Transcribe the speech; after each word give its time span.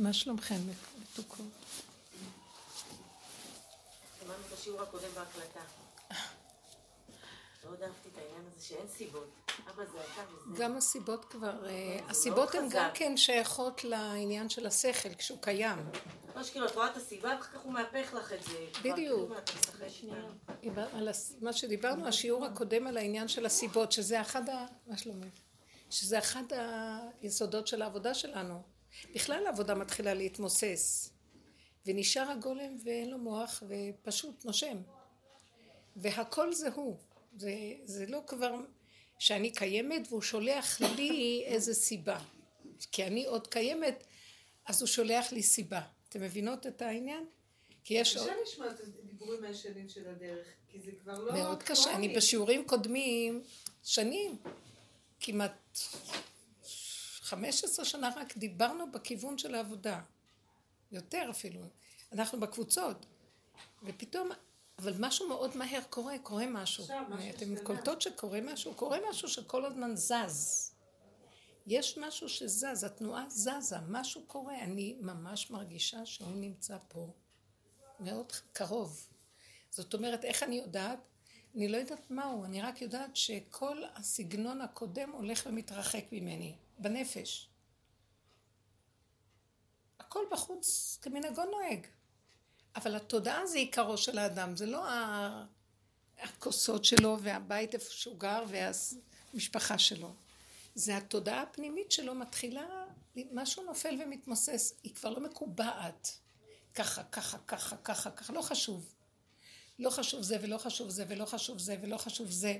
מה 0.00 0.12
שלומכם, 0.12 0.54
מתוקות? 1.02 1.46
שמענו 4.20 4.40
את 4.48 4.52
השיעור 4.52 4.82
הקודם 4.82 5.08
בהקלטה. 5.14 5.60
מאוד 7.64 7.82
אהבתי 7.82 8.08
את 8.12 8.18
העניין 8.18 8.42
הזה 8.52 8.64
שאין 8.66 8.86
סיבות. 8.88 9.30
אבא 9.68 9.84
זה 9.84 9.98
אתה 9.98 10.22
וזה. 10.50 10.62
גם 10.62 10.76
הסיבות 10.76 11.24
כבר, 11.24 11.66
אה, 11.66 11.98
הסיבות 12.08 12.54
הן 12.54 12.68
גם 12.70 12.90
כן 12.94 13.16
שייכות 13.16 13.84
לעניין 13.84 14.48
של 14.48 14.66
השכל 14.66 15.14
כשהוא 15.14 15.38
קיים. 15.42 15.78
לא 16.36 16.42
שכאילו 16.42 16.66
את 16.66 16.74
רואה 16.74 16.90
את 16.90 16.96
הסיבה 16.96 17.28
ואחר 17.28 17.58
כך 17.58 17.60
הוא 17.60 17.72
מהפך 17.72 18.14
לך 18.14 18.32
את 18.32 18.42
זה. 18.42 18.66
בדיוק. 18.82 19.32
כאילו, 20.60 20.78
מה 21.40 21.52
שדיברנו, 21.52 22.06
השיעור 22.06 22.44
הקודם 22.44 22.86
על 22.86 22.96
העניין 22.96 23.28
של 23.28 23.46
הסיבות, 23.46 23.92
שזה 23.92 24.20
אחד 24.20 24.48
ה... 24.48 24.66
מה 24.86 24.96
שלומך? 24.96 25.26
שזה 25.90 26.18
אחד 26.18 26.44
היסודות 27.22 27.66
של 27.66 27.82
העבודה 27.82 28.14
שלנו. 28.14 28.62
בכלל 29.14 29.46
העבודה 29.46 29.74
מתחילה 29.74 30.14
להתמוסס. 30.14 31.12
ונשאר 31.86 32.30
הגולם 32.30 32.76
ואין 32.84 33.10
לו 33.10 33.18
מוח 33.18 33.62
ופשוט 33.68 34.44
נושם. 34.44 34.76
והכל 35.96 36.52
זה 36.52 36.68
הוא. 36.74 36.96
זה, 37.36 37.52
זה 37.84 38.06
לא 38.06 38.22
כבר 38.26 38.54
שאני 39.18 39.50
קיימת 39.50 40.02
והוא 40.08 40.22
שולח 40.22 40.80
לי 40.80 41.42
איזה 41.46 41.74
סיבה. 41.74 42.18
כי 42.92 43.04
אני 43.04 43.26
עוד 43.26 43.46
קיימת, 43.46 44.04
אז 44.66 44.82
הוא 44.82 44.86
שולח 44.86 45.32
לי 45.32 45.42
סיבה. 45.42 45.80
אתם 46.08 46.20
מבינות 46.20 46.66
את 46.66 46.82
העניין? 46.82 47.24
כי 47.84 47.94
יש 47.94 48.16
עוד... 48.16 48.26
קשה 48.26 48.36
לשמוע 48.42 48.70
את 48.70 48.80
הדיבורים 48.80 49.44
הישנים 49.44 49.88
של 49.88 50.08
הדרך, 50.08 50.46
כי 50.68 50.80
זה 50.80 50.90
כבר 51.02 51.18
לא 51.18 51.32
מאוד 51.32 51.62
קשה. 51.62 51.94
אני. 51.94 52.16
בשיעורים 52.16 52.66
קודמים, 52.66 53.42
שנים, 53.82 54.36
כמעט 55.20 55.78
15 57.30 57.84
שנה 57.84 58.10
רק 58.16 58.36
דיברנו 58.36 58.92
בכיוון 58.92 59.38
של 59.38 59.54
העבודה. 59.54 60.00
יותר 60.92 61.26
אפילו. 61.30 61.60
אנחנו 62.12 62.40
בקבוצות. 62.40 63.06
ופתאום, 63.82 64.30
אבל 64.78 64.94
משהו 64.98 65.28
מאוד 65.28 65.56
מהר 65.56 65.80
קורה, 65.90 66.18
קורה 66.18 66.46
משהו. 66.46 66.84
אתם. 67.30 67.64
קולטות 67.64 68.02
שקורה 68.02 68.40
משהו? 68.40 68.74
קורה 68.74 68.98
משהו 69.10 69.28
שכל 69.28 69.64
הזמן 69.64 69.96
זז. 69.96 70.70
יש 71.66 71.98
משהו 71.98 72.28
שזז, 72.28 72.84
התנועה 72.84 73.24
זזה, 73.28 73.76
משהו 73.88 74.22
קורה. 74.26 74.62
אני 74.62 74.96
ממש 75.00 75.50
מרגישה 75.50 76.06
שהוא 76.06 76.36
נמצא 76.36 76.76
פה, 76.88 77.12
מאוד 78.00 78.32
קרוב. 78.52 79.06
זאת 79.70 79.94
אומרת, 79.94 80.24
איך 80.24 80.42
אני 80.42 80.56
יודעת? 80.56 80.98
אני 81.56 81.68
לא 81.68 81.76
יודעת 81.76 82.10
מהו, 82.10 82.44
אני 82.44 82.62
רק 82.62 82.82
יודעת 82.82 83.16
שכל 83.16 83.82
הסגנון 83.94 84.60
הקודם 84.60 85.10
הולך 85.10 85.42
ומתרחק 85.46 86.04
ממני, 86.12 86.54
בנפש. 86.80 87.48
הכל 90.00 90.24
בחוץ 90.32 90.98
כמנהגו 91.02 91.44
נוהג. 91.44 91.86
אבל 92.76 92.96
התודעה 92.96 93.46
זה 93.46 93.58
עיקרו 93.58 93.98
של 93.98 94.18
האדם, 94.18 94.56
זה 94.56 94.66
לא 94.66 94.84
הכוסות 96.18 96.84
שלו 96.84 97.18
והבית 97.22 97.74
איפה 97.74 97.90
שהוא 97.90 98.18
גר 98.18 98.44
והמשפחה 98.48 99.78
שלו. 99.78 100.14
זה 100.74 100.96
התודעה 100.96 101.42
הפנימית 101.42 101.92
שלו 101.92 102.14
מתחילה, 102.14 102.66
משהו 103.32 103.64
נופל 103.64 103.98
ומתמוסס, 104.02 104.74
היא 104.82 104.94
כבר 104.94 105.10
לא 105.10 105.20
מקובעת. 105.20 106.18
ככה, 106.74 107.04
ככה, 107.04 107.38
ככה, 107.46 107.76
ככה, 107.76 108.10
ככה, 108.10 108.32
לא 108.32 108.42
חשוב. 108.42 108.94
לא 109.78 109.90
חשוב 109.90 110.22
זה 110.22 110.36
ולא 110.42 110.58
חשוב 110.58 110.88
זה 110.88 111.04
ולא 111.08 111.24
חשוב 111.24 111.58
זה 111.58 111.76
ולא 111.82 111.96
חשוב 111.96 112.30
זה. 112.30 112.58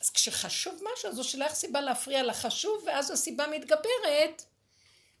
אז 0.00 0.10
כשחשוב 0.10 0.74
משהו, 0.92 1.08
אז 1.10 1.16
הוא 1.16 1.24
שולח 1.24 1.54
סיבה 1.54 1.80
להפריע 1.80 2.22
לחשוב, 2.22 2.82
ואז 2.86 3.10
הסיבה 3.10 3.46
מתגברת, 3.46 4.44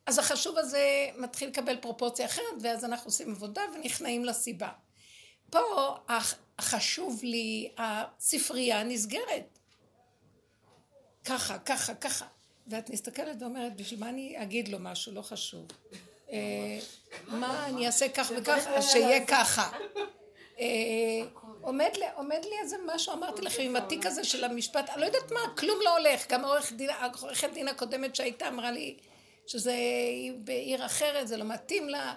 אז 0.06 0.18
החשוב 0.18 0.58
הזה 0.58 0.80
מתחיל 1.16 1.48
לקבל 1.48 1.76
פרופורציה 1.76 2.26
אחרת, 2.26 2.44
ואז 2.62 2.84
אנחנו 2.84 3.08
עושים 3.08 3.30
עבודה 3.30 3.62
ונכנעים 3.74 4.24
לסיבה. 4.24 4.68
פה 5.50 5.60
הח- 6.08 6.34
החשוב 6.58 7.20
לי, 7.22 7.70
הספרייה 7.78 8.82
נסגרת. 8.82 9.58
ככה, 11.24 11.58
ככה, 11.58 11.94
ככה. 11.94 12.26
ואת 12.66 12.90
מסתכלת 12.90 13.36
ואומרת, 13.42 13.76
בשביל 13.76 14.00
מה 14.00 14.08
אני 14.08 14.42
אגיד 14.42 14.68
לו 14.68 14.78
משהו? 14.80 15.12
לא 15.12 15.22
חשוב. 15.22 15.66
אה, 16.30 16.78
מה 17.26 17.66
אני 17.66 17.86
אעשה 17.86 18.08
כך 18.08 18.32
וכך, 18.38 18.66
אז 18.66 18.90
שיהיה 18.90 19.26
ככה. 19.26 19.70
עומד 21.62 21.90
לי, 21.98 22.04
עומד 22.16 22.40
לי 22.44 22.58
איזה 22.62 22.76
משהו, 22.94 23.12
אמרתי 23.12 23.42
לכם, 23.42 23.62
עם 23.62 23.76
התיק 23.76 24.06
הזה 24.06 24.24
של 24.24 24.44
המשפט, 24.44 24.90
אני 24.90 25.00
לא 25.00 25.06
יודעת 25.06 25.32
מה, 25.32 25.40
כלום 25.58 25.78
לא 25.84 25.96
הולך. 25.96 26.26
גם 26.30 26.44
העורך 26.44 26.72
דין- 26.72 26.90
העורכת 26.90 27.50
דין 27.52 27.68
הקודמת 27.68 28.16
שהייתה 28.16 28.48
אמרה 28.48 28.70
לי 28.70 28.96
שזה 29.46 29.74
בעיר 30.44 30.86
אחרת, 30.86 31.28
זה 31.28 31.36
לא 31.36 31.44
מתאים 31.44 31.88
לה. 31.88 32.14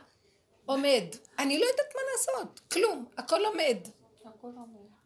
עומד. 0.65 1.03
אני 1.39 1.59
לא 1.59 1.65
יודעת 1.65 1.93
מה 1.95 2.01
לעשות, 2.11 2.59
כלום, 2.71 3.05
הכל 3.17 3.45
עומד. 3.45 3.77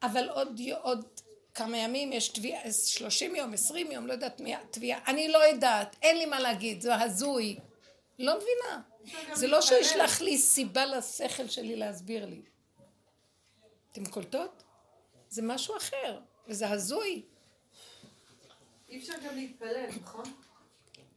אבל 0.03 0.29
עוד, 0.29 0.59
עוד 0.81 1.05
כמה 1.53 1.77
ימים 1.77 2.13
יש 2.13 2.29
תביעה, 2.29 2.71
30 2.71 3.35
יום, 3.35 3.53
20 3.53 3.91
יום, 3.91 4.07
לא 4.07 4.13
יודעת 4.13 4.39
מי 4.39 4.55
התביעה, 4.55 4.99
אני 5.07 5.27
לא 5.27 5.37
יודעת, 5.37 5.95
אין 6.01 6.17
לי 6.17 6.25
מה 6.25 6.39
להגיד, 6.39 6.81
זה 6.81 6.95
הזוי. 6.95 7.57
לא 8.19 8.33
מבינה. 8.37 8.81
זה 9.33 9.47
לא 9.47 9.61
שהוא 9.61 9.77
ישלח 9.77 10.21
לי 10.21 10.37
סיבה 10.37 10.85
לשכל 10.85 11.47
שלי 11.47 11.75
להסביר 11.75 12.25
לי. 12.25 12.41
אתם 13.97 14.05
קולטות? 14.05 14.63
זה 15.29 15.41
משהו 15.41 15.77
אחר, 15.77 16.19
וזה 16.47 16.69
הזוי. 16.69 17.21
אי 18.89 18.99
אפשר 18.99 19.13
גם 19.25 19.35
להתפלל, 19.35 19.85
נכון? 20.01 20.33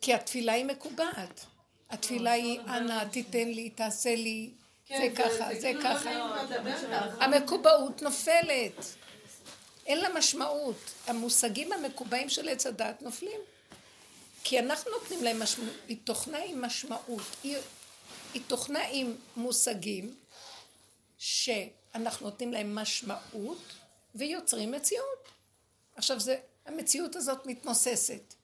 כי 0.00 0.14
התפילה 0.14 0.52
היא 0.52 0.64
מקובעת. 0.64 1.46
התפילה 1.90 2.32
היא, 2.32 2.60
אנא, 2.60 3.04
תיתן 3.04 3.48
לי, 3.48 3.70
תעשה 3.70 4.14
לי, 4.14 4.50
זה 4.88 4.94
כן, 4.94 5.14
ככה, 5.14 5.54
זה 5.54 5.60
כאילו 5.60 5.80
לא 5.80 5.84
ככה. 5.84 6.10
המקובעות 7.24 8.02
נופלת. 8.02 8.84
אין 9.86 9.98
לה 9.98 10.08
משמעות. 10.08 10.92
המושגים 11.06 11.72
המקובעים 11.72 12.28
של 12.28 12.48
עץ 12.48 12.66
הדת 12.66 13.02
נופלים. 13.02 13.40
כי 14.44 14.58
אנחנו 14.58 14.90
נותנים 14.90 15.24
להם 15.24 15.42
משמעות. 15.42 15.76
היא 15.88 15.96
תוכנה 16.04 16.38
עם 16.38 16.64
משמעות. 16.64 17.22
היא, 17.42 17.56
היא 18.34 18.42
תוכנה 18.46 18.80
עם 18.90 19.14
מושגים 19.36 20.14
שאנחנו 21.92 22.30
נותנים 22.30 22.52
להם 22.52 22.74
משמעות 22.74 23.62
ויוצרים 24.14 24.72
מציאות. 24.72 25.28
עכשיו 25.94 26.20
זה, 26.20 26.36
המציאות 26.66 27.16
הזאת 27.16 27.46
מתמוססת. 27.46 28.34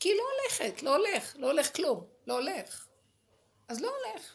כי 0.00 0.08
היא 0.08 0.16
לא 0.16 0.22
הולכת, 0.32 0.82
לא 0.82 0.96
הולך, 0.96 1.36
לא 1.36 1.46
הולך 1.46 1.76
כלום, 1.76 2.06
לא 2.26 2.34
הולך. 2.34 2.86
אז 3.68 3.80
לא 3.80 3.88
הולך. 3.88 4.34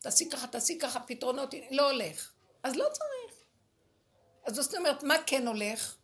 תעשי 0.00 0.30
ככה, 0.30 0.46
תעשי 0.46 0.78
ככה, 0.78 1.00
פתרונות, 1.00 1.54
לא 1.70 1.90
הולך. 1.90 2.32
אז 2.62 2.76
לא 2.76 2.84
צריך. 2.92 3.40
אז 4.44 4.54
זאת 4.54 4.74
אומרת, 4.74 5.02
מה 5.02 5.14
כן 5.26 5.46
הולך? 5.46 5.96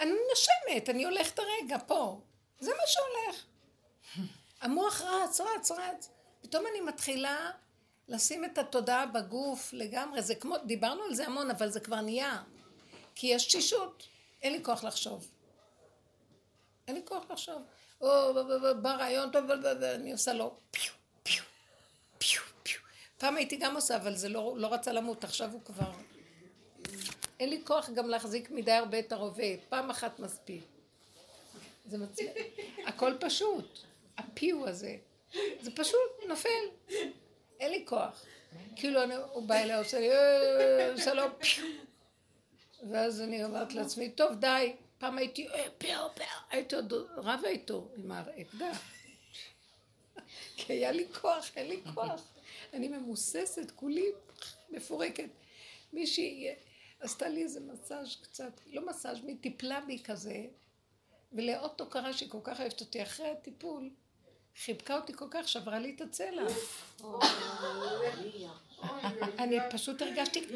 אני 0.00 0.12
נושמת, 0.30 0.88
אני 0.88 1.04
הולכת 1.04 1.38
הרגע 1.38 1.76
פה. 1.86 2.20
זה 2.60 2.70
מה 2.70 2.82
שהולך. 2.86 3.44
המוח 4.60 5.00
רץ, 5.00 5.40
רץ, 5.40 5.70
רץ. 5.70 6.10
פתאום 6.40 6.64
אני 6.66 6.80
מתחילה 6.80 7.50
לשים 8.10 8.44
את 8.44 8.58
התודעה 8.58 9.06
בגוף 9.06 9.72
לגמרי. 9.72 10.22
זה 10.22 10.34
כמו, 10.34 10.56
דיברנו 10.58 11.02
על 11.02 11.14
זה 11.14 11.26
המון, 11.26 11.50
אבל 11.50 11.70
זה 11.70 11.80
כבר 11.80 12.00
נהיה. 12.00 12.42
כי 13.14 13.26
יש 13.26 13.46
תשישות. 13.46 14.06
אין 14.42 14.52
לי 14.52 14.64
כוח 14.64 14.84
לחשוב. 14.84 15.28
אין 16.88 16.96
לי 16.96 17.02
כוח 17.04 17.30
לחשוב. 17.30 17.62
או, 18.00 18.34
בא 18.82 18.90
רעיון 18.90 19.30
טוב, 19.30 19.50
אני 19.82 20.12
עושה 20.12 20.32
לו 20.32 20.56
פיו, 20.70 20.92
פיו, 21.22 21.42
פיו, 22.18 22.42
פיו. 22.62 22.80
פעם 23.18 23.36
הייתי 23.36 23.56
גם 23.56 23.74
עושה, 23.74 23.96
אבל 23.96 24.16
זה 24.16 24.28
לא, 24.28 24.54
לא 24.56 24.72
רצה 24.74 24.92
למות, 24.92 25.24
עכשיו 25.24 25.52
הוא 25.52 25.60
כבר... 25.64 25.92
אין 27.40 27.48
לי 27.48 27.62
כוח 27.64 27.90
גם 27.90 28.08
להחזיק 28.08 28.50
מדי 28.50 28.72
הרבה 28.72 28.98
את 28.98 29.12
הרובה, 29.12 29.44
פעם 29.68 29.90
אחת 29.90 30.18
מספיק. 30.18 30.64
זה 31.86 31.98
מצליח, 31.98 32.32
הכל 32.86 33.12
פשוט, 33.20 33.78
הפיו 34.18 34.68
הזה, 34.68 34.96
זה 35.60 35.70
פשוט 35.76 36.10
נופל, 36.28 36.64
אין 37.60 37.70
לי 37.70 37.84
כוח. 37.86 38.24
כאילו 38.76 39.00
הוא 39.32 39.42
בא 39.48 39.54
אליי, 39.54 39.76
עושה 39.76 40.00
לי, 40.00 40.12
"אה", 40.12 41.14
לו 41.14 41.22
פיו. 41.40 41.64
ואז 42.90 43.20
אני 43.20 43.44
אומרת 43.44 43.72
לעצמי, 43.72 44.10
טוב 44.10 44.34
די, 44.40 44.72
פעם 44.98 45.18
הייתי, 45.18 45.48
"אה, 45.48 45.66
פיו, 45.78 46.06
פיו, 46.14 46.26
הייתי 46.50 46.74
עוד 46.74 46.92
רבה 47.16 47.48
איתו 47.48 47.88
עם 47.96 48.12
האקדח. 48.12 48.82
כי 50.56 50.72
היה 50.72 50.92
לי 50.92 51.06
כוח, 51.20 51.50
אין 51.56 51.68
לי 51.68 51.80
כוח. 51.94 52.22
אני 52.72 52.88
ממוססת, 52.88 53.70
כולי 53.76 54.06
מפורקת. 54.70 55.28
מישהי 55.92 56.48
עשתה 57.00 57.28
לי 57.28 57.42
איזה 57.42 57.60
מסאז' 57.60 58.16
קצת, 58.22 58.52
לא 58.66 58.86
מסאז', 58.86 59.20
מי 59.20 59.36
טיפלה 59.36 59.80
בי 59.80 59.98
כזה, 60.04 60.44
ולאוטו 61.32 61.86
קרה 61.86 62.12
שהיא 62.12 62.30
כל 62.30 62.38
כך 62.44 62.60
אוהבת 62.60 62.80
אותי 62.80 63.02
אחרי 63.02 63.28
הטיפול, 63.28 63.90
חיבקה 64.64 64.96
אותי 64.96 65.12
כל 65.16 65.26
כך, 65.30 65.48
שברה 65.48 65.78
לי 65.78 65.94
את 65.96 66.00
הצלע. 66.00 66.42
אני 69.38 69.58
פשוט 69.70 70.02
הרגשתי... 70.02 70.46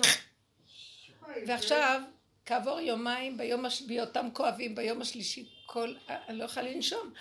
ועכשיו, 1.47 2.03
כעבור 2.47 2.81
יומיים, 2.81 3.37
ביום 3.37 3.65
הש... 3.65 3.83
בהיותם 3.83 4.29
כואבים, 4.33 4.75
ביום 4.75 5.01
השלישי, 5.01 5.49
כל... 5.67 5.95
אני 6.09 6.39
לא 6.39 6.45
יכולה 6.45 6.71
לנשום. 6.71 7.13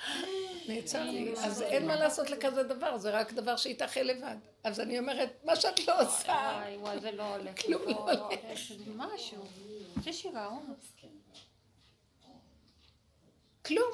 נעצר 0.67 1.03
לי. 1.03 1.33
אז 1.37 1.61
אין 1.61 1.87
מה 1.87 1.95
לעשות 1.95 2.29
לכזה 2.29 2.63
דבר, 2.63 2.97
זה 2.97 3.11
רק 3.11 3.33
דבר 3.33 3.57
שיתאכל 3.57 3.99
לבד. 3.99 4.35
אז 4.63 4.79
אני 4.79 4.99
אומרת, 4.99 5.39
מה 5.43 5.55
שאת 5.55 5.87
לא 5.87 6.01
עושה, 6.01 6.61
וואי, 6.77 6.99
זה 6.99 7.11
לא 7.11 7.35
הולך. 7.35 7.61
כלום 7.61 7.81
לא 7.87 7.95
הולך. 7.95 8.21
משהו. 8.95 9.45
זה 10.03 10.13
שיגעון. 10.13 10.73
כלום. 13.65 13.91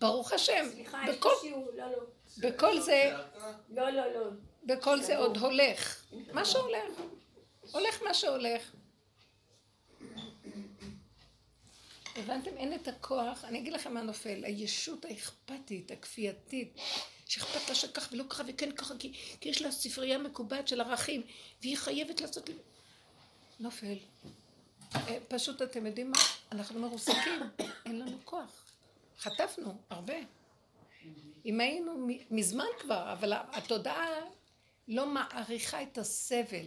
ברוך 0.00 0.32
השם, 0.32 0.66
סליחה, 0.72 1.02
יש 1.02 1.08
לי 1.08 1.16
בכל- 1.16 1.30
שיעור, 1.40 1.70
לא, 1.76 1.84
לא. 1.90 1.98
בכל 2.38 2.80
זה, 2.80 3.16
לא, 3.68 3.90
לא, 3.90 4.12
לא. 4.12 4.26
בכל 4.64 5.02
זה 5.02 5.16
עוד 5.18 5.36
הולך. 5.36 6.04
מה 6.32 6.44
שהולך. 6.44 7.00
הולך 7.72 8.02
מה 8.02 8.14
שהולך. 8.14 8.70
הבנתם? 12.16 12.56
אין 12.56 12.74
את 12.74 12.88
הכוח, 12.88 13.44
אני 13.44 13.58
אגיד 13.58 13.72
לכם 13.72 13.94
מה 13.94 14.02
נופל, 14.02 14.44
הישות 14.44 15.04
האכפתית, 15.04 15.90
הכפייתית, 15.90 16.78
שאכפת 17.26 17.68
לה 17.68 17.74
שכך 17.74 18.08
ולא 18.12 18.24
ככה 18.28 18.42
וכן 18.46 18.72
ככה, 18.72 18.94
כי, 18.98 19.12
כי 19.40 19.48
יש 19.48 19.62
לה 19.62 19.70
ספרייה 19.72 20.18
מקובעת 20.18 20.68
של 20.68 20.80
ערכים, 20.80 21.22
והיא 21.62 21.76
חייבת 21.76 22.20
לעשות... 22.20 22.50
נופל. 23.60 23.96
אה, 24.94 25.18
פשוט 25.28 25.62
אתם 25.62 25.86
יודעים 25.86 26.10
מה? 26.10 26.18
אנחנו 26.52 26.80
מרוסקים, 26.80 27.40
אין 27.86 27.98
לנו 28.00 28.18
כוח. 28.24 28.69
חטפנו, 29.20 29.74
הרבה. 29.90 30.14
אם 31.46 31.60
היינו 31.60 32.08
מזמן 32.30 32.66
כבר, 32.80 33.12
אבל 33.12 33.32
התודעה 33.52 34.20
לא 34.88 35.06
מעריכה 35.06 35.82
את 35.82 35.98
הסבל. 35.98 36.66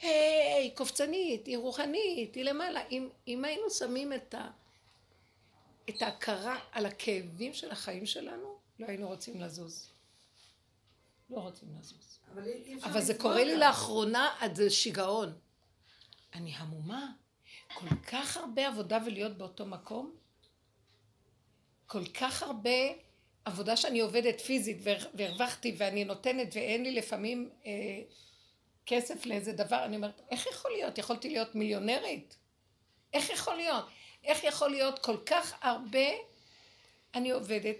היי, 0.00 0.74
קופצנית, 0.74 1.46
היא 1.46 1.58
רוחנית, 1.58 2.34
היא 2.34 2.44
למעלה. 2.44 2.86
אם, 2.90 3.08
אם 3.28 3.44
היינו 3.44 3.70
שמים 3.70 4.12
את, 4.12 4.34
ה, 4.34 4.50
את 5.88 6.02
ההכרה 6.02 6.58
על 6.72 6.86
הכאבים 6.86 7.54
של 7.54 7.70
החיים 7.70 8.06
שלנו, 8.06 8.58
לא 8.78 8.86
היינו 8.86 9.08
רוצים 9.08 9.40
לזוז. 9.40 9.90
לא 11.30 11.40
רוצים 11.40 11.68
לזוז. 11.78 12.18
אבל 12.32 12.42
אבל 12.82 13.00
זה 13.00 13.18
קורה 13.18 13.44
לי. 13.44 13.56
לאחרונה 13.56 14.36
עד 14.40 14.68
שיגעון. 14.68 15.32
אני 16.34 16.54
המומה. 16.56 17.12
כל 17.74 17.86
כך 18.12 18.36
הרבה 18.36 18.68
עבודה 18.68 18.98
ולהיות 19.06 19.38
באותו 19.38 19.66
מקום. 19.66 20.14
כל 21.88 22.04
כך 22.06 22.42
הרבה 22.42 22.70
עבודה 23.44 23.76
שאני 23.76 24.00
עובדת 24.00 24.40
פיזית 24.40 24.78
והר- 24.82 25.08
והרווחתי 25.14 25.74
ואני 25.78 26.04
נותנת 26.04 26.48
ואין 26.52 26.82
לי 26.82 26.92
לפעמים 26.92 27.50
אה, 27.66 27.70
כסף 28.86 29.26
לאיזה 29.26 29.52
דבר. 29.52 29.84
אני 29.84 29.96
אומרת, 29.96 30.20
איך 30.30 30.46
יכול 30.46 30.70
להיות? 30.70 30.98
יכולתי 30.98 31.28
להיות 31.30 31.54
מיליונרית. 31.54 32.36
איך 33.12 33.30
יכול 33.30 33.54
להיות? 33.56 33.84
איך 34.24 34.44
יכול 34.44 34.70
להיות 34.70 34.98
כל 34.98 35.16
כך 35.26 35.54
הרבה 35.60 36.08
אני 37.14 37.30
עובדת 37.30 37.76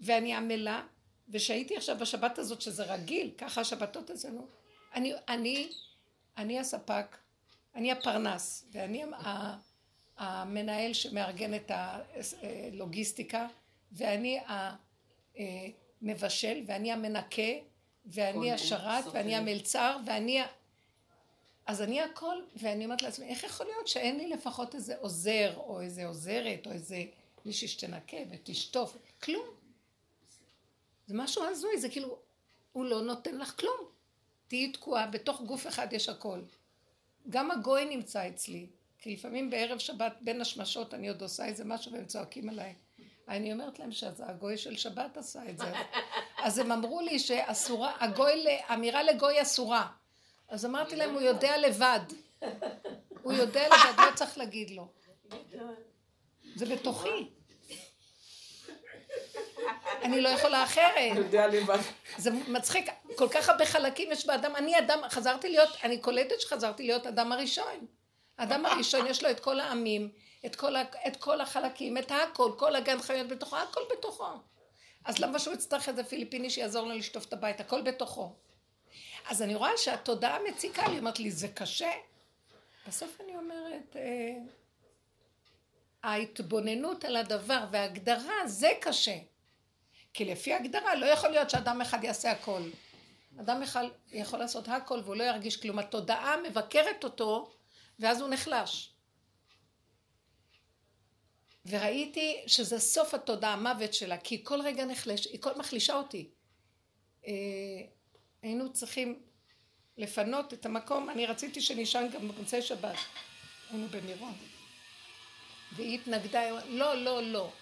ואני 0.00 0.34
עמלה 0.34 0.82
ושהייתי 1.28 1.76
עכשיו 1.76 1.98
בשבת 1.98 2.38
הזאת 2.38 2.60
שזה 2.60 2.94
רגיל, 2.94 3.30
ככה 3.38 3.60
השבתות 3.60 4.10
אצלנו, 4.10 4.46
אני, 4.94 5.12
אני, 5.28 5.68
אני 6.36 6.58
הספק, 6.58 7.16
אני 7.74 7.92
הפרנס 7.92 8.64
ואני 8.72 9.02
ה- 9.02 9.69
המנהל 10.20 10.92
שמארגן 10.92 11.54
את 11.54 11.70
הלוגיסטיקה 12.42 13.46
ואני 13.92 14.40
המבשל 15.36 16.62
ואני 16.66 16.92
המנקה 16.92 17.52
ואני 18.06 18.52
השרת 18.52 19.04
ואני 19.12 19.36
המלצר 19.36 19.96
ואני 20.06 20.40
ה... 20.40 20.46
אז 21.66 21.82
אני 21.82 22.00
הכל, 22.00 22.36
ואני 22.56 22.84
אומרת 22.84 23.02
לעצמי, 23.02 23.26
איך 23.26 23.44
יכול 23.44 23.66
להיות 23.66 23.88
שאין 23.88 24.16
לי 24.16 24.28
לפחות 24.28 24.74
איזה 24.74 24.96
עוזר, 24.98 25.56
או 25.56 25.80
איזה 25.80 26.06
עוזרת, 26.06 26.66
או 26.66 26.72
איזה 26.72 27.04
מישהי 27.44 27.68
שתנקה 27.68 28.16
ותשטוף, 28.30 28.96
כלום. 29.22 29.46
זה 31.06 31.14
משהו 31.16 31.44
הזוי, 31.44 31.80
זה 31.80 31.88
כאילו, 31.88 32.18
הוא 32.72 32.84
לא 32.84 33.02
נותן 33.02 33.38
לך 33.38 33.60
כלום. 33.60 33.80
תהיי 34.48 34.72
תקועה, 34.72 35.06
בתוך 35.06 35.40
גוף 35.40 35.66
אחד 35.66 35.92
יש 35.92 36.08
הכל. 36.08 36.40
גם 37.28 37.50
הגוי 37.50 37.84
נמצא 37.84 38.28
אצלי, 38.28 38.66
כי 39.00 39.14
לפעמים 39.14 39.50
בערב 39.50 39.78
שבת 39.78 40.12
בין 40.20 40.40
השמשות 40.40 40.94
אני 40.94 41.08
עוד 41.08 41.22
עושה 41.22 41.44
איזה 41.44 41.64
משהו 41.64 41.92
והם 41.92 42.06
צועקים 42.06 42.48
עליי. 42.48 42.74
אני 43.28 43.52
אומרת 43.52 43.78
להם 43.78 43.92
שהגוי 43.92 44.56
של 44.56 44.76
שבת 44.76 45.16
עשה 45.16 45.40
את 45.48 45.58
זה. 45.58 45.72
אז 46.42 46.58
הם 46.58 46.72
אמרו 46.72 47.00
לי 47.00 47.18
שאסורה, 47.18 47.96
הגוי, 48.00 48.46
אמירה 48.74 49.02
לגוי 49.02 49.42
אסורה. 49.42 49.86
אז 50.48 50.66
אמרתי 50.66 50.96
להם, 50.96 51.10
הוא 51.10 51.20
יודע 51.20 51.58
לבד. 51.58 52.00
הוא 53.22 53.32
יודע 53.32 53.66
לבד, 53.66 53.98
לא 53.98 54.14
צריך 54.14 54.38
להגיד 54.38 54.70
לו. 54.70 54.88
זה 56.56 56.66
בתוכי. 56.66 57.30
אני 60.02 60.20
לא 60.20 60.28
יכולה 60.28 60.64
אחרת. 60.64 61.16
יודע 61.16 61.46
לבד. 61.46 61.78
זה 62.16 62.30
מצחיק, 62.30 62.90
כל 63.16 63.28
כך 63.28 63.48
הרבה 63.48 63.66
חלקים 63.66 64.12
יש 64.12 64.26
באדם, 64.26 64.56
אני 64.56 64.78
אדם, 64.78 64.98
חזרתי 65.08 65.48
להיות, 65.48 65.68
אני 65.84 65.98
קולטת 65.98 66.40
שחזרתי 66.40 66.82
להיות 66.82 67.06
אדם 67.06 67.32
הראשון. 67.32 67.86
האדם 68.40 68.66
הראשון 68.66 69.06
יש 69.06 69.22
לו 69.22 69.30
את 69.30 69.40
כל 69.40 69.60
העמים, 69.60 70.10
את 70.46 70.56
כל, 70.56 70.76
ה, 70.76 70.82
את 71.06 71.16
כל 71.16 71.40
החלקים, 71.40 71.98
את 71.98 72.10
הכל, 72.10 72.52
כל 72.56 72.76
הגן 72.76 73.02
חיות 73.02 73.28
בתוכו, 73.28 73.56
הכל 73.56 73.80
בתוכו. 73.92 74.28
אז 75.04 75.18
למה 75.18 75.38
שהוא 75.38 75.54
יצטרך 75.54 75.88
איזה 75.88 76.04
פיליפיני 76.04 76.50
שיעזור 76.50 76.86
לו 76.86 76.94
לשטוף 76.94 77.26
את 77.26 77.32
הבית, 77.32 77.60
הכל 77.60 77.82
בתוכו. 77.82 78.32
אז 79.28 79.42
אני 79.42 79.54
רואה 79.54 79.70
שהתודעה 79.76 80.38
מציקה 80.48 80.88
לי, 80.88 80.98
אומרת 80.98 81.20
לי, 81.20 81.30
זה 81.30 81.48
קשה. 81.48 81.90
בסוף 82.88 83.20
אני 83.20 83.36
אומרת, 83.36 83.96
אה, 83.96 84.38
ההתבוננות 86.02 87.04
על 87.04 87.16
הדבר 87.16 87.64
וההגדרה, 87.70 88.46
זה 88.46 88.70
קשה. 88.80 89.16
כי 90.14 90.24
לפי 90.24 90.54
הגדרה 90.54 90.94
לא 90.94 91.06
יכול 91.06 91.30
להיות 91.30 91.50
שאדם 91.50 91.80
אחד 91.80 92.04
יעשה 92.04 92.30
הכל. 92.30 92.62
אדם 93.40 93.62
אחד 93.62 93.84
יכול 94.12 94.38
לעשות 94.38 94.68
הכל 94.68 95.00
והוא 95.04 95.16
לא 95.16 95.24
ירגיש 95.24 95.56
כלום. 95.56 95.78
התודעה 95.78 96.36
מבקרת 96.48 97.04
אותו 97.04 97.50
ואז 98.00 98.20
הוא 98.20 98.28
נחלש. 98.28 98.92
וראיתי 101.66 102.42
שזה 102.46 102.78
סוף 102.78 103.14
התודעה, 103.14 103.52
המוות 103.52 103.94
שלה, 103.94 104.18
כי 104.18 104.34
היא 104.34 104.44
כל 104.44 104.60
רגע 104.62 104.84
נחלש, 104.84 105.26
היא 105.26 105.42
כל 105.42 105.58
מחלישה 105.58 105.94
אותי. 105.94 106.30
אה, 107.26 107.32
היינו 108.42 108.72
צריכים 108.72 109.22
לפנות 109.96 110.54
את 110.54 110.66
המקום, 110.66 111.10
אני 111.10 111.26
רציתי 111.26 111.60
שנישן 111.60 112.06
גם 112.12 112.28
במוצאי 112.28 112.62
שבת. 112.62 112.96
היינו 113.70 113.88
במירון. 113.88 114.34
והיא 115.76 115.98
התנגדה, 115.98 116.64
לא, 116.64 116.94
לא, 116.94 117.22
לא. 117.22 117.52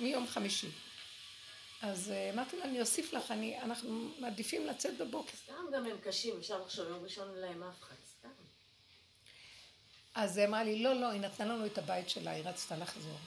מיום 0.00 0.26
חמישי. 0.26 0.68
אז 1.82 2.10
אה, 2.10 2.30
אמרתי 2.34 2.56
לה, 2.56 2.64
אני 2.64 2.80
אוסיף 2.80 3.12
לך, 3.12 3.30
אני, 3.30 3.60
אנחנו 3.60 4.08
מעדיפים 4.18 4.66
לצאת 4.66 4.98
בבוקר. 4.98 5.36
סתם 5.36 5.54
גם 5.72 5.86
הם 5.86 5.98
קשים, 5.98 6.34
אפשר 6.38 6.62
לחשוב, 6.62 6.88
יום 6.88 7.02
ראשון 7.02 7.28
אין 7.30 7.38
להם 7.38 7.62
אף 7.62 7.80
אחד. 7.82 7.94
אז 10.14 10.36
היא 10.36 10.46
אמרה 10.46 10.64
לי, 10.64 10.82
לא, 10.82 10.94
לא, 10.94 11.10
היא 11.10 11.20
נתנה 11.20 11.46
לנו 11.46 11.66
את 11.66 11.78
הבית 11.78 12.08
שלה, 12.08 12.30
היא 12.30 12.44
רצתה 12.44 12.76
לחזור. 12.76 13.18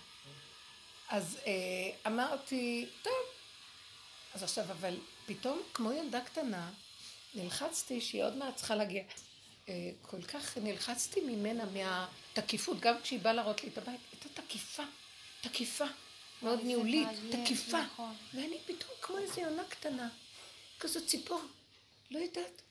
אז 1.09 1.37
אה, 1.45 2.11
אמרתי, 2.11 2.87
טוב. 3.01 3.13
אז 4.33 4.43
עכשיו, 4.43 4.63
אבל 4.63 4.97
פתאום, 5.25 5.61
כמו 5.73 5.91
ילדה 5.91 6.21
קטנה, 6.21 6.71
נלחצתי 7.35 8.01
שהיא 8.01 8.23
עוד 8.23 8.35
מעט 8.35 8.55
צריכה 8.55 8.75
להגיע. 8.75 9.03
אה, 9.69 9.73
כל 10.01 10.21
כך 10.21 10.57
נלחצתי 10.57 11.21
ממנה, 11.21 11.63
מהתקיפות, 11.65 12.79
גם 12.79 12.95
כשהיא 13.03 13.19
באה 13.19 13.33
להראות 13.33 13.63
לי 13.63 13.69
את 13.69 13.77
הבית, 13.77 13.99
הייתה 14.11 14.41
תקיפה, 14.41 14.83
תקיפה, 15.41 15.85
מאוד 16.41 16.59
ניהולית, 16.63 17.07
תקיפה. 17.31 17.81
נכון. 17.81 18.15
ואני 18.33 18.57
פתאום 18.65 18.91
כמו 19.01 19.17
איזה 19.17 19.41
יונה 19.41 19.63
קטנה, 19.69 20.09
כזו 20.79 21.05
ציפור, 21.05 21.41
לא 22.11 22.19
יודעת. 22.19 22.61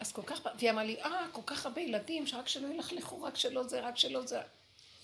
אז 0.00 0.12
כל 0.12 0.22
כך, 0.22 0.40
והיא 0.58 0.70
אמרה 0.70 0.84
לי, 0.84 1.02
אה, 1.02 1.26
כל 1.32 1.42
כך 1.46 1.66
הרבה 1.66 1.80
ילדים, 1.80 2.26
שרק 2.26 2.48
שלא 2.48 2.68
ילכלכו, 2.68 3.22
רק 3.22 3.36
שלא 3.36 3.62
זה, 3.62 3.80
רק 3.80 3.96
שלא 3.96 4.26
זה. 4.26 4.40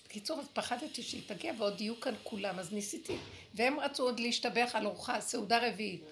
בקיצור, 0.07 0.41
אז 0.41 0.47
פחדתי 0.53 1.03
שהיא 1.03 1.23
תגיע 1.27 1.53
ועוד 1.59 1.81
יהיו 1.81 2.01
כאן 2.01 2.15
כולם, 2.23 2.59
אז 2.59 2.73
ניסיתי. 2.73 3.17
והם 3.55 3.81
רצו 3.81 4.03
עוד 4.03 4.21
להשתבח 4.21 4.71
על 4.75 4.87
ארוחה, 4.87 5.21
סעודה 5.21 5.69
רביעית. 5.69 6.05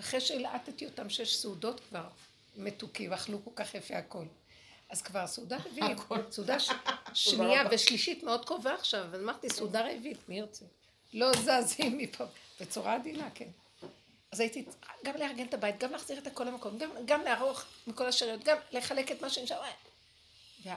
אחרי 0.00 0.20
שהלעטתי 0.20 0.86
אותם 0.86 1.10
שיש 1.10 1.36
סעודות 1.36 1.80
כבר 1.88 2.04
מתוקים, 2.56 3.12
אכלו 3.12 3.44
כל 3.44 3.50
כך 3.54 3.74
יפה 3.74 3.96
הכל. 3.96 4.24
אז 4.90 5.02
כבר 5.02 5.26
סעודה 5.26 5.56
רביעית, 5.66 5.98
סעודה 6.30 6.60
ש... 6.60 6.70
שנייה 7.14 7.62
ושלישית 7.70 8.22
מאוד 8.22 8.44
קרובה 8.44 8.74
עכשיו, 8.74 9.14
אז 9.14 9.20
אמרתי 9.20 9.50
סעודה 9.50 9.80
רביעית, 9.80 10.28
מי 10.28 10.38
ירצה? 10.38 10.64
לא 11.14 11.32
זזים 11.32 11.98
מפה, 11.98 12.24
בצורה 12.60 12.94
עדינה, 12.94 13.28
כן. 13.34 13.48
אז 14.32 14.40
הייתי 14.40 14.64
גם 15.04 15.16
לארגן 15.16 15.46
את 15.46 15.54
הבית, 15.54 15.78
גם 15.78 15.92
להחזיר 15.92 16.18
את 16.18 16.26
הכל 16.26 16.44
למקום, 16.44 16.78
גם, 16.78 16.90
גם 17.04 17.22
לערוך 17.22 17.64
מכל 17.86 18.06
השאריות, 18.06 18.44
גם 18.44 18.56
לחלק 18.72 19.12
את 19.12 19.20
מה 19.20 19.30
שנשאר. 19.30 19.62
ו... 20.64 20.68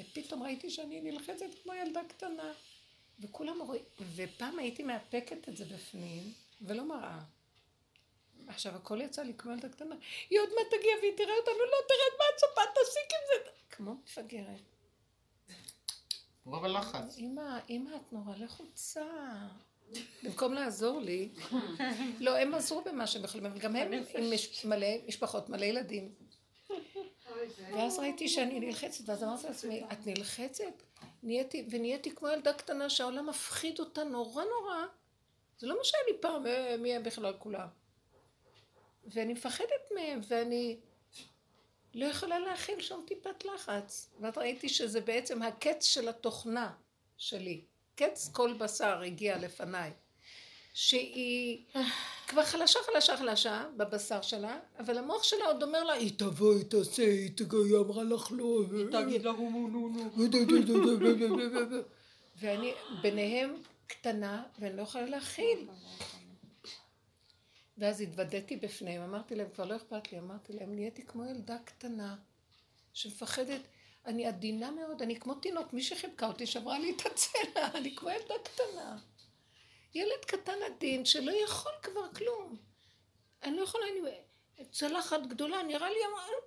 ופתאום 0.00 0.42
ראיתי 0.42 0.70
שאני 0.70 1.00
נלחצת 1.00 1.46
כמו 1.62 1.74
ילדה 1.74 2.00
קטנה. 2.08 2.52
וכולם 3.20 3.62
רואים, 3.62 3.82
ופעם 4.14 4.58
הייתי 4.58 4.82
מאפקת 4.82 5.48
את 5.48 5.56
זה 5.56 5.64
בפנים, 5.64 6.32
ולא 6.60 6.84
מראה. 6.84 7.18
עכשיו 8.48 8.76
הכל 8.76 9.00
יצא 9.00 9.22
לי 9.22 9.34
כמו 9.38 9.52
ילדה 9.52 9.68
קטנה, 9.68 9.94
היא 10.30 10.40
עוד 10.40 10.48
מעט 10.48 10.66
תגיע 10.66 10.92
והיא 11.00 11.16
תראה 11.16 11.36
אותנו, 11.36 11.58
לא 11.58 11.76
תרד 11.88 12.18
מהצפה, 12.18 12.80
תסיק 12.80 13.10
עם 13.12 13.20
זה. 13.26 13.50
כמו 13.70 13.94
מפגרת. 13.94 14.60
הוא 16.44 16.58
בלחץ. 16.58 17.18
אמא, 17.18 17.58
אמא, 17.70 17.90
את 17.96 18.12
נורא 18.12 18.36
לחוצה. 18.36 19.04
במקום 20.22 20.52
לעזור 20.54 21.00
לי, 21.00 21.28
לא, 22.20 22.36
הם 22.36 22.54
עזרו 22.54 22.82
במה 22.84 23.06
שהם 23.06 23.24
יכולים, 23.24 23.46
אבל 23.46 23.58
גם 23.58 23.76
הם 23.76 23.92
עם 23.92 24.30
מלא 24.64 24.86
משפחות, 25.08 25.48
מלא 25.48 25.64
ילדים. 25.64 26.14
ואז 27.72 27.98
ראיתי 27.98 28.28
שאני 28.28 28.60
נלחצת, 28.60 29.08
ואז 29.08 29.22
אמרתי 29.22 29.46
לעצמי, 29.46 29.84
את 29.92 30.06
נלחצת? 30.06 30.82
נהייתי, 31.22 31.66
ונהייתי 31.70 32.14
כמו 32.14 32.28
ילדה 32.28 32.52
קטנה 32.52 32.90
שהעולם 32.90 33.28
מפחיד 33.28 33.78
אותה 33.78 34.04
נורא 34.04 34.44
נורא. 34.44 34.86
זה 35.58 35.66
לא 35.66 35.76
מה 35.78 35.84
שהיה 35.84 36.02
לי 36.08 36.18
פעם, 36.20 36.46
אה, 36.46 36.76
מי 36.78 36.94
הם 36.94 37.02
בכלל 37.02 37.32
כולם. 37.38 37.66
ואני 39.04 39.32
מפחדת 39.32 39.90
מהם, 39.94 40.20
ואני 40.28 40.80
לא 41.94 42.04
יכולה 42.04 42.38
להכיל 42.38 42.80
שום 42.80 43.04
טיפת 43.06 43.44
לחץ. 43.44 44.10
ואז 44.20 44.38
ראיתי 44.38 44.68
שזה 44.68 45.00
בעצם 45.00 45.42
הקץ 45.42 45.84
של 45.84 46.08
התוכנה 46.08 46.72
שלי. 47.16 47.64
קץ 48.00 48.30
כל 48.32 48.52
בשר 48.52 49.00
הגיע 49.00 49.38
לפניי. 49.38 49.90
שהיא 50.74 51.64
כבר 52.28 52.44
חלשה, 52.44 52.78
חלשה, 52.86 53.16
חלשה 53.16 53.66
בבשר 53.76 54.22
שלה, 54.22 54.58
אבל 54.78 54.98
המוח 54.98 55.22
שלה 55.22 55.44
עוד 55.44 55.62
אומר 55.62 55.84
לה, 55.84 55.92
היא 55.92 56.12
תבוא, 56.18 56.54
היא 56.54 56.64
תעשה, 56.64 57.02
היא 57.02 57.30
תגיד, 57.36 57.60
היא 57.64 57.76
אמרה 57.76 58.02
לך 58.02 58.32
לא. 58.32 58.62
תגיד 58.92 59.22
לו, 59.22 59.32
נו, 59.32 59.68
נו, 59.68 59.88
נו. 59.88 60.10
ואני 62.36 62.72
ביניהם 63.02 63.54
קטנה, 63.86 64.42
ואני 64.58 64.76
לא 64.76 64.82
יכולה 64.82 65.06
להכיל. 65.06 65.68
ואז 67.78 68.00
התוודעתי 68.00 68.56
בפניהם, 68.56 69.02
אמרתי 69.02 69.34
להם, 69.34 69.48
כבר 69.54 69.64
לא 69.64 69.76
אכפת 69.76 70.12
לי, 70.12 70.18
אמרתי 70.18 70.52
להם, 70.52 70.74
נהייתי 70.74 71.02
כמו 71.06 71.24
ילדה 71.24 71.56
קטנה, 71.64 72.16
שמפחדת, 72.92 73.60
אני 74.06 74.26
עדינה 74.26 74.70
מאוד, 74.70 75.02
אני 75.02 75.20
כמו 75.20 75.34
תינוק, 75.34 75.72
מי 75.72 75.82
שחיבקה 75.82 76.26
אותי 76.26 76.46
שברה 76.46 76.78
לי 76.78 76.90
את 76.90 77.06
הצלע, 77.06 77.66
אני 77.78 77.96
כמו 77.96 78.10
ילדה 78.10 78.34
קטנה. 78.44 78.98
ילד 79.94 80.24
קטן 80.26 80.62
עדין 80.66 81.04
שלא 81.04 81.32
יכול 81.32 81.72
כבר 81.82 82.12
כלום. 82.14 82.56
אני 83.42 83.56
לא 83.56 83.62
יכולה, 83.62 83.84
אני... 83.88 84.00
צלחת 84.70 85.26
גדולה, 85.26 85.62
נראה 85.62 85.90
לי, 85.90 85.98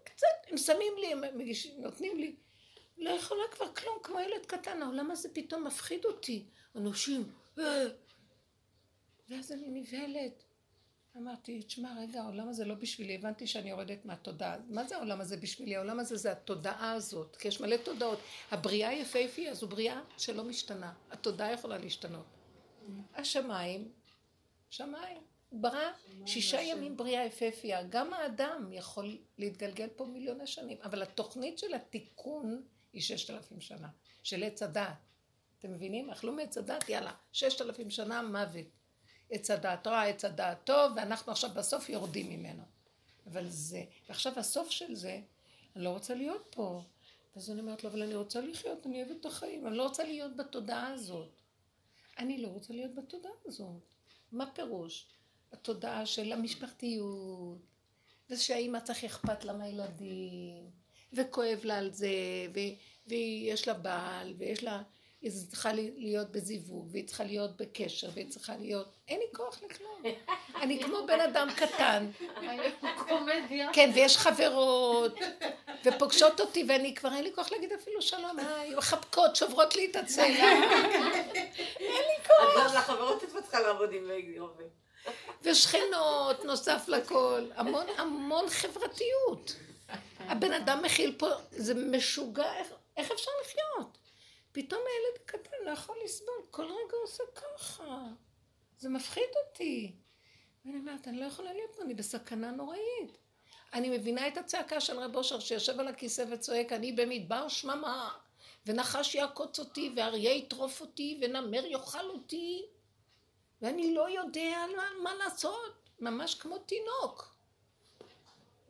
קצת, 0.03 0.27
הם 0.47 0.57
שמים 0.57 0.93
לי, 0.97 1.11
הם 1.11 1.37
מגישים, 1.37 1.81
נותנים 1.81 2.17
לי. 2.17 2.35
לא 2.97 3.09
יכולה 3.09 3.43
כבר 3.51 3.73
כלום, 3.73 3.97
כמו 4.03 4.19
ילד 4.19 4.45
קטן, 4.45 4.81
העולם 4.81 5.11
הזה 5.11 5.29
פתאום 5.33 5.63
מפחיד 5.63 6.05
אותי. 6.05 6.45
אנשים, 6.75 7.31
אה. 7.59 7.85
ואז 9.29 9.51
אני 9.51 9.67
נבהלת. 9.69 10.42
אמרתי, 11.17 11.61
תשמע, 11.61 11.95
רגע, 11.99 12.21
העולם 12.21 12.49
הזה 12.49 12.65
לא 12.65 12.75
בשבילי, 12.75 13.15
הבנתי 13.15 13.47
שאני 13.47 13.69
יורדת 13.69 14.05
מהתודעה. 14.05 14.57
מה 14.69 14.83
זה 14.83 14.97
העולם 14.97 15.21
הזה 15.21 15.37
בשבילי? 15.37 15.75
העולם 15.75 15.99
הזה 15.99 16.17
זה 16.17 16.31
התודעה 16.31 16.91
הזאת, 16.91 17.35
כי 17.35 17.47
יש 17.47 17.61
מלא 17.61 17.77
תודעות. 17.77 18.19
הבריאה 18.51 18.89
היפהפייה 18.89 19.53
זו 19.53 19.67
בריאה 19.67 20.01
שלא 20.17 20.43
משתנה. 20.43 20.93
התודעה 21.11 21.51
יכולה 21.51 21.77
להשתנות. 21.77 22.25
השמיים, 23.15 23.91
שמיים. 24.69 25.17
ברא 25.51 25.91
שישה 26.25 26.61
ימים 26.61 26.97
בריאה 26.97 27.25
יפהפייה. 27.25 27.83
גם 27.83 28.13
האדם 28.13 28.69
יכול 28.71 29.17
להתגלגל 29.37 29.87
פה 29.95 30.05
מיליוני 30.05 30.47
שנים, 30.47 30.77
אבל 30.83 31.01
התוכנית 31.01 31.59
של 31.59 31.73
התיקון 31.73 32.63
היא 32.93 33.01
ששת 33.01 33.29
אלפים 33.29 33.61
שנה, 33.61 33.87
של 34.23 34.43
עץ 34.43 34.63
הדעת. 34.63 34.95
אתם 35.59 35.73
מבינים? 35.73 36.09
אכלו 36.09 36.33
מעץ 36.33 36.57
הדעת, 36.57 36.89
יאללה, 36.89 37.13
ששת 37.31 37.61
אלפים 37.61 37.89
שנה 37.89 38.21
מוות. 38.21 38.65
עץ 39.29 39.51
הדעת 39.51 39.87
רע, 39.87 40.01
עץ 40.03 40.25
הדעת 40.25 40.57
טוב, 40.63 40.91
ואנחנו 40.95 41.31
עכשיו 41.31 41.49
בסוף 41.55 41.89
יורדים 41.89 42.29
ממנו. 42.29 42.63
אבל 43.31 43.49
זה, 43.49 43.83
ועכשיו 44.09 44.39
הסוף 44.39 44.69
של 44.69 44.95
זה, 44.95 45.19
אני 45.75 45.83
לא 45.83 45.89
רוצה 45.89 46.15
להיות 46.15 46.47
פה. 46.55 46.81
אז 47.35 47.51
אני 47.51 47.61
אומרת 47.61 47.83
לו, 47.83 47.89
אבל 47.89 48.01
אני 48.01 48.15
רוצה 48.15 48.41
לחיות, 48.41 48.87
אני 48.87 49.03
אוהבת 49.03 49.21
את 49.21 49.25
החיים, 49.25 49.67
אני 49.67 49.77
לא 49.77 49.83
רוצה 49.83 50.03
להיות 50.03 50.35
בתודעה 50.35 50.87
הזאת. 50.87 51.29
אני 52.17 52.37
לא 52.37 52.47
רוצה 52.47 52.73
להיות 52.73 52.95
בתודעה 52.95 53.31
הזאת. 53.45 53.81
מה 54.31 54.51
פירוש? 54.53 55.05
התודעה 55.51 56.05
של 56.05 56.31
המשפחתיות, 56.31 57.57
ושהאימא 58.29 58.79
צריך 58.79 59.03
אכפת 59.03 59.45
לה 59.45 59.53
מהילדים, 59.53 60.71
וכואב 61.13 61.59
לה 61.63 61.77
על 61.77 61.91
זה, 61.91 62.07
ו- 62.55 62.75
ויש 63.07 63.67
לה 63.67 63.73
בעל, 63.73 64.33
ויש 64.37 64.63
לה... 64.63 64.83
היא 65.23 65.31
צריכה 65.49 65.73
להיות 65.97 66.31
בזיווג, 66.31 66.87
והיא 66.91 67.07
צריכה 67.07 67.23
להיות 67.23 67.57
בקשר, 67.57 68.09
והיא 68.13 68.29
צריכה 68.29 68.57
להיות... 68.57 68.87
אין 69.07 69.19
לי 69.19 69.25
כוח 69.35 69.59
לכלום. 69.63 70.03
אני 70.61 70.83
כמו 70.83 70.97
בן 71.07 71.19
אדם 71.19 71.47
קטן. 71.55 72.11
כן, 73.73 73.91
ויש 73.95 74.17
חברות, 74.17 75.19
ופוגשות 75.85 76.39
אותי, 76.39 76.65
ואני 76.67 76.95
כבר 76.95 77.13
אין 77.13 77.23
לי 77.23 77.31
כוח 77.35 77.51
להגיד 77.51 77.73
אפילו 77.73 78.01
שלום, 78.01 78.39
היי, 78.39 78.75
מחבקות, 78.75 79.35
שוברות 79.35 79.75
לי 79.75 79.91
את 79.91 79.95
הצלע. 79.95 80.53
את 82.23 82.27
גם 82.57 82.75
לחברות 82.75 83.23
את 83.23 83.29
צריכה 83.43 83.59
לעבוד 83.59 83.89
עם 83.93 84.09
עובד. 84.39 84.65
ושכנות, 85.41 86.45
נוסף 86.45 86.87
לכל. 86.87 87.45
המון 87.55 87.85
המון 87.97 88.49
חברתיות. 88.49 89.55
הבן 90.19 90.53
אדם 90.53 90.83
מכיל 90.83 91.15
פה, 91.17 91.27
זה 91.51 91.73
משוגע, 91.73 92.53
איך, 92.57 92.67
איך 92.97 93.11
אפשר 93.11 93.31
לחיות? 93.45 94.02
פתאום 94.53 94.81
הילד 94.81 95.21
הקטן 95.25 95.65
לא 95.65 95.71
יכול 95.71 95.95
לסבול, 96.03 96.35
כל 96.51 96.63
רגע 96.63 96.97
עושה 97.01 97.23
ככה. 97.35 98.03
זה 98.79 98.89
מפחיד 98.89 99.29
אותי. 99.45 99.95
ואני 100.65 100.77
אומרת, 100.77 101.07
אני 101.07 101.19
לא 101.19 101.25
יכולה 101.25 101.53
להיות 101.53 101.75
פה, 101.75 101.83
אני 101.83 101.93
בסכנה 101.93 102.51
נוראית. 102.51 103.17
אני 103.73 103.97
מבינה 103.97 104.27
את 104.27 104.37
הצעקה 104.37 104.81
של 104.81 104.99
רב 104.99 105.15
אושר 105.15 105.39
שיושב 105.39 105.79
על 105.79 105.87
הכיסא 105.87 106.25
וצועק, 106.31 106.71
אני 106.71 106.91
במדבר 106.91 107.47
שממה, 107.47 108.17
ונחש 108.65 109.15
יעקוץ 109.15 109.59
אותי, 109.59 109.93
ואריה 109.95 110.33
יטרוף 110.33 110.81
אותי, 110.81 111.19
ונמר 111.21 111.65
יאכל 111.65 112.09
אותי, 112.09 112.65
ואני 113.61 113.93
לא 113.93 114.09
יודע 114.09 114.65
מה, 114.77 114.83
מה 115.03 115.13
לעשות, 115.15 115.89
ממש 115.99 116.35
כמו 116.35 116.57
תינוק. 116.57 117.35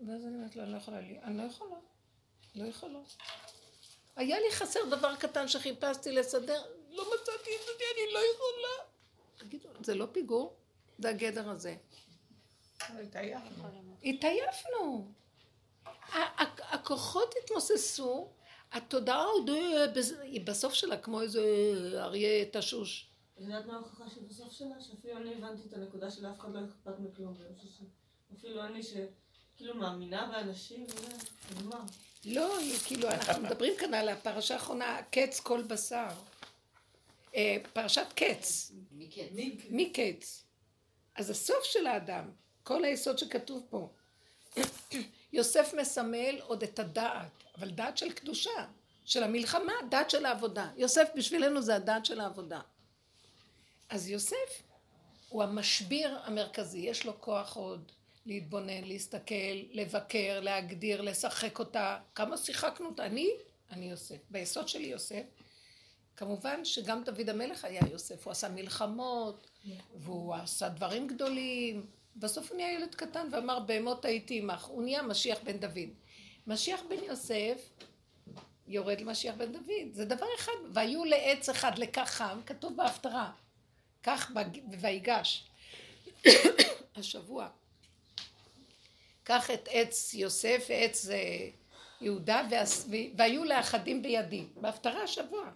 ואז 0.08 0.26
אני 0.26 0.36
אומרת 0.36 0.56
לו, 0.56 0.64
אני 0.64 0.72
לא 0.72 0.78
יכולה, 0.78 1.00
אני 1.00 1.38
לא 1.38 1.44
יכולה, 1.44 1.76
לא 2.56 2.66
יכולה. 2.66 3.00
היה 4.16 4.40
לי 4.40 4.52
חסר 4.52 4.80
דבר 4.90 5.16
קטן 5.16 5.48
שחיפשתי 5.48 6.12
לסדר, 6.12 6.62
לא 6.90 7.04
מצאתי 7.04 7.50
את 7.56 7.66
זה, 7.66 7.72
אני 7.94 8.14
לא 8.14 8.20
יכולה. 8.20 8.90
תגידו, 9.38 9.70
זה 9.84 9.96
לא 9.96 10.06
פיגור? 10.12 10.56
זה 11.00 11.10
הגדר 11.10 11.50
הזה. 11.50 11.76
התעייפנו. 14.04 15.12
הכוחות 16.60 17.34
התמוססו, 17.44 18.30
התודעה 18.72 19.26
עוד 19.26 19.50
אה, 19.50 19.86
היא 20.22 20.46
בסוף 20.46 20.74
שלה 20.74 20.98
כמו 20.98 21.22
איזה 21.22 21.42
אריה 21.98 22.46
תשוש. 22.52 23.10
את 23.36 23.42
יודעת 23.42 23.66
מה 23.66 23.74
ההוכחה 23.74 24.10
שבסוף 24.10 24.52
שלה? 24.52 24.82
שאפילו 24.82 25.18
אני 25.18 25.36
הבנתי 25.36 25.62
את 25.68 25.74
הנקודה 25.74 26.12
שלאף 26.12 26.40
אחד 26.40 26.56
לא 26.56 26.60
אכפת 26.66 27.00
מכלום. 27.00 27.34
שאפילו 28.32 28.64
אני 28.64 28.80
שכאילו 28.84 29.76
מאמינה 29.76 30.30
באנשים, 30.32 30.86
אז 31.58 31.66
מה? 31.66 31.86
לא, 32.26 32.58
כאילו, 32.86 33.10
אנחנו 33.10 33.44
מדברים 33.46 33.74
כאן 33.78 33.94
על 33.94 34.10
הפרשה 34.10 34.54
האחרונה, 34.54 35.00
קץ 35.12 35.40
כל 35.40 35.64
בשר. 35.64 36.10
אה, 37.36 37.58
פרשת 37.74 38.08
קץ, 38.16 38.72
מקץ. 39.70 40.44
אז 41.16 41.30
הסוף 41.30 41.64
של 41.64 41.88
האדם, 41.88 42.32
כל 42.64 42.86
היסוד 42.86 43.18
שכתוב 43.18 43.66
פה, 43.70 43.90
יוסף 45.34 45.74
מסמל 45.78 46.40
עוד 46.42 46.64
את 46.64 46.80
הדעת, 46.80 47.44
אבל 47.58 47.70
דעת 47.72 47.98
של 47.98 48.14
קדושה, 48.14 48.66
של 49.06 49.24
המלחמה, 49.24 49.74
דעת 49.90 50.10
של 50.10 50.26
העבודה. 50.26 50.70
יוסף 50.78 51.10
בשבילנו 51.16 51.62
זה 51.62 51.76
הדעת 51.76 52.06
של 52.06 52.20
העבודה. 52.20 52.62
אז 53.90 54.10
יוסף 54.10 54.64
הוא 55.30 55.44
המשביר 55.44 56.20
המרכזי, 56.24 56.80
יש 56.80 57.06
לו 57.06 57.22
כוח 57.22 57.56
עוד 57.56 57.92
להתבונן, 58.26 58.84
להסתכל, 58.84 59.56
לבקר, 59.72 60.40
להגדיר, 60.42 61.02
לשחק 61.02 61.60
אותה. 61.60 62.00
כמה 62.16 62.38
שיחקנו 62.38 62.86
אותה? 62.86 63.06
אני? 63.06 63.30
אני 63.72 63.90
יוסף. 63.90 64.18
ביסוד 64.30 64.68
שלי 64.68 64.88
יוסף. 64.88 65.24
כמובן 66.18 66.66
שגם 66.66 67.04
דוד 67.04 67.30
המלך 67.30 67.66
היה 67.66 67.82
יוסף, 67.92 68.26
הוא 68.26 68.32
עשה 68.32 68.50
מלחמות, 68.50 69.48
והוא 69.96 70.36
עשה 70.36 70.70
דברים 70.70 71.08
גדולים. 71.08 71.86
בסוף 72.16 72.50
הוא 72.50 72.56
נהיה 72.58 72.74
ילד 72.74 72.96
קטן 72.96 73.28
ואמר, 73.32 73.60
בהמות 73.60 74.06
הייתי 74.06 74.40
עמך. 74.40 74.66
הוא 74.66 74.84
נהיה 74.84 75.02
משיח 75.02 75.40
בן 75.44 75.58
דוד. 75.58 75.90
משיח 76.48 76.82
בן 76.90 77.04
יוסף 77.04 77.70
יורד 78.68 79.02
למשיח 79.02 79.36
בן 79.36 79.52
דוד. 79.52 79.92
זה 79.92 80.06
דבר 80.06 80.26
אחד. 80.40 80.52
והיו 80.74 81.06
לעץ 81.06 81.50
אחד 81.50 81.78
לכך 81.78 82.10
חם, 82.10 82.40
כתוב 82.46 82.78
בהפטרה. 82.78 83.32
כך 84.04 84.32
ויגש. 84.80 85.50
השבוע. 86.96 87.50
קח 89.24 89.52
את 89.52 89.70
עץ 89.72 90.14
יוסף 90.14 90.66
ועץ 90.70 91.10
אה, 91.10 91.50
יהודה 92.02 92.42
והיו 93.18 93.44
לאחדים 93.44 94.02
בידי. 94.02 94.46
בהפטרה 94.56 95.04
השבוע. 95.04 95.50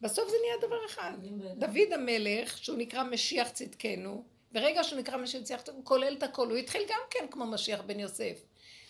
בסוף 0.00 0.30
זה 0.30 0.36
נהיה 0.42 0.66
דבר 0.66 0.86
אחד. 0.86 1.12
דוד 1.56 1.92
המלך, 1.92 2.58
שהוא 2.58 2.78
נקרא 2.78 3.02
משיח 3.02 3.48
צדקנו, 3.48 4.24
ברגע 4.52 4.84
שהוא 4.84 4.98
נקרא 4.98 5.16
משיח 5.16 5.42
צדקנו, 5.42 5.74
הוא 5.74 5.84
כולל 5.84 6.14
את 6.18 6.22
הכל. 6.22 6.50
הוא 6.50 6.56
התחיל 6.56 6.82
גם 6.88 7.00
כן 7.10 7.26
כמו 7.30 7.46
משיח 7.46 7.80
בן 7.80 8.00
יוסף. 8.00 8.38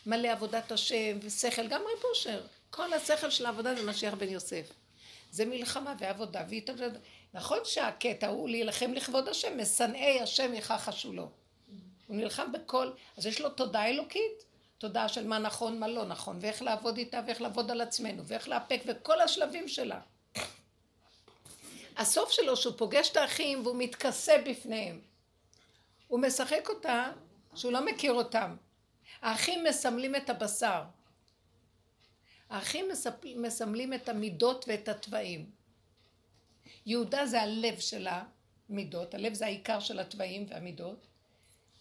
מלא 0.07 0.29
עבודת 0.29 0.73
השם 0.73 1.19
ושכל, 1.23 1.67
גם 1.69 1.81
רב 1.81 2.05
אושר. 2.05 2.41
כל 2.71 2.93
השכל 2.93 3.31
של 3.31 3.47
העבודה 3.47 3.75
זה 3.75 3.83
משיח 3.91 4.15
בן 4.15 4.29
יוסף. 4.29 4.73
זה 5.31 5.45
מלחמה 5.45 5.95
ועבודה 5.99 6.45
והתעבודה. 6.49 6.99
נכון 7.35 7.59
שהקטע 7.65 8.27
הוא 8.27 8.49
להילחם 8.49 8.93
לכבוד 8.93 9.29
השם, 9.29 9.59
משנאי 9.59 10.21
השם 10.21 10.55
יכחשו 10.55 11.13
לו. 11.13 11.31
הוא 12.07 12.17
נלחם 12.17 12.53
בכל, 12.53 12.91
אז 13.17 13.27
יש 13.27 13.41
לו 13.41 13.51
תודעה 13.51 13.89
אלוקית, 13.89 14.45
תודעה 14.79 15.09
של 15.09 15.27
מה 15.27 15.39
נכון, 15.39 15.81
מה 15.81 15.89
לא 15.89 16.05
נכון, 16.05 16.39
ואיך 16.41 16.63
לעבוד 16.63 16.97
איתה, 16.97 17.21
ואיך 17.27 17.41
לעבוד 17.41 17.71
על 17.71 17.81
עצמנו, 17.81 18.27
ואיך 18.27 18.49
לאפק, 18.49 18.81
וכל 18.87 19.21
השלבים 19.21 19.69
שלה. 19.69 20.01
הסוף 21.97 22.31
שלו 22.31 22.57
שהוא 22.57 22.75
פוגש 22.77 23.11
את 23.11 23.17
האחים 23.17 23.67
והוא 23.67 23.77
מתכסה 23.79 24.33
בפניהם. 24.47 25.01
הוא 26.09 26.21
משחק 26.21 26.69
אותה 26.69 27.13
שהוא 27.55 27.73
לא 27.73 27.85
מכיר 27.85 28.13
אותם. 28.13 28.57
האחים 29.23 29.65
מסמלים 29.65 30.17
את 30.17 30.31
הבשר. 30.31 30.83
האחים 32.51 32.89
מסמלים 33.37 33.95
את 33.95 34.09
המידות 34.09 34.65
ואת 34.69 34.89
התוואים. 34.89 35.51
יהודה 36.87 37.27
זה 37.27 37.43
הלב 37.43 37.79
של 37.79 38.09
המידות, 38.69 39.15
הלב 39.15 39.35
זה 39.35 39.47
העיקר 39.47 39.81
של 39.81 39.99
התוואים 39.99 40.47
והמידות, 40.49 41.07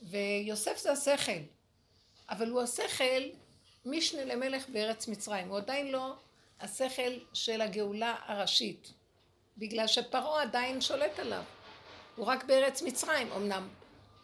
ויוסף 0.02 0.78
זה 0.78 0.92
השכל. 0.92 1.42
אבל 2.30 2.50
הוא 2.50 2.62
השכל 2.62 3.24
משנה 3.86 4.26
למלך 4.26 4.70
בארץ 4.70 5.08
מצרים, 5.08 5.50
הוא 5.50 5.58
עדיין 5.58 5.92
לא 5.92 6.16
השכל 6.60 7.20
של 7.34 7.62
הגאולה 7.62 8.16
הראשית. 8.26 8.94
בגלל 9.58 9.88
שפרעה 9.88 10.42
עדיין 10.42 10.82
שולט 10.82 11.20
עליו. 11.20 11.44
הוא 12.16 12.26
רק 12.26 12.44
בארץ 12.44 12.82
מצרים, 12.82 13.32
אמנם 13.32 13.70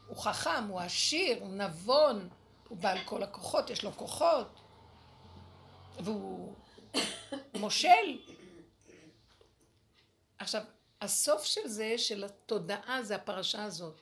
הוא 0.08 0.18
חכם, 0.18 0.68
הוא 0.68 0.80
עשיר, 0.80 1.38
הוא 1.40 1.50
נבון, 1.50 2.30
הוא 2.68 2.78
בעל 2.78 2.98
כל 3.06 3.24
הכוחות, 3.24 3.70
יש 3.70 3.84
לו 3.84 3.92
כוחות, 3.92 4.60
והוא 6.00 6.56
מושל. 7.60 8.20
עכשיו, 10.38 10.64
הסוף 11.02 11.44
של 11.44 11.68
זה, 11.68 11.98
של 11.98 12.24
התודעה, 12.24 13.04
זה 13.04 13.16
הפרשה 13.16 13.64
הזאת. 13.64 14.02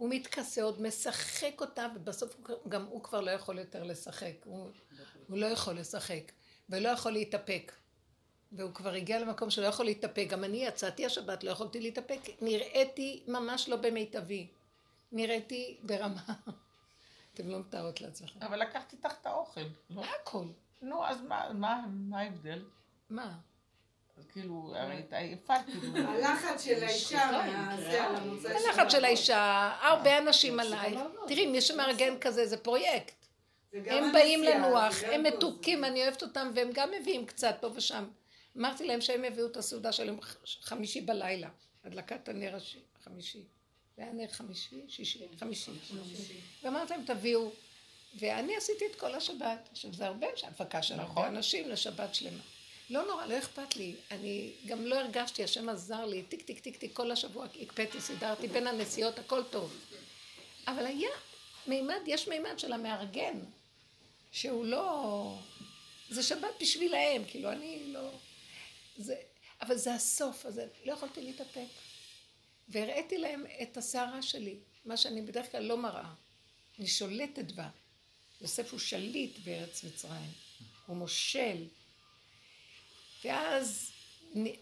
הוא 0.00 0.08
מתכסה, 0.10 0.62
עוד 0.62 0.82
משחק 0.82 1.60
אותה, 1.60 1.86
ובסוף 1.94 2.36
גם 2.68 2.84
הוא 2.84 3.02
כבר 3.02 3.20
לא 3.20 3.30
יכול 3.30 3.58
יותר 3.58 3.82
לשחק. 3.82 4.32
הוא, 4.44 4.70
הוא 5.28 5.38
לא 5.38 5.46
יכול 5.46 5.78
לשחק, 5.78 6.32
ולא 6.68 6.88
יכול 6.88 7.12
להתאפק. 7.12 7.72
והוא 8.52 8.74
כבר 8.74 8.92
הגיע 8.92 9.18
למקום 9.20 9.50
שלא 9.50 9.66
יכול 9.66 9.84
להתאפק. 9.84 10.26
גם 10.30 10.44
אני 10.44 10.56
יצאתי 10.66 11.06
השבת, 11.06 11.44
לא 11.44 11.50
יכולתי 11.50 11.80
להתאפק. 11.80 12.20
נראיתי 12.40 13.24
ממש 13.28 13.68
לא 13.68 13.76
במיטבי. 13.76 14.48
נראיתי 15.12 15.80
ברמה... 15.82 16.22
אתם 17.34 17.48
לא 17.48 17.58
מתארות 17.58 18.00
לעצמכם. 18.00 18.42
אבל 18.42 18.60
לקחתי 18.62 18.96
איתך 18.96 19.12
את 19.20 19.26
האוכל. 19.26 19.60
לא? 19.90 20.04
הכל. 20.04 20.46
נו, 20.82 21.06
אז 21.06 21.22
מה 21.54 21.84
ההבדל? 22.12 22.64
מה? 23.10 23.38
אז 24.20 24.26
כאילו, 24.26 24.72
הרי 24.76 24.98
את 24.98 25.12
עייפה, 25.12 25.54
כאילו. 25.66 25.98
הלחץ 26.10 26.64
של 26.64 26.84
האישה 26.84 27.30
מהזה 27.32 28.04
על 28.04 28.16
המוצא 28.16 28.48
שלו. 28.48 28.68
הלחץ 28.68 28.92
של 28.92 29.04
האישה, 29.04 29.72
הרבה 29.82 30.18
אנשים 30.18 30.60
עליי. 30.60 30.94
תראי, 31.28 31.46
מי 31.46 31.60
שמארגן 31.60 32.18
כזה 32.20 32.46
זה 32.46 32.56
פרויקט. 32.56 33.26
הם 33.72 34.12
באים 34.12 34.42
לנוח, 34.42 34.94
הם 35.04 35.22
מתוקים, 35.22 35.84
אני 35.84 36.02
אוהבת 36.02 36.22
אותם, 36.22 36.50
והם 36.54 36.70
גם 36.72 36.88
מביאים 37.00 37.26
קצת 37.26 37.56
פה 37.60 37.68
ושם. 37.74 38.04
אמרתי 38.56 38.86
להם 38.86 39.00
שהם 39.00 39.24
יביאו 39.24 39.46
את 39.46 39.56
הסעודה 39.56 39.92
שלהם 39.92 40.18
חמישי 40.62 41.00
בלילה, 41.00 41.48
הדלקת 41.84 42.28
הנר 42.28 42.58
החמישי. 43.00 43.42
זה 43.96 44.02
היה 44.02 44.12
נר 44.12 44.28
חמישי? 44.28 44.80
שישי? 44.88 45.26
חמישי. 45.38 45.70
ואמרתי 46.62 46.92
להם 46.92 47.04
תביאו. 47.06 47.50
ואני 48.18 48.56
עשיתי 48.56 48.84
את 48.86 48.94
כל 48.94 49.14
השבת. 49.14 49.68
עכשיו 49.72 49.92
זה 49.92 50.06
הרבה 50.06 50.26
הפקה 50.42 50.82
של 50.82 51.00
הרבה 51.00 51.10
נכון. 51.10 51.24
אנשים 51.24 51.68
לשבת 51.68 52.14
שלמה. 52.14 52.42
לא 52.90 53.06
נורא, 53.06 53.26
לא 53.26 53.38
אכפת 53.38 53.76
לי. 53.76 53.94
אני 54.10 54.52
גם 54.66 54.86
לא 54.86 55.00
הרגשתי, 55.00 55.44
השם 55.44 55.68
עזר 55.68 56.06
לי, 56.06 56.22
טיק 56.22 56.42
טיק 56.42 56.60
טיק 56.60 56.76
טיק, 56.76 56.96
כל 56.96 57.10
השבוע 57.10 57.46
הקפאתי, 57.62 58.00
סידרתי 58.00 58.48
בין 58.48 58.66
הנסיעות, 58.66 59.18
הכל 59.18 59.42
טוב. 59.50 59.76
אבל 60.66 60.86
היה 60.86 61.10
מימד, 61.66 62.00
יש 62.06 62.28
מימד 62.28 62.58
של 62.58 62.72
המארגן, 62.72 63.38
שהוא 64.32 64.64
לא... 64.64 65.38
זה 66.10 66.22
שבת 66.22 66.50
בשבילהם, 66.60 67.22
כאילו, 67.26 67.52
אני 67.52 67.92
לא... 67.92 68.10
זה, 68.96 69.14
אבל 69.62 69.76
זה 69.76 69.94
הסוף, 69.94 70.46
אז 70.46 70.60
לא 70.84 70.92
יכולתי 70.92 71.22
להתאפק. 71.22 71.68
והראיתי 72.68 73.18
להם 73.18 73.44
את 73.62 73.76
הסערה 73.76 74.22
שלי, 74.22 74.56
מה 74.84 74.96
שאני 74.96 75.22
בדרך 75.22 75.52
כלל 75.52 75.62
לא 75.62 75.76
מראה. 75.76 76.12
אני 76.78 76.86
שולטת 76.86 77.52
בה. 77.52 77.68
יוסף 78.40 78.70
הוא 78.70 78.80
שליט 78.80 79.38
בארץ 79.38 79.84
מצרים, 79.84 80.30
הוא 80.86 80.96
מושל. 80.96 81.66
ואז 83.24 83.92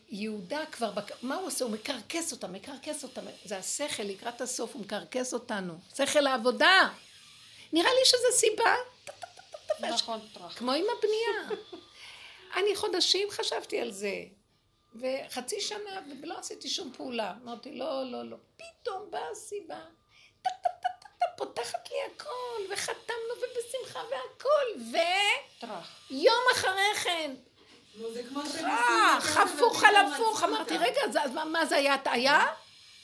יהודה 0.08 0.64
כבר, 0.72 0.90
בק... 0.90 1.22
מה 1.22 1.36
הוא 1.36 1.46
עושה? 1.46 1.64
הוא 1.64 1.72
מקרקס 1.72 2.32
אותה, 2.32 2.46
מקרקס 2.46 3.04
אותה. 3.04 3.20
זה 3.44 3.58
השכל, 3.58 4.02
לקראת 4.02 4.40
הסוף 4.40 4.74
הוא 4.74 4.82
מקרקס 4.82 5.34
אותנו. 5.34 5.74
שכל 5.96 6.26
העבודה. 6.26 6.88
נראה 7.72 7.90
לי 7.94 8.04
שזה 8.04 8.38
סיבה. 8.38 8.74
נכון, 9.80 10.20
כמו 10.56 10.72
עם 10.72 10.84
הבנייה. 10.98 11.62
אני 12.56 12.76
חודשים 12.76 13.28
חשבתי 13.30 13.80
על 13.80 13.92
זה, 13.92 14.24
וחצי 14.94 15.60
שנה, 15.60 16.00
ולא 16.22 16.38
עשיתי 16.38 16.68
שום 16.68 16.92
פעולה. 16.96 17.34
אמרתי, 17.42 17.74
לא, 17.74 18.10
לא, 18.10 18.30
לא. 18.30 18.36
פתאום 18.56 19.10
באה 19.10 19.30
הסיבה. 19.32 19.80
פותחת 21.36 21.90
לי 21.90 21.96
הכל, 22.06 22.72
וחתמנו 22.72 23.34
ובשמחה 23.36 24.00
והכל, 24.10 24.80
ו... 24.92 24.96
יום 26.10 26.44
אחרי 26.52 26.94
כן. 27.04 27.34
טרח, 28.52 29.36
הפוך 29.36 29.84
על 29.84 29.96
הפוך. 29.96 30.44
אמרתי, 30.44 30.78
רגע, 30.78 31.00
אז 31.24 31.30
מה 31.52 31.66
זה 31.66 31.76
היה 31.76 31.94
הטעיה? 31.94 32.46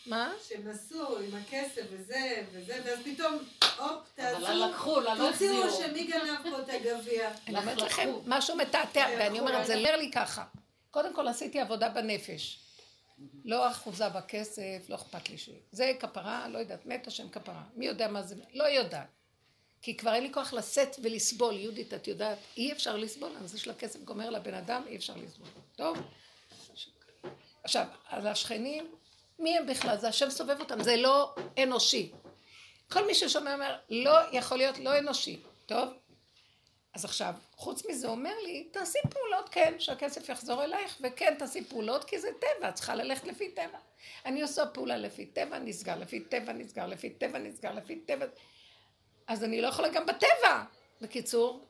מה? 0.07 0.33
שהם 0.48 0.68
נסעו 0.68 1.18
עם 1.18 1.35
הכסף 1.35 1.83
וזה 1.90 2.42
וזה, 2.52 2.80
ואז 2.85 2.98
פתאום, 3.04 3.38
הופ, 3.78 4.02
תעשו, 4.14 4.46
תוציאו 5.16 5.70
שמי 5.70 6.04
גנב 6.04 6.42
פה 6.42 6.59
את 6.59 6.68
הגביע. 6.68 7.30
אני 7.48 7.59
אומרת 7.59 7.80
לכם, 7.83 8.09
משהו 8.26 8.57
מתעתע, 8.57 9.07
ואני 9.18 9.40
אומרת, 9.40 9.66
זה 9.66 9.76
לר 9.76 9.96
לי 9.96 10.11
ככה. 10.11 10.44
קודם 10.90 11.14
כל 11.14 11.28
עשיתי 11.28 11.61
עבודה 11.61 11.88
בנפש. 11.88 12.61
לא 13.44 13.70
אחוזה 13.70 14.09
בכסף, 14.09 14.88
לא 14.88 14.94
אכפת 14.94 15.30
לי 15.30 15.38
ש... 15.38 15.50
זה 15.72 15.92
כפרה, 16.00 16.48
לא 16.48 16.59
יודעת, 16.59 16.87
מת 16.87 17.07
השם 17.07 17.28
כפרה. 17.28 17.62
מי 17.76 17.87
יודע 17.87 18.09
מה 18.09 18.22
זה? 18.22 18.35
לא 18.54 18.64
יודעת. 18.64 19.07
כי 19.85 19.97
כבר 19.97 20.14
אין 20.14 20.23
לי 20.23 20.33
כוח 20.33 20.53
לשאת 20.53 20.97
ולסבול. 21.03 21.57
יהודית, 21.57 21.94
את 21.94 22.09
יודעת, 22.09 22.38
אי 22.57 22.73
אפשר 22.73 22.97
לסבול, 22.97 23.37
הנושא 23.37 23.57
של 23.57 23.70
הכסף 23.70 24.01
גומר 24.01 24.31
לבן 24.31 24.55
אדם, 24.55 24.83
אי 24.87 24.97
אפשר 24.97 25.14
לסבול. 25.16 25.49
טוב? 25.77 25.99
עכשיו, 27.64 27.87
על 28.09 28.27
השכנים, 28.27 28.94
מי 29.38 29.59
הם 29.59 29.66
בכלל? 29.66 29.99
זה 29.99 30.09
השם 30.09 30.31
סובב 30.31 30.61
אותם, 30.61 30.83
זה 30.83 30.97
לא 30.97 31.35
אנושי. 31.62 32.12
כל 32.90 33.07
מי 33.07 33.14
ששומע 33.14 33.55
אומר, 33.55 33.77
לא 33.90 34.18
יכול 34.33 34.59
להיות 34.59 34.79
לא 34.79 34.99
אנושי. 34.99 35.40
טוב? 35.66 35.88
אז 36.94 37.05
עכשיו, 37.05 37.35
חוץ 37.57 37.87
מזה 37.87 38.09
אומר 38.09 38.35
לי, 38.44 38.68
תעשי 38.73 38.99
פעולות, 39.11 39.49
כן, 39.49 39.75
שהכסף 39.79 40.29
יחזור 40.29 40.64
אלייך, 40.64 40.97
וכן, 41.01 41.35
תעשי 41.38 41.64
פעולות, 41.64 42.05
כי 42.05 42.18
זה 42.18 42.29
טבע, 42.38 42.68
את 42.68 42.75
צריכה 42.75 42.94
ללכת 42.94 43.25
לפי 43.25 43.49
טבע. 43.49 43.79
אני 44.27 44.42
עושה 44.42 44.66
פעולה 44.66 44.97
לפי 44.97 45.27
טבע, 45.27 45.59
נסגר, 45.59 45.99
לפי 45.99 46.20
טבע, 46.20 46.53
נסגר, 46.53 46.87
לפי 46.87 47.11
טבע, 47.11 47.38
נסגר, 47.38 47.73
לפי 47.73 47.97
טבע. 47.97 48.27
אז 49.26 49.44
אני 49.44 49.60
לא 49.62 49.68
יכולה 49.68 49.88
גם 49.88 50.06
בטבע. 50.06 50.64
בקיצור, 51.00 51.64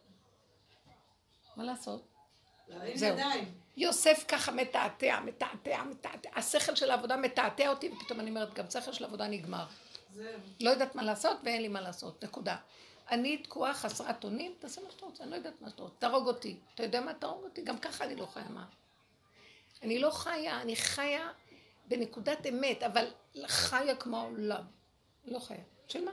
מה 1.56 1.64
לעשות? 1.64 2.06
זהו. 2.94 3.16
יוסף 3.76 4.24
ככה 4.28 4.52
מתעתע, 4.52 5.20
מתעתע, 5.20 5.82
מתעתע. 5.82 6.28
השכל 6.34 6.74
של 6.74 6.90
העבודה 6.90 7.16
מתעתע 7.16 7.68
אותי, 7.68 7.88
ופתאום 7.88 8.20
אני 8.20 8.30
אומרת, 8.30 8.54
גם 8.54 8.70
שכל 8.70 8.92
של 8.92 9.04
העבודה 9.04 9.28
נגמר. 9.28 9.66
לא 10.60 10.70
יודעת 10.70 10.94
מה 10.94 11.02
לעשות 11.02 11.36
ואין 11.44 11.62
לי 11.62 11.68
מה 11.68 11.80
לעשות, 11.80 12.24
נקודה. 12.24 12.56
אני 13.10 13.38
תקועה 13.38 13.74
חסרת 13.74 14.24
אונים, 14.24 14.54
תעשה 14.58 14.80
מה 14.80 14.90
שאתה 14.90 15.06
רוצה, 15.06 15.22
אני 15.22 15.30
לא 15.30 15.36
יודעת 15.36 15.60
מה 15.60 15.70
שאתה 15.70 15.82
רוצה, 15.82 15.94
תהרוג 15.98 16.26
אותי. 16.26 16.56
אתה 16.74 16.82
יודע 16.82 17.00
מה? 17.00 17.14
תהרוג 17.14 17.44
אותי, 17.44 17.62
גם 17.62 17.78
ככה 17.78 18.04
אני 18.04 18.16
לא 18.16 18.26
חיה 18.26 18.48
מה. 18.48 18.66
אני 19.82 19.98
לא 19.98 20.10
חיה, 20.10 20.60
אני 20.60 20.76
חיה 20.76 21.30
בנקודת 21.88 22.46
אמת, 22.46 22.82
אבל 22.82 23.06
חיה 23.46 23.96
כמו 23.96 24.16
העולם. 24.16 24.62
לא 25.24 25.38
חיה. 25.38 25.62
של 25.88 26.04
מה? 26.04 26.10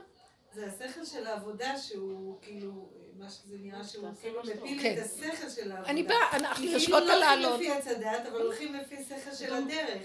זה 0.54 0.66
השכל 0.66 1.04
של 1.04 1.26
העבודה 1.26 1.78
שהוא 1.78 2.38
כאילו, 2.42 2.88
מה 3.18 3.30
שזה 3.30 3.56
נראה 3.60 3.84
שהוא 3.84 4.08
כאילו 4.20 4.40
מפיל 4.40 4.76
את 4.76 4.82
כן. 4.82 5.02
השכל 5.04 5.50
של 5.50 5.72
העבודה. 5.72 5.90
אני 5.90 6.02
באה, 6.02 6.36
אנחנו 6.36 6.64
יושבות 6.64 7.02
על 7.02 7.22
העלות. 7.22 7.60
כאילו 7.60 7.74
לא 7.74 7.78
הולכים 7.78 7.78
לפי 7.78 7.90
הצדת, 7.90 8.26
אבל 8.26 8.40
הולכים 8.40 8.74
לפי 8.74 8.96
השכל 8.96 9.34
של 9.34 9.54
הדרך. 9.54 10.02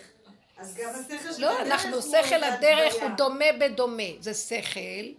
אז 0.58 0.78
גם 0.78 0.90
השכל 0.90 1.34
של 1.34 1.42
לא, 1.42 1.52
הדרך. 1.52 1.68
לא, 1.68 1.74
אנחנו, 1.74 2.02
שכל 2.02 2.44
הדרך 2.44 2.94
הוא 3.02 3.10
דומה 3.18 3.46
בדומה. 3.60 4.04
זה 4.20 4.34
שכל 4.34 5.14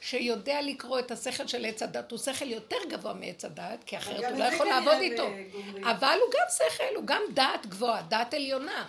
שיודע 0.00 0.62
לקרוא 0.62 0.98
את 0.98 1.10
השכל 1.10 1.46
של 1.46 1.64
עץ 1.64 1.82
הדת, 1.82 2.10
הוא 2.10 2.18
שכל 2.18 2.50
יותר 2.50 2.76
גבוה 2.90 3.14
מעץ 3.14 3.44
הדת, 3.44 3.84
כי 3.86 3.96
אחרת 3.96 4.24
הוא 4.24 4.38
לא 4.38 4.44
יכול 4.44 4.66
לעבוד 4.66 4.98
איתו. 5.00 5.26
אבל 5.82 6.18
הוא 6.22 6.32
גם 6.32 6.46
שכל, 6.56 6.96
הוא 6.96 7.04
גם 7.04 7.22
דעת 7.34 7.66
גבוהה, 7.66 8.02
דעת 8.02 8.34
עליונה. 8.34 8.88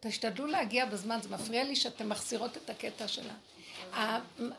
תשתדלו 0.00 0.46
להגיע 0.46 0.86
בזמן, 0.86 1.18
זה 1.22 1.28
מפריע 1.28 1.64
לי 1.64 1.76
שאתן 1.76 2.08
מחסירות 2.08 2.56
את 2.56 2.70
הקטע 2.70 3.08
שלה. 3.08 3.32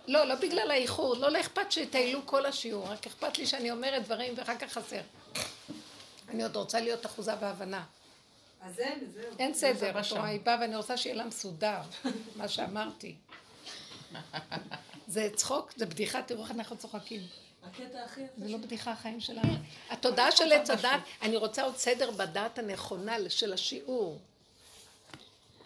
לא, 0.08 0.26
לא 0.26 0.36
בגלל 0.36 0.72
האיחור, 0.72 1.16
לא 1.16 1.40
אכפת 1.40 1.72
שטיילו 1.72 2.26
כל 2.26 2.46
השיעור, 2.46 2.88
רק 2.88 3.08
אכפת 3.08 3.38
לי 3.38 3.46
שאני 3.46 3.72
אומרת 3.72 4.04
דברים 4.04 4.34
ואחר 4.38 4.58
כך 4.58 4.74
חסר. 4.74 5.02
אני 6.30 6.44
עוד 6.44 6.56
רוצה 6.56 6.80
להיות 6.80 7.06
אחוזה 7.06 7.36
בהבנה. 7.36 7.84
אז 8.62 8.80
אין, 8.80 9.00
זהו. 9.14 9.24
אין 9.40 9.54
סדר. 9.54 9.92
רואה, 10.12 10.26
היא 10.26 10.40
באה 10.42 10.58
ואני 10.62 10.76
רוצה 10.76 10.98
שיהיה 10.98 11.16
לה 11.16 11.24
מסודר, 11.26 11.82
מה 12.36 12.48
שאמרתי. 12.48 13.16
זה 15.08 15.30
צחוק, 15.36 15.74
זה 15.76 15.86
בדיחה, 15.86 16.22
תראו 16.22 16.44
איך 16.44 16.52
אנחנו 16.52 16.78
צוחקים. 16.78 17.22
הקטע 17.64 18.04
הכי 18.04 18.22
יפה 18.22 18.34
זה 18.38 18.50
לא 18.50 18.58
בדיחה 18.58 18.92
החיים 18.92 19.20
שלנו. 19.20 19.54
התודעה 19.90 20.32
של 20.32 20.52
עץ 20.52 20.70
הדת, 20.70 21.02
אני 21.22 21.38
רוצה 21.38 21.64
עוד 21.64 21.78
סדר 21.78 22.12
בדעת 22.12 22.60
הנכונה 22.60 23.16
של 23.30 23.54
השיעור. 23.54 24.20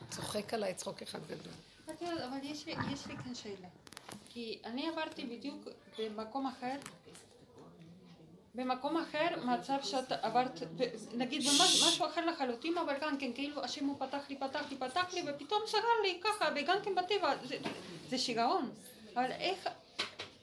צוחק 0.10 0.54
עליי 0.54 0.74
צחוק 0.74 1.02
אחד 1.02 1.20
גדול. 1.28 1.54
יודעת, 2.02 2.22
אבל 2.22 2.38
יש 2.44 2.66
לי, 2.66 2.76
יש 2.94 3.08
לי 3.08 3.18
כאן 3.18 3.36
שאלה. 3.36 3.68
כי 4.30 4.60
אני 4.66 4.88
עברתי 4.88 5.26
בדיוק 5.26 5.68
במקום 5.98 6.48
אחר, 6.48 6.76
במקום 8.56 8.98
אחר, 8.98 9.28
מצב 9.46 9.78
שאת 9.84 10.12
עברת, 10.12 10.60
נגיד 11.14 11.42
במשהו 11.42 12.06
אחר 12.06 12.26
לחלוטין, 12.26 12.78
אבל 12.78 12.94
גם 13.02 13.18
כן, 13.18 13.34
כאילו 13.34 13.64
השם 13.64 13.86
הוא 13.86 13.96
פתח 14.00 14.30
לי, 14.30 14.36
פתח 14.36 14.66
לי, 14.70 14.78
פתח 14.78 15.14
לי, 15.14 15.24
ופתאום 15.28 15.62
סגר 15.68 16.02
לי 16.04 16.20
ככה, 16.24 16.50
וגם 16.56 16.78
כן 16.84 16.96
בטבע, 16.96 17.34
זה, 17.46 17.58
זה 18.10 18.18
שיגעון. 18.18 18.72
אבל 19.14 19.32
איך, 19.32 19.70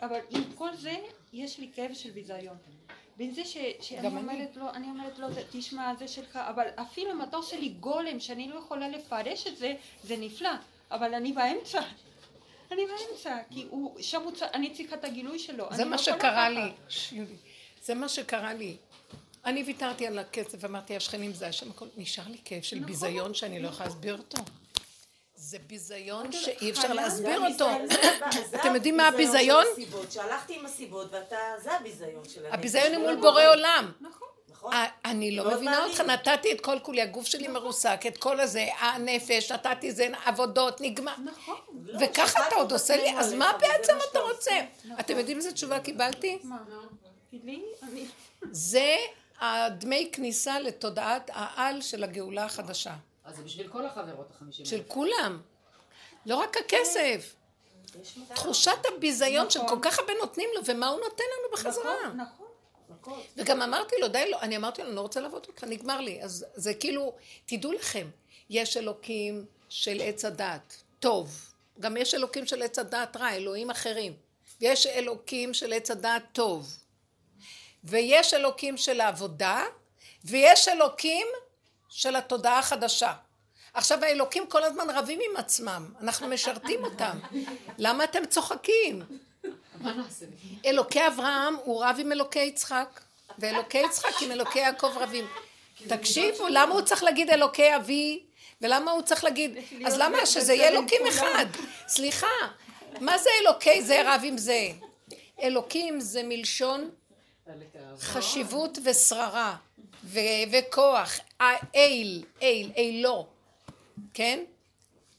אבל 0.03 0.19
עם 0.31 0.43
כל 0.55 0.77
זה, 0.77 0.97
יש 1.33 1.59
לי 1.59 1.71
כאב 1.75 1.95
של 1.95 2.11
ביזיון. 2.11 2.57
בין 3.17 3.35
זה 3.35 3.45
ש, 3.45 3.57
שאני. 3.81 4.07
אומרת 4.07 4.57
לו, 4.57 4.71
אני 4.71 4.87
אומרת 4.87 5.19
לו, 5.19 5.27
תשמע, 5.51 5.95
זה 5.99 6.09
שלך, 6.09 6.37
אבל 6.37 6.67
אפילו 6.75 7.13
אם 7.13 7.23
אתה 7.23 7.37
עושה 7.37 7.57
לי 7.57 7.69
גולם, 7.69 8.21
שאני 8.21 8.49
לא 8.49 8.59
יכולה 8.59 8.89
לפרש 8.89 9.47
את 9.47 9.57
זה, 9.57 9.75
זה 10.05 10.17
נפלא, 10.17 10.51
אבל 10.91 11.15
אני 11.15 11.33
באמצע. 11.33 11.81
אני 12.73 12.83
באמצע, 12.87 13.37
כי 13.51 13.67
הוא, 13.71 14.01
שם 14.01 14.23
הוא, 14.23 14.33
צ- 14.33 14.43
אני 14.43 14.75
צריכה 14.75 14.97
את 14.97 15.05
הגילוי 15.05 15.39
שלו. 15.39 15.67
זה 15.71 15.85
מה 15.85 15.91
לא 15.97 16.03
שקרה. 16.03 16.49
לי. 16.49 16.73
זה 17.83 17.95
מה 17.95 18.09
שקרה 18.09 18.55
לי. 18.55 18.77
אני 19.45 19.63
ויתרתי 19.63 20.07
על 20.07 20.19
הכסף, 20.19 20.65
אמרתי, 20.65 20.97
השכנים 20.97 21.33
זה 21.33 21.47
השם 21.49 21.71
הכל, 21.71 21.87
נשאר 21.97 22.25
לי 22.29 22.39
כאב 22.45 22.63
של 22.63 22.77
נכון, 22.77 22.87
ביזיון 22.89 23.35
שאני 23.35 23.61
לא 23.63 23.69
יכולה 23.69 23.89
להסביר 23.89 24.19
אותו. 24.19 24.39
זה 25.35 25.59
ביזיון 25.59 26.33
שאי 26.33 26.71
אפשר 26.71 26.93
להסביר 26.93 27.41
אותו. 27.53 27.69
אתם 28.61 28.75
יודעים 28.75 28.97
מה 28.97 29.09
הביזיון? 29.09 29.65
שהלכתי 30.11 30.59
עם 30.59 30.67
הסיבות 30.67 31.13
ואתה, 31.13 31.37
זה 31.63 31.77
הביזיון 31.77 32.29
של 32.29 32.47
הנפש. 32.47 32.59
הביזיון 32.59 32.95
הוא 32.95 33.03
מול 33.07 33.17
בורא 33.17 33.43
עולם. 33.49 33.93
נכון. 34.01 34.29
נכון? 34.59 34.73
אה, 34.73 34.87
אני 35.05 35.37
לא 35.37 35.51
מבינה. 35.51 35.85
אותך, 35.85 36.01
נתתי 36.01 36.53
את 36.53 36.61
כל 36.61 36.79
כולי, 36.83 37.03
הגוף 37.03 37.27
שלי 37.27 37.49
מרוסק, 37.49 38.01
את 38.09 38.19
כל 38.19 38.41
הזה, 38.41 38.67
הנפש, 38.79 39.53
נתתי 39.53 39.93
זה, 39.93 40.09
עבודות, 40.25 40.81
נגמר. 40.81 41.15
נכון. 41.25 41.57
לא, 41.85 41.99
וככה 42.01 42.49
אתה 42.49 42.55
עוד 42.55 42.73
עושה 42.73 42.97
לי, 42.97 43.19
אז 43.19 43.33
מה 43.33 43.53
בעצם 43.61 43.93
אתה 44.11 44.21
רוצה? 44.21 44.61
אתם 45.01 45.19
יודעים 45.19 45.37
איזה 45.37 45.53
תשובה 45.53 45.81
קיבלתי? 45.81 46.39
זה 48.51 48.97
הדמי 49.41 50.11
כניסה 50.13 50.61
לתודעת 50.61 51.31
העל 51.35 51.81
של 51.81 52.05
הגאולה 52.05 52.45
החדשה. 52.45 52.95
אז 53.25 53.37
זה 53.37 53.43
בשביל 53.43 53.69
כל 53.69 53.87
החברות 53.87 54.31
החמישים 54.37 54.67
של 54.67 54.83
כולם. 54.89 55.41
לא 56.27 56.37
רק 56.37 56.57
הכסף. 56.57 57.35
תחושת 58.35 58.87
הביזיון 58.97 59.51
של 59.51 59.61
כל 59.69 59.79
כך 59.83 59.99
הרבה 59.99 60.13
נותנים 60.21 60.49
לו, 60.55 60.61
ומה 60.65 60.89
הוא 60.89 61.01
נותן 61.01 61.25
לנו 61.25 61.53
בחזרה. 61.53 61.95
נכון. 62.05 62.21
נכון. 62.21 62.48
וגם 63.37 63.63
אמרתי 63.63 63.97
לו, 64.01 64.09
די, 64.09 64.31
לא, 64.31 64.41
אני 64.41 64.57
אמרתי 64.57 64.83
לו, 64.83 64.89
אני 64.89 64.97
לא 64.97 65.01
רוצה 65.01 65.21
לעבוד 65.21 65.47
איתך, 65.49 65.65
נגמר 65.65 66.01
לי. 66.01 66.23
אז 66.23 66.47
זה 66.55 66.75
כאילו, 66.75 67.13
תדעו 67.47 67.73
לכם, 67.73 68.07
יש 68.51 68.77
אלוקים 68.77 69.45
של 69.69 70.01
עץ 70.03 70.25
הדת, 70.25 70.77
טוב. 71.01 71.53
גם 71.81 71.97
יש 71.97 72.15
אלוקים 72.15 72.47
של 72.47 72.63
עץ 72.63 72.79
הדת 72.79 73.17
רע, 73.17 73.35
אלוהים 73.35 73.71
אחרים. 73.71 74.13
ויש 74.61 74.87
אלוקים 74.87 75.55
של 75.55 75.73
עץ 75.73 75.91
הדת 75.91 76.23
טוב. 76.33 76.77
ויש 77.85 78.35
אלוקים 78.35 78.77
של 78.77 79.01
העבודה, 79.01 79.65
ויש 80.25 80.69
אלוקים 80.69 81.27
של 81.89 82.17
התודעה 82.17 82.59
החדשה. 82.59 83.13
עכשיו 83.75 84.05
האלוקים 84.05 84.47
כל 84.47 84.65
הזמן 84.65 84.91
רבים 84.91 85.21
עם 85.31 85.37
עצמם, 85.37 85.93
אנחנו 86.01 86.29
משרתים 86.29 86.85
אותם. 86.85 87.19
למה 87.79 88.05
אתם 88.05 88.27
צוחקים? 88.27 89.03
נעשה? 89.81 90.27
אלוקי 90.67 91.07
אברהם 91.07 91.55
הוא 91.65 91.85
רב 91.85 91.97
עם 91.99 92.13
אלוקי 92.13 92.39
יצחק, 92.39 93.01
ואלוקי 93.39 93.79
יצחק 93.79 94.23
עם 94.23 94.33
אלוקי 94.33 94.59
יעקב 94.59 94.93
רבים. 94.97 95.27
תקשיבו, 95.89 96.49
למה 96.49 96.75
הוא 96.75 96.83
צריך 96.83 97.03
להגיד 97.03 97.31
אלוקי 97.31 97.77
אבי, 97.77 98.23
ולמה 98.61 98.91
הוא 98.91 99.03
צריך 99.03 99.25
להגיד, 99.25 99.59
אז 99.87 99.99
למה 99.99 100.27
שזה 100.27 100.55
יהיה 100.55 100.69
אלוקים 100.69 101.07
אחד? 101.09 101.47
סליחה, 101.89 102.27
מה 103.01 103.19
זה 103.19 103.31
אלוקי 103.43 103.83
זה 103.83 104.15
רב 104.15 104.21
עם 104.25 104.39
זה? 104.39 104.71
אלוקים 105.43 106.01
זה 106.01 106.23
מלשון 106.25 106.91
חשיבות 108.01 108.79
ושררה, 108.85 109.57
ו- 110.05 110.19
וכוח, 110.53 111.19
האל, 111.41 112.23
אל, 112.43 112.71
אלו, 112.77 113.27
כן? 114.15 114.39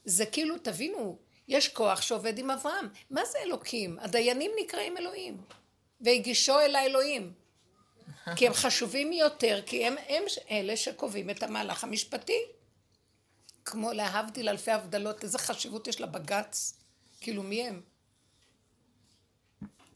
זה 0.04 0.26
כאילו, 0.26 0.58
תבינו, 0.58 1.16
יש 1.50 1.68
כוח 1.68 2.02
שעובד 2.02 2.38
עם 2.38 2.50
אברהם. 2.50 2.88
מה 3.10 3.24
זה 3.24 3.38
אלוקים? 3.38 3.98
הדיינים 4.00 4.50
נקראים 4.62 4.96
אלוהים. 4.98 5.42
והגישו 6.00 6.60
אל 6.60 6.76
האלוהים. 6.76 7.32
כי 8.36 8.46
הם 8.46 8.52
חשובים 8.54 9.12
יותר, 9.12 9.62
כי 9.66 9.86
הם, 9.86 9.96
הם 10.08 10.22
אלה 10.50 10.76
שקובעים 10.76 11.30
את 11.30 11.42
המהלך 11.42 11.84
המשפטי. 11.84 12.42
כמו 13.64 13.92
להבדיל 13.92 14.48
אלפי 14.48 14.70
הבדלות, 14.70 15.24
איזה 15.24 15.38
חשיבות 15.38 15.86
יש 15.88 16.00
לבג"ץ? 16.00 16.78
כאילו, 17.20 17.42
מי 17.42 17.62
הם? 17.68 17.82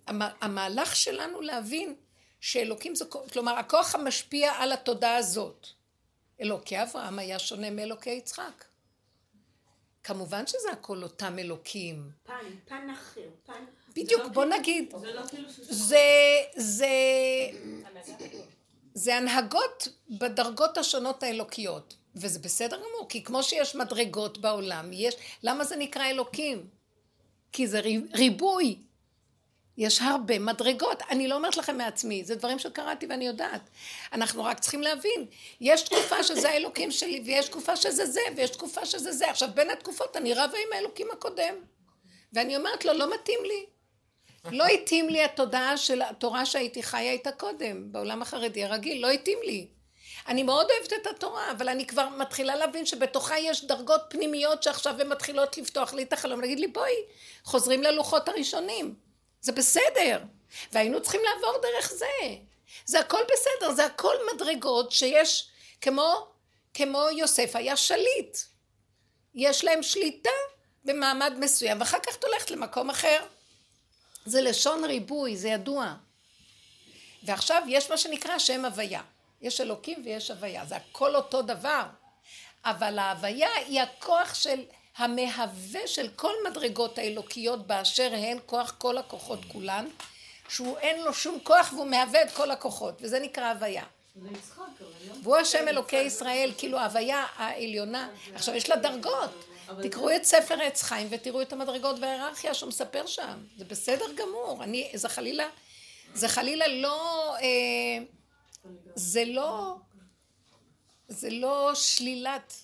המ- 0.07 0.35
המהלך 0.41 0.97
שלנו 0.97 1.41
להבין 1.41 1.95
שאלוקים 2.41 2.95
זה, 2.95 3.05
כלומר, 3.33 3.59
הכוח 3.59 3.95
המשפיע 3.95 4.53
על 4.53 4.73
התודעה 4.73 5.17
הזאת. 5.17 5.67
אלוקי 6.41 6.83
אברהם 6.83 7.19
היה 7.19 7.39
שונה 7.39 7.71
מאלוקי 7.71 8.11
יצחק. 8.11 8.65
כמובן 10.05 10.47
שזה 10.47 10.71
הכל 10.73 11.03
אותם 11.03 11.39
אלוקים. 11.39 12.11
פן, 12.25 12.35
פן 12.65 12.91
אחר, 12.91 13.21
פן... 13.47 13.65
בדיוק, 13.97 14.23
בוא 14.33 14.45
נגיד, 14.45 14.95
זה 15.01 15.13
לא 15.13 15.21
כאילו. 15.29 15.49
זה, 15.61 15.99
זה, 16.57 16.87
זה 18.95 19.17
הנהגות 19.17 19.89
בדרגות 20.11 20.79
השונות 20.79 21.23
האלוקיות. 21.23 21.95
וזה 22.17 22.39
בסדר 22.39 22.77
גמור, 22.77 23.07
כי 23.09 23.25
כמו 23.25 23.43
שיש 23.43 23.75
מדרגות 23.77 24.39
בעולם, 24.39 24.91
יש, 24.93 25.15
למה 25.43 25.65
זה 25.65 25.77
נקרא 25.77 26.07
אלוקים? 26.11 26.67
כי 27.53 27.67
זה 27.67 27.81
ריב- 27.81 28.07
ריבוי. 28.15 28.77
יש 29.79 30.01
הרבה 30.01 30.39
מדרגות. 30.39 31.03
אני 31.11 31.29
לא 31.29 31.35
אומרת 31.35 31.57
לכם 31.57 31.79
מעצמי, 31.79 32.25
זה 32.25 32.35
דברים 32.35 32.59
שקראתי 32.59 33.07
ואני 33.07 33.27
יודעת. 33.27 33.71
אנחנו 34.13 34.45
רק 34.45 34.61
צריכים 34.61 34.83
להבין. 34.83 35.27
יש 35.61 35.83
תקופה 35.83 36.23
שזה 36.23 36.51
האלוקים 36.51 36.91
שלי, 36.91 37.23
ויש 37.27 37.49
תקופה 37.49 37.77
שזה 37.77 38.07
זה, 38.07 38.21
ויש 38.37 38.51
תקופה 38.51 38.87
שזה 38.87 39.13
זה. 39.13 39.31
עכשיו, 39.31 39.49
בין 39.55 39.71
התקופות 39.71 40.17
אני 40.17 40.35
רבה 40.35 40.59
עם 40.67 40.73
האלוקים 40.73 41.09
הקודם. 41.13 41.55
ואני 42.33 42.57
אומרת 42.57 42.85
לו, 42.85 42.93
לא 42.93 43.15
מתאים 43.15 43.39
לי. 43.45 43.67
לא 44.51 44.65
התאים 44.65 45.09
לי 45.09 45.25
התודעה 45.25 45.77
של 45.77 46.03
התורה 46.03 46.47
שהייתי 46.47 46.83
חיה 46.83 47.13
איתה 47.13 47.33
קודם, 47.33 47.93
בעולם 47.93 48.23
החרדי 48.23 48.65
הרגיל, 48.65 49.03
לא 49.03 49.11
התאים 49.11 49.39
לי. 49.43 49.69
אני 50.29 50.43
מאוד 50.43 50.67
אוהבת 50.71 50.93
את 50.93 51.07
התורה, 51.07 51.51
אבל 51.51 51.69
אני 51.69 51.87
כבר 51.87 52.09
מתחילה 52.09 52.57
להבין 52.57 52.87
שבתוכה 52.87 53.39
יש 53.39 53.65
דרגות 53.65 54.01
פנימיות 54.09 54.63
שעכשיו 54.63 55.01
הן 55.01 55.09
מתחילות 55.09 55.59
לפתוח 55.59 55.95
לי 55.95 56.03
את 56.03 56.13
החלום, 56.13 56.41
להגיד 56.41 56.61
לי 56.61 56.67
בואי, 56.67 56.93
חוזרים 57.45 57.83
ללוחות 57.83 58.29
הראשונים. 58.29 58.95
זה 59.45 59.53
בסדר. 59.53 60.19
והיינו 60.73 61.03
צריכים 61.03 61.21
לעבור 61.25 61.59
דרך 61.63 61.91
זה. 61.91 62.07
זה 62.85 63.01
הכל 63.01 63.23
בסדר, 63.33 63.73
זה 63.75 63.85
הכל 63.85 64.15
מדרגות 64.35 64.93
שיש, 64.93 65.49
כמו, 65.81 66.27
כמו 66.75 67.07
יוסף 67.17 67.57
היה 67.57 67.77
שליט. 67.77 68.39
יש 69.35 69.65
להם 69.65 69.83
שליטה 69.83 70.31
במעמד 70.85 71.33
מסוים, 71.39 71.81
ואחר 71.81 71.99
כך 72.07 72.17
את 72.17 72.25
הולכת 72.25 72.51
למקום 72.51 72.91
אחר. 72.91 73.27
זה 74.25 74.43
לשון 74.43 74.85
ריבוי, 74.85 75.37
זה 75.37 75.49
ידוע. 75.49 75.95
ועכשיו 77.23 77.63
יש 77.69 77.91
מה 77.91 77.99
שנקרא 77.99 78.39
שם 78.39 78.65
הוויה. 78.65 79.03
יש 79.43 79.61
אלוקים 79.61 80.03
ויש 80.05 80.31
הוויה, 80.31 80.67
זה 80.67 80.77
הכל 80.77 81.17
אותו 81.17 81.43
דבר. 81.43 81.83
אבל 82.65 82.99
ההוויה 82.99 83.55
היא 83.55 83.81
הכוח 83.81 84.35
של 84.35 84.65
המהווה 84.97 85.87
של 85.87 86.09
כל 86.17 86.33
מדרגות 86.51 86.99
האלוקיות 86.99 87.67
באשר 87.67 88.11
הן 88.13 88.39
כוח 88.47 88.75
כל 88.79 88.99
הכוחות 88.99 89.39
כולן, 89.53 89.87
שהוא 90.49 90.79
אין 90.79 91.03
לו 91.03 91.15
שום 91.15 91.39
כוח 91.43 91.73
והוא 91.73 91.87
מהווה 91.87 92.23
את 92.23 92.31
כל 92.31 92.51
הכוחות, 92.51 92.95
וזה 93.01 93.19
נקרא 93.19 93.53
הוויה. 93.53 93.85
לא. 95.07 95.15
והוא 95.23 95.37
השם 95.37 95.69
אלוקי 95.69 95.97
ישראל, 95.97 96.53
כאילו 96.59 96.79
ההוויה 96.79 97.27
העליונה. 97.37 98.09
עכשיו 98.35 98.55
יש 98.55 98.71
לה 98.71 98.77
דרגות. 98.77 99.31
תקראו 99.83 100.17
את 100.17 100.25
ספר 100.25 100.63
עץ 100.63 100.83
חיים 100.83 101.09
ותראו 101.11 101.43
את 101.43 101.53
המדרגות 101.53 101.97
וההיררכיה 102.01 102.55
שהוא 102.55 102.69
מספר 102.69 103.07
שם. 103.07 103.39
זה 103.57 103.65
בסדר 103.65 104.05
גמור. 104.15 104.65
אני, 104.65 104.91
זה 104.95 105.09
חלילה, 105.09 105.49
זה 106.15 106.29
חלילה 106.29 106.69
לא, 106.69 107.35
אה, 107.37 108.05
זה 108.95 109.25
לא, 109.25 109.77
זה 111.09 111.31
לא 111.31 111.75
שלילת, 111.75 112.55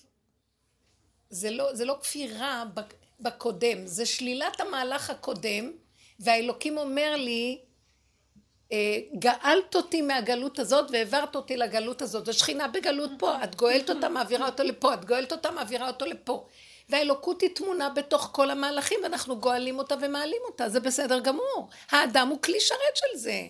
זה 1.31 1.51
לא, 1.51 1.73
זה 1.75 1.85
לא 1.85 1.97
כפירה 2.01 2.63
בק- 2.73 2.93
בקודם, 3.19 3.87
זה 3.87 4.05
שלילת 4.05 4.61
המהלך 4.61 5.09
הקודם, 5.09 5.71
והאלוקים 6.19 6.77
אומר 6.77 7.15
לי, 7.15 7.59
אה, 8.71 8.97
גאלת 9.19 9.75
אותי 9.75 10.01
מהגלות 10.01 10.59
הזאת 10.59 10.91
והעברת 10.91 11.35
אותי 11.35 11.57
לגלות 11.57 12.01
הזאת. 12.01 12.25
זו 12.25 12.33
שכינה 12.33 12.67
בגלות 12.67 13.11
פה, 13.19 13.43
את 13.43 13.55
גואלת 13.55 13.89
אותה, 13.89 14.09
מעבירה 14.09 14.45
אותו 14.45 14.63
לפה, 14.63 14.93
את 14.93 15.05
גואלת 15.05 15.31
אותה, 15.31 15.51
מעבירה 15.51 15.87
אותו 15.87 16.05
לפה. 16.05 16.47
והאלוקות 16.89 17.41
היא 17.41 17.49
תמונה 17.55 17.89
בתוך 17.89 18.29
כל 18.31 18.49
המהלכים, 18.49 18.99
ואנחנו 19.03 19.39
גואלים 19.39 19.79
אותה 19.79 19.95
ומעלים 20.01 20.41
אותה, 20.45 20.69
זה 20.69 20.79
בסדר 20.79 21.19
גמור. 21.19 21.69
האדם 21.89 22.27
הוא 22.27 22.41
כלי 22.41 22.59
שרת 22.59 22.95
של 22.95 23.17
זה. 23.17 23.41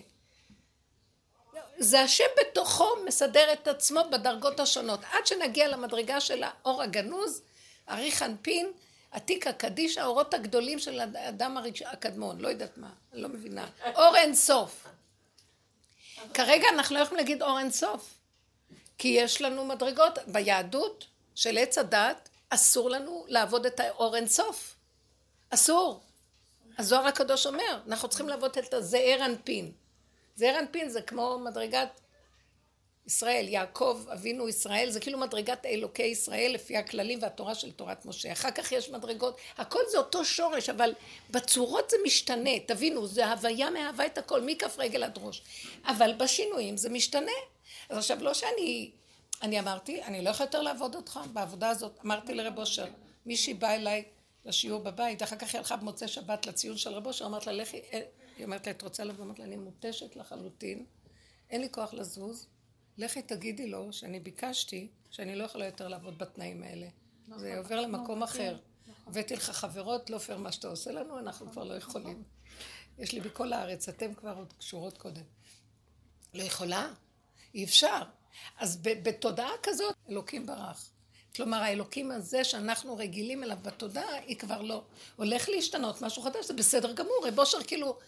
זה 1.78 2.00
השם 2.00 2.24
בתוכו 2.40 2.88
מסדר 3.06 3.52
את 3.52 3.68
עצמו 3.68 4.00
בדרגות 4.12 4.60
השונות. 4.60 5.00
עד 5.12 5.26
שנגיע 5.26 5.68
למדרגה 5.68 6.20
של 6.20 6.42
האור 6.42 6.82
הגנוז, 6.82 7.42
אריך 7.88 8.22
אנפין, 8.22 8.72
עתיק 9.10 9.46
הקדיש, 9.46 9.98
האורות 9.98 10.34
הגדולים 10.34 10.78
של 10.78 11.00
האדם 11.00 11.56
הקדמון, 11.86 12.40
לא 12.40 12.48
יודעת 12.48 12.78
מה, 12.78 12.90
אני 13.12 13.22
לא 13.22 13.28
מבינה. 13.28 13.66
אור 13.94 14.16
אין 14.16 14.34
סוף. 14.34 14.86
כרגע 16.34 16.68
אנחנו 16.68 16.96
לא 16.96 17.00
יכולים 17.00 17.24
להגיד 17.24 17.42
אור 17.42 17.58
אין 17.58 17.70
סוף, 17.70 18.14
כי 18.98 19.08
יש 19.08 19.42
לנו 19.42 19.64
מדרגות 19.64 20.18
ביהדות 20.26 21.06
של 21.34 21.58
עץ 21.58 21.78
הדת, 21.78 22.28
אסור 22.48 22.90
לנו 22.90 23.24
לעבוד 23.28 23.66
את 23.66 23.80
האור 23.80 24.16
אין 24.16 24.28
סוף. 24.28 24.74
אסור. 25.50 26.00
הזוהר 26.78 27.06
הקדוש 27.06 27.46
אומר, 27.46 27.80
אנחנו 27.88 28.08
צריכים 28.08 28.28
לעבוד 28.28 28.58
את 28.58 28.74
הזעיר 28.74 29.24
אנפין. 29.24 29.72
זעיר 30.36 30.58
אנפין 30.58 30.88
זה 30.88 31.02
כמו 31.02 31.38
מדרגת 31.38 32.00
ישראל, 33.06 33.48
יעקב 33.48 34.04
אבינו 34.12 34.48
ישראל, 34.48 34.90
זה 34.90 35.00
כאילו 35.00 35.18
מדרגת 35.18 35.66
אלוקי 35.66 36.02
ישראל 36.02 36.52
לפי 36.54 36.76
הכללים 36.76 37.18
והתורה 37.22 37.54
של 37.54 37.72
תורת 37.72 38.06
משה. 38.06 38.32
אחר 38.32 38.50
כך 38.50 38.72
יש 38.72 38.90
מדרגות, 38.90 39.36
הכל 39.56 39.80
זה 39.90 39.98
אותו 39.98 40.24
שורש, 40.24 40.68
אבל 40.68 40.94
בצורות 41.30 41.90
זה 41.90 41.96
משתנה, 42.04 42.60
תבינו, 42.66 43.06
זה 43.06 43.30
הוויה 43.30 43.70
מהווה 43.70 44.06
את 44.06 44.18
הכל, 44.18 44.42
מכף 44.42 44.78
רגל 44.78 45.04
עד 45.04 45.18
ראש. 45.22 45.42
אבל 45.84 46.12
בשינויים 46.18 46.76
זה 46.76 46.90
משתנה. 46.90 47.32
אז 47.88 47.98
עכשיו 47.98 48.24
לא 48.24 48.34
שאני, 48.34 48.90
אני 49.42 49.60
אמרתי, 49.60 50.02
אני 50.02 50.24
לא 50.24 50.30
יכולה 50.30 50.46
יותר 50.46 50.62
לעבוד 50.62 50.94
אותך 50.94 51.20
בעבודה 51.32 51.70
הזאת. 51.70 51.98
אמרתי 52.04 52.34
לרב 52.34 52.58
אושר, 52.58 52.86
מישהי 53.26 53.54
באה 53.54 53.74
אליי 53.74 54.04
לשיעור 54.44 54.82
בבית, 54.82 55.22
אחר 55.22 55.36
כך 55.36 55.54
היא 55.54 55.58
הלכה 55.58 55.76
במוצאי 55.76 56.08
שבת 56.08 56.46
לציון 56.46 56.76
של 56.76 56.90
רב 56.90 57.06
אושר, 57.06 57.26
אמרת 57.26 57.46
לה, 57.46 57.52
לכי, 57.52 57.80
היא 58.36 58.44
אומרת 58.44 58.66
לה, 58.66 58.72
את 58.72 58.82
רוצה 58.82 59.04
לבוא? 59.04 59.24
אמרת 59.24 59.38
לה, 59.38 59.44
אני 59.44 59.56
מותשת 59.56 60.16
לחלוטין, 60.16 60.84
אין 61.50 61.60
לי 61.60 61.68
כוח 61.70 61.94
לזוז. 61.94 62.46
לכי 62.98 63.22
תגידי 63.22 63.66
לו 63.66 63.92
שאני 63.92 64.20
ביקשתי 64.20 64.88
שאני 65.10 65.36
לא 65.36 65.44
יכולה 65.44 65.66
יותר 65.66 65.88
לעבוד 65.88 66.18
בתנאים 66.18 66.62
האלה. 66.62 66.86
זה 67.36 67.58
עובר 67.58 67.80
למקום 67.80 68.22
אחר. 68.22 68.56
הבאתי 69.06 69.34
לך 69.34 69.50
חברות, 69.50 70.10
לא 70.10 70.18
פייר 70.18 70.38
מה 70.38 70.52
שאתה 70.52 70.68
עושה 70.68 70.92
לנו, 70.92 71.18
אנחנו 71.18 71.50
כבר 71.52 71.64
לא 71.64 71.74
יכולים. 71.74 72.22
יש 72.98 73.12
לי 73.12 73.20
בכל 73.20 73.52
הארץ, 73.52 73.88
אתם 73.88 74.14
כבר 74.14 74.34
עוד 74.36 74.52
קשורות 74.58 74.98
קודם. 74.98 75.22
לא 76.34 76.42
יכולה? 76.42 76.88
אי 77.54 77.64
אפשר. 77.64 78.02
אז 78.58 78.78
בתודעה 78.82 79.50
כזאת, 79.62 79.94
אלוקים 80.10 80.46
ברח. 80.46 80.90
כלומר, 81.36 81.56
האלוקים 81.56 82.10
הזה 82.10 82.44
שאנחנו 82.44 82.96
רגילים 82.96 83.42
אליו 83.42 83.56
בתודעה, 83.62 84.14
היא 84.14 84.36
כבר 84.36 84.62
לא. 84.62 84.82
הולך 85.16 85.48
להשתנות 85.48 86.02
משהו 86.02 86.22
חדש, 86.22 86.46
זה 86.46 86.54
בסדר 86.54 86.92
גמור. 86.92 87.24
רב 87.26 87.38
אושר, 87.38 87.62
כאילו, 87.62 87.98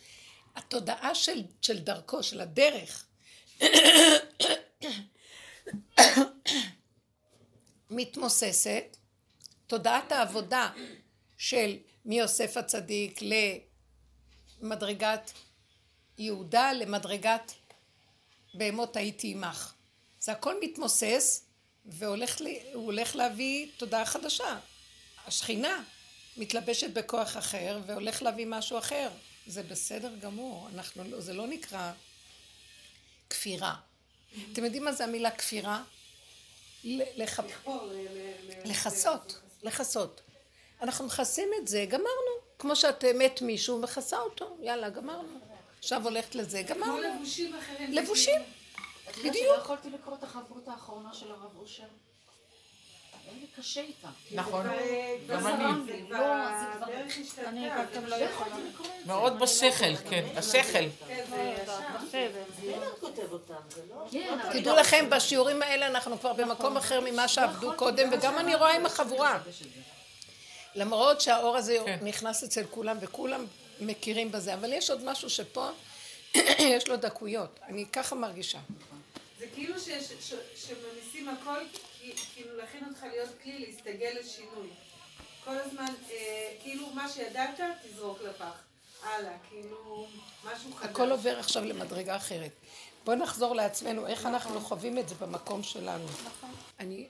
התודעה 0.57 1.15
של, 1.15 1.43
של 1.63 1.79
דרכו, 1.79 2.23
של 2.23 2.41
הדרך, 2.41 3.07
מתמוססת, 7.91 8.97
תודעת 9.67 10.13
העבודה 10.13 10.71
של 11.39 11.77
מיוסף 12.05 12.57
הצדיק 12.57 13.21
למדרגת 14.63 15.33
יהודה, 16.19 16.73
למדרגת 16.73 17.53
בהמות 18.55 18.97
הייתי 18.97 19.33
עמך. 19.33 19.75
זה 20.21 20.33
הכל 20.33 20.55
מתמוסס, 20.61 21.45
והוא 21.87 22.17
הולך 22.75 23.17
להביא 23.17 23.69
תודעה 23.77 24.07
חדשה. 24.07 24.59
השכינה 25.27 25.83
מתלבשת 26.37 26.91
בכוח 26.91 27.37
אחר, 27.37 27.81
והולך 27.87 28.23
להביא 28.23 28.47
משהו 28.47 28.79
אחר. 28.79 29.11
זה 29.47 29.63
בסדר 29.63 30.17
גמור, 30.21 30.69
אנחנו, 30.75 31.05
לא- 31.05 31.21
זה 31.21 31.33
לא 31.33 31.47
נקרא 31.47 31.93
כפירה. 33.31 33.77
אתם 34.53 34.65
יודעים 34.65 34.85
מה 34.85 34.93
זה 34.93 35.05
המילה 35.05 35.31
כפירה? 35.31 35.83
לכסות, 38.65 39.41
לכסות. 39.63 40.21
אנחנו 40.83 41.07
מכסים 41.07 41.49
את 41.63 41.69
זה, 41.69 41.85
גמרנו. 41.89 42.35
כמו 42.59 42.77
שאת 42.77 43.05
מת 43.05 43.43
מישהו, 43.43 43.81
מכסה 43.81 44.19
אותו, 44.19 44.57
יאללה, 44.61 44.91
גמרנו. 44.91 45.39
עכשיו 45.79 46.05
הולכת 46.05 46.35
לזה, 46.35 46.63
כמו 46.67 46.77
גמרנו. 46.77 46.99
לבושים 47.03 47.55
אחרים. 47.55 47.93
לבושים. 47.93 48.41
את 49.11 49.17
יודעת 49.17 49.35
שלא 49.35 49.55
יכולתי 49.59 49.91
לקרוא 49.91 50.15
את 50.15 50.23
החברות 50.23 50.69
האחרונה 50.69 51.15
של 51.15 51.31
הרב 51.31 51.57
אושר? 51.59 51.83
היה 53.27 53.41
לי 53.41 53.47
קשה 53.63 53.81
איתה. 53.81 54.09
נכון. 54.31 54.67
גם 55.29 55.47
אני. 55.47 56.03
לא, 56.11 56.19
זה 56.19 57.05
השתנתה. 57.07 57.49
אני 57.49 57.61
זה 57.61 57.97
גם 57.97 58.07
לא 58.07 58.17
קשה. 58.17 58.25
יכולה. 58.25 58.57
מאוד 59.07 59.39
בשכל, 59.39 59.97
כן, 60.11 60.25
בשכל. 60.37 60.63
כן, 61.09 61.25
זה 61.31 61.55
זה 62.61 62.77
לא... 63.91 64.07
כן. 64.11 64.39
תדעו 64.53 64.77
לכם, 64.77 65.07
בשיעורים 65.11 65.63
האלה 65.63 65.87
אנחנו 65.87 66.19
כבר 66.21 66.33
במקום 66.33 66.77
אחר 66.77 67.01
ממה 67.01 67.29
שעבדו 67.29 67.73
קודם, 67.77 68.09
וגם 68.13 68.39
אני 68.39 68.55
רואה 68.55 68.75
עם 68.77 68.87
החבורה. 68.87 69.39
למרות 70.75 71.21
שהאור 71.21 71.57
הזה 71.57 71.77
כן. 71.85 71.99
נכנס 72.03 72.45
אצל 72.45 72.65
כולם 72.71 72.97
וכולם 73.01 73.47
מכירים 73.81 74.33
בזה, 74.33 74.55
אבל 74.55 74.73
יש 74.73 74.91
עוד 74.91 75.05
משהו 75.05 75.31
שפה 75.31 75.69
יש 76.75 76.89
לו 76.89 76.97
דקויות. 76.97 77.59
אני 77.69 77.87
ככה 77.93 78.15
מרגישה. 78.15 78.59
זה 79.39 79.47
כאילו 79.55 79.81
ש- 79.81 79.85
ש- 79.89 79.91
ש- 80.31 80.35
שממיסים 80.67 81.29
הכל, 81.29 81.59
כאילו 82.35 82.57
להכין 82.57 82.85
אותך 82.89 83.03
להיות 83.03 83.31
כלי 83.43 83.59
להסתגל 83.59 84.17
לשינוי. 84.21 84.69
כל 85.45 85.59
הזמן, 85.59 85.93
אה, 86.11 86.57
כאילו 86.63 86.91
מה 86.91 87.09
שידעת, 87.09 87.61
תזרוק 87.83 88.23
לפח. 88.23 88.63
הלאה, 89.03 89.37
כאילו, 89.49 90.07
משהו 90.45 90.73
חדש. 90.73 90.91
הכל 90.91 91.11
עובר 91.11 91.39
עכשיו 91.39 91.65
למדרגה 91.65 92.17
אחרת. 92.17 92.51
בואו 93.05 93.17
נחזור 93.17 93.55
לעצמנו, 93.55 94.07
איך 94.07 94.27
אנחנו 94.27 94.61
חווים 94.61 94.99
את 94.99 95.09
זה 95.09 95.15
במקום 95.15 95.63
שלנו. 95.63 96.07
אני, 96.81 97.07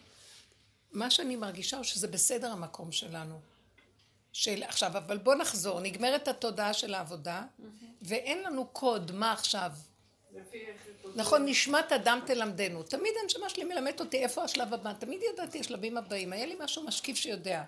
מה 0.93 1.11
שאני 1.11 1.37
מרגישה 1.37 1.77
הוא 1.77 1.85
שזה 1.85 2.09
בסדר 2.09 2.51
המקום 2.53 2.93
שלנו. 2.93 3.41
של, 4.33 4.63
עכשיו, 4.63 4.99
אבל 4.99 5.19
בואו 5.19 5.39
נחזור, 5.39 5.81
נגמרת 5.81 6.29
התודעה 6.29 6.73
של 6.73 6.95
העבודה, 6.95 7.43
ואין 8.03 8.43
לנו 8.43 8.67
קוד, 8.67 9.13
מה 9.13 9.33
עכשיו? 9.33 9.71
לפי 10.33 10.67
איך 10.67 10.77
נכון, 11.17 11.45
נשמת 11.45 11.93
אדם 11.93 12.21
תלמדנו. 12.27 12.83
תמיד 12.83 13.13
הנשמה 13.23 13.49
שלי 13.49 13.65
מלמדת 13.65 14.01
אותי 14.01 14.19
איפה 14.19 14.43
השלב 14.45 14.75
הבא. 14.75 14.93
תמיד 14.93 15.21
ידעתי 15.33 15.61
השלבים 15.61 15.97
הבאים. 15.97 16.33
היה 16.33 16.47
לי 16.47 16.57
משהו 16.61 16.83
משקיף 16.83 17.17
שיודע. 17.17 17.63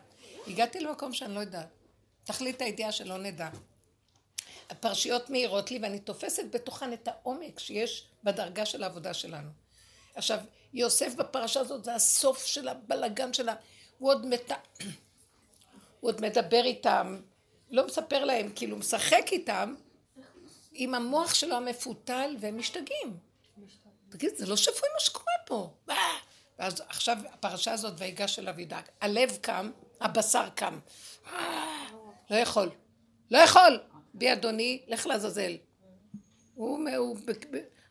הגעתי 0.47 0.81
למקום 0.81 1.13
שאני 1.13 1.35
לא 1.35 1.41
יודעת. 1.41 1.69
תכלית 2.25 2.63
הידיעה 2.63 2.93
שלא 2.93 3.19
נדע. 3.19 3.49
הפרשיות 4.71 5.31
מאירות 5.31 5.71
לי 5.71 5.79
ואני 5.83 5.99
תופסת 5.99 6.45
בתוכן 6.51 6.93
את 6.93 7.09
העומק 7.09 7.59
שיש 7.59 8.07
בדרגה 8.25 8.67
של 8.67 8.83
העבודה 8.83 9.15
שלנו. 9.15 9.49
עכשיו, 10.15 10.39
יוסף 10.75 11.15
בפרשה 11.15 11.61
הזאת 11.61 11.85
זה 11.85 11.95
הסוף 11.95 12.47
של 12.47 12.69
הבלגן 12.69 13.33
שלה. 13.33 13.55
הוא 13.99 14.11
עוד 14.11 14.27
מת... 14.27 14.51
הוא 16.01 16.11
עוד 16.11 16.21
מדבר 16.21 16.65
איתם, 16.65 17.21
לא 17.71 17.87
מספר 17.87 18.25
להם, 18.25 18.53
כאילו 18.55 18.77
משחק 18.77 19.25
איתם, 19.33 19.75
עם 20.73 20.95
המוח 20.95 21.35
שלו 21.35 21.57
המפותל, 21.57 22.37
והם 22.41 22.59
משתגעים. 22.59 23.26
תגיד, 24.09 24.37
זה 24.37 24.47
לא 24.47 24.57
שפוי 24.57 24.89
מה 24.95 25.01
שקורה 25.01 25.35
פה. 25.47 25.71
אה! 25.91 25.97
ואז 26.59 26.83
עכשיו 26.89 27.19
הפרשה 27.33 27.73
הזאת, 27.73 27.93
ויגש 27.99 28.39
אליו 28.39 28.61
ידאג. 28.61 28.85
הלב 29.01 29.39
קם, 29.41 29.71
הבשר 30.01 30.49
קם. 30.55 30.79
אה! 31.27 31.87
לא 32.31 32.37
יכול. 32.37 32.71
לא 33.31 33.39
יכול! 33.39 33.81
בי 34.15 34.33
אדוני, 34.33 34.83
לך 34.89 35.07
לעזאזל. 35.07 35.57
הוא, 36.55 36.89
הוא, 36.97 37.17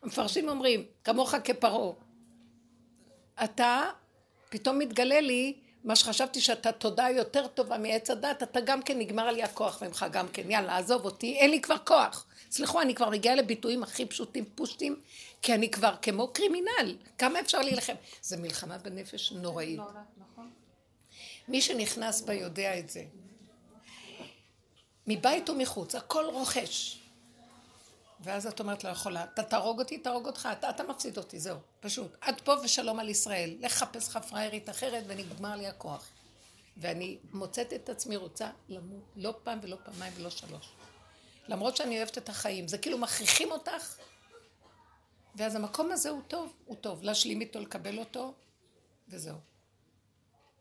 המפרשים 0.02 0.50
אומרים, 0.50 0.86
כמוך 1.04 1.36
כפרעה. 1.44 1.94
אתה, 3.44 3.84
פתאום 4.50 4.80
מתגלה 4.80 5.22
לי, 5.22 5.54
מה 5.84 5.96
שחשבתי 5.96 6.42
שאתה 6.42 6.72
תודה 6.72 7.10
יותר 7.10 7.48
טובה 7.48 7.78
מעץ 7.78 8.10
הדת, 8.10 8.44
אתה 8.44 8.60
גם 8.62 8.82
כן 8.82 9.00
נגמר 9.00 9.32
לי 9.32 9.44
הכוח 9.44 9.84
ממך 9.84 10.06
גם 10.12 10.28
כן, 10.28 10.52
יאללה, 10.52 10.78
עזוב 10.78 11.06
אותי, 11.06 11.36
אין 11.36 11.52
לי 11.52 11.62
כבר 11.62 11.78
כוח. 11.78 12.28
סליחו, 12.52 12.82
אני 12.82 12.96
כבר 12.96 13.10
מגיעה 13.10 13.36
לביטויים 13.36 13.84
הכי 13.84 14.06
פשוטים, 14.06 14.46
פושטים, 14.56 15.00
כי 15.46 15.54
אני 15.54 15.72
כבר 15.72 15.96
כמו 16.02 16.28
קרימינל. 16.28 16.98
כמה 17.18 17.40
אפשר 17.40 17.62
להילחם? 17.62 17.94
זה 18.22 18.38
מלחמה 18.38 18.78
בנפש 18.78 19.32
נוראית. 19.32 19.80
מי 21.48 21.62
שנכנס 21.62 22.22
בה 22.22 22.34
יודע 22.34 22.80
את 22.80 22.90
זה. 22.90 23.06
מבית 25.08 25.50
ומחוץ, 25.50 25.96
הכל 25.96 26.26
רוכש. 26.26 27.00
ואז 28.20 28.48
את 28.48 28.60
אומרת 28.60 28.84
לא 28.84 28.90
יכולה, 28.90 29.24
אתה 29.24 29.44
תהרוג 29.44 29.80
אותי, 29.80 29.98
תהרוג 29.98 30.26
אותך, 30.26 30.50
אתה, 30.52 30.70
אתה 30.70 30.84
מפסיד 30.84 31.18
אותי, 31.18 31.40
זהו, 31.40 31.58
פשוט. 31.80 32.18
עד 32.22 32.42
פה 32.42 32.54
ושלום 32.64 33.00
על 33.00 33.10
ישראל. 33.10 33.56
לך 33.60 33.74
חפש 33.74 34.08
לך 34.08 34.18
פראיירית 34.18 34.70
אחרת 34.70 35.04
ונגמר 35.08 35.56
לי 35.56 35.68
הכוח. 35.68 36.10
ואני 36.78 37.18
מוצאת 37.34 37.74
את 37.74 37.90
עצמי 37.90 38.16
רוצה 38.16 38.50
למות, 38.70 39.04
לא 39.16 39.34
פעם 39.44 39.60
ולא 39.62 39.78
פעמיים 39.86 40.14
ולא 40.18 40.30
שלוש. 40.30 40.70
למרות 41.48 41.78
שאני 41.78 41.98
אוהבת 41.98 42.18
את 42.18 42.30
החיים, 42.30 42.68
זה 42.68 42.78
כאילו 42.78 42.98
מכריחים 42.98 43.52
אותך 43.52 43.96
ואז 45.36 45.56
המקום 45.56 45.92
הזה 45.92 46.10
הוא 46.10 46.22
טוב, 46.28 46.54
הוא 46.66 46.76
טוב, 46.76 47.04
להשלים 47.04 47.42
איתו, 47.42 47.60
לקבל 47.60 48.00
אותו, 48.00 48.34
וזהו. 49.08 49.38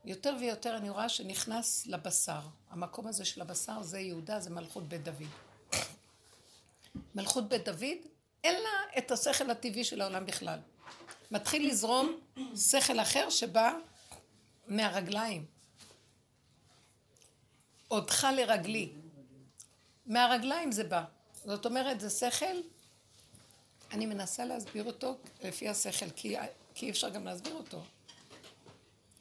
יותר 0.04 0.36
ויותר 0.40 0.76
אני 0.76 0.90
רואה 0.90 1.08
שנכנס 1.08 1.86
לבשר. 1.86 2.40
המקום 2.70 3.06
הזה 3.06 3.24
של 3.24 3.40
הבשר 3.40 3.82
זה 3.82 4.00
יהודה, 4.00 4.40
זה 4.40 4.50
מלכות 4.50 4.88
בית 4.88 5.04
דוד. 5.04 5.28
מלכות 7.14 7.48
בית 7.48 7.64
דוד, 7.64 7.98
אין 8.44 8.62
לה 8.62 8.98
את 8.98 9.10
השכל 9.10 9.50
הטבעי 9.50 9.84
של 9.84 10.00
העולם 10.00 10.26
בכלל. 10.26 10.58
מתחיל 11.30 11.68
לזרום 11.68 12.20
שכל 12.56 13.00
אחר 13.00 13.30
שבא 13.30 13.72
מהרגליים. 14.66 15.46
עודך 17.88 18.26
לרגלי. 18.36 18.92
מהרגליים 20.06 20.72
זה 20.72 20.84
בא. 20.84 21.04
זאת 21.44 21.66
אומרת, 21.66 22.00
זה 22.00 22.10
שכל, 22.10 22.56
אני 23.94 24.06
מנסה 24.06 24.44
להסביר 24.44 24.84
אותו 24.84 25.16
לפי 25.44 25.68
השכל, 25.68 26.10
כי, 26.10 26.36
כי 26.74 26.86
אי 26.86 26.90
אפשר 26.90 27.08
גם 27.08 27.24
להסביר 27.24 27.54
אותו. 27.54 27.82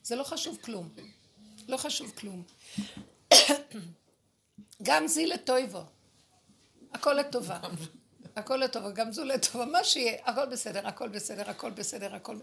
זה 0.04 0.16
לא 0.16 0.24
חשוב 0.24 0.58
כלום. 0.62 0.90
לא 1.68 1.78
חשוב 1.78 2.12
כלום. 2.12 2.44
גם 4.84 5.08
זי 5.08 5.26
לטויבו. 5.26 5.82
הכל 6.94 7.14
לטובה. 7.14 7.60
הכל 8.36 8.56
לטובה, 8.56 8.92
גם 8.92 9.12
זו 9.12 9.24
לטובה, 9.24 9.66
מה 9.66 9.84
שיהיה, 9.84 10.18
הכל 10.26 10.46
בסדר, 10.46 10.88
הכל 10.88 11.10
בסדר, 11.10 11.50
הכל 11.50 11.72
בסדר, 11.72 12.16
הכל... 12.16 12.38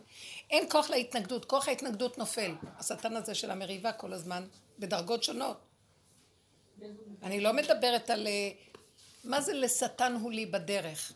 אין 0.51 0.71
כוח 0.71 0.91
להתנגדות, 0.91 1.45
כוח 1.45 1.69
ההתנגדות 1.69 2.19
נופל. 2.19 2.55
השטן 2.79 3.17
הזה 3.17 3.35
של 3.35 3.51
המריבה 3.51 3.93
כל 3.93 4.13
הזמן, 4.13 4.47
בדרגות 4.79 5.23
שונות. 5.23 5.61
אני 7.23 7.41
לא 7.41 7.53
מדברת 7.53 8.11
על... 8.11 8.27
אה, 8.27 8.51
מה 9.25 9.41
זה 9.41 9.53
לשטן 9.53 10.15
הוא 10.21 10.33
לי 10.33 10.47
בדרך? 10.47 11.13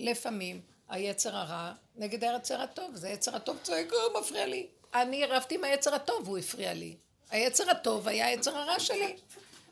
לפעמים 0.00 0.60
היצר 0.88 1.36
הרע 1.36 1.72
נגד 1.96 2.24
היצר 2.24 2.60
הטוב, 2.60 2.94
זה 2.94 3.08
יצר 3.08 3.36
הטוב 3.36 3.56
צועק, 3.62 3.92
הוא 3.92 4.20
מפריע 4.20 4.46
לי. 4.46 4.66
אני 4.94 5.26
רבתי 5.26 5.54
עם 5.54 5.64
היצר 5.64 5.94
הטוב, 5.94 6.28
הוא 6.28 6.38
הפריע 6.38 6.74
לי. 6.74 6.96
היצר 7.30 7.70
הטוב 7.70 8.08
היה 8.08 8.26
היצר 8.26 8.56
הרע 8.56 8.80
שלי. 8.80 9.16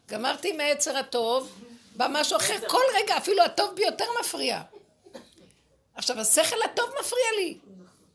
גמרתי 0.08 0.50
עם 0.50 0.60
היצר 0.60 0.96
הטוב, 0.96 1.62
בא 1.96 2.06
משהו 2.10 2.36
אחר, 2.36 2.68
כל 2.68 2.82
רגע, 3.02 3.16
אפילו 3.16 3.42
הטוב 3.42 3.74
ביותר 3.74 4.04
מפריע. 4.20 4.62
עכשיו, 5.94 6.20
השכל 6.20 6.62
הטוב 6.64 6.90
מפריע 7.00 7.26
לי. 7.36 7.58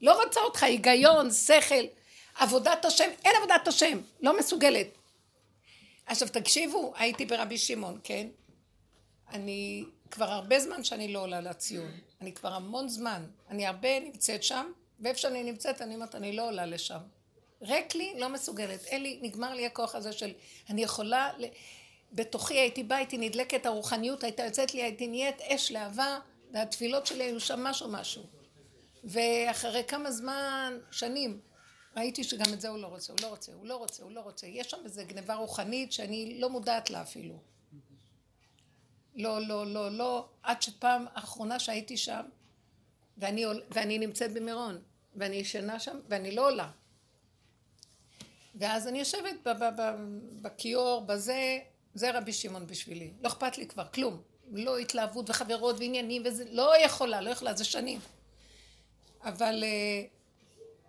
לא 0.01 0.23
רוצה 0.23 0.39
אותך, 0.39 0.63
היגיון, 0.63 1.31
שכל, 1.31 1.85
עבודת 2.35 2.85
השם, 2.85 3.09
אין 3.25 3.35
עבודת 3.37 3.67
השם, 3.67 3.99
לא 4.21 4.37
מסוגלת. 4.37 4.87
עכשיו, 6.05 6.27
תקשיבו, 6.27 6.93
הייתי 6.97 7.25
ברבי 7.25 7.57
שמעון, 7.57 7.99
כן? 8.03 8.27
אני 9.33 9.85
כבר 10.13 10.31
הרבה 10.31 10.59
זמן 10.59 10.83
שאני 10.83 11.13
לא 11.13 11.21
עולה 11.21 11.41
לציון. 11.41 11.91
אני 12.21 12.33
כבר 12.33 12.53
המון 12.53 12.89
זמן. 12.89 13.25
אני 13.49 13.67
הרבה 13.67 13.99
נמצאת 13.99 14.43
שם, 14.43 14.71
ואיפה 14.99 15.19
שאני 15.19 15.43
נמצאת, 15.43 15.81
אני 15.81 15.95
אומרת, 15.95 16.15
אני 16.15 16.35
לא 16.35 16.47
עולה 16.47 16.65
לשם. 16.65 16.99
ריק 17.61 17.95
לי, 17.95 18.13
לא 18.19 18.29
מסוגלת. 18.29 18.85
אין 18.85 19.03
לי, 19.03 19.19
נגמר 19.21 19.53
לי 19.53 19.65
הכוח 19.65 19.95
הזה 19.95 20.13
של... 20.13 20.33
אני 20.69 20.83
יכולה... 20.83 21.31
בתוכי 22.11 22.53
הייתי 22.53 22.83
באה, 22.83 22.97
הייתי 22.97 23.17
נדלקת, 23.17 23.65
הרוחניות 23.65 24.23
הייתה 24.23 24.43
יוצאת 24.43 24.73
לי, 24.73 24.83
הייתי 24.83 25.07
נהיית 25.07 25.41
אש 25.41 25.71
להבה, 25.71 26.19
והתפילות 26.51 27.05
שלי 27.07 27.23
היו 27.23 27.39
שם 27.39 27.59
משהו 27.59 27.87
משהו. 27.89 28.23
ואחרי 29.03 29.83
כמה 29.87 30.11
זמן, 30.11 30.77
שנים, 30.91 31.39
ראיתי 31.97 32.23
שגם 32.23 32.53
את 32.53 32.61
זה 32.61 32.69
הוא 32.69 32.77
לא 32.77 32.87
רוצה, 32.87 33.13
הוא 33.13 33.19
לא 33.21 33.27
רוצה, 33.27 33.51
הוא 33.53 33.65
לא 33.65 33.75
רוצה, 33.75 34.03
הוא 34.03 34.11
לא 34.11 34.19
רוצה. 34.19 34.47
יש 34.47 34.71
שם 34.71 34.77
איזו 34.85 35.01
גניבה 35.07 35.35
רוחנית 35.35 35.91
שאני 35.91 36.39
לא 36.39 36.49
מודעת 36.49 36.89
לה 36.89 37.01
אפילו. 37.01 37.52
לא, 39.15 39.47
לא, 39.47 39.67
לא, 39.67 39.91
לא, 39.91 40.27
עד 40.43 40.61
שפעם 40.61 41.05
האחרונה 41.13 41.59
שהייתי 41.59 41.97
שם, 41.97 42.21
ואני, 43.17 43.45
ואני 43.71 43.97
נמצאת 43.97 44.33
במירון, 44.33 44.81
ואני 45.15 45.35
ישנה 45.35 45.79
שם, 45.79 45.99
ואני 46.09 46.35
לא 46.35 46.47
עולה. 46.47 46.69
ואז 48.55 48.87
אני 48.87 48.99
יושבת 48.99 49.35
בכיור, 50.41 51.01
בזה, 51.01 51.59
זה 51.93 52.17
רבי 52.17 52.33
שמעון 52.33 52.67
בשבילי. 52.67 53.11
לא 53.21 53.27
אכפת 53.27 53.57
לי 53.57 53.67
כבר, 53.67 53.87
כלום. 53.87 54.21
לא 54.51 54.77
התלהבות 54.77 55.29
וחברות 55.29 55.75
ועניינים 55.79 56.21
וזה, 56.25 56.45
לא 56.51 56.73
יכולה, 56.85 57.21
לא 57.21 57.29
יכולה, 57.29 57.53
זה 57.53 57.63
שנים. 57.63 57.99
אבל 59.23 59.63
אה, 59.63 60.03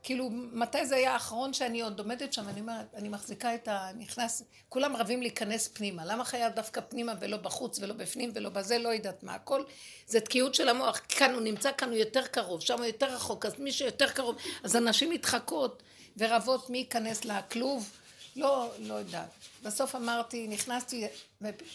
כאילו, 0.04 0.30
מתי 0.30 0.86
זה 0.86 0.96
היה 0.96 1.12
האחרון 1.12 1.52
שאני 1.52 1.80
עוד 1.80 1.98
עומדת 1.98 2.32
שם, 2.32 2.48
אני 2.48 2.60
אומרת, 2.60 2.94
אני 2.94 3.08
מחזיקה 3.08 3.54
את 3.54 3.68
ה... 3.68 3.90
נכנס, 3.98 4.42
כולם 4.68 4.96
רבים 4.96 5.22
להיכנס 5.22 5.68
פנימה. 5.68 6.04
למה 6.04 6.24
חייב 6.24 6.52
דווקא 6.52 6.80
פנימה 6.80 7.12
ולא 7.20 7.36
בחוץ 7.36 7.78
ולא 7.78 7.94
בפנים 7.94 8.30
ולא 8.34 8.50
בזה, 8.50 8.78
לא 8.78 8.88
יודעת 8.88 9.22
מה. 9.22 9.34
הכל 9.34 9.62
זה 10.06 10.20
תקיעות 10.20 10.54
של 10.54 10.68
המוח. 10.68 11.00
כאן 11.08 11.34
הוא 11.34 11.40
נמצא, 11.40 11.70
כאן 11.78 11.88
הוא 11.88 11.96
יותר 11.96 12.26
קרוב, 12.26 12.60
שם 12.60 12.78
הוא 12.78 12.84
יותר 12.84 13.14
רחוק, 13.14 13.46
אז 13.46 13.58
מי 13.58 13.72
שיותר 13.72 14.10
קרוב, 14.10 14.36
אז 14.64 14.76
אנשים 14.76 15.10
מתחקות 15.10 15.82
ורבות 16.16 16.70
מי 16.70 16.78
ייכנס 16.78 17.24
לכלוב. 17.24 17.90
לא, 18.36 18.70
לא 18.78 18.94
יודעת. 18.94 19.28
בסוף 19.62 19.94
אמרתי, 19.94 20.48
נכנסתי, 20.48 21.06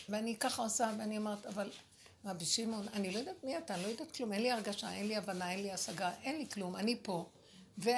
ואני 0.10 0.36
ככה 0.36 0.62
עושה, 0.62 0.92
ואני 1.00 1.18
אומרת, 1.18 1.46
אבל 1.46 1.70
רבי 2.26 2.46
שמעון, 2.46 2.86
אני 2.94 3.12
לא 3.12 3.20
יודעת 3.20 3.44
מי 3.44 3.58
אתה, 3.58 3.74
אני 3.74 3.84
לא 3.84 3.88
יודעת 3.88 4.12
כלום, 4.12 4.34
אין 4.34 4.42
לי 4.42 4.52
הרגשה, 4.52 4.94
אין 4.94 5.08
לי 5.08 5.16
הבנה, 5.16 5.52
אין 5.52 5.64
לי 5.64 5.72
השגה, 5.72 6.12
אין 6.24 6.38
לי 6.38 6.46
כלום, 6.50 6.76
אני 6.76 6.98
פה. 7.02 7.26
ו... 7.84 7.90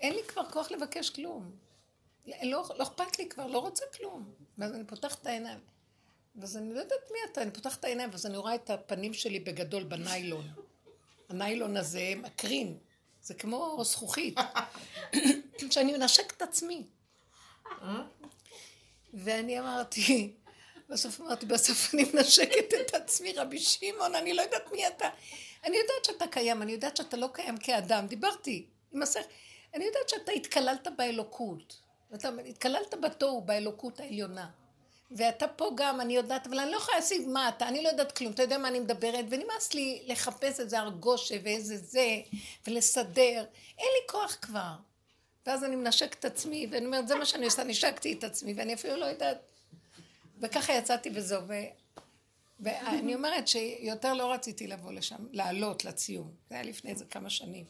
אין 0.00 0.14
לי 0.14 0.22
כבר 0.28 0.50
כוח 0.50 0.70
לבקש 0.70 1.10
כלום. 1.10 1.50
לא, 2.26 2.64
לא 2.78 2.82
אכפת 2.82 3.18
לי 3.18 3.28
כבר, 3.28 3.46
לא 3.46 3.58
רוצה 3.58 3.84
כלום. 3.96 4.32
ואז 4.58 4.72
אני 4.74 4.84
פותחת 4.84 5.20
את 5.22 5.26
העיניים. 5.26 5.58
ואז 6.36 6.56
אני 6.56 6.74
לא 6.74 6.78
יודעת 6.78 7.10
מי 7.12 7.18
אתה, 7.32 7.42
אני 7.42 7.50
פותחת 7.50 7.80
את 7.80 7.84
העיניים, 7.84 8.10
ואז 8.10 8.26
אני 8.26 8.36
רואה 8.36 8.54
את 8.54 8.70
הפנים 8.70 9.14
שלי 9.14 9.40
בגדול 9.40 9.84
בניילון. 9.84 10.48
הניילון 11.28 11.76
הזה 11.76 12.12
מקרין, 12.16 12.78
זה 13.22 13.34
כמו 13.34 13.84
זכוכית. 13.84 14.38
שאני 15.70 15.92
מנשק 15.92 16.32
את 16.36 16.42
עצמי. 16.42 16.86
ואני 19.14 19.60
אמרתי, 19.60 20.32
בסוף 20.88 21.20
אמרתי, 21.20 21.46
בסוף 21.46 21.94
אני 21.94 22.04
מנשקת 22.14 22.74
את 22.80 22.94
עצמי, 22.94 23.32
רבי 23.32 23.58
שמעון, 23.58 24.14
אני 24.14 24.34
לא 24.34 24.42
יודעת 24.42 24.72
מי 24.72 24.86
אתה. 24.86 25.08
אני 25.64 25.76
יודעת 25.76 26.04
שאתה 26.04 26.26
קיים, 26.26 26.62
אני 26.62 26.72
יודעת 26.72 26.96
שאתה 26.96 27.16
לא 27.16 27.28
קיים 27.32 27.56
כאדם, 27.56 28.06
דיברתי 28.06 28.66
עם 28.92 29.02
השכל. 29.02 29.24
אני 29.74 29.84
יודעת 29.84 30.08
שאתה 30.08 30.32
התקללת 30.32 30.88
באלוקות. 30.96 31.80
אתה 32.14 32.30
התקללת 32.46 32.94
בתוהו, 33.02 33.40
באלוקות 33.40 34.00
העליונה. 34.00 34.50
ואתה 35.10 35.48
פה 35.48 35.70
גם, 35.74 36.00
אני 36.00 36.16
יודעת, 36.16 36.46
אבל 36.46 36.58
אני 36.58 36.70
לא 36.70 36.76
יכולה 36.76 36.96
להשיג 36.96 37.28
מה 37.28 37.48
אתה, 37.48 37.68
אני 37.68 37.82
לא 37.82 37.88
יודעת 37.88 38.12
כלום, 38.12 38.32
אתה 38.32 38.42
יודע 38.42 38.58
מה 38.58 38.68
אני 38.68 38.80
מדברת, 38.80 39.24
ונמאס 39.28 39.74
לי 39.74 40.02
לחפש 40.06 40.60
איזה 40.60 40.80
ארגושה 40.80 41.34
ואיזה 41.42 41.76
זה, 41.76 42.20
ולסדר, 42.66 43.44
אין 43.78 43.88
לי 43.94 44.08
כוח 44.08 44.36
כבר. 44.42 44.72
ואז 45.46 45.64
אני 45.64 45.76
מנשק 45.76 46.14
את 46.18 46.24
עצמי, 46.24 46.66
ואני 46.70 46.86
אומרת, 46.86 47.08
זה 47.08 47.14
מה 47.14 47.24
שאני 47.24 47.44
עושה, 47.44 47.64
נשקתי 47.64 48.12
את 48.12 48.24
עצמי, 48.24 48.54
ואני 48.56 48.74
אפילו 48.74 48.96
לא 48.96 49.04
יודעת. 49.04 49.38
וככה 50.40 50.72
יצאתי 50.72 51.10
וזהו. 51.14 51.42
ואני 52.60 53.14
אומרת 53.14 53.48
שיותר 53.48 54.14
לא 54.14 54.32
רציתי 54.32 54.66
לבוא 54.66 54.92
לשם, 54.92 55.26
לעלות 55.32 55.84
לציון. 55.84 56.34
זה 56.48 56.54
היה 56.54 56.64
לפני 56.64 56.90
איזה 56.90 57.04
כמה 57.04 57.30
שנים. 57.30 57.64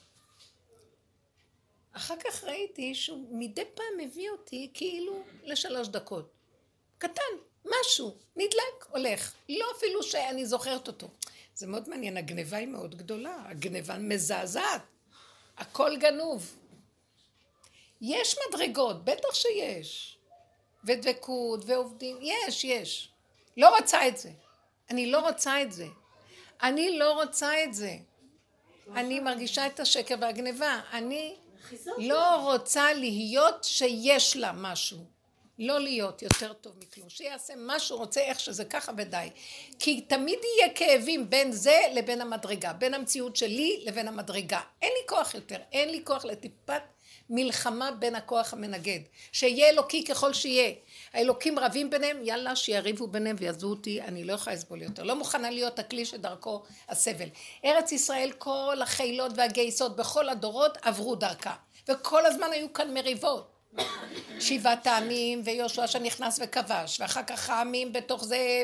אחר 1.92 2.14
כך 2.24 2.44
ראיתי 2.44 2.94
שהוא 2.94 3.38
מדי 3.38 3.64
פעם 3.74 3.87
מביא 3.98 4.31
אותי 4.31 4.70
כאילו 4.74 5.22
לשלוש 5.44 5.88
דקות. 5.88 6.33
קטן, 6.98 7.22
משהו, 7.64 8.16
נדלק, 8.37 8.87
הולך. 8.90 9.35
לא 9.48 9.66
אפילו 9.76 10.03
שאני 10.03 10.46
זוכרת 10.46 10.88
אותו. 10.88 11.09
זה 11.55 11.66
מאוד 11.66 11.88
מעניין, 11.88 12.16
הגניבה 12.16 12.57
היא 12.57 12.68
מאוד 12.68 12.94
גדולה, 12.94 13.37
הגניבה 13.48 13.98
מזעזעת. 13.98 14.83
הכל 15.57 15.96
גנוב. 15.96 16.57
יש 18.00 18.37
מדרגות, 18.48 19.05
בטח 19.05 19.35
שיש. 19.35 20.18
ודבקות, 20.85 21.64
ועובדים, 21.66 22.18
יש, 22.22 22.64
יש. 22.64 23.11
לא 23.57 23.76
רוצה 23.76 24.09
את 24.09 24.18
זה. 24.18 24.31
אני 24.90 25.11
לא 25.11 25.20
רוצה 25.20 25.62
את 25.62 25.72
זה. 25.72 25.87
אני 26.62 26.98
לא 26.98 27.12
רוצה 27.12 27.64
את 27.64 27.74
זה. 27.74 27.96
אני 28.94 29.20
מרגישה 29.20 29.66
את 29.66 29.81
השקר 29.81 30.14
והגניבה. 30.20 30.80
אני 30.93 31.36
לא 31.99 32.36
רוצה 32.36 32.93
להיות 32.93 33.64
שיש 33.64 34.36
לה 34.36 34.53
משהו. 34.53 34.99
לא 35.59 35.80
להיות 35.80 36.22
יותר 36.22 36.53
טוב 36.53 36.72
מכלום. 36.78 37.09
שיעשה 37.09 37.55
מה 37.57 37.78
שהוא 37.78 37.99
רוצה, 37.99 38.20
איך 38.20 38.41
שזה 38.41 38.64
ככה 38.64 38.93
ודי. 38.97 39.28
כי 39.78 40.01
תמיד 40.01 40.38
יהיה 40.45 40.74
כאבים 40.74 41.30
בין 41.30 41.53
זה 41.53 41.78
לבין 41.95 42.20
המדרגה. 42.20 42.72
בין 42.72 42.95
המציאות 42.95 43.36
שלי 43.36 43.82
לבין 43.86 44.09
המדרגה. 44.09 44.61
אין 44.82 44.93
לי 44.93 45.07
כוח 45.09 45.34
יותר. 45.34 45.57
אין 45.72 45.88
לי 45.88 46.01
כוח 46.05 46.24
לטיפת 46.24 46.82
מלחמה 47.30 47.91
בין 47.91 48.14
הכוח 48.14 48.53
המנגד. 48.53 49.01
שיהיה 49.32 49.68
אלוקי 49.68 50.05
ככל 50.05 50.32
שיהיה. 50.32 50.72
האלוקים 51.15 51.59
רבים 51.59 51.91
ביניהם, 51.91 52.25
יאללה 52.25 52.57
שיריבו 52.57 53.07
ביניהם 53.07 53.37
ויעזבו 53.39 53.67
אותי, 53.67 54.03
אני 54.03 54.25
לא 54.25 54.33
יכולה 54.33 54.57
לסבול 54.57 54.83
יותר. 54.83 55.03
לא 55.03 55.17
מוכנה 55.17 55.51
להיות 55.51 55.79
הכלי 55.79 56.05
שדרכו 56.05 56.63
הסבל. 56.89 57.29
ארץ 57.65 57.93
ישראל, 57.93 58.33
כל 58.39 58.79
החילות 58.83 59.33
והגייסות 59.37 59.97
בכל 59.97 60.29
הדורות 60.29 60.79
עברו 60.83 61.15
דרכה. 61.15 61.55
וכל 61.89 62.27
הזמן 62.27 62.53
היו 62.53 62.73
כאן 62.73 62.95
מריבות. 62.95 63.61
שבעת 64.41 64.87
העמים 64.87 65.43
ויהושע 65.45 65.87
שנכנס 65.87 66.41
וכבש, 66.43 67.01
ואחר 67.01 67.23
כך 67.23 67.51
העמים 67.51 67.93
בתוך 67.93 68.25
זה, 68.25 68.63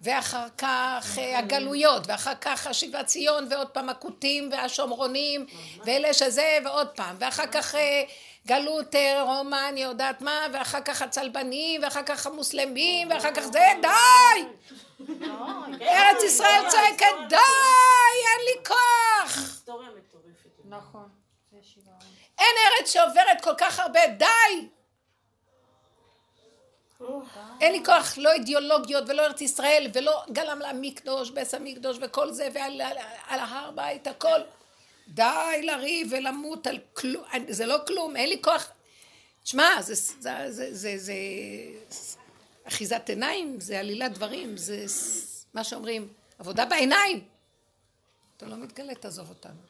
ואחר 0.00 0.46
כך 0.58 1.18
אה, 1.18 1.38
הגלויות, 1.38 2.02
ואחר 2.06 2.34
כך 2.40 2.66
השיבת 2.66 3.06
ציון, 3.06 3.48
ועוד 3.50 3.68
פעם 3.68 3.88
הכותים 3.88 4.48
והשומרונים, 4.52 5.46
ואלה 5.84 6.14
שזה, 6.14 6.58
ועוד 6.64 6.88
פעם, 6.88 7.16
ואחר 7.18 7.46
כך 7.46 7.74
אה, 7.74 8.02
גלות 8.46 8.94
רומא, 9.20 9.68
אני 9.68 9.82
יודעת 9.82 10.20
מה, 10.20 10.46
ואחר 10.52 10.80
כך 10.80 11.02
הצלבנים, 11.02 11.82
ואחר 11.82 12.02
כך 12.02 12.26
המוסלמים, 12.26 13.10
ואחר 13.10 13.34
כך 13.34 13.42
זה, 13.42 13.66
די! 13.82 14.44
ארץ 15.82 16.22
ישראל 16.22 16.62
צועקת, 16.70 17.14
די! 17.28 17.36
אין 18.26 18.40
לי 18.44 18.64
כוח! 18.66 19.62
נכון. 20.64 21.08
אין 22.38 22.54
ארץ 22.66 22.92
שעוברת 22.92 23.40
כל 23.42 23.54
כך 23.58 23.80
הרבה, 23.80 24.00
די! 24.06 24.68
אין 27.60 27.72
לי 27.72 27.84
כוח, 27.84 28.18
לא 28.18 28.32
אידיאולוגיות 28.32 29.04
ולא 29.08 29.26
ארץ 29.26 29.40
ישראל 29.40 29.86
ולא 29.92 30.22
גלם 30.32 30.58
למקדוש, 30.58 31.30
בית 31.30 31.54
המקדוש 31.54 31.96
וכל 32.00 32.32
זה 32.32 32.48
ועל 32.54 32.80
על, 32.80 32.96
על 33.28 33.40
ההר 33.40 33.70
בית 33.70 34.06
הכל. 34.06 34.40
די 35.10 35.60
לריב 35.62 36.08
ולמות 36.10 36.66
על 36.66 36.78
כלום, 36.92 37.24
זה 37.48 37.66
לא 37.66 37.76
כלום, 37.86 38.16
אין 38.16 38.28
לי 38.28 38.42
כוח. 38.42 38.70
שמע, 39.44 39.82
זה, 39.82 39.94
זה, 39.94 40.52
זה, 40.52 40.68
זה, 40.72 40.98
זה 40.98 41.14
אחיזת 42.64 43.08
עיניים, 43.08 43.60
זה 43.60 43.80
עלילת 43.80 44.12
דברים, 44.12 44.56
זה 44.56 44.84
מה 45.54 45.64
שאומרים, 45.64 46.08
עבודה 46.38 46.64
בעיניים. 46.64 47.24
אתה 48.36 48.46
לא 48.46 48.56
מתגלה, 48.56 48.94
תעזוב 48.94 49.28
אותנו. 49.28 49.60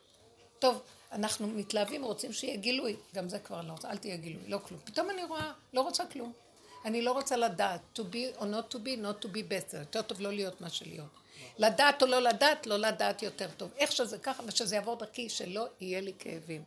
טוב, 0.59 0.83
אנחנו 1.13 1.47
מתלהבים, 1.47 2.05
רוצים 2.05 2.33
שיהיה 2.33 2.57
גילוי. 2.57 2.97
גם 3.15 3.29
זה 3.29 3.39
כבר 3.39 3.63
לא 3.63 3.73
רוצה, 3.73 3.91
אל 3.91 3.97
תהיה 3.97 4.17
גילוי, 4.17 4.43
לא 4.49 4.59
כלום. 4.59 4.81
פתאום 4.85 5.11
אני 5.11 5.25
רואה, 5.25 5.53
לא 5.73 5.81
רוצה 5.81 6.07
כלום. 6.07 6.33
אני 6.85 7.03
לא 7.03 7.13
רוצה 7.13 7.37
לדעת, 7.37 7.81
to 7.99 8.01
be 8.01 8.41
or 8.41 8.43
not 8.43 8.75
to 8.75 8.77
be, 8.77 8.97
not 9.03 9.25
to 9.25 9.29
be 9.29 9.39
better. 9.39 9.77
יותר 9.79 10.03
טוב 10.03 10.21
לא 10.21 10.33
להיות 10.33 10.61
מה 10.61 10.71
שלהיות. 10.71 11.21
לדעת 11.59 12.03
או 12.03 12.07
לא 12.07 12.19
לדעת, 12.21 12.67
לא 12.67 12.77
לדעת 12.77 13.23
יותר 13.23 13.49
טוב. 13.57 13.71
איך 13.77 13.93
שזה 13.93 14.19
ככה, 14.19 14.43
ושזה 14.47 14.75
יעבור 14.77 14.97
דרכי, 14.97 15.29
שלא 15.29 15.67
יהיה 15.81 16.01
לי 16.01 16.13
כאבים. 16.19 16.63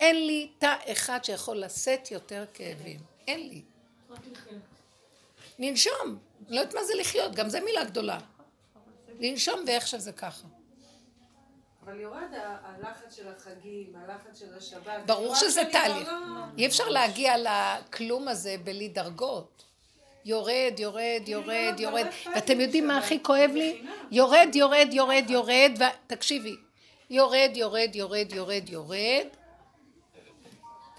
אין 0.00 0.26
לי 0.26 0.50
תא 0.58 0.74
אחד 0.92 1.24
שיכול 1.24 1.56
לשאת 1.56 2.10
יותר 2.10 2.44
כאבים. 2.54 3.00
אין 3.28 3.48
לי. 3.48 3.62
לנשום. 5.58 6.18
לא 6.48 6.60
יודעת 6.60 6.74
מה 6.74 6.84
זה 6.84 6.92
לחיות, 6.94 7.34
גם 7.34 7.48
זה 7.48 7.60
מילה 7.60 7.84
גדולה. 7.84 8.18
לנשום 9.20 9.60
ואיך 9.66 9.86
שזה 9.86 10.12
ככה. 10.12 10.46
אבל 11.84 12.00
יורד 12.00 12.28
הלחץ 12.62 13.16
של 13.16 13.28
החגים, 13.28 13.92
הלחץ 13.96 14.38
של 14.38 14.54
השבת. 14.56 15.06
ברור 15.06 15.34
שזה 15.34 15.62
תהליך. 15.72 16.08
לא- 16.08 16.14
אי 16.58 16.66
אפשר 16.66 16.88
להגיע 16.88 17.34
לכלום 17.38 18.28
הזה 18.28 18.56
בלי 18.64 18.88
דרגות. 18.88 19.64
יורד, 20.24 20.72
יורד, 20.78 21.22
יורד, 21.26 21.74
יורד. 21.78 22.06
אכפת 22.06 22.30
ואתם 22.34 22.60
יודעים 22.60 22.86
מה 22.86 22.98
הכי 22.98 23.22
כואב 23.22 23.50
לי? 23.54 23.82
יורד, 24.10 24.48
יורד, 24.54 24.88
יורד, 24.92 25.24
יורד, 25.28 25.72
ותקשיבי. 26.06 26.56
יורד, 27.10 27.50
יורד, 27.54 27.90
יורד, 27.96 28.32
יורד, 28.32 28.68
יורד. 28.68 29.26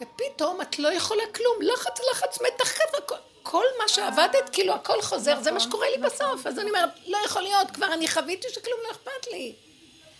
ופתאום 0.01 0.61
את 0.61 0.80
לא 0.80 0.93
יכולה 0.93 1.24
כלום. 1.36 1.55
לחץ, 1.61 1.99
לחץ, 2.11 2.39
מתח 2.41 2.71
כזה. 2.74 2.97
כל- 3.05 3.15
כל 3.43 3.63
מה 3.82 3.88
שעבדת, 3.88 4.49
כאילו 4.51 4.74
הכל 4.74 5.01
חוזר, 5.01 5.41
זה 5.41 5.51
מה 5.51 5.59
שקורה 5.59 5.88
לי 5.89 5.97
בסוף. 5.97 6.47
אז 6.47 6.59
אני 6.59 6.69
אומרת, 6.69 6.89
לא 7.07 7.17
יכול 7.26 7.41
להיות, 7.41 7.71
כבר 7.71 7.93
אני 7.93 8.07
חוויתי 8.07 8.47
שכלום 8.53 8.80
לא 8.88 8.91
אכפת 8.91 9.28
לי. 9.32 9.53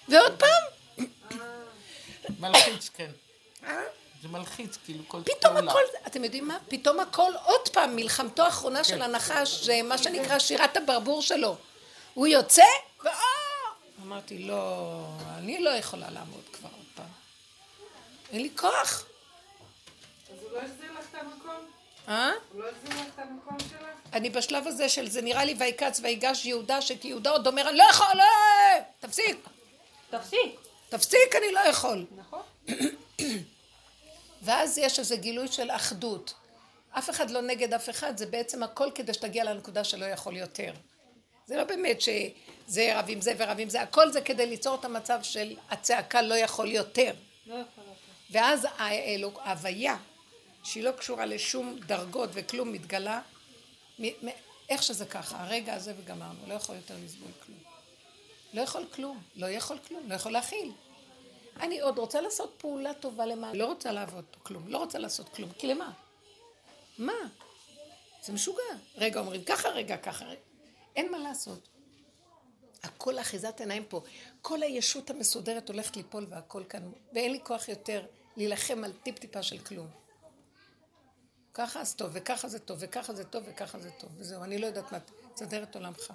ועוד 0.10 0.34
פעם, 0.40 1.06
מלחיץ, 2.40 2.90
כן. 2.90 3.12
אה? 4.24 4.30
זה 4.30 4.38
מלחיץ, 4.38 4.78
כאילו, 4.86 5.04
כל 5.08 5.22
פתאום 5.24 5.54
פעולה. 5.54 5.72
הכל, 5.72 5.82
אתם 6.08 6.24
יודעים 6.24 6.48
מה? 6.48 6.58
פתאום 6.68 7.00
הכל, 7.00 7.32
עוד 7.44 7.70
פעם, 7.70 7.96
מלחמתו 7.96 8.44
האחרונה 8.44 8.84
של 8.84 9.02
הנחש, 9.02 9.66
זה 9.66 9.82
מה 9.84 9.98
שנקרא 9.98 10.40
שירת 10.40 10.78
הברבור 10.78 11.22
שלו. 11.22 11.56
הוא 12.14 12.28
יוצא, 12.28 12.64
ואה! 13.04 13.14
אמרתי, 14.04 14.40
לא, 14.40 15.06
אני 15.38 15.60
לא 15.60 15.70
יכולה 15.70 16.10
לעמוד 16.10 16.44
כבר 16.54 16.70
עוד 16.78 16.86
פעם. 16.96 17.06
אין 18.32 18.42
לי 18.42 18.50
כוח. 18.56 18.72
אז 20.32 20.38
הוא 20.42 20.52
לא 20.52 20.58
החזיר 20.58 20.92
לך 21.00 21.06
את 21.10 21.16
המקום? 21.16 21.66
אה? 22.08 22.32
הוא 22.54 22.62
לא 22.62 22.70
החזיר 22.70 23.02
לך 23.02 23.08
את 23.14 23.20
המקום 23.20 23.60
שלך? 23.60 24.14
אני 24.14 24.30
בשלב 24.30 24.68
הזה 24.68 24.90
של 24.90 25.10
זה 25.10 25.22
נראה 25.22 25.46
לי 25.46 25.56
ויקץ 25.60 26.00
ויגש 26.04 26.46
יהודה, 26.46 26.82
שכי 26.82 27.08
יהודה 27.08 27.30
עוד 27.30 27.48
אומר, 27.48 27.70
אני 27.70 27.78
לא 27.78 27.84
יכול, 27.92 28.16
לא, 28.16 28.24
תפסיק, 29.00 29.48
תפסיק. 30.10 30.60
תפסיק, 30.90 31.36
אני 31.36 31.52
לא 31.52 31.60
יכול. 31.60 32.06
נכון? 32.18 32.42
ואז 34.44 34.78
יש 34.78 35.00
איזה 35.00 35.16
גילוי 35.16 35.48
של 35.48 35.72
אחדות. 35.72 36.34
אף 36.92 37.10
אחד 37.10 37.30
לא 37.32 37.42
נגד 37.42 37.74
אף 37.74 37.90
אחד, 37.90 38.18
זה 38.18 38.26
בעצם 38.26 38.64
הכל 38.64 38.90
כדי 38.96 39.14
שתגיע 39.14 39.44
לנקודה 39.44 39.84
שלא 39.84 40.06
יכול 40.06 40.38
יותר. 40.38 40.74
זה 41.48 41.58
לא 41.58 41.64
באמת 41.64 42.02
שזה 42.02 43.00
רב 43.00 43.06
עם 43.08 43.22
זה 43.22 43.34
ורב 43.38 43.58
עם 43.60 43.70
זה, 43.70 43.82
הכל 43.82 44.12
זה 44.12 44.22
כדי 44.22 44.46
ליצור 44.48 44.76
את 44.76 44.86
המצב 44.86 45.20
של 45.24 45.56
הצעקה 45.70 46.22
לא 46.22 46.36
יכול 46.36 46.72
יותר. 46.72 47.14
לא 47.46 47.54
יכול 47.54 47.84
להיות. 47.84 47.98
ואז 48.32 48.68
האלוק- 48.78 49.40
ההוויה, 49.44 49.98
שהיא 50.64 50.84
לא 50.84 50.92
קשורה 50.92 51.26
לשום 51.26 51.80
דרגות 51.86 52.30
וכלום, 52.34 52.72
מתגלה, 52.72 53.22
מ- 54.00 54.26
מ- 54.28 54.32
איך 54.70 54.84
שזה 54.84 55.06
ככה, 55.06 55.44
הרגע 55.44 55.74
הזה 55.74 55.94
וגמרנו, 55.98 56.40
לא 56.48 56.54
יכול 56.54 56.76
יותר 56.76 56.96
לסבול 57.06 57.32
כלום. 57.46 57.58
לא 58.54 58.62
יכול 58.62 58.86
כלום, 58.96 59.22
לא 59.36 59.46
יכול 59.48 59.78
כלום, 59.88 60.10
לא 60.10 60.16
יכול 60.16 60.32
להכיל. 60.32 60.72
אני 61.60 61.80
עוד 61.80 61.98
רוצה 61.98 62.22
לעשות 62.22 62.56
פעולה 62.58 62.94
טובה 62.94 63.26
למען, 63.26 63.56
לא 63.56 63.66
רוצה 63.66 63.92
לעבוד 63.92 64.26
פה 64.32 64.40
כלום, 64.40 64.68
לא 64.68 64.78
רוצה 64.78 65.00
לעשות 65.00 65.30
כלום, 65.30 65.52
כי 65.52 65.68
למה? 65.68 65.92
מה? 66.98 67.14
זה 68.24 68.34
משוגע. 68.34 68.64
רגע 68.96 69.20
אומרים 69.20 69.44
ככה, 69.44 69.70
רגע 69.70 69.98
ככה, 69.98 70.26
רגע. 70.26 70.40
אין 70.96 71.12
מה 71.12 71.18
לעשות. 71.18 71.70
הכל 72.84 73.20
אחיזת 73.20 73.60
עיניים 73.60 73.86
פה. 73.86 74.02
כל 74.42 74.64
הישות 74.64 75.10
המסודרת 75.10 75.70
הולכת 75.70 75.96
ליפול 75.96 76.28
והכל 76.30 76.64
כאן, 76.70 76.92
ואין 77.14 77.32
לי 77.32 77.40
כוח 77.44 77.70
יותר 77.70 78.06
להילחם 78.38 78.84
על 78.84 78.94
טיפ-טיפה 78.94 79.44
של 79.44 79.58
כלום. 79.58 79.88
ככה 81.54 81.82
אז 81.82 81.96
טוב, 81.96 82.12
וככה 82.14 82.48
זה 82.48 82.60
טוב, 82.60 82.78
וככה 82.82 83.14
זה 83.14 83.24
טוב, 83.24 83.44
וככה 83.48 83.80
זה 83.80 83.92
טוב, 83.92 84.10
וזהו, 84.18 84.44
אני 84.44 84.58
לא 84.58 84.68
יודעת 84.68 84.92
מה, 84.92 85.00
תסדר 85.34 85.64
את 85.64 85.76
עולמך. 85.76 86.14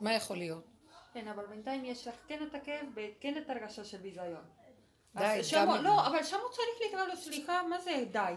מה 0.00 0.14
יכול 0.14 0.36
להיות? 0.36 0.69
כן, 1.14 1.28
אבל 1.28 1.46
בינתיים 1.46 1.84
יש 1.84 2.08
לך 2.08 2.14
כן 2.28 2.42
את 2.42 2.54
הכאב 2.54 2.86
וכן 2.94 3.34
את 3.38 3.50
הרגשה 3.50 3.84
של 3.84 3.96
ביזיון. 3.98 4.44
די, 5.14 5.38
שם 5.42 5.56
גם- 5.68 5.84
לא, 5.84 6.06
אבל 6.06 6.22
שם 6.22 6.36
הוא 6.42 6.50
צריך 6.50 6.68
לקרוא 6.88 7.06
לו 7.06 7.16
סליחה, 7.16 7.62
מה 7.62 7.78
זה 7.78 8.04
די? 8.12 8.32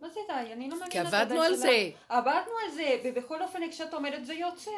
מה 0.00 0.08
זה 0.08 0.20
די? 0.28 0.52
אני 0.52 0.68
לא 0.70 0.76
מבינה. 0.76 0.90
כי 0.90 0.98
עבדנו 0.98 1.42
על. 1.42 1.54
זה. 1.54 1.90
עבדנו 2.08 2.52
על 2.64 2.70
זה, 2.70 3.00
ובכל 3.04 3.42
אופן 3.42 3.70
כשאת 3.70 3.94
אומרת 3.94 4.26
זה 4.26 4.34
יוצא. 4.34 4.70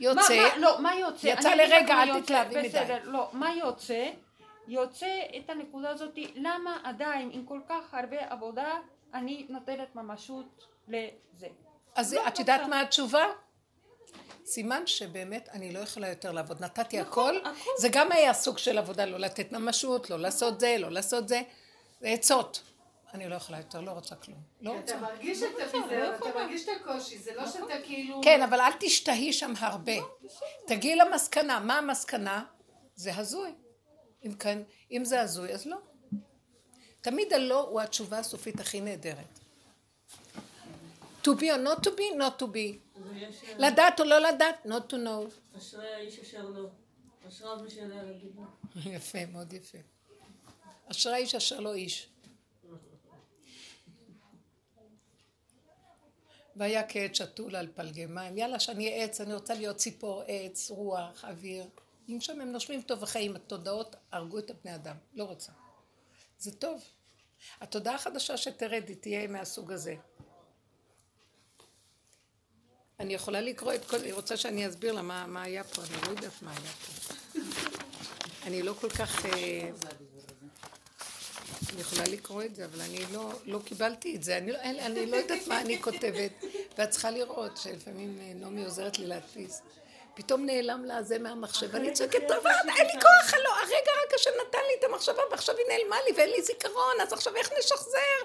יוצא, 0.00 0.20
מה, 0.36 0.48
מה, 0.48 0.58
לא, 0.58 0.80
מה 0.82 0.94
יוצא? 0.94 1.26
יצא 1.26 1.54
לרגע, 1.54 2.02
אל. 2.02 2.20
תתלהבי 2.22 2.58
מדי. 2.58 2.68
בסדר, 2.68 2.98
לא, 3.04 3.28
מה 3.32 3.54
יוצא? 3.54 4.10
יוצא 4.68 5.20
את 5.36 5.50
הנקודה 5.50 5.90
הזאת, 5.90 6.18
למה 6.34 6.78
עדיין 6.84 7.30
עם 7.32 7.44
כל 7.46 7.60
כך 7.68 7.94
הרבה 7.94 8.16
עבודה 8.28 8.78
אני 9.14 9.46
נותנת 9.48 9.94
ממשות 9.94 10.66
לזה. 10.88 11.48
אז 11.94 12.14
לא 12.14 12.28
את 12.28 12.38
יודעת. 12.38 12.60
מה 12.68 12.80
התשובה? 12.80 13.24
סימן 14.48 14.86
שבאמת 14.86 15.48
אני 15.52 15.72
לא 15.72 15.78
יכולה 15.78 16.08
יותר 16.08 16.32
לעבוד. 16.32 16.64
נתתי 16.64 17.00
נכון, 17.00 17.36
הכל, 17.36 17.50
הכל. 17.50 17.60
זה 17.78 17.88
גם 17.92 18.12
היה 18.12 18.34
סוג 18.34 18.58
של 18.58 18.78
עבודה, 18.78 19.04
לא 19.04 19.18
לתת 19.18 19.52
ממשות, 19.52 20.10
לא 20.10 20.18
לעשות 20.18 20.60
זה, 20.60 20.76
לא 20.78 20.90
לעשות 20.90 21.28
זה. 21.28 21.42
זה 22.00 22.08
עצות. 22.08 22.62
אני 23.14 23.28
לא 23.28 23.34
יכולה 23.34 23.58
יותר, 23.58 23.80
לא 23.80 23.90
רוצה 23.90 24.14
כלום. 24.14 24.38
לא 24.60 24.70
אתה 24.70 24.80
רוצה. 24.80 24.96
מרגיש 25.00 25.42
את 25.42 25.48
הביזיון, 25.60 26.14
אתה 26.14 26.28
מרגיש 26.34 26.68
את 26.68 26.68
הקושי, 26.80 27.18
זה 27.18 27.30
לא 27.34 27.46
שאתה 27.46 27.74
כאילו... 27.84 28.20
כן, 28.24 28.42
אבל 28.42 28.60
אל 28.60 28.72
תשתהי 28.80 29.32
שם 29.32 29.52
הרבה. 29.58 29.92
תגיעי 30.66 30.96
למסקנה. 30.96 31.60
מה 31.60 31.78
המסקנה? 31.78 32.44
זה 32.94 33.16
הזוי. 33.16 33.50
אם 34.26 34.34
כן, 34.34 34.58
אם 34.90 35.04
זה 35.04 35.20
הזוי, 35.20 35.52
אז 35.52 35.66
לא. 35.66 35.76
תמיד 37.00 37.32
הלא 37.32 37.60
הוא 37.60 37.80
התשובה 37.80 38.18
הסופית 38.18 38.60
הכי 38.60 38.80
נהדרת. 38.80 39.38
To 41.24 41.30
be 41.30 41.50
or 41.50 41.58
not 41.58 41.82
to 41.84 41.90
be, 41.90 42.16
not 42.18 42.42
to 42.42 42.46
be. 42.46 42.87
אה, 43.06 43.54
לדעת 43.58 44.00
או 44.00 44.04
לא 44.04 44.18
לדעת, 44.18 44.66
not 44.66 44.92
to 44.92 44.94
know. 44.94 45.58
אשרי 45.58 45.94
האיש 45.94 46.18
אשר 46.18 46.48
לא. 46.48 46.68
אשריו 47.28 47.62
מי 47.62 47.70
שיודע 47.70 48.02
להגיד 48.02 48.30
לא. 48.36 48.42
יפה, 48.94 49.26
מאוד 49.26 49.52
יפה. 49.52 49.78
אשרי 50.90 51.12
האיש 51.12 51.34
אשר 51.34 51.60
לא 51.60 51.74
איש. 51.74 52.08
והיה 56.56 56.88
כעץ 56.88 57.16
שתול 57.18 57.56
על 57.56 57.68
פלגי 57.74 58.06
מים. 58.06 58.38
יאללה, 58.38 58.60
שאני 58.60 58.88
אהיה 58.88 59.04
עץ, 59.04 59.20
אני 59.20 59.34
רוצה 59.34 59.54
להיות 59.54 59.76
ציפור, 59.76 60.22
עץ, 60.26 60.70
רוח, 60.70 61.24
אוויר. 61.24 61.64
לנשום, 62.08 62.40
הם 62.40 62.52
נושמים 62.52 62.82
טוב 62.82 63.02
וחיים. 63.02 63.36
התודעות 63.36 63.96
הרגו 64.12 64.38
את 64.38 64.50
הבני 64.50 64.74
אדם. 64.74 64.96
לא 65.14 65.24
רוצה. 65.24 65.52
זה 66.38 66.52
טוב. 66.52 66.84
התודעה 67.60 67.94
החדשה 67.94 68.36
שתרד, 68.36 68.84
היא 68.88 68.96
תהיה 68.96 69.26
מהסוג 69.26 69.72
הזה. 69.72 69.94
אני 73.00 73.14
יכולה 73.14 73.40
לקרוא 73.40 73.74
את 73.74 73.84
כל... 73.84 73.96
היא 73.96 74.14
רוצה 74.14 74.36
שאני 74.36 74.68
אסביר 74.68 74.92
לה 74.92 75.02
מה, 75.02 75.26
מה 75.26 75.42
היה 75.42 75.64
פה, 75.64 75.82
אני 75.82 76.02
לא 76.06 76.10
יודעת 76.10 76.42
מה 76.42 76.50
היה 76.50 76.60
פה. 76.70 77.40
אני 78.46 78.62
לא 78.62 78.72
כל 78.80 78.90
כך... 78.90 79.24
אה, 79.26 79.30
אני 81.72 81.80
יכולה 81.80 82.04
לקרוא 82.04 82.42
את 82.42 82.54
זה, 82.56 82.64
אבל 82.64 82.80
אני 82.80 83.00
לא, 83.12 83.30
לא 83.46 83.58
קיבלתי 83.64 84.16
את 84.16 84.22
זה. 84.22 84.36
אני, 84.38 84.52
לא- 84.52 84.58
אין- 84.58 84.78
אני 84.80 85.06
לא 85.06 85.16
יודעת 85.16 85.46
מה 85.46 85.60
אני 85.60 85.82
כותבת. 85.82 86.30
ואת 86.78 86.90
צריכה 86.90 87.10
לראות 87.10 87.56
שלפעמים 87.56 88.18
אה, 88.20 88.32
נעמי 88.34 88.64
עוזרת 88.64 88.98
לי 88.98 89.06
להדפיס. 89.06 89.62
פתאום 90.14 90.46
נעלם 90.46 90.84
לה 90.84 91.02
זה 91.02 91.18
מהמחשב, 91.18 91.68
ואני 91.72 91.92
צועקת, 91.92 92.20
טוב, 92.28 92.46
אין 92.46 92.86
לי 92.86 92.92
כוח, 92.92 93.34
הלא, 93.34 93.50
הרגע 93.58 93.72
רק 94.06 94.14
השם 94.14 94.30
נתן 94.48 94.58
לי 94.68 94.78
את 94.78 94.84
המחשבה, 94.84 95.22
ועכשיו 95.30 95.54
היא 95.56 95.66
נעלמה 95.68 95.96
לי, 96.06 96.12
ואין 96.16 96.30
לי 96.30 96.42
זיכרון, 96.42 96.94
אז 97.02 97.12
עכשיו 97.12 97.36
איך 97.36 97.50
נשחזר? 97.58 98.18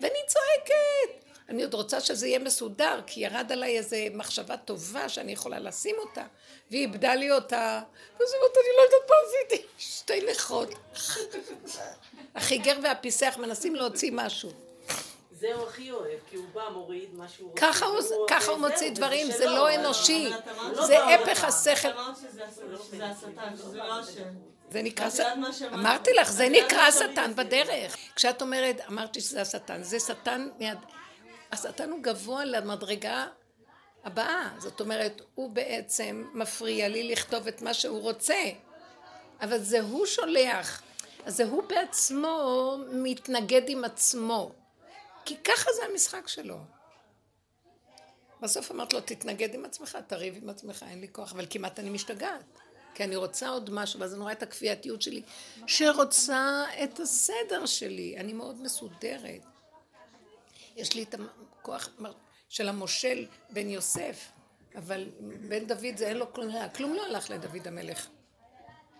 ואני 0.00 0.18
צועקת. 0.26 1.25
אני 1.48 1.62
עוד 1.62 1.74
רוצה 1.74 2.00
שזה 2.00 2.26
יהיה 2.26 2.38
מסודר, 2.38 3.00
כי 3.06 3.20
ירד 3.20 3.52
עליי 3.52 3.78
איזו 3.78 3.96
מחשבה 4.14 4.56
טובה 4.56 5.08
שאני 5.08 5.32
יכולה 5.32 5.58
לשים 5.58 5.96
אותה, 5.98 6.22
והיא 6.70 6.82
איבדה 6.82 7.14
לי 7.14 7.32
אותה, 7.32 7.80
ואז 8.20 8.28
היא 8.32 8.40
אומרת, 8.40 8.56
אני 8.56 8.76
לא 8.76 8.82
יודעת 8.82 9.10
מה 9.10 9.16
עשיתי, 9.26 9.66
שתי 9.78 10.26
נכות. 10.30 10.68
החיגר 12.34 12.76
והפיסח 12.82 13.34
מנסים 13.38 13.74
להוציא 13.74 14.10
משהו. 14.14 14.50
זה 15.40 15.54
הוא 15.54 15.66
הכי 15.68 15.90
אוהב, 15.90 16.18
כי 16.30 16.36
הוא 16.36 16.44
בא, 16.54 16.68
מוריד 16.72 17.14
מה 17.14 17.28
שהוא 17.28 17.50
רוצה. 17.50 17.60
ככה 17.60 17.86
הוא, 17.86 17.98
והוא- 18.00 18.26
ככה 18.28 18.50
הוא 18.52 18.58
מוציא 18.58 18.90
דברים, 18.90 19.30
זה 19.30 19.46
לא 19.46 19.74
אנושי, 19.74 20.30
לא 20.72 20.86
זה 20.86 20.94
בא 20.98 21.14
הפך. 21.14 21.44
השכל. 21.44 21.88
לא. 21.88 22.02
זה 24.70 24.82
נקרא, 24.82 25.06
את 25.06 25.12
ש... 25.12 25.18
יודעת 25.18 25.36
מה 25.38 25.52
שאמרת? 25.52 25.72
אמרתי 25.74 26.12
לך, 26.12 26.30
זה 26.30 26.48
נקרא 26.48 26.90
שטן? 26.90 27.32
בדרך. 27.36 27.96
כשאת 28.16 28.42
אומרת, 28.42 28.76
אמרתי 28.88 29.20
שזה 29.20 29.42
השטן, 29.42 29.82
זה 29.82 30.00
שטן 30.00 30.48
מיד... 30.58 30.78
השטן 31.56 31.90
הוא 31.90 32.02
גבוה 32.02 32.44
למדרגה 32.44 33.26
הבאה. 34.04 34.50
זאת 34.58 34.80
אומרת, 34.80 35.22
הוא 35.34 35.50
בעצם 35.50 36.24
מפריע 36.34 36.88
לי 36.88 37.08
לכתוב 37.08 37.46
את 37.46 37.62
מה 37.62 37.74
שהוא 37.74 38.00
רוצה, 38.00 38.42
אבל 39.40 39.58
זה 39.58 39.80
הוא 39.80 40.06
שולח. 40.06 40.82
אז 41.24 41.36
זה 41.36 41.44
הוא 41.44 41.62
בעצמו 41.62 42.76
מתנגד 42.92 43.62
עם 43.68 43.84
עצמו. 43.84 44.52
כי 45.24 45.36
ככה 45.36 45.70
זה 45.76 45.82
המשחק 45.92 46.28
שלו. 46.28 46.58
בסוף 48.40 48.70
אמרת 48.70 48.92
לו, 48.92 49.00
תתנגד 49.00 49.54
עם 49.54 49.64
עצמך, 49.64 49.98
תריב 50.06 50.38
עם 50.42 50.50
עצמך, 50.50 50.84
אין 50.90 51.00
לי 51.00 51.08
כוח, 51.12 51.32
אבל 51.32 51.46
כמעט 51.50 51.78
אני 51.78 51.90
משתגעת. 51.90 52.60
כי 52.94 53.04
אני 53.04 53.16
רוצה 53.16 53.48
עוד 53.48 53.70
משהו, 53.70 54.00
ואז 54.00 54.14
אני 54.14 54.22
רואה 54.22 54.32
את 54.32 54.42
הכפייתיות 54.42 55.02
שלי, 55.02 55.22
שרוצה 55.66 56.64
את 56.84 57.00
הסדר 57.00 57.66
שלי. 57.66 58.16
אני 58.18 58.32
מאוד 58.32 58.62
מסודרת. 58.62 59.55
יש 60.76 60.94
לי 60.94 61.02
את 61.02 61.14
הכוח 61.60 61.88
של 62.48 62.68
המושל 62.68 63.26
בן 63.50 63.68
יוסף, 63.68 64.28
אבל 64.76 65.08
בן 65.48 65.66
דוד 65.66 65.96
זה 65.96 66.08
אין 66.08 66.16
לו 66.16 66.32
כלום, 66.32 66.54
כלום 66.76 66.94
לא 66.94 67.06
הלך 67.06 67.30
לדוד 67.30 67.68
המלך. 67.68 68.06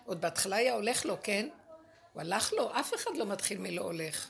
עוד 0.05 0.21
בהתחלה 0.21 0.55
היה 0.55 0.73
הולך 0.73 1.05
לו, 1.05 1.17
כן? 1.23 1.49
הוא 2.13 2.21
הלך 2.21 2.53
לו, 2.53 2.79
אף 2.79 2.93
אחד 2.93 3.11
לא 3.15 3.25
מתחיל 3.25 3.57
מלא 3.57 3.81
הולך. 3.81 4.29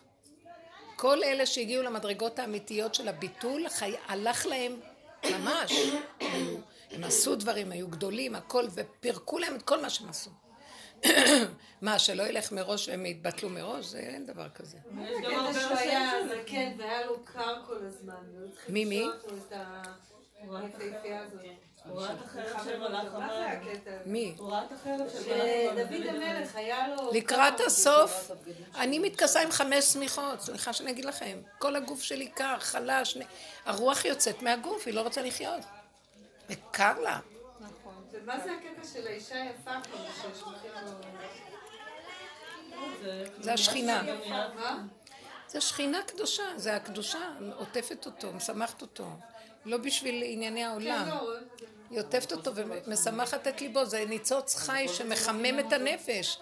כל 0.95 1.23
אלה 1.23 1.45
שהגיעו 1.45 1.83
למדרגות 1.83 2.39
האמיתיות 2.39 2.95
של 2.95 3.07
הביטול, 3.07 3.69
חי... 3.69 3.93
הלך 4.07 4.45
להם 4.45 4.79
ממש. 5.31 5.71
היו, 6.19 6.57
הם 6.91 7.03
עשו 7.03 7.35
דברים, 7.35 7.71
היו 7.71 7.87
גדולים, 7.87 8.35
הכל, 8.35 8.67
ופירקו 8.73 9.39
להם 9.39 9.55
את 9.55 9.61
כל 9.61 9.81
מה 9.81 9.89
שהם 9.89 10.09
עשו. 10.09 10.29
מה, 11.81 11.99
שלא 11.99 12.23
ילך 12.23 12.51
מראש 12.51 12.87
והם 12.87 13.05
יתבטלו 13.05 13.49
מראש? 13.49 13.85
זה 13.85 13.99
אין 13.99 14.25
דבר 14.25 14.49
כזה. 14.49 14.77
יש 15.01 15.17
גם 15.23 15.39
הרבה 15.39 15.59
שהוא 15.59 15.77
היה. 15.77 16.11
זקן 16.27 16.71
והיה 16.77 17.05
לו 17.05 17.23
קר 17.23 17.55
כל 17.67 17.85
הזמן. 17.85 18.13
מי, 18.69 18.85
מי? 18.85 19.07
הזה? 21.19 21.47
מי? 24.05 24.35
שדוד 25.23 26.07
המלך 26.07 26.55
היה 26.55 26.87
לו... 26.87 27.11
לקראת 27.13 27.57
קר. 27.57 27.65
הסוף, 27.65 28.31
אני 28.75 28.99
מתכסה 28.99 29.41
עם 29.41 29.51
חמש 29.51 29.85
שמיכות, 29.85 30.41
סליחה 30.41 30.73
שאני 30.73 30.91
אגיד 30.91 31.05
לכם. 31.05 31.39
כל 31.59 31.75
הגוף 31.75 32.01
שלי 32.01 32.27
קר, 32.27 32.59
חלש, 32.59 33.17
הרוח 33.65 34.05
יוצאת 34.05 34.41
מהגוף, 34.41 34.87
היא 34.87 34.93
לא 34.93 35.01
רוצה 35.01 35.21
לחיות. 35.21 35.61
וקר 36.49 36.99
לה. 36.99 37.19
ומה 38.27 38.39
זה 38.39 38.51
הקטע 38.51 38.87
של 38.93 39.07
האישה 39.07 39.35
היפה. 39.41 39.71
זה 43.39 43.53
השכינה. 43.53 44.03
מה? 44.55 44.83
זה 45.47 45.61
שכינה 45.61 46.01
קדושה, 46.07 46.43
זה 46.55 46.75
הקדושה, 46.75 47.19
עוטפת 47.55 48.05
אותו, 48.05 48.33
משמחת 48.33 48.81
אותו. 48.81 49.07
לא 49.65 49.77
בשביל 49.77 50.23
ענייני 50.25 50.63
העולם. 50.63 51.05
כן, 51.05 51.09
לא, 51.09 51.33
היא 51.89 51.99
עוטפת 51.99 52.31
אותו 52.31 52.51
ומשמחת 52.55 53.47
את 53.47 53.61
ליבו, 53.61 53.85
זה 53.85 54.05
ניצוץ 54.05 54.55
חי 54.55 54.85
שמחמם 54.87 55.59
את 55.59 55.73
הנפש. 55.73 56.39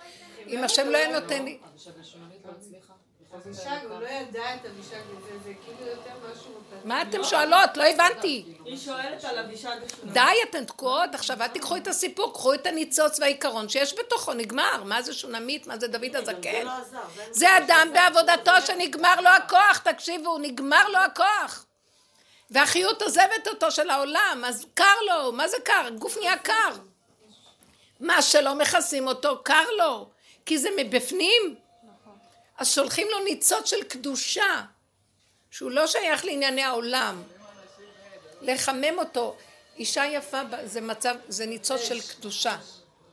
אם 0.48 0.64
השם 0.64 0.90
לא 0.90 0.98
היה 0.98 1.20
נותן 1.20 1.46
לי... 1.46 1.60
אבישג, 3.36 3.78
הוא 3.90 4.00
לא 4.02 4.08
ידע 4.08 4.56
את 4.56 4.66
אבישג 4.66 5.00
וזה, 5.12 5.40
זה 5.44 5.52
כאילו 5.66 5.90
יותר 5.92 6.12
משהו... 6.32 6.52
מה 6.84 7.02
אתם 7.02 7.24
שואלות? 7.24 7.78
לא 7.78 7.84
הבנתי. 7.84 8.46
היא 8.66 8.78
שואלת 8.78 9.24
על 9.24 9.40
אבישג 9.40 9.68
השונה. 9.86 10.12
די, 10.14 10.20
אתן 10.50 10.66
תקועות, 10.66 11.16
עכשיו 11.16 11.42
אל 11.42 11.48
תיקחו 11.48 11.76
את 11.78 11.88
הסיפור, 11.88 12.34
קחו 12.34 12.54
את 12.54 12.68
הניצוץ 12.68 13.20
והעיקרון 13.20 13.70
שיש 13.70 13.94
בתוכו, 14.00 14.34
נגמר. 14.34 14.84
מה 14.84 15.02
זה 15.02 15.14
שונמית? 15.14 15.68
מה 15.68 15.80
זה 15.80 15.88
דוד 15.88 16.12
זה 16.12 16.18
הזקן? 16.20 16.66
לא. 16.66 16.72
זה- 16.92 16.98
זה 17.32 17.58
אדם 17.58 17.90
בעבודתו 17.94 18.52
שנגמר 18.66 19.22
לו 19.22 19.30
הכוח, 19.30 19.78
תקשיבו, 19.78 20.38
נגמר 20.38 20.90
לו 20.90 20.98
הכוח. 21.00 21.66
והחיות 22.52 23.02
עוזבת 23.02 23.48
אותו 23.48 23.72
של 23.72 23.90
העולם, 23.90 24.44
אז 24.48 24.66
קר 24.74 24.96
לו, 25.10 25.32
מה 25.32 25.48
זה 25.48 25.58
קר? 25.64 25.90
גוף 25.90 26.18
נהיה 26.18 26.38
קר. 26.38 26.72
מה 28.00 28.22
שלא 28.22 28.56
מכסים 28.56 29.08
אותו, 29.08 29.44
קר 29.44 29.66
לו, 29.78 30.10
כי 30.46 30.58
זה 30.58 30.70
מבפנים. 30.78 31.56
אז 32.58 32.72
שולחים 32.72 33.08
לו 33.12 33.24
ניצוץ 33.24 33.70
של 33.70 33.84
קדושה, 33.84 34.62
שהוא 35.52 35.72
לא 35.72 35.88
שייך 35.88 36.26
לענייני 36.26 36.64
העולם. 36.64 37.24
לחמם 38.42 38.98
אותו. 38.98 39.36
אישה 39.78 40.06
יפה 40.06 40.42
זה 40.64 40.82
מצב, 40.82 41.16
זה 41.28 41.46
ניצוץ 41.46 41.82
של 41.82 42.02
קדושה. 42.02 42.58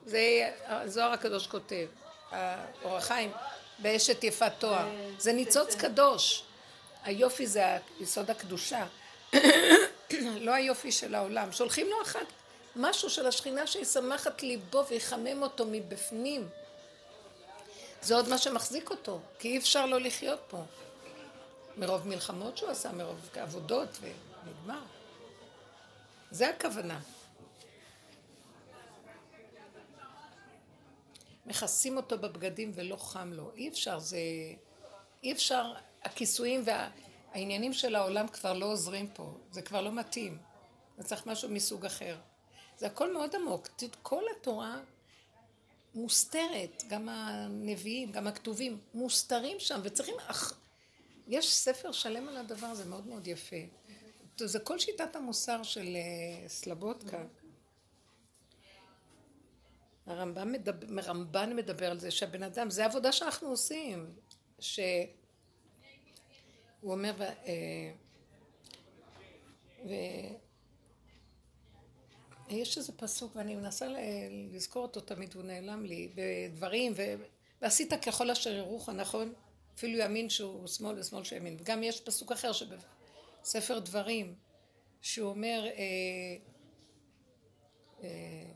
זה 0.07 0.51
הזוהר 0.67 1.13
הקדוש 1.13 1.47
כותב, 1.47 1.87
האור 2.31 2.97
החיים, 2.97 3.31
באשת 3.79 4.25
יפת 4.25 4.53
תואר. 4.59 4.89
זה 5.19 5.33
ניצוץ 5.33 5.75
קדוש. 5.75 6.43
היופי 7.05 7.47
זה 7.47 7.65
יסוד 8.01 8.31
הקדושה. 8.31 8.87
לא 10.47 10.53
היופי 10.53 10.93
של 10.93 11.15
העולם. 11.15 11.53
שולחים 11.53 11.87
לו 11.87 12.03
אחת 12.03 12.27
משהו 12.77 13.11
של 13.11 13.27
השכינה 13.27 13.67
שישמח 13.67 14.27
את 14.27 14.43
ליבו 14.43 14.87
ויחמם 14.87 15.43
אותו 15.43 15.65
מבפנים. 15.71 16.49
זה 18.03 18.15
עוד 18.15 18.29
מה 18.29 18.39
שמחזיק 18.39 18.91
אותו, 18.91 19.21
כי 19.39 19.49
אי 19.49 19.59
אפשר 19.59 19.87
לא 19.87 20.01
לחיות 20.01 20.41
פה. 20.49 20.65
מרוב 21.77 22.09
מלחמות 22.09 22.57
שהוא 22.57 22.71
עשה, 22.71 22.93
מרוב 22.93 23.29
עבודות, 23.35 23.99
ונגמר. 24.01 24.83
זה 26.31 26.49
הכוונה. 26.49 27.01
מכסים 31.47 31.97
אותו 31.97 32.19
בבגדים 32.19 32.73
ולא 32.75 32.97
חם 32.97 33.33
לו. 33.33 33.51
אי 33.55 33.69
אפשר, 33.69 33.99
זה... 33.99 34.19
אי 35.23 35.33
אפשר, 35.33 35.73
הכיסויים 36.03 36.65
והעניינים 36.65 37.73
של 37.73 37.95
העולם 37.95 38.29
כבר 38.29 38.53
לא 38.53 38.67
עוזרים 38.67 39.09
פה. 39.09 39.35
זה 39.51 39.63
כבר 39.63 39.81
לא 39.81 39.93
מתאים. 39.93 40.39
זה 40.99 41.05
צריך 41.05 41.27
משהו 41.27 41.49
מסוג 41.49 41.87
אחר. 41.87 42.17
זה 42.79 42.87
הכל 42.87 43.13
מאוד 43.13 43.35
עמוק. 43.37 43.69
כל 44.03 44.23
התורה 44.37 44.81
מוסתרת, 45.95 46.83
גם 46.89 47.09
הנביאים, 47.09 48.13
גם 48.13 48.27
הכתובים, 48.27 48.79
מוסתרים 48.95 49.61
שם, 49.61 49.81
וצריכים... 49.83 50.15
אח... 50.27 50.61
יש 51.27 51.55
ספר 51.55 51.93
שלם 51.93 52.29
על 52.29 52.37
הדבר 52.37 52.67
הזה, 52.67 52.85
מאוד 52.85 53.07
מאוד 53.07 53.27
יפה. 53.27 53.57
זה 54.37 54.59
כל 54.61 54.79
שיטת 54.79 55.17
המוסר 55.17 55.63
של 55.63 55.97
אה, 55.97 56.49
סלבודקה. 56.49 57.25
הרמב"ם 60.07 60.53
מדבר, 60.53 60.87
הרמב"ן 61.01 61.57
מדבר 61.57 61.91
על 61.91 62.01
זה 62.01 62.11
שהבן 62.11 62.43
אדם, 62.43 62.71
זה 62.71 62.85
עבודה 62.85 63.13
שאנחנו 63.13 63.49
עושים, 63.49 64.15
שהוא 64.59 65.07
אומר, 66.83 67.13
ו- 67.19 67.23
אה, 67.23 67.93
ו- 69.85 70.42
יש 72.57 72.79
איזה 72.79 72.93
פסוק, 72.93 73.37
ואני 73.37 73.55
מנסה 73.55 73.87
לזכור 74.53 74.83
אותו 74.83 75.01
תמיד, 75.01 75.35
הוא 75.35 75.43
נעלם 75.43 75.85
לי, 75.85 76.09
בדברים, 76.15 76.93
ו... 76.97 77.03
ועשית 77.63 77.93
ככל 77.95 78.31
אשר 78.31 78.51
ירוך, 78.51 78.89
נכון? 78.89 79.33
אפילו 79.75 79.99
ימין 79.99 80.31
שהוא 80.31 80.67
שמאל 80.67 80.99
ושמאל 80.99 81.25
שהוא 81.25 81.37
ימין. 81.39 81.57
וגם 81.61 81.83
יש 81.83 82.01
פסוק 82.01 82.33
אחר 82.33 82.53
שבספר 82.53 83.79
דברים, 83.79 84.35
שהוא 85.03 85.31
אומר, 85.31 85.67
אה, 85.67 86.37
אה, 88.03 88.51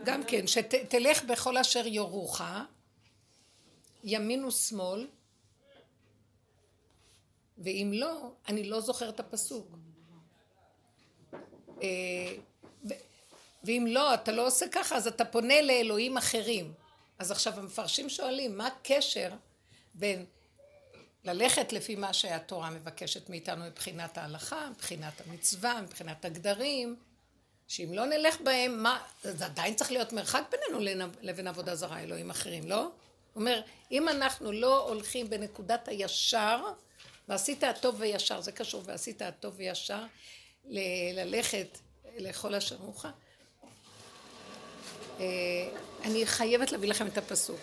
וגם 0.00 0.24
כן, 0.26 0.46
שתלך 0.46 1.24
בכל 1.24 1.56
אשר 1.56 1.86
יורוך, 1.86 2.40
ימין 4.04 4.44
ושמאל, 4.44 5.08
ואם 7.58 7.90
לא, 7.94 8.32
אני 8.48 8.64
לא 8.64 8.80
זוכר 8.80 9.08
את 9.08 9.20
הפסוק. 9.20 9.76
אה, 11.82 12.34
ואם 13.64 13.86
לא, 13.88 14.14
אתה 14.14 14.32
לא 14.32 14.46
עושה 14.46 14.66
ככה, 14.72 14.96
אז 14.96 15.06
אתה 15.06 15.24
פונה 15.24 15.62
לאלוהים 15.62 16.16
אחרים. 16.16 16.72
אז 17.18 17.30
עכשיו 17.30 17.58
המפרשים 17.58 18.08
שואלים, 18.08 18.58
מה 18.58 18.66
הקשר 18.66 19.30
בין 19.94 20.24
ללכת 21.24 21.72
לפי 21.72 21.94
מה 21.94 22.12
שהתורה 22.12 22.70
מבקשת 22.70 23.30
מאיתנו 23.30 23.64
מבחינת 23.64 24.18
ההלכה, 24.18 24.68
מבחינת 24.70 25.12
המצווה, 25.26 25.82
מבחינת 25.82 26.24
הגדרים, 26.24 26.96
שאם 27.68 27.90
לא 27.92 28.06
נלך 28.06 28.40
בהם, 28.40 28.82
מה, 28.82 29.02
זה 29.22 29.44
עדיין 29.44 29.74
צריך 29.74 29.92
להיות 29.92 30.12
מרחק 30.12 30.42
בינינו 30.50 31.04
לבין 31.22 31.46
עבודה 31.46 31.74
זרה, 31.74 32.00
אלוהים 32.00 32.30
אחרים, 32.30 32.68
לא? 32.68 32.80
הוא 32.80 32.90
אומר, 33.40 33.60
אם 33.92 34.08
אנחנו 34.08 34.52
לא 34.52 34.88
הולכים 34.88 35.30
בנקודת 35.30 35.88
הישר, 35.88 36.62
ועשית 37.28 37.64
הטוב 37.64 37.94
וישר, 37.98 38.40
זה 38.40 38.52
קשור, 38.52 38.82
ועשית 38.84 39.22
הטוב 39.22 39.54
וישר, 39.56 40.04
ל- 40.68 41.20
ללכת 41.20 41.78
לכל 42.16 42.54
אשר 42.54 42.76
אשרוך. 42.76 43.06
אה, 45.20 45.24
אני 46.04 46.26
חייבת 46.26 46.72
להביא 46.72 46.88
לכם 46.88 47.06
את 47.06 47.18
הפסוק. 47.18 47.60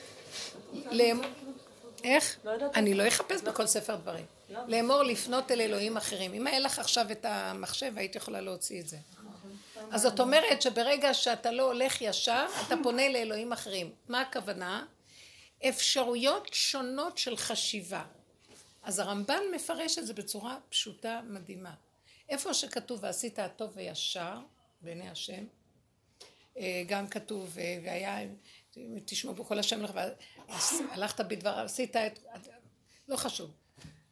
איך? 2.04 2.38
אני 2.76 2.94
לא 2.94 3.08
אחפש 3.08 3.42
בכל 3.42 3.68
ספר 3.68 3.96
דברים. 3.96 4.26
לאמור 4.68 5.04
לפנות 5.04 5.52
אל 5.52 5.62
אלוהים 5.62 5.98
אחרים. 5.98 6.34
אם 6.34 6.48
היה 6.48 6.60
לך 6.60 6.80
עכשיו 6.80 7.12
את 7.12 7.26
המחשב, 7.26 7.94
היית 7.96 8.16
יכולה 8.16 8.42
להוציא 8.42 8.80
את 8.82 8.88
זה. 8.88 8.98
אז 9.92 10.02
זאת 10.02 10.20
אומרת 10.20 10.62
שברגע 10.62 11.14
שאתה 11.14 11.52
לא 11.52 11.64
הולך 11.64 12.02
ישר, 12.02 12.46
אתה 12.68 12.76
פונה 12.84 13.10
לאלוהים 13.10 13.54
אחרים. 13.54 13.92
מה 14.10 14.22
הכוונה? 14.22 14.86
אפשרויות 15.70 16.50
שונות 16.54 17.18
של 17.18 17.38
חשיבה. 17.38 18.04
אז 18.84 19.00
הרמב"ן 19.00 19.42
מפרש 19.56 19.98
את 19.98 20.08
זה 20.08 20.14
בצורה 20.14 20.58
פשוטה 20.70 21.22
מדהימה. 21.28 21.74
איפה 22.30 22.54
שכתוב 22.54 23.00
ועשית 23.04 23.40
הטוב 23.40 23.72
וישר 23.76 24.40
בעיני 24.82 25.10
השם, 25.10 25.44
אה, 26.58 26.84
גם 26.88 27.08
כתוב 27.08 27.58
אה, 27.60 27.80
והיה, 27.84 28.18
תשמעו 29.06 29.34
בכל 29.34 29.60
השם 29.60 29.82
לך, 29.82 29.92
הלכת 30.92 31.26
בדבר, 31.26 31.60
עשית 31.60 31.96
את, 31.96 32.20
לא 33.08 33.16
חשוב, 33.16 33.52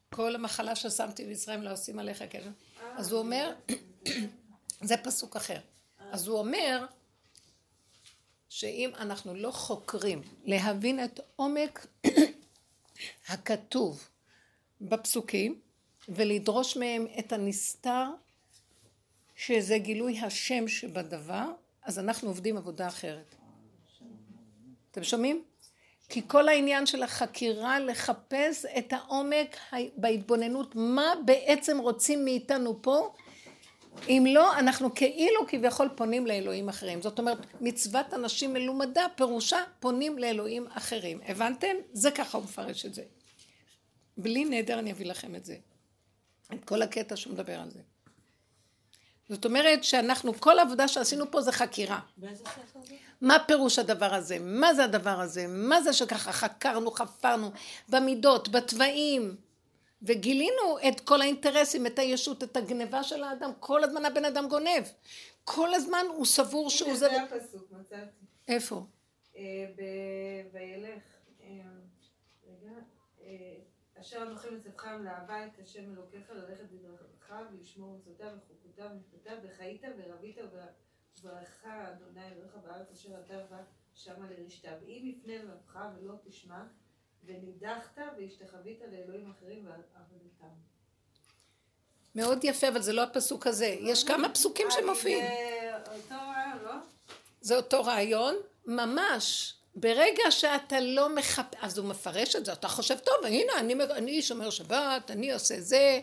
כל 0.09 0.35
המחלה 0.35 0.75
ששמתי 0.75 1.25
בישראל 1.25 1.59
לא 1.59 1.73
עושים 1.73 1.99
עליך 1.99 2.23
כן, 2.29 2.51
אז 2.95 3.11
הוא 3.11 3.19
אומר, 3.19 3.53
זה 4.81 4.97
פסוק 4.97 5.35
אחר, 5.35 5.59
אז 5.99 6.27
הוא 6.27 6.39
אומר 6.39 6.85
שאם 8.49 8.91
אנחנו 8.97 9.35
לא 9.35 9.51
חוקרים 9.51 10.21
להבין 10.45 11.03
את 11.03 11.19
עומק 11.35 11.87
הכתוב 13.29 14.09
בפסוקים 14.81 15.59
ולדרוש 16.09 16.77
מהם 16.77 17.07
את 17.19 17.33
הנסתר 17.33 18.05
שזה 19.35 19.77
גילוי 19.77 20.19
השם 20.19 20.67
שבדבר 20.67 21.45
אז 21.83 21.99
אנחנו 21.99 22.27
עובדים 22.27 22.57
עבודה 22.57 22.87
אחרת. 22.87 23.35
אתם 24.91 25.03
שומעים? 25.03 25.43
כי 26.09 26.21
כל 26.27 26.47
העניין 26.47 26.85
של 26.85 27.03
החקירה 27.03 27.79
לחפש 27.79 28.65
את 28.77 28.93
העומק 28.93 29.57
בהתבוננות 29.97 30.75
מה 30.75 31.13
בעצם 31.25 31.77
רוצים 31.77 32.25
מאיתנו 32.25 32.81
פה 32.81 33.13
אם 34.07 34.25
לא 34.29 34.59
אנחנו 34.59 34.95
כאילו 34.95 35.47
כביכול 35.47 35.89
פונים 35.95 36.27
לאלוהים 36.27 36.69
אחרים 36.69 37.01
זאת 37.01 37.19
אומרת 37.19 37.37
מצוות 37.61 38.13
אנשים 38.13 38.53
מלומדה 38.53 39.05
פירושה 39.15 39.57
פונים 39.79 40.17
לאלוהים 40.17 40.67
אחרים 40.73 41.19
הבנתם? 41.27 41.75
זה 41.93 42.11
ככה 42.11 42.37
הוא 42.37 42.45
מפרש 42.45 42.85
את 42.85 42.93
זה 42.93 43.03
בלי 44.19 44.45
נדר 44.45 44.79
אני 44.79 44.91
אביא 44.91 45.05
לכם 45.05 45.35
את 45.35 45.45
זה 45.45 45.57
את 46.53 46.65
כל 46.65 46.81
הקטע 46.81 47.15
שהוא 47.15 47.33
מדבר 47.33 47.59
על 47.59 47.69
זה 47.69 47.79
זאת 49.29 49.45
אומרת 49.45 49.83
שאנחנו, 49.83 50.33
כל 50.33 50.59
העבודה 50.59 50.87
שעשינו 50.87 51.31
פה 51.31 51.41
זה 51.41 51.51
חקירה. 51.51 51.99
זה? 52.17 52.27
מה 53.21 53.37
פירוש 53.47 53.79
הדבר 53.79 54.13
הזה? 54.13 54.37
מה 54.39 54.73
זה 54.73 54.83
הדבר 54.83 55.19
הזה? 55.19 55.45
מה 55.47 55.81
זה 55.81 55.93
שככה 55.93 56.31
חקרנו, 56.31 56.91
חפרנו, 56.91 57.51
במידות, 57.89 58.49
בתוואים, 58.49 59.35
וגילינו 60.01 60.77
את 60.87 60.99
כל 60.99 61.21
האינטרסים, 61.21 61.85
את 61.85 61.99
הישות, 61.99 62.43
את 62.43 62.57
הגניבה 62.57 63.03
של 63.03 63.23
האדם. 63.23 63.51
כל 63.59 63.83
הזמן 63.83 64.05
הבן 64.05 64.25
אדם 64.25 64.47
גונב. 64.47 64.83
כל 65.43 65.73
הזמן 65.73 66.05
הוא 66.15 66.25
סבור 66.25 66.69
שהוא 66.69 66.89
הנה, 66.89 66.97
זה... 66.97 67.09
זה 67.09 67.23
הפסוק, 67.23 67.71
מצאתי. 67.71 68.11
איפה? 68.47 68.85
אה, 69.35 69.65
וילך, 70.53 71.03
אה, 71.41 71.47
רגע, 72.47 72.75
אה, 73.21 73.55
אשר 74.01 74.21
אנוכי 74.21 74.49
מצווכם 74.49 75.03
לאהבה 75.03 75.45
את 75.47 75.59
השם 75.59 75.93
אלוקיך, 75.93 76.29
ללכת 76.29 76.65
בדרכיו, 76.71 77.45
ולשמור 77.51 77.97
מצוותיו 77.97 78.31
וחוקותיו 78.37 78.89
ומשפטיו, 78.91 79.37
וחיית 79.43 79.81
ורבית 79.97 80.37
וברכך 81.17 81.65
אדוני 81.65 82.27
אלוהיך 82.27 82.55
בארץ 82.63 82.91
אשר 82.91 83.09
אתה 83.25 83.37
בא 83.49 83.57
שמה 83.93 84.25
לרשתה. 84.29 84.71
ואם 84.81 85.01
יפנה 85.05 85.33
לבבך 85.37 85.79
ולא 85.95 86.13
תשמע, 86.23 86.63
ונידחת 87.25 87.97
והשתחווית 88.17 88.81
לאלוהים 88.91 89.31
אחרים 89.31 89.65
ועבדתם. 89.65 90.47
מאוד 92.15 92.43
יפה, 92.43 92.69
אבל 92.69 92.81
זה 92.81 92.93
לא 92.93 93.03
הפסוק 93.03 93.47
הזה. 93.47 93.65
יש 93.65 94.03
כמה 94.03 94.29
פסוקים 94.29 94.67
שמופיעים. 94.71 95.25
זה 95.25 95.77
אותו 95.77 96.15
רעיון, 96.15 96.63
לא? 96.63 96.73
זה 97.41 97.55
אותו 97.55 97.83
רעיון, 97.83 98.35
ממש. 98.65 99.58
ברגע 99.79 100.31
שאתה 100.31 100.79
לא 100.79 101.15
מחפ... 101.15 101.45
אז 101.61 101.77
הוא 101.77 101.87
מפרש 101.87 102.35
את 102.35 102.45
זה, 102.45 102.53
אתה 102.53 102.67
חושב, 102.67 102.97
טוב, 102.97 103.15
הנה, 103.25 103.51
אני, 103.59 103.73
אני 103.73 104.21
שומר 104.21 104.49
שבת, 104.49 105.11
אני 105.11 105.33
עושה 105.33 105.61
זה. 105.61 105.99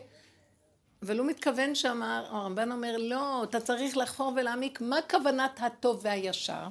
אבל 1.03 1.19
הוא 1.19 1.27
מתכוון 1.27 1.75
שם, 1.75 2.03
הרמב"ן 2.03 2.73
אומר, 2.73 2.97
לא, 2.97 3.45
אתה 3.45 3.61
צריך 3.61 3.97
לחפור 3.97 4.33
ולהעמיק 4.37 4.81
מה 4.81 4.97
כוונת 5.11 5.61
הטוב 5.63 6.01
והישר. 6.03 6.67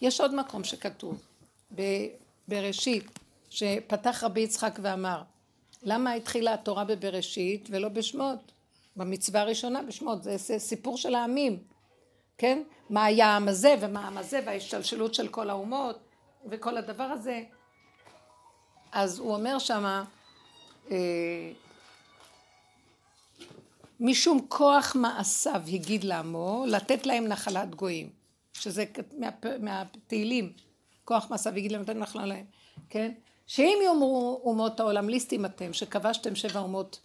יש 0.00 0.20
עוד 0.20 0.34
מקום 0.34 0.64
שכתוב, 0.64 1.20
ב- 1.74 2.06
בראשית, 2.48 3.18
שפתח 3.50 4.24
רבי 4.24 4.40
יצחק 4.40 4.78
ואמר, 4.82 5.22
למה 5.82 6.12
התחילה 6.12 6.54
התורה 6.54 6.84
בבראשית 6.84 7.68
ולא 7.70 7.88
בשמות? 7.88 8.38
במצווה 8.96 9.40
הראשונה 9.40 9.82
בשמות, 9.82 10.22
זה 10.22 10.58
סיפור 10.58 10.96
של 10.96 11.14
העמים, 11.14 11.58
כן? 12.38 12.62
מה 12.90 13.04
היה 13.04 13.26
העם 13.26 13.48
הזה 13.48 13.74
ומה 13.80 14.04
העם 14.04 14.18
הזה 14.18 14.40
וההשתלשלות 14.46 15.14
של 15.14 15.28
כל 15.28 15.50
האומות 15.50 16.05
וכל 16.50 16.76
הדבר 16.76 17.04
הזה. 17.04 17.42
אז 18.92 19.18
הוא 19.18 19.34
אומר 19.34 19.58
שמה, 19.58 20.04
אה, 20.90 21.52
משום 24.00 24.46
כוח 24.48 24.96
מעשיו 24.96 25.62
הגיד 25.72 26.04
לעמו, 26.04 26.64
לתת 26.68 27.06
להם 27.06 27.26
נחלת 27.26 27.74
גויים, 27.74 28.10
שזה 28.52 28.84
מה, 29.18 29.28
מהתהילים, 29.60 30.52
כוח 31.04 31.30
מעשיו 31.30 31.52
הגיד 31.52 31.72
להם, 31.72 31.82
לתת 31.82 31.96
נחלה 31.96 32.26
להם, 32.26 32.44
כן? 32.90 33.12
שאם 33.46 33.78
יאמרו 33.84 34.40
אומות 34.44 34.80
העולם, 34.80 35.08
ליסטים 35.08 35.44
אתם, 35.44 35.72
שכבשתם 35.72 36.34
שבע 36.34 36.60
אומות, 36.60 37.00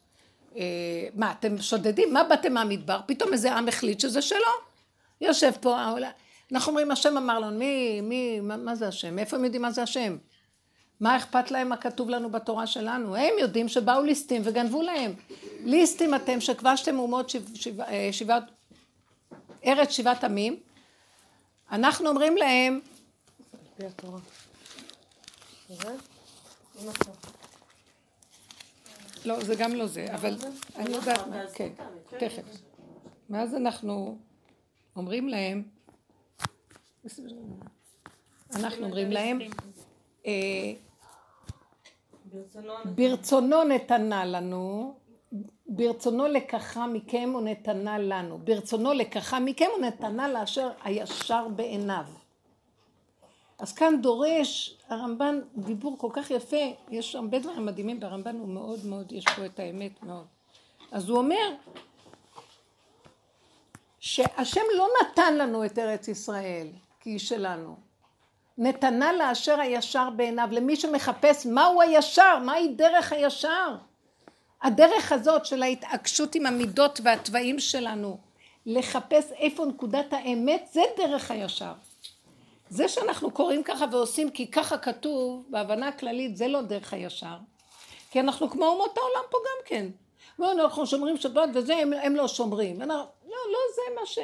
אה, 0.57 1.07
מה, 1.15 1.31
אתם 1.31 1.61
שודדים? 1.61 2.13
מה 2.13 2.23
באתם 2.23 2.53
מהמדבר? 2.53 2.99
פתאום 3.05 3.33
איזה 3.33 3.53
עם 3.53 3.67
החליט 3.67 3.99
שזה 3.99 4.21
שלו. 4.21 4.71
יושב 5.21 5.51
פה 5.61 5.79
העולם. 5.79 6.11
אנחנו 6.51 6.69
אומרים, 6.69 6.91
השם 6.91 7.17
אמר 7.17 7.39
לנו, 7.39 7.57
מי, 7.57 8.01
מי, 8.01 8.39
מה, 8.39 8.57
מה 8.57 8.75
זה 8.75 8.87
השם? 8.87 9.15
מאיפה 9.15 9.37
הם 9.37 9.43
יודעים 9.43 9.61
מה 9.61 9.71
זה 9.71 9.83
השם? 9.83 10.17
מה 10.99 11.17
אכפת 11.17 11.51
להם 11.51 11.69
מה 11.69 11.77
כתוב 11.77 12.09
לנו 12.09 12.31
בתורה 12.31 12.67
שלנו? 12.67 13.15
הם 13.15 13.33
יודעים 13.39 13.67
שבאו 13.67 14.03
ליסטים 14.03 14.41
וגנבו 14.45 14.81
להם. 14.81 15.13
ליסטים 15.63 16.15
אתם 16.15 16.41
שכבשתם 16.41 16.99
אומות 16.99 17.29
שבע, 17.29 17.47
שבע, 17.55 17.83
אה, 17.83 18.09
שבעת, 18.11 18.43
ארץ 19.65 19.89
שבעת 19.89 20.23
עמים, 20.23 20.59
אנחנו 21.71 22.09
אומרים 22.09 22.37
להם. 22.37 22.79
לא, 29.25 29.43
זה 29.43 29.55
גם 29.55 29.73
לא 29.73 29.87
זה, 29.87 30.05
אבל 30.13 30.37
אני 30.75 30.95
יודעת 30.95 31.19
כן, 31.53 31.69
תכף. 32.17 32.43
ואז 33.29 33.55
אנחנו 33.55 34.17
אומרים 34.95 35.29
להם, 35.29 35.63
אנחנו 38.55 38.85
אומרים 38.85 39.11
להם, 39.11 39.39
אה, 40.25 40.31
ברצונו 42.25 42.73
ברצונו 42.95 43.63
נתנה 43.63 44.25
לנו, 44.25 44.93
ברצונו 45.67 46.27
לקחה 46.27 46.87
מכם 46.87 47.33
ונתנה 47.37 47.99
לנו, 47.99 48.37
ברצונו 48.37 48.93
לקחה 48.93 49.39
מכם 49.39 49.67
ונתנה 49.77 50.27
לאשר 50.27 50.71
הישר 50.83 51.47
בעיניו. 51.47 52.05
אז 53.59 53.73
כאן 53.73 54.01
דורש 54.01 54.77
הרמב"ן 54.87 55.39
דיבור 55.55 55.97
כל 55.97 56.09
כך 56.13 56.31
יפה, 56.31 56.71
יש 56.89 57.15
הרבה 57.15 57.39
דברים 57.39 57.65
מדהימים 57.65 57.99
ברמב"ן, 57.99 58.35
הוא 58.35 58.47
מאוד 58.47 58.85
מאוד, 58.85 59.11
יש 59.11 59.25
פה 59.35 59.45
את 59.45 59.59
האמת 59.59 60.03
מאוד. 60.03 60.25
אז 60.91 61.09
הוא 61.09 61.17
אומר 61.17 61.55
שהשם 63.99 64.61
לא 64.77 64.87
נתן 65.01 65.37
לנו 65.37 65.65
את 65.65 65.79
ארץ 65.79 66.07
ישראל, 66.07 66.67
כי 67.01 67.09
היא 67.09 67.19
שלנו. 67.19 67.75
נתנה 68.57 69.13
לאשר 69.13 69.59
הישר 69.59 70.09
בעיניו, 70.09 70.47
למי 70.51 70.75
שמחפש 70.75 71.45
מהו 71.45 71.81
הישר, 71.81 72.37
מהי 72.45 72.67
דרך 72.67 73.11
הישר. 73.13 73.75
הדרך 74.61 75.11
הזאת 75.11 75.45
של 75.45 75.63
ההתעקשות 75.63 76.35
עם 76.35 76.45
המידות 76.45 76.99
והתוואים 77.03 77.59
שלנו, 77.59 78.17
לחפש 78.65 79.31
איפה 79.31 79.65
נקודת 79.65 80.13
האמת, 80.13 80.69
זה 80.71 80.81
דרך 80.97 81.31
הישר. 81.31 81.73
זה 82.69 82.87
שאנחנו 82.87 83.31
קוראים 83.31 83.63
ככה 83.63 83.85
ועושים 83.91 84.29
כי 84.29 84.51
ככה 84.51 84.77
כתוב, 84.77 85.45
בהבנה 85.49 85.87
הכללית 85.87 86.37
זה 86.37 86.47
לא 86.47 86.61
דרך 86.61 86.93
הישר. 86.93 87.37
כי 88.11 88.19
אנחנו 88.19 88.49
כמו 88.49 88.65
אומות 88.65 88.97
העולם 88.97 89.23
פה 89.31 89.37
גם 89.37 89.65
כן. 89.65 89.87
אנחנו 90.43 90.87
שומרים 90.87 91.17
שבת 91.17 91.49
וזה, 91.53 91.75
הם, 91.75 91.93
הם 91.93 92.15
לא 92.15 92.27
שומרים. 92.27 92.81
אנחנו, 92.81 93.05
לא, 93.27 93.37
לא 93.51 93.59
זה 93.75 93.81
מה 93.99 94.05
ש... 94.05 94.19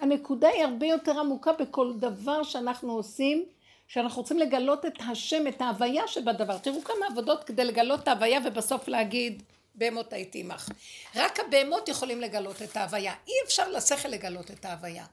הנקודה 0.00 0.48
היא 0.48 0.64
הרבה 0.64 0.86
יותר 0.86 1.20
עמוקה 1.20 1.52
בכל 1.52 1.92
דבר 1.96 2.42
שאנחנו 2.42 2.92
עושים, 2.92 3.44
שאנחנו 3.88 4.22
רוצים 4.22 4.38
לגלות 4.38 4.86
את 4.86 4.98
השם, 5.08 5.46
את 5.46 5.60
ההוויה 5.60 6.08
שבדבר. 6.08 6.58
תראו 6.58 6.84
כמה 6.84 7.06
עבודות 7.10 7.44
כדי 7.44 7.64
לגלות 7.64 8.00
את 8.00 8.08
ההוויה 8.08 8.40
ובסוף 8.44 8.88
להגיד, 8.88 9.42
בהמות 9.74 10.12
הייתי 10.12 10.40
עמך. 10.40 10.68
רק 11.16 11.40
הבהמות 11.40 11.88
יכולים 11.88 12.20
לגלות 12.20 12.62
את 12.62 12.76
ההוויה. 12.76 13.12
אי 13.26 13.32
אפשר 13.46 13.68
לשכל 13.68 14.08
לגלות 14.08 14.50
את 14.50 14.64
ההוויה. 14.64 15.04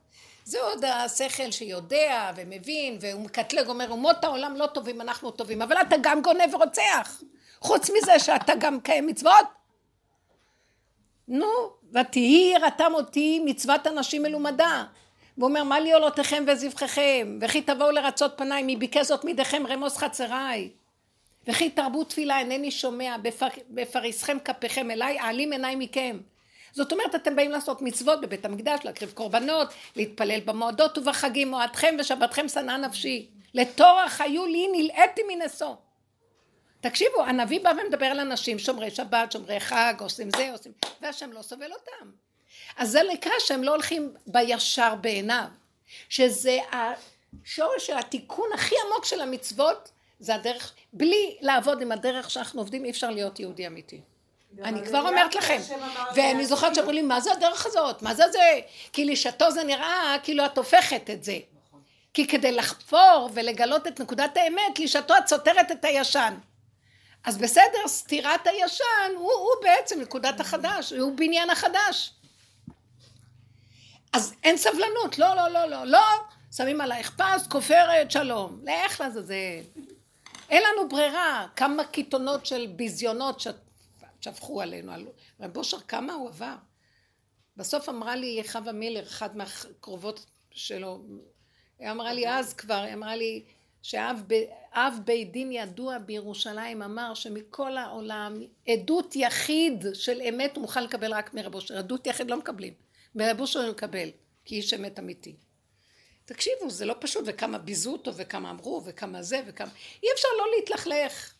זה 0.45 0.61
עוד 0.61 0.85
השכל 0.85 1.51
שיודע 1.51 2.31
ומבין 2.35 2.97
והוא 3.01 3.21
מקטלג, 3.21 3.67
אומר 3.67 3.89
אומות 3.89 4.23
העולם 4.23 4.55
לא 4.55 4.67
טובים, 4.67 5.01
אנחנו 5.01 5.31
טובים, 5.31 5.61
אבל 5.61 5.75
אתה 5.81 5.95
גם 6.01 6.21
גונב 6.21 6.53
ורוצח. 6.53 7.21
חוץ 7.59 7.89
מזה 7.89 8.19
שאתה 8.19 8.53
גם 8.59 8.79
קיים 8.79 9.07
מצוות. 9.07 9.60
נו, 11.27 11.47
ותהי 11.93 12.53
יראתם 12.55 12.91
אותי 12.93 13.41
מצוות 13.45 13.87
אנשים 13.87 14.23
מלומדה. 14.23 14.83
והוא 15.37 15.49
אומר, 15.49 15.63
מה 15.63 15.79
לי 15.79 15.93
עולותיכם 15.93 16.43
וזבחיכם, 16.47 17.37
וכי 17.41 17.61
תבואו 17.61 17.91
לרצות 17.91 18.33
פניי, 18.37 18.63
מי 18.63 18.75
ביקש 18.75 19.07
זאת 19.07 19.25
מידיכם 19.25 19.63
רמוס 19.67 19.97
חצריי. 19.97 20.69
וכי 21.47 21.69
תרבו 21.69 22.03
תפילה 22.03 22.39
אינני 22.39 22.71
שומע, 22.71 23.17
בפר, 23.21 23.47
בפריסכם 23.69 24.37
כפיכם 24.45 24.91
אליי, 24.91 25.19
אעלים 25.19 25.51
עיניי 25.51 25.75
מכם. 25.75 26.17
זאת 26.73 26.91
אומרת, 26.91 27.15
אתם 27.15 27.35
באים 27.35 27.51
לעשות 27.51 27.81
מצוות 27.81 28.21
בבית 28.21 28.45
המקדש, 28.45 28.79
להקריב 28.83 29.11
קורבנות, 29.11 29.67
להתפלל 29.95 30.39
במועדות 30.45 30.97
ובחגים, 30.97 31.49
מועדכם 31.49 31.95
ושבתכם 31.99 32.47
שנאה 32.47 32.77
נפשי. 32.77 33.27
לטורח 33.53 34.21
היו 34.21 34.45
לי, 34.45 34.67
נלאיתי 34.71 35.21
מנשוא. 35.29 35.75
תקשיבו, 36.81 37.23
הנביא 37.25 37.59
בא 37.63 37.71
ומדבר 37.83 38.05
על 38.05 38.19
אנשים 38.19 38.59
שומרי 38.59 38.91
שבת, 38.91 39.31
שומרי 39.31 39.59
חג, 39.59 39.93
עושים 39.99 40.29
זה, 40.35 40.51
עושים... 40.51 40.71
והשם 41.01 41.31
לא 41.31 41.41
סובל 41.41 41.71
אותם. 41.71 42.11
אז 42.77 42.89
זה 42.89 43.01
נקרא 43.13 43.31
שהם 43.39 43.63
לא 43.63 43.71
הולכים 43.71 44.13
בישר 44.27 44.95
בעיניו. 44.95 45.45
שזה 46.09 46.57
השורש 46.71 47.87
של 47.87 47.97
התיקון 47.97 48.49
הכי 48.53 48.75
עמוק 48.85 49.05
של 49.05 49.21
המצוות, 49.21 49.91
זה 50.19 50.35
הדרך, 50.35 50.73
בלי 50.93 51.37
לעבוד 51.41 51.81
עם 51.81 51.91
הדרך 51.91 52.29
שאנחנו 52.29 52.61
עובדים, 52.61 52.85
אי 52.85 52.89
אפשר 52.89 53.09
להיות 53.09 53.39
יהודי 53.39 53.67
אמיתי. 53.67 54.01
אני 54.63 54.85
כבר 54.85 55.07
אומרת 55.07 55.35
לכם, 55.35 55.57
ואני 56.15 56.45
זוכרת 56.45 56.75
שאמרו 56.75 56.91
לי, 56.91 57.01
מה 57.01 57.21
זה 57.21 57.31
הדרך 57.31 57.65
הזאת? 57.65 58.01
מה 58.01 58.13
זה 58.13 58.23
זה? 58.31 58.59
כי 58.93 59.05
לשעתו 59.05 59.51
זה 59.51 59.63
נראה 59.63 60.15
כאילו 60.23 60.45
את 60.45 60.57
הופכת 60.57 61.09
את 61.09 61.23
זה. 61.23 61.37
כי 62.13 62.27
כדי 62.27 62.51
לחפור 62.51 63.29
ולגלות 63.33 63.87
את 63.87 63.99
נקודת 63.99 64.37
האמת, 64.37 64.79
לשעתו 64.79 65.13
את 65.17 65.27
סותרת 65.27 65.71
את 65.71 65.85
הישן. 65.85 66.33
אז 67.23 67.37
בסדר, 67.37 67.87
סתירת 67.87 68.47
הישן 68.47 69.11
הוא, 69.15 69.31
הוא 69.31 69.63
בעצם 69.63 70.01
נקודת 70.01 70.39
החדש, 70.39 70.93
הוא 70.93 71.17
בניין 71.17 71.49
החדש. 71.49 72.13
אז 74.13 74.33
אין 74.43 74.57
סבלנות, 74.57 75.17
לא, 75.17 75.35
לא, 75.35 75.47
לא, 75.47 75.65
לא, 75.65 75.85
לא, 75.85 75.99
שמים 76.51 76.81
עלייך 76.81 77.15
פס, 77.17 77.47
כופרת, 77.47 78.11
שלום. 78.11 78.61
לך 78.63 79.01
לעזאזל. 79.01 79.61
אין 80.49 80.63
לנו 80.63 80.89
ברירה, 80.89 81.47
כמה 81.55 81.83
קיתונות 81.83 82.45
של 82.45 82.67
ביזיונות 82.75 83.41
שפכו 84.21 84.61
עלינו. 84.61 84.91
רב 85.39 85.57
אושר, 85.57 85.79
כמה 85.79 86.13
הוא 86.13 86.29
עבר. 86.29 86.55
בסוף 87.57 87.89
אמרה 87.89 88.15
לי 88.15 88.43
חווה 88.47 88.71
מילר, 88.71 89.03
אחת 89.03 89.35
מהקרובות 89.35 90.25
שלו, 90.51 91.01
היא 91.79 91.91
אמרה 91.91 92.13
לי 92.13 92.29
אז 92.29 92.53
כבר, 92.53 92.81
היא 92.81 92.93
אמרה 92.93 93.15
לי, 93.15 93.43
שאב 93.81 94.23
בית 95.05 95.31
דין 95.31 95.51
ידוע 95.51 95.97
בירושלים 95.97 96.81
אמר 96.81 97.13
שמכל 97.13 97.77
העולם 97.77 98.41
עדות 98.67 99.15
יחיד 99.15 99.85
של 99.93 100.21
אמת 100.21 100.55
הוא 100.55 100.61
מוכן 100.61 100.83
לקבל 100.83 101.13
רק 101.13 101.33
מרב 101.33 101.55
אושר, 101.55 101.77
עדות 101.77 102.07
יחיד 102.07 102.31
לא 102.31 102.37
מקבלים, 102.37 102.73
מרב 103.15 103.39
אושר 103.39 103.69
מקבל, 103.71 104.09
כי 104.45 104.55
איש 104.55 104.73
אמת 104.73 104.99
אמיתי. 104.99 105.35
תקשיבו, 106.25 106.69
זה 106.69 106.85
לא 106.85 106.95
פשוט, 106.99 107.23
וכמה 107.27 107.57
ביזו 107.57 107.91
אותו, 107.91 108.15
וכמה 108.15 108.49
אמרו, 108.51 108.81
וכמה 108.85 109.21
זה, 109.21 109.41
וכמה... 109.45 109.69
אי 110.03 110.07
אפשר 110.13 110.27
לא 110.37 110.45
להתלכלך 110.55 111.33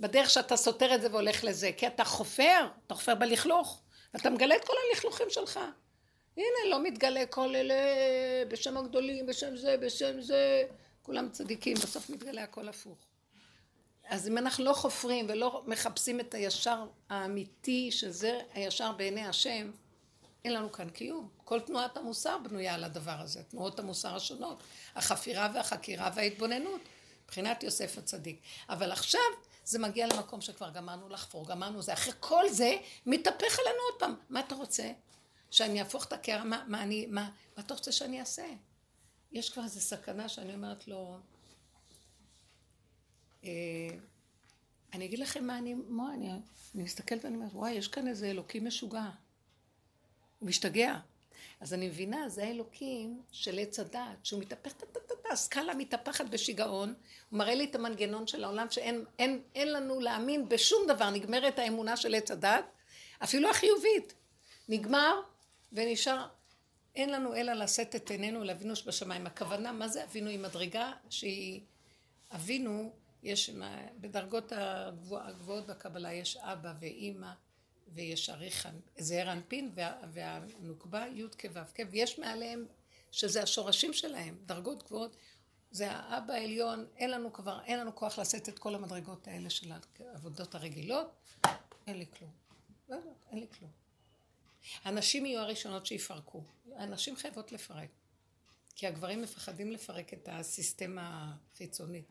בדרך 0.00 0.30
שאתה 0.30 0.56
סותר 0.56 0.94
את 0.94 1.00
זה 1.00 1.10
והולך 1.10 1.44
לזה, 1.44 1.70
כי 1.76 1.86
אתה 1.86 2.04
חופר, 2.04 2.66
אתה 2.86 2.94
חופר 2.94 3.14
בלכלוך, 3.14 3.82
ואתה 4.14 4.30
מגלה 4.30 4.56
את 4.56 4.64
כל 4.64 4.72
הלכלוכים 4.88 5.26
שלך. 5.30 5.60
הנה, 6.36 6.70
לא 6.70 6.82
מתגלה 6.82 7.26
כל 7.26 7.56
אלה 7.56 7.74
בשם 8.48 8.76
הגדולים, 8.76 9.26
בשם 9.26 9.56
זה, 9.56 9.76
בשם 9.76 10.20
זה. 10.20 10.64
כולם 11.02 11.28
צדיקים, 11.28 11.76
בסוף 11.76 12.10
מתגלה 12.10 12.42
הכל 12.42 12.68
הפוך. 12.68 12.98
אז 14.08 14.28
אם 14.28 14.38
אנחנו 14.38 14.64
לא 14.64 14.72
חופרים 14.72 15.26
ולא 15.28 15.62
מחפשים 15.66 16.20
את 16.20 16.34
הישר 16.34 16.84
האמיתי, 17.08 17.90
שזה 17.90 18.40
הישר 18.54 18.92
בעיני 18.92 19.26
השם, 19.26 19.70
אין 20.44 20.54
לנו 20.54 20.72
כאן 20.72 20.90
קיום. 20.90 21.28
כל 21.44 21.60
תנועת 21.60 21.96
המוסר 21.96 22.38
בנויה 22.38 22.74
על 22.74 22.84
הדבר 22.84 23.20
הזה, 23.20 23.42
תנועות 23.42 23.78
המוסר 23.78 24.16
השונות, 24.16 24.62
החפירה 24.94 25.48
והחקירה 25.54 26.10
וההתבוננות, 26.14 26.80
מבחינת 27.24 27.62
יוסף 27.62 27.98
הצדיק. 27.98 28.40
אבל 28.68 28.92
עכשיו 28.92 29.20
זה 29.64 29.78
מגיע 29.78 30.06
למקום 30.06 30.40
שכבר 30.40 30.70
גמרנו 30.70 31.08
לחפור, 31.08 31.46
גמרנו 31.46 31.82
זה. 31.82 31.92
אחרי 31.92 32.12
כל 32.20 32.48
זה, 32.48 32.76
מתהפך 33.06 33.58
עלינו 33.58 33.82
עוד 33.90 33.98
פעם. 33.98 34.14
מה 34.30 34.40
אתה 34.40 34.54
רוצה? 34.54 34.92
שאני 35.50 35.80
אהפוך 35.80 36.04
את 36.04 36.12
הקערה? 36.12 36.44
מה, 36.44 36.64
מה, 36.66 36.84
מה, 36.86 37.30
מה 37.56 37.62
אתה 37.62 37.74
רוצה 37.74 37.92
שאני 37.92 38.20
אעשה? 38.20 38.44
יש 39.32 39.50
כבר 39.50 39.64
איזו 39.64 39.80
סכנה 39.80 40.28
שאני 40.28 40.54
אומרת 40.54 40.88
לו, 40.88 41.16
אה, 43.44 43.50
אני 44.92 45.04
אגיד 45.04 45.18
לכם 45.18 45.44
מה 45.44 45.58
אני, 45.58 45.74
מה 45.74 46.14
אני, 46.14 46.30
אני 46.74 46.82
מסתכלת 46.82 47.24
ואני 47.24 47.36
אומרת, 47.36 47.52
וואי, 47.52 47.72
יש 47.72 47.88
כאן 47.88 48.08
איזה 48.08 48.30
אלוקים 48.30 48.66
משוגע. 48.66 49.10
הוא 50.38 50.48
משתגע. 50.48 50.98
אז 51.60 51.74
אני 51.74 51.88
מבינה, 51.88 52.28
זה 52.28 52.44
האלוקים 52.44 53.22
של 53.32 53.58
עץ 53.58 53.80
הדעת, 53.80 54.26
שהוא 54.26 54.40
מתהפך, 54.40 54.72
הסקאלה 55.32 55.74
מתהפכת 55.74 56.24
בשיגעון, 56.24 56.94
הוא 57.30 57.38
מראה 57.38 57.54
לי 57.54 57.64
את 57.64 57.74
המנגנון 57.74 58.26
של 58.26 58.44
העולם 58.44 58.70
שאין 58.70 59.04
אין, 59.18 59.42
אין 59.54 59.72
לנו 59.72 60.00
להאמין 60.00 60.48
בשום 60.48 60.86
דבר, 60.88 61.10
נגמרת 61.10 61.58
האמונה 61.58 61.96
של 61.96 62.14
עץ 62.14 62.30
הדעת, 62.30 62.64
אפילו 63.24 63.50
החיובית. 63.50 64.14
נגמר 64.68 65.20
ונשאר 65.72 66.26
אין 66.94 67.10
לנו 67.10 67.34
אלא 67.34 67.52
לשאת 67.52 67.96
את 67.96 68.10
עינינו 68.10 68.44
לאבינו 68.44 68.76
שבשמיים. 68.76 69.26
הכוונה, 69.26 69.72
מה 69.72 69.88
זה 69.88 70.04
אבינו? 70.04 70.30
היא 70.30 70.38
מדרגה 70.38 70.92
שהיא... 71.10 71.60
אבינו, 72.34 72.92
יש 73.22 73.50
בדרגות 74.00 74.52
הגבוה, 74.56 75.28
הגבוהות 75.28 75.66
בקבלה, 75.66 76.12
יש 76.12 76.36
אבא 76.36 76.72
ואימא 76.80 77.32
ויש 77.94 78.30
אריך, 78.30 78.68
זעיר 78.98 79.32
אנפין 79.32 79.70
וה, 79.74 79.92
והנוקבה 80.12 81.06
י' 81.06 81.24
כו' 81.40 81.60
כ', 81.74 81.80
ויש 81.90 82.18
מעליהם, 82.18 82.66
שזה 83.10 83.42
השורשים 83.42 83.92
שלהם, 83.92 84.36
דרגות 84.46 84.82
גבוהות, 84.82 85.16
זה 85.70 85.90
האבא 85.90 86.34
העליון, 86.34 86.86
אין 86.96 87.10
לנו 87.10 87.32
כבר, 87.32 87.60
אין 87.64 87.78
לנו 87.78 87.94
כוח 87.94 88.18
לשאת 88.18 88.48
את 88.48 88.58
כל 88.58 88.74
המדרגות 88.74 89.28
האלה 89.28 89.50
של 89.50 89.72
העבודות 90.00 90.54
הרגילות, 90.54 91.10
אין 91.86 91.98
לי 91.98 92.06
כלום. 92.18 92.30
לא 92.88 92.96
אין 93.30 93.38
לי 93.38 93.46
כלום. 93.58 93.81
הנשים 94.84 95.26
יהיו 95.26 95.40
הראשונות 95.40 95.86
שיפרקו. 95.86 96.44
הנשים 96.76 97.16
חייבות 97.16 97.52
לפרק. 97.52 97.88
כי 98.74 98.86
הגברים 98.86 99.22
מפחדים 99.22 99.72
לפרק 99.72 100.12
את 100.14 100.28
הסיסטמה 100.32 101.34
החיצונית. 101.54 102.04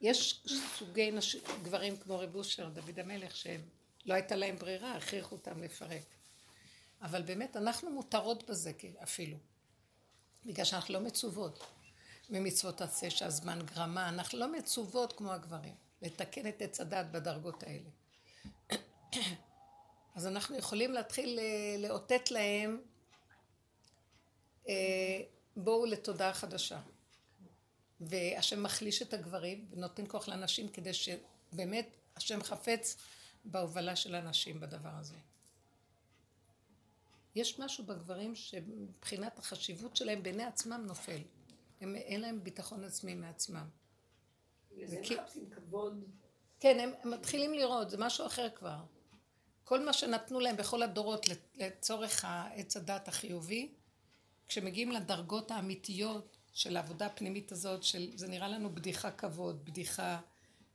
יש 0.00 0.44
סוגי 0.76 1.10
נש... 1.10 1.36
גברים 1.62 1.96
כמו 1.96 2.18
רב 2.18 2.34
אושר, 2.34 2.68
דוד 2.68 3.00
המלך, 3.00 3.36
שהם 3.36 3.60
לא 4.04 4.14
הייתה 4.14 4.36
להם 4.36 4.56
ברירה, 4.56 4.96
הכריחו 4.96 5.34
אותם 5.34 5.62
לפרק. 5.62 6.02
אבל 7.02 7.22
באמת 7.22 7.56
אנחנו 7.56 7.90
מותרות 7.90 8.50
בזה 8.50 8.72
אפילו. 9.02 9.36
בגלל 10.44 10.64
שאנחנו 10.64 10.94
לא 10.94 11.00
מצוות 11.00 11.64
ממצוות 12.30 12.80
עשה 12.80 13.10
שהזמן 13.10 13.58
גרמה, 13.64 14.08
אנחנו 14.08 14.38
לא 14.38 14.52
מצוות 14.52 15.12
כמו 15.12 15.32
הגברים, 15.32 15.74
לתקן 16.02 16.48
את 16.48 16.62
עץ 16.62 16.80
הדת 16.80 17.06
בדרגות 17.10 17.62
האלה. 17.62 17.90
אז 20.14 20.26
אנחנו 20.26 20.56
יכולים 20.56 20.92
להתחיל 20.92 21.38
אה, 21.38 21.76
לאותת 21.78 22.30
להם 22.30 22.80
אה, 24.68 25.22
בואו 25.56 25.86
לתודעה 25.86 26.34
חדשה. 26.34 26.80
והשם 28.00 28.62
מחליש 28.62 29.02
את 29.02 29.14
הגברים 29.14 29.66
ונותן 29.70 30.04
כוח 30.08 30.28
לנשים 30.28 30.68
כדי 30.68 30.92
שבאמת 30.94 31.88
השם 32.16 32.42
חפץ 32.42 32.96
בהובלה 33.44 33.96
של 33.96 34.14
הנשים 34.14 34.60
בדבר 34.60 34.92
הזה. 35.00 35.14
יש 37.34 37.58
משהו 37.58 37.84
בגברים 37.84 38.34
שמבחינת 38.34 39.38
החשיבות 39.38 39.96
שלהם 39.96 40.22
בעיני 40.22 40.44
עצמם 40.44 40.84
נופל. 40.86 41.20
הם, 41.80 41.96
אין 41.96 42.20
להם 42.20 42.44
ביטחון 42.44 42.84
עצמי 42.84 43.14
מעצמם. 43.14 43.68
זה 44.84 45.00
וכי... 45.00 45.16
מחפשים 45.16 45.50
כבוד. 45.50 46.04
כן, 46.60 46.80
הם, 46.80 46.92
הם 47.02 47.10
מתחילים 47.10 47.54
לראות, 47.54 47.90
זה 47.90 47.96
משהו 47.98 48.26
אחר 48.26 48.48
כבר. 48.54 48.76
כל 49.64 49.84
מה 49.84 49.92
שנתנו 49.92 50.40
להם 50.40 50.56
בכל 50.56 50.82
הדורות 50.82 51.26
לצורך 51.54 52.24
העץ 52.24 52.76
הדת 52.76 53.08
החיובי, 53.08 53.68
כשמגיעים 54.48 54.92
לדרגות 54.92 55.50
האמיתיות 55.50 56.36
של 56.52 56.76
העבודה 56.76 57.06
הפנימית 57.06 57.52
הזאת, 57.52 57.82
של, 57.82 58.10
זה 58.14 58.28
נראה 58.28 58.48
לנו 58.48 58.74
בדיחה 58.74 59.10
כבוד, 59.10 59.64
בדיחה 59.64 60.20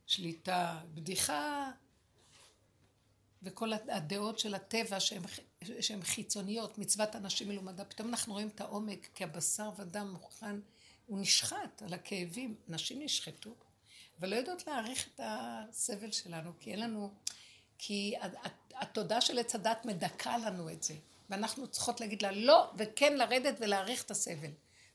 שליטה, 0.05 0.81
בדיחה, 0.93 1.71
וכל 3.43 3.73
הדעות 3.73 4.39
של 4.39 4.55
הטבע 4.55 4.99
שהן, 4.99 5.21
שהן 5.81 6.01
חיצוניות, 6.01 6.77
מצוות 6.77 7.15
אנשים 7.15 7.49
מלומדה, 7.49 7.85
פתאום 7.85 8.09
אנחנו 8.09 8.33
רואים 8.33 8.47
את 8.47 8.61
העומק, 8.61 9.09
כי 9.15 9.23
הבשר 9.23 9.69
ודם 9.77 10.11
מוכן, 10.11 10.55
הוא 11.05 11.19
נשחט 11.19 11.81
על 11.81 11.93
הכאבים, 11.93 12.55
נשים 12.67 13.01
נשחטו, 13.01 13.55
ולא 14.19 14.35
יודעות 14.35 14.67
להעריך 14.67 15.07
את 15.07 15.19
הסבל 15.23 16.11
שלנו, 16.11 16.51
כי 16.59 16.71
אין 16.71 16.79
לנו, 16.79 17.13
כי 17.79 18.15
התודה 18.75 19.21
של 19.21 19.39
עץ 19.39 19.55
הדת 19.55 19.85
מדכא 19.85 20.37
לנו 20.45 20.69
את 20.69 20.83
זה, 20.83 20.93
ואנחנו 21.29 21.67
צריכות 21.67 22.01
להגיד 22.01 22.21
לה 22.21 22.31
לא, 22.31 22.71
וכן 22.77 23.17
לרדת 23.17 23.55
ולהעריך 23.59 24.03
את 24.03 24.11
הסבל. 24.11 24.51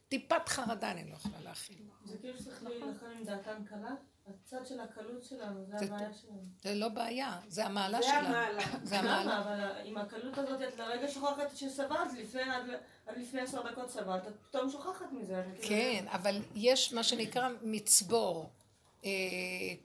טיפת 0.08 0.48
חרדה 0.48 0.90
אני 0.90 1.10
לא 1.10 1.14
יכולה 1.14 1.40
להכיל. 1.44 1.76
זה 2.04 2.18
כאילו 2.18 2.38
שצריך 2.38 2.62
להילחם 2.62 3.06
עם 3.18 3.24
דעתן 3.24 3.64
קלה? 3.68 3.94
הצד 4.26 4.66
של 4.66 4.80
הקלות 4.80 5.24
שלנו, 5.24 5.64
זה 5.66 5.76
הבעיה 5.76 6.12
שלנו. 6.14 6.42
זה 6.62 6.74
לא 6.74 6.88
בעיה, 6.88 7.40
זה 7.48 7.66
המעלה 7.66 7.98
זה 7.98 8.06
שלנו. 8.06 8.26
המעלה. 8.26 8.62
זה 8.82 8.98
המעלה. 8.98 9.22
למה? 9.24 9.38
אבל 9.40 9.86
עם 9.86 9.96
הקלות 9.96 10.38
הזאת, 10.38 10.62
את 10.68 10.78
לרגע 10.78 11.08
שוכחת 11.08 11.56
שסבלת, 11.56 12.12
לפני, 12.18 12.42
עד, 12.42 12.62
עד 13.06 13.18
לפני 13.18 13.40
עשר 13.40 13.70
דקות 13.70 13.90
סבלת, 13.90 14.26
את 14.26 14.32
פתאום 14.48 14.70
שוכחת 14.70 15.12
מזה. 15.12 15.40
את 15.40 15.44
כאילו- 15.60 15.68
כן, 15.68 16.04
אבל 16.08 16.42
יש 16.54 16.92
מה 16.92 17.02
שנקרא 17.02 17.48
מצבור 17.62 18.50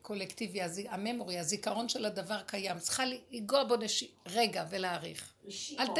קולקטיבי, 0.01 0.61
הזי- 0.61 0.87
הממורי, 0.89 1.39
הזיכרון 1.39 1.89
של 1.89 2.05
הדבר 2.05 2.41
קיים. 2.41 2.79
צריכה 2.79 3.03
לנגוע 3.05 3.63
בו 3.63 3.75
נש... 3.75 4.03
רגע 4.25 4.65
ולהעריך. 4.69 5.33
אל 5.79 5.87
ת... 5.87 5.97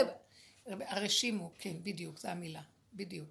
הרשימו, 0.66 1.52
כן, 1.60 1.74
בדיוק, 1.84 2.20
זו 2.20 2.28
המילה, 2.28 2.62
בדיוק. 2.94 3.30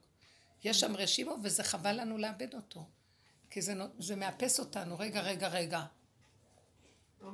יש 0.65 0.81
שם 0.81 0.97
רשימו 0.97 1.37
וזה 1.43 1.63
חבל 1.63 2.01
לנו 2.01 2.19
לאבד 2.19 2.55
אותו. 2.55 2.85
כי 3.51 3.63
זה, 3.63 3.75
זה 3.99 4.17
מאפס 4.17 4.61
אותנו, 4.61 4.99
רגע, 4.99 5.21
רגע, 5.21 5.49
רגע. 5.49 5.85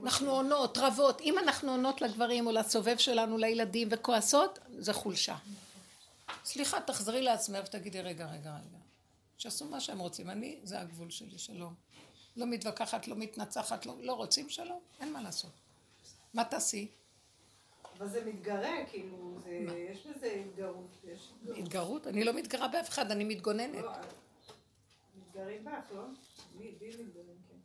אנחנו 0.02 0.30
עונות, 0.30 0.78
רבות. 0.78 1.20
אם 1.20 1.38
אנחנו 1.38 1.70
עונות 1.70 2.00
לגברים 2.00 2.46
או 2.46 2.52
לסובב 2.52 2.98
שלנו, 2.98 3.38
לילדים, 3.38 3.88
וכועסות, 3.90 4.58
זה 4.78 4.92
חולשה. 4.92 5.36
סליחה, 6.44 6.80
תחזרי 6.80 7.22
לעצמך 7.22 7.64
ותגידי, 7.66 8.00
רגע, 8.00 8.26
רגע, 8.26 8.50
רגע. 8.50 8.78
שיעשו 9.38 9.64
מה 9.68 9.80
שהם 9.80 9.98
רוצים. 9.98 10.30
אני, 10.30 10.58
זה 10.62 10.80
הגבול 10.80 11.10
שלי, 11.10 11.38
שלום. 11.38 11.74
לא 12.36 12.46
מתווכחת, 12.46 13.08
לא 13.08 13.16
מתנצחת, 13.16 13.86
לא, 13.86 13.94
לא 14.00 14.12
רוצים 14.12 14.48
שלום, 14.48 14.80
אין 15.00 15.12
מה 15.12 15.22
לעשות. 15.22 15.52
מה 16.34 16.44
תעשי? 16.44 16.88
אבל 17.98 18.08
זה 18.08 18.24
מתגרה, 18.24 18.86
כאילו, 18.90 19.38
זה, 19.44 19.78
יש 19.90 20.06
בזה 20.06 20.26
התגרות. 20.26 20.86
יש 21.04 21.30
התגרות. 21.36 21.58
התגרות? 21.58 22.06
אני 22.06 22.24
לא 22.24 22.32
מתגרה 22.32 22.68
באף 22.68 22.88
אחד, 22.88 23.10
אני 23.10 23.24
מתגוננת. 23.24 23.84
לא, 23.84 23.92
מתגרים 25.16 25.64
בך, 25.64 25.92
לא? 25.94 26.02
בי 26.58 26.74
בי 26.78 26.88
מתגרים, 26.88 27.36
כן. 27.48 27.56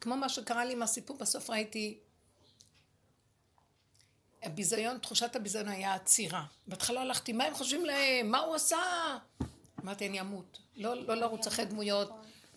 כמו 0.00 0.16
מה 0.16 0.28
שקרה 0.28 0.64
לי 0.64 0.72
עם 0.72 0.82
הסיפור, 0.82 1.16
בסוף 1.16 1.50
ראיתי... 1.50 1.98
הביזיון, 4.42 4.98
תחושת 4.98 5.36
הביזיון 5.36 5.68
היה 5.68 5.94
עצירה. 5.94 6.44
בהתחלה 6.66 7.00
הלכתי, 7.00 7.32
מה 7.32 7.44
הם 7.44 7.54
חושבים 7.54 7.84
להם? 7.84 8.30
מה 8.30 8.38
הוא 8.38 8.54
עשה? 8.54 8.78
אמרתי, 9.88 10.06
אני 10.06 10.20
אמות. 10.20 10.58
לא, 10.76 10.94
לא 10.94 11.14
לרוץ 11.14 11.46
אחרי 11.46 11.64
דמויות, 11.64 12.10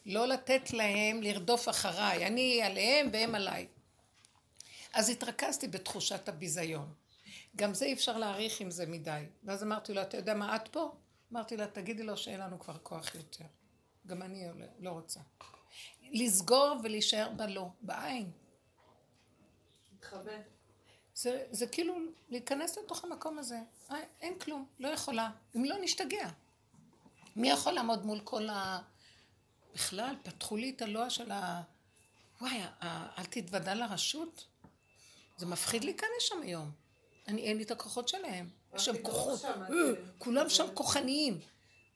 לא 0.06 0.28
לתת 0.28 0.74
להם 0.74 1.24
לרדוף 1.24 1.70
אחריי. 1.70 2.28
אני 2.28 2.62
עליהם 2.64 3.10
והם 3.14 3.36
עליי. 3.36 3.68
אז 4.94 5.10
התרכזתי 5.10 5.68
בתחושת 5.68 6.30
הביזיון. 6.30 6.94
גם 7.56 7.74
זה 7.74 7.86
אי 7.86 7.94
אפשר 7.94 8.18
להעריך 8.18 8.62
עם 8.62 8.72
זה 8.72 8.86
מדי. 8.86 9.24
ואז 9.44 9.64
אמרתי 9.64 9.94
לו, 9.94 10.02
אתה 10.02 10.18
יודע 10.18 10.34
מה, 10.34 10.56
את 10.56 10.68
פה? 10.68 10.92
אמרתי 11.32 11.58
לה, 11.58 11.68
תגידי 11.68 12.04
לו 12.04 12.18
שאין 12.18 12.40
לנו 12.40 12.60
כבר 12.60 12.78
כוח 12.84 13.16
יותר. 13.16 13.46
גם 14.08 14.22
אני 14.22 14.48
לא- 14.80 14.90
רוצה. 14.90 15.20
לסגור 16.12 16.76
ולהישאר 16.84 17.30
בלא, 17.30 17.68
בעין. 17.82 18.32
זה, 21.16 21.46
זה 21.52 21.68
כאילו 21.68 21.96
להיכנס 22.30 22.78
לתוך 22.78 23.04
המקום 23.04 23.40
הזה. 23.40 23.60
אה, 23.92 23.96
אין 24.22 24.40
כלום, 24.40 24.66
לא 24.80 24.88
יכולה. 24.88 25.30
אם 25.56 25.66
לא, 25.66 25.76
נשתגע. 25.82 26.30
מי 27.36 27.50
יכול 27.50 27.74
לעמוד 27.74 28.06
מול 28.06 28.20
כל 28.24 28.50
ה... 28.50 28.80
בכלל, 29.74 30.16
פתחו 30.24 30.58
לי 30.58 30.70
את 30.70 30.82
הלוע 30.82 31.10
של 31.10 31.32
ה... 31.32 31.62
וואי, 32.42 32.62
אל 33.18 33.26
תתוודע 33.30 33.76
לרשות? 33.76 34.46
זה 35.38 35.46
מפחיד 35.46 35.84
להיכנס 35.84 36.10
שם 36.20 36.42
היום. 36.42 36.72
אני, 37.28 37.42
אין 37.42 37.58
לי 37.58 37.64
את 37.64 37.72
הכוחות 37.72 38.08
שלהם. 38.08 38.50
יש 38.76 38.86
שם 38.86 38.94
פתאום 38.94 39.14
כוחות. 39.14 39.46
אה, 39.46 39.56
כולם 40.18 40.50
שם 40.50 40.66
כוחניים. 40.74 41.40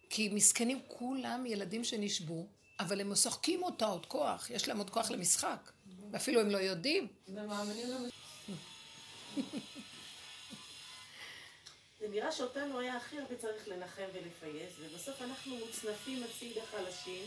כי 0.09 0.29
מסכנים 0.29 0.79
כולם 0.87 1.45
ילדים 1.45 1.83
שנשבו, 1.83 2.47
אבל 2.79 3.01
הם 3.01 3.11
משחקים 3.11 3.63
אותה 3.63 3.85
עוד 3.85 4.05
כוח. 4.05 4.49
יש 4.49 4.67
להם 4.67 4.77
עוד 4.77 4.89
כוח 4.89 5.11
למשחק. 5.11 5.71
ואפילו 6.11 6.41
הם 6.41 6.49
לא 6.49 6.57
יודעים. 6.57 7.07
זה 12.05 12.11
נראה 12.11 12.31
שאותנו 12.31 12.79
היה 12.79 12.97
הכי 12.97 13.19
הרבה 13.19 13.35
צריך 13.35 13.67
לנחם 13.67 14.03
ולפייס, 14.13 14.73
ובסוף 14.79 15.21
אנחנו 15.21 15.55
מוצנפים 15.55 16.23
הצידה 16.23 16.61
חלשים, 16.71 17.23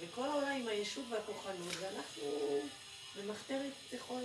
וכל 0.00 0.24
העולם 0.24 0.56
עם 0.60 0.68
הישות 0.68 1.04
והכוחנות, 1.08 1.74
ואנחנו 1.80 2.22
במחתרת 3.16 3.72
יכול... 3.92 4.22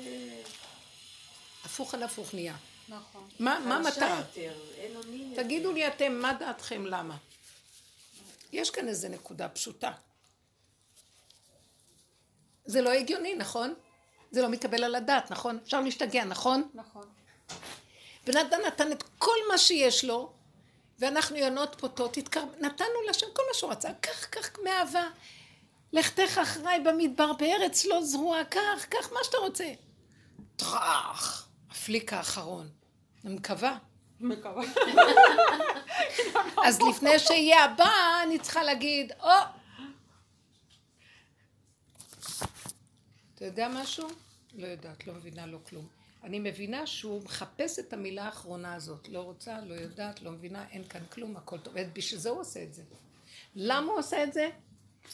הפוך 1.65 1.93
על 1.93 2.03
הפוך 2.03 2.33
נהיה. 2.33 2.55
נכון. 2.89 3.29
מה, 3.39 3.55
המטרה? 3.55 4.23
תגידו 5.35 5.71
לי 5.71 5.87
אתם, 5.87 6.13
מה 6.13 6.33
דעתכם, 6.33 6.85
למה? 6.85 7.17
יש 8.51 8.69
כאן 8.69 8.87
איזה 8.87 9.09
נקודה 9.09 9.49
פשוטה. 9.49 9.91
זה 12.65 12.81
לא 12.81 12.89
הגיוני, 12.89 13.35
נכון? 13.35 13.73
זה 14.31 14.41
לא 14.41 14.49
מתקבל 14.49 14.83
על 14.83 14.95
הדעת, 14.95 15.31
נכון? 15.31 15.59
אפשר 15.63 15.81
להשתגע, 15.81 16.23
נכון? 16.23 16.69
נכון. 16.73 17.18
בן 18.25 18.37
אדם 18.37 18.59
נתן 18.67 18.91
את 18.91 19.03
כל 19.17 19.35
מה 19.51 19.57
שיש 19.57 20.05
לו, 20.05 20.33
ואנחנו 20.99 21.37
יונות 21.37 21.75
פוטות, 21.79 22.17
התקר... 22.17 22.43
נתנו 22.59 23.01
לשם 23.09 23.27
כל 23.33 23.41
מה 23.47 23.53
שהוא 23.53 23.71
רצה, 23.71 23.89
קח, 24.01 24.25
קח 24.25 24.49
מאהבה. 24.63 25.07
לכתך 25.93 26.37
אחריי 26.43 26.79
במדבר 26.79 27.33
בארץ 27.33 27.85
לא 27.85 28.03
זרועה, 28.03 28.45
קח, 28.45 28.85
קח 28.89 29.11
מה 29.11 29.19
שאתה 29.23 29.37
רוצה. 29.37 29.73
טראח, 30.55 31.47
הפליק 31.69 32.13
האחרון. 32.13 32.69
אני 33.25 33.33
מקווה. 33.33 33.77
מקווה. 34.19 34.63
אז 36.65 36.81
לפני 36.81 37.19
שיהיה 37.19 37.63
הבא, 37.63 37.91
אני 38.23 38.39
צריכה 38.39 38.63
להגיד, 38.63 39.11
או! 39.19 39.29
אתה 43.35 43.45
יודע 43.45 43.67
משהו? 43.67 44.07
לא 44.53 44.67
יודעת, 44.67 45.07
לא 45.07 45.13
מבינה, 45.13 45.45
לא 45.45 45.57
כלום. 45.69 45.98
אני 46.23 46.39
מבינה 46.39 46.87
שהוא 46.87 47.23
מחפש 47.23 47.79
את 47.79 47.93
המילה 47.93 48.25
האחרונה 48.25 48.73
הזאת. 48.73 49.09
לא 49.09 49.21
רוצה, 49.21 49.61
לא 49.61 49.73
יודעת, 49.73 50.21
לא 50.21 50.31
מבינה, 50.31 50.69
אין 50.69 50.83
כאן 50.83 51.05
כלום, 51.11 51.37
הכל 51.37 51.59
טוב. 51.59 51.73
ובשביל 51.77 52.19
זה 52.19 52.29
הוא 52.29 52.39
עושה 52.39 52.63
את 52.63 52.73
זה. 52.73 52.83
למה 53.55 53.91
הוא 53.91 53.99
עושה 53.99 54.23
את 54.23 54.33
זה? 54.33 54.49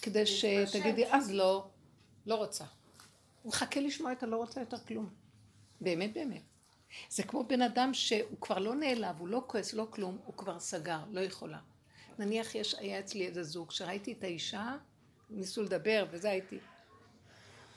כדי 0.02 0.26
שתגידי, 0.26 1.06
אז 1.12 1.32
לא, 1.32 1.68
לא 2.26 2.36
רוצה. 2.36 2.66
הוא 3.44 3.50
מחכה 3.50 3.80
לשמוע 3.80 4.12
את 4.12 4.24
הלא 4.24 4.38
רוצה 4.38 4.60
יותר 4.60 4.78
כלום. 4.78 5.10
באמת, 5.82 6.14
באמת. 6.14 6.42
זה 7.10 7.24
כמו 7.24 7.44
בן 7.44 7.62
אדם 7.62 7.94
שהוא 7.94 8.38
כבר 8.42 8.60
לא 8.60 8.76
נעלב, 8.76 9.20
הוא 9.20 9.28
לא 9.28 9.44
כועס, 9.48 9.74
לא 9.74 9.88
כלום, 9.90 10.18
הוא 10.26 10.38
כבר 10.38 10.60
סגר, 10.60 11.00
לא 11.12 11.20
יכולה. 11.22 11.60
נניח 12.20 12.56
יש, 12.56 12.76
היה 12.76 13.00
אצלי 13.00 13.28
איזה 13.28 13.44
זוג, 13.44 13.72
שראיתי 13.72 14.12
את 14.12 14.24
האישה, 14.24 14.76
ניסו 15.30 15.64
לדבר, 15.64 16.06
וזה 16.12 16.30
הייתי. 16.30 16.60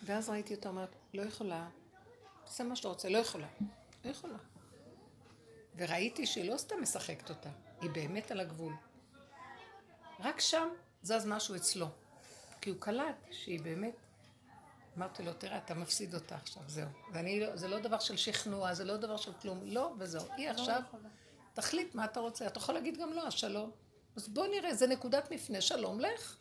ואז 0.03 0.29
ראיתי 0.29 0.55
אותה 0.55 0.69
אומרת, 0.69 0.97
לא 1.15 1.23
יכולה, 1.23 1.69
תעשה 2.49 2.65
מה 2.65 2.77
שאתה 2.77 2.89
רוצה, 2.89 3.09
לא 3.09 3.19
יכולה. 3.19 3.47
לא 4.05 4.11
יכולה. 4.11 4.39
וראיתי 5.77 6.27
שהיא 6.27 6.51
לא 6.51 6.59
סתם 6.59 6.83
משחקת 6.83 7.31
אותה, 7.31 7.49
היא 7.81 7.91
באמת 7.91 8.31
על 8.31 8.41
הגבול. 8.41 8.73
רק 10.21 10.41
שם 10.41 10.69
זז 11.03 11.27
משהו 11.27 11.57
אצלו. 11.57 11.87
כי 12.61 12.71
הוא 12.71 12.81
קלט 12.81 13.17
שהיא 13.31 13.61
באמת... 13.61 13.95
אמרתי 14.97 15.23
לו, 15.23 15.33
תראה, 15.33 15.59
אתה 15.59 15.75
מפסיד 15.75 16.15
אותה 16.15 16.37
עכשיו, 16.37 16.63
זהו. 16.67 16.89
ואני, 17.13 17.41
לא- 17.41 17.57
זה 17.57 17.69
לא 17.69 17.79
דבר 17.79 17.99
של 17.99 18.17
שכנוע, 18.17 18.75
זה 18.75 18.85
לא 18.85 18.97
דבר 18.97 19.17
של 19.17 19.33
כלום, 19.33 19.61
לא, 19.65 19.93
וזהו. 19.99 20.23
היא 20.37 20.51
עכשיו, 20.51 20.83
תחליט 21.55 21.95
מה 21.95 22.05
אתה 22.05 22.21
רוצה. 22.21 22.47
אתה 22.47 22.59
יכול 22.59 22.75
להגיד 22.75 22.97
גם 23.01 23.13
לא, 23.13 23.27
אז 23.27 23.33
שלום. 23.33 23.71
אז 24.17 24.29
בוא 24.29 24.47
נראה, 24.47 24.75
זה 24.75 24.87
נקודת 24.87 25.31
מפנה, 25.31 25.61
שלום, 25.61 26.01
לך. 26.01 26.37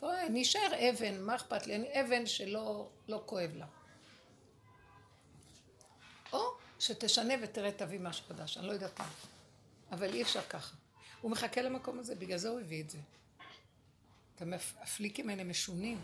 בוא, 0.00 0.12
נשאר 0.30 0.90
אבן, 0.90 1.20
מה 1.20 1.34
אכפת 1.34 1.66
לי? 1.66 1.76
אני 1.76 2.00
אבן 2.00 2.26
שלא 2.26 2.88
לא 3.08 3.22
כואב 3.26 3.50
לה. 3.54 3.66
או 6.32 6.54
שתשנה 6.78 7.34
ותראה, 7.42 7.72
תביא 7.72 8.00
משהו 8.00 8.24
חדש, 8.28 8.56
אני 8.58 8.66
לא 8.66 8.72
יודעת 8.72 8.98
מה. 8.98 9.06
אבל 9.92 10.14
אי 10.14 10.22
אפשר 10.22 10.42
ככה. 10.42 10.76
הוא 11.20 11.30
מחכה 11.30 11.62
למקום 11.62 11.98
הזה, 11.98 12.14
בגלל 12.14 12.38
זה 12.38 12.48
הוא 12.48 12.60
הביא 12.60 12.82
את 12.82 12.90
זה. 12.90 12.98
את 14.34 14.42
הפליקים 14.80 15.30
האלה 15.30 15.44
משונים. 15.44 16.00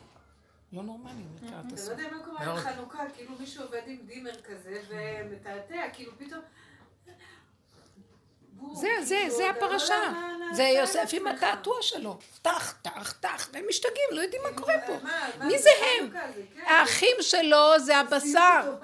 לא 0.72 0.83
נורמליים 0.83 1.37
לקראת 1.37 1.53
אתה 1.66 1.68
לא 1.68 1.75
הסוף. 1.75 1.99
יודע 1.99 2.11
מה 2.16 2.25
קורה 2.25 2.47
מאוד. 2.47 2.59
בחנוכה, 2.59 2.99
כאילו 3.14 3.39
מישהו 3.39 3.62
עובד 3.62 3.83
עם 3.87 4.07
דימר 4.07 4.43
כזה 4.43 4.83
ומתעתע, 4.89 5.83
כאילו 5.93 6.12
פתאום... 6.18 6.41
זה, 8.75 8.89
זה, 9.03 9.25
זה 9.29 9.51
הפרשה. 9.51 10.13
זה 10.53 10.63
יוסף 10.63 11.11
עם. 11.13 11.27
התעתוע 11.27 11.77
שלו. 11.81 12.19
טח, 12.43 12.75
טח, 12.83 13.13
טח, 13.21 13.49
והם 13.53 13.65
משתגעים, 13.69 14.09
לא 14.11 14.21
יודעים 14.21 14.43
מה 14.43 14.59
קורה 14.59 14.75
פה. 14.87 14.93
מי 15.45 15.59
זה 15.59 15.71
הם? 16.01 16.11
כן. 16.11 16.31
האחים 16.67 17.17
שלו 17.21 17.79
זה 17.79 17.97
הבשר. 17.97 18.75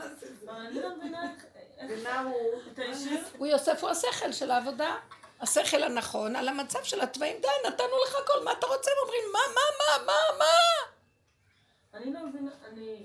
לא 0.47 2.11
הוא... 3.39 3.47
יוסף 3.47 3.83
הוא 3.83 3.91
השכל 3.91 4.33
של 4.33 4.51
העבודה. 4.51 4.97
השכל 5.41 5.83
הנכון 5.83 6.37
על 6.37 6.49
המצב 6.49 6.83
של 6.85 7.01
התוואים. 7.01 7.37
די, 7.43 7.49
נתנו 7.68 7.87
לך 8.07 8.14
הכל, 8.25 8.45
מה 8.45 8.53
אתה 8.53 8.66
רוצה? 8.66 8.91
הם 8.91 8.97
אומרים, 9.03 9.23
מה, 9.33 9.39
מה, 9.55 9.61
מה, 9.79 10.05
מה, 10.07 10.39
מה? 10.39 10.45
אני 11.95 12.12
לא 12.12 12.21
מבינה, 12.27 12.51
אני... 12.73 12.97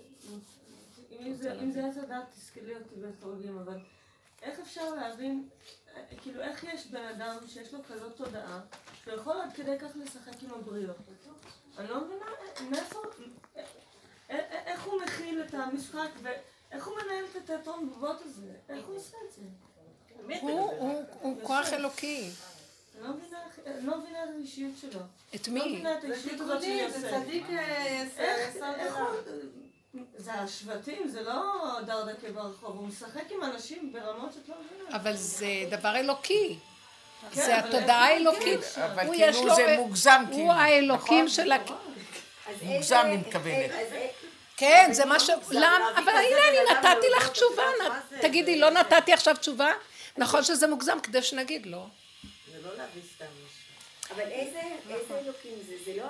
אם 1.19 1.33
זה- 1.33 1.53
אם 1.53 1.71
זה 1.71 1.85
עץ 1.89 1.97
הדעת, 2.03 2.23
תסכלי 2.35 2.75
אותי 2.75 2.95
ותורגים, 3.01 3.57
אבל 3.65 3.77
איך 4.41 4.59
אפשר 4.59 4.89
להבין, 4.89 5.49
כאילו, 6.21 6.41
איך 6.41 6.63
יש 6.63 6.87
בן 6.87 7.05
אדם 7.05 7.35
שיש 7.47 7.73
לו 7.73 7.79
כזאת 7.89 8.15
תודעה, 8.17 8.59
שהוא 9.03 9.13
יכול 9.13 9.41
עד 9.41 9.53
כדי 9.53 9.79
כך 9.79 9.89
לשחק 9.95 10.43
עם 10.43 10.51
הבריות? 10.53 10.97
אני 11.77 11.87
לא 11.87 12.01
מבינה 12.05 12.25
מאיפה... 12.69 12.99
איך 14.29 14.83
הוא 14.83 15.01
מכיל 15.01 15.41
את 15.49 15.53
המשחק, 15.53 16.09
ואיך 16.21 16.87
הוא 16.87 16.95
מנהל 16.95 17.25
את 17.31 17.35
התיאטרון 17.35 17.89
בובות 17.89 18.21
הזה? 18.25 18.51
איך 18.69 18.85
הוא 18.85 18.95
עושה 18.95 19.17
את 19.27 19.33
זה? 19.33 19.41
הוא- 21.21 21.43
כוח 21.43 21.73
אלוקי. 21.73 22.29
אני 22.95 23.03
לא 23.03 23.13
מבינה 23.13 23.39
אני 23.65 23.85
לא 23.85 23.97
מבינה 23.97 24.23
את 24.23 24.29
האישיות 24.35 24.73
שלו. 24.81 24.99
את 25.35 25.47
לא 25.47 25.53
מי? 25.53 25.59
מבינה 25.59 25.97
את 25.99 26.03
האישיות 26.03 26.41
הזאת 26.41 26.61
של 26.61 26.67
תיקונים, 26.67 26.89
זה 26.91 27.07
יוסף. 27.07 27.23
צדיק 27.23 27.45
אה, 27.49 28.75
איך. 28.75 28.95
הוא... 28.97 29.05
זה 30.17 30.33
השבטים, 30.33 31.07
זה 31.07 31.21
לא 31.21 31.43
דרדקה 31.85 32.31
ברחוב, 32.31 32.77
הוא 32.77 32.87
משחק 32.87 33.23
עם 33.31 33.43
אנשים 33.43 33.93
ברמות 33.93 34.33
שאת 34.33 34.49
לא 34.49 34.55
מבינה. 34.65 34.95
אבל 34.95 35.15
זה 35.15 35.47
דבר 35.69 35.95
אלוקי. 35.95 36.57
כן, 37.31 37.41
זה 37.45 37.57
התודעה 37.59 38.05
האלוקית. 38.05 38.59
אבל 38.85 39.03
כאילו 39.15 39.45
לו- 39.45 39.55
זה 39.55 39.75
מוגזם, 39.77 40.23
כאילו. 40.27 40.43
הוא 40.43 40.51
האלוקים 40.51 41.25
נכון? 41.25 41.27
של 41.27 41.51
ה... 41.51 41.57
מוגזם, 42.61 43.05
היא 43.05 43.19
מתכוונת. 43.19 43.71
כן, 44.57 44.89
זה 44.91 45.05
מה 45.05 45.19
ש... 45.19 45.25
זה 45.25 45.59
למה? 45.59 45.89
אבל 45.97 46.09
הנה 46.09 46.49
אני 46.49 46.57
נתתי 46.71 47.07
לך 47.17 47.29
תשובה. 47.29 47.63
תגידי, 48.21 48.59
לא 48.59 48.69
נתתי 48.69 49.13
עכשיו 49.13 49.35
תשובה? 49.37 49.71
נכון 50.17 50.43
שזה 50.43 50.67
מוגזם, 50.67 50.99
כדי 51.03 51.23
שנגיד 51.23 51.65
לא. 51.65 51.85
זה 52.53 52.67
לא 52.67 52.77
להביא 52.77 53.01
סתם 53.15 53.25
מישהו. 53.43 54.15
אבל 54.15 54.31
איזה 54.31 54.61
אלוקים 55.11 55.57
זה? 55.67 55.73
זה 55.85 55.91
לא 55.97 56.03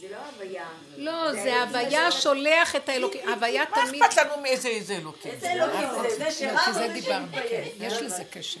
זה 0.00 0.06
לא 0.10 0.16
הוויה. 0.16 0.68
לא, 0.96 1.32
זה 1.32 1.62
הוויה 1.62 2.12
שולח 2.12 2.76
את 2.76 2.88
האלוקים. 2.88 3.28
הוויה 3.28 3.64
מה 3.70 3.86
תמיד... 3.86 4.02
אכפת 4.02 4.16
לנו 4.22 4.42
מאיזה 4.42 4.68
איזה 4.68 4.96
אלוקים? 4.96 5.30
איזה 5.30 5.52
אלוקים 5.52 5.80
זה? 6.02 6.10
זה 6.18 6.24
לא, 6.24 6.30
שרב? 6.30 7.32
כן, 7.32 7.64
יש 7.80 7.92
זה 7.92 8.00
לזה 8.00 8.18
לא- 8.18 8.24
קשר. 8.30 8.60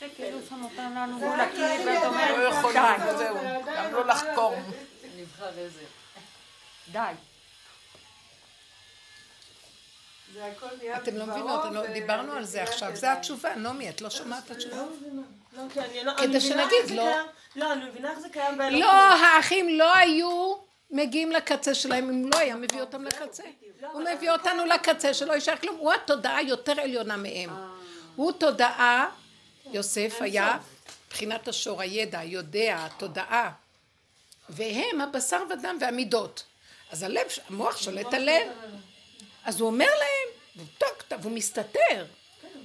זה 0.00 0.06
כאילו 0.16 0.38
שם 0.48 0.64
אותם 0.64 0.92
לנו 0.96 1.18
זה 1.20 1.26
מול 1.26 1.36
להרים 1.36 1.86
ואת. 1.86 2.04
אומרת, 2.04 2.30
לא 2.38 2.42
יכולים, 2.42 2.82
די. 2.82 3.14
וזהו. 3.14 3.36
די. 3.64 3.70
גם 3.76 3.92
לא 3.92 4.06
לחקור. 4.06 4.54
די. 6.92 6.98
זה 10.34 10.44
הכל 10.46 10.66
נהיה 10.78 10.96
אתם 10.96 11.16
לא 11.16 11.26
מבינות, 11.26 11.60
לא- 11.72 11.86
דיברנו 11.86 12.32
על 12.32 12.44
זה 12.44 12.62
עכשיו. 12.62 12.96
זה. 12.96 13.12
התשובה, 13.12 13.54
נעמי, 13.54 13.88
את 13.90 14.00
לא 14.00 14.10
שומעת 14.10 14.44
את 14.46 14.50
התשובה? 14.50 14.82
לא 15.58 15.64
מבינה. 15.64 15.84
לא, 15.84 15.92
כי 15.92 15.98
אני 15.98 16.04
לא... 16.04 16.12
כדי 16.16 16.26
מבינה 16.26 16.40
שנגיד, 16.40 16.96
לא. 16.96 17.04
לא, 17.56 17.72
אני 17.72 17.84
מבינה 17.84 18.10
איך 18.10 18.18
זה 18.18 18.28
קיים 18.28 18.58
באלוקים. 18.58 18.80
לא, 18.80 18.92
האחים 18.92 19.78
לא 19.78 19.94
היו 19.94 20.54
מגיעים 20.90 21.32
לקצה 21.32 21.74
שלהם 21.74 22.08
אם 22.08 22.30
לא 22.34 22.38
היה 22.38 22.56
מביא 22.56 22.80
אותם 22.80 23.04
לקצה. 23.04 23.42
הוא 23.92 24.02
מביא 24.14 24.30
אותנו 24.30 24.66
לקצה 24.66 25.14
שלא 25.14 25.32
יישאר 25.32 25.56
כלום. 25.56 25.76
הוא 25.76 25.92
התודעה 25.92 26.42
יותר 26.42 26.80
עליונה 26.80 27.16
מהם. 27.16 27.50
הוא 28.16 28.32
תודעה, 28.32 29.06
יוסף 29.72 30.16
היה 30.20 30.58
מבחינת 31.06 31.48
השור, 31.48 31.80
הידע, 31.80 32.22
יודע, 32.22 32.76
התודעה. 32.80 33.50
והם 34.48 35.00
הבשר 35.00 35.42
ודם 35.50 35.78
והמידות. 35.80 36.44
אז 36.92 37.02
הלב, 37.02 37.26
המוח 37.48 37.76
שולט 37.76 38.14
הלב. 38.14 38.48
אז 39.44 39.60
הוא 39.60 39.66
אומר 39.66 39.86
להם, 39.86 40.66
והוא 41.20 41.32
מסתתר. 41.32 42.04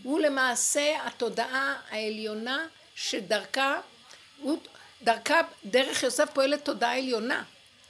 הוא 0.03 0.19
למעשה 0.19 1.07
התודעה 1.07 1.75
העליונה 1.89 2.67
שדרכה, 2.95 3.79
הוא, 4.37 4.59
דרכה, 5.01 5.41
דרך 5.65 6.03
יוסף 6.03 6.29
פועלת 6.33 6.65
תודעה 6.65 6.97
עליונה, 6.97 7.43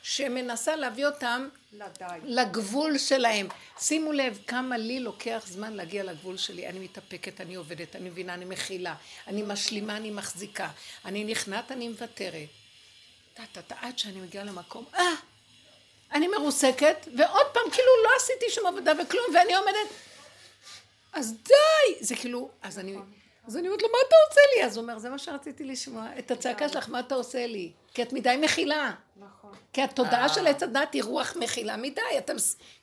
שמנסה 0.03 0.75
להביא 0.75 1.05
אותם 1.05 1.49
לדי. 1.73 2.05
לגבול 2.23 2.97
שלהם. 2.97 3.47
שימו 3.79 4.11
לב 4.11 4.39
כמה 4.47 4.77
לי 4.77 4.99
לוקח 4.99 5.43
זמן 5.47 5.73
להגיע 5.73 6.03
לגבול 6.03 6.37
שלי. 6.37 6.67
אני 6.67 6.79
מתאפקת, 6.79 7.41
אני 7.41 7.55
עובדת, 7.55 7.95
אני 7.95 8.09
מבינה, 8.09 8.33
אני 8.33 8.45
מכילה, 8.45 8.95
אני 9.27 9.43
משלימה, 9.47 9.97
אני 9.97 10.11
מחזיקה, 10.11 10.69
אני 11.05 11.23
נכנעת, 11.23 11.71
אני 11.71 11.87
מוותרת. 11.87 12.47
טה-טה-טה, 13.33 13.75
עד 13.81 13.99
שאני 13.99 14.21
מגיעה 14.21 14.43
למקום, 14.43 14.85
אה, 14.95 15.13
אני 16.11 16.27
מרוסקת, 16.27 17.07
ועוד 17.17 17.45
פעם, 17.53 17.63
כאילו 17.71 17.89
לא 18.03 18.09
עשיתי 18.17 18.45
שום 18.49 18.67
עבודה 18.67 18.91
וכלום, 18.91 19.25
ואני 19.35 19.55
עומדת, 19.55 19.89
אז 21.13 21.33
די! 21.43 22.03
זה 22.05 22.15
כאילו, 22.15 22.49
אז 22.61 22.79
אני, 22.79 22.95
אז 23.47 23.57
אני 23.57 23.67
אומרת 23.67 23.81
לו, 23.81 23.87
מה 23.91 23.97
אתה 24.07 24.15
עושה 24.29 24.41
לי? 24.55 24.63
אז 24.65 24.77
הוא 24.77 24.83
אומר, 24.83 24.97
זה 24.97 25.09
מה 25.09 25.17
שרציתי 25.17 25.63
לשמוע, 25.63 26.05
את 26.19 26.31
הצעקה 26.31 26.69
שלך, 26.69 26.89
מה 26.89 26.99
אתה 26.99 27.15
עושה 27.15 27.47
לי? 27.47 27.71
כי 27.93 28.01
את 28.03 28.13
מדי 28.13 28.35
מכילה. 28.41 28.91
נכון. 29.17 29.51
כי 29.73 29.81
התודעה 29.81 30.29
של 30.29 30.47
עץ 30.47 30.63
הדת 30.63 30.93
היא 30.93 31.03
רוח 31.03 31.35
מכילה 31.35 31.77
מדי, 31.77 32.01
אתם 32.17 32.35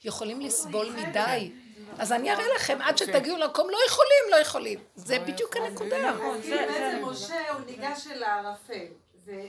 יכולים 0.04 0.40
לסבול 0.40 0.90
מדי. 0.90 1.50
אז 1.98 2.12
אני 2.12 2.32
אראה 2.32 2.44
לכם, 2.56 2.78
עד 2.82 2.98
שתגיעו 2.98 3.36
למקום, 3.36 3.70
לא 3.70 3.78
יכולים, 3.88 4.24
לא 4.30 4.36
יכולים. 4.36 4.78
זה 4.94 5.18
בדיוק 5.18 5.56
הנקודה. 5.56 5.96
אז 6.10 6.16
כאילו 6.42 6.56
בעצם 6.58 7.04
משה 7.10 7.50
הוא 7.52 7.60
ניגש 7.66 8.06
אל 8.12 8.22
הערפל, 8.22 8.86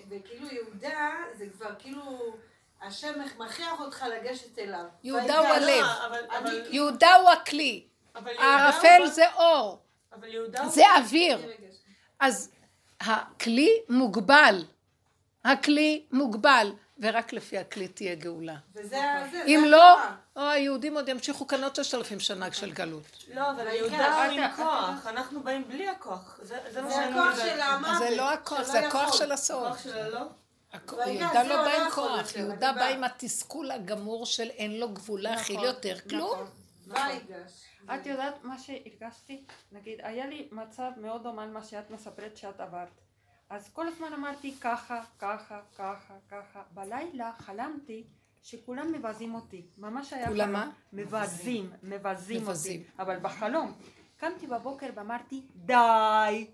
וכאילו 0.10 0.48
יהודה 0.52 1.10
זה 1.38 1.46
כבר 1.58 1.70
כאילו 1.80 2.02
השם 2.82 3.14
מכריח 3.38 3.80
אותך 3.80 4.06
לגשת 4.16 4.60
אליו. 4.60 4.84
יהודה 5.04 5.38
הוא. 5.40 5.48
הלב. 5.48 5.68
לא, 5.70 6.06
אבל- 6.08 6.26
אבל- 6.38 6.66
יהודה 6.72 7.16
הוא 7.16 7.30
הכלי, 7.30 7.84
הערפל 8.16 9.06
זה 9.08 9.24
אור. 9.34 9.80
זה 10.70 10.84
אוויר. 10.98 11.38
אז 12.20 12.52
הכלי 13.02 13.70
מוגבל. 13.90 14.64
הכלי 15.46 16.06
מוגבל, 16.12 16.72
ורק 17.00 17.34
לפי 17.34 17.58
הכלי 17.58 17.88
תהיה 17.88 18.16
גאולה. 18.16 18.56
וזה 18.76 19.04
ה- 19.04 19.28
זה, 19.32 19.44
אם 19.48 19.60
זה 19.64 19.70
לא. 19.70 19.98
או 20.36 20.42
היהודים 20.42 20.96
עוד 20.96 21.10
ימשיכו 21.10 21.48
כאן 21.48 21.64
עוד 21.64 21.76
ששת 21.76 21.94
אלפים 21.96 22.20
שנה 22.20 22.52
של 22.52 22.72
גלות. 22.72 23.04
לא, 23.34 23.52
אבל. 23.52 23.68
יהודה 23.68 24.26
הוא 24.26 24.34
עם 24.34 24.56
כוח, 24.56 25.08
אנחנו 25.08 25.44
באים 25.44 25.68
בלי 25.68 25.90
הכוח. 25.90 26.40
זה 26.42 26.58
זה 26.72 26.82
מה 26.82 26.90
זה 26.90 26.96
שאני 26.96 27.20
הכוח. 27.20 27.40
של 27.40 27.62
המוות. 27.62 27.98
זה 28.00 28.16
לא 28.18 28.34
הכוח, 28.34 28.62
זה 28.62 28.88
הכוח. 28.88 29.14
של 29.18 29.32
הסוף. 29.32 29.64
הכוח 29.68 29.84
של 29.84 29.98
הלא? 29.98 30.20
הכ- 30.74 30.94
ויגש, 30.94 31.22
יהודה 31.22 31.44
לא 31.44 31.56
בא 31.64 31.84
עם 31.84 31.90
כוח, 31.92 32.36
יהודה 32.36 32.74
בא. 32.74 32.86
עם 32.88 33.04
התסכול 33.04 33.72
הגמור 33.72 34.26
של 34.26 34.50
אין 34.50 34.80
לו 34.80 34.90
גבול 34.90 35.22
להכיל 35.22 35.56
נכון, 35.56 35.68
יותר 35.68 35.96
כלום. 36.10 36.40
את 37.96 38.06
יודעת 38.06 38.44
מה 38.44 38.60
שהרגשתי? 38.60 39.44
נגיד, 39.72 40.00
היה 40.04 40.28
לי 40.28 40.48
מצב 40.52 40.92
מאוד 40.98 41.24
דומה 41.24 41.46
למה 41.46 41.64
שאת 41.64 41.92
מספרת 41.92 42.38
שאת 42.38 42.60
עברת. 42.60 43.02
אז 43.50 43.70
כל 43.74 43.88
הזמן 43.88 44.14
אמרתי 44.14 44.56
ככה, 44.62 45.02
ככה, 45.20 45.60
ככה, 45.78 46.14
ככה. 46.30 46.62
בלילה 46.74 47.32
חלמתי 47.38 48.04
שכולם 48.44 48.92
מבזים 48.92 49.36
אותי. 49.36 49.66
ממש 49.78 50.14
היה 50.14 50.28
כולם. 50.28 50.54
מה? 50.54 50.70
מבזים, 50.94 51.72
מבזים. 51.84 52.48
אותי. 52.48 52.84
אבל 53.00 53.20
בחלום. 53.20 53.74
קמתי 54.18 54.48
בבוקר 54.48 54.88
ואמרתי, 54.96 55.42
די, 55.56 56.48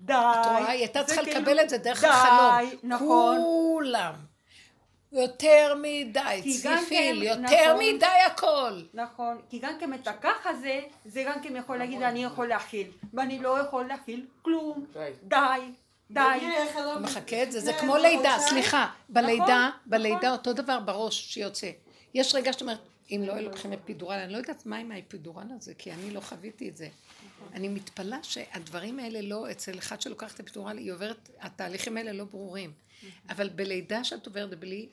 די. 0.00 0.12
את 0.12 0.46
רואה, 0.46 0.70
היא 0.70 0.80
הייתה 0.80 1.04
צריכה 1.04 1.22
כאילו, 1.24 1.40
לקבל 1.40 1.60
את 1.60 1.68
זה 1.68 1.78
דרך 1.78 2.00
די, 2.00 2.06
החלום. 2.06 2.80
נכון. 2.82 3.36
כולם. 3.36 4.14
יותר 5.14 5.74
מדי, 5.82 6.40
צפיפיל, 6.42 7.28
כן, 7.34 7.40
יותר 7.40 7.74
נכון. 7.74 7.94
מדי 7.94 8.06
הכל. 8.26 8.82
נכון, 8.94 9.38
כי 9.50 9.58
גם 9.58 9.72
כן 9.80 9.94
את 9.94 10.08
הכך 10.08 10.46
הזה, 10.46 10.80
זה 11.04 11.24
גם 11.26 11.42
כן 11.42 11.56
יכול 11.56 11.76
להגיד 11.76 12.02
אני 12.02 12.24
יכול 12.24 12.48
להכיל, 12.48 12.90
ואני 13.14 13.38
לא 13.38 13.58
יכול 13.58 13.86
להכיל 13.86 14.26
כלום, 14.42 14.84
די. 15.22 15.58
די, 16.10 16.20
אתה 16.70 16.98
מחכה 17.00 17.42
את 17.42 17.52
זה, 17.52 17.60
זה 17.60 17.72
כמו 17.72 17.96
איזה 17.96 18.08
לידה, 18.08 18.36
סליחה, 18.38 18.90
בלידה, 19.08 19.68
נכון. 19.68 19.80
בלידה 19.86 20.32
אותו 20.32 20.52
דבר 20.52 20.80
בראש 20.80 21.34
שיוצא. 21.34 21.70
יש 22.14 22.34
רגע 22.34 22.52
שאת 22.52 22.60
אומרת, 22.60 22.78
אם 23.10 23.22
לא 23.26 23.32
יהיה 23.32 23.50
לכם 23.50 23.72
אפידורל, 23.72 24.16
אני 24.16 24.32
לא 24.32 24.38
יודעת 24.38 24.66
מה 24.66 24.76
עם 24.76 24.92
האפידורל 24.92 25.46
הזה, 25.56 25.74
כי 25.74 25.92
אני 25.92 26.10
לא 26.10 26.20
חוויתי 26.20 26.68
את 26.68 26.76
זה. 26.76 26.88
אני 27.54 27.68
מתפלאה 27.68 28.18
שהדברים 28.22 28.98
האלה 28.98 29.20
לא, 29.22 29.50
אצל 29.50 29.78
אחד 29.78 30.00
שלוקח 30.00 30.34
את 30.34 30.40
האפידורל, 30.40 30.78
היא 30.78 30.92
עוברת, 30.92 31.30
התהליכים 31.40 31.96
האלה 31.96 32.12
לא 32.12 32.24
ברורים. 32.24 32.72
אבל 33.28 33.48
בלידה 33.48 34.04
שאת 34.04 34.26
עוברת 34.26 34.58
בלי, 34.58 34.88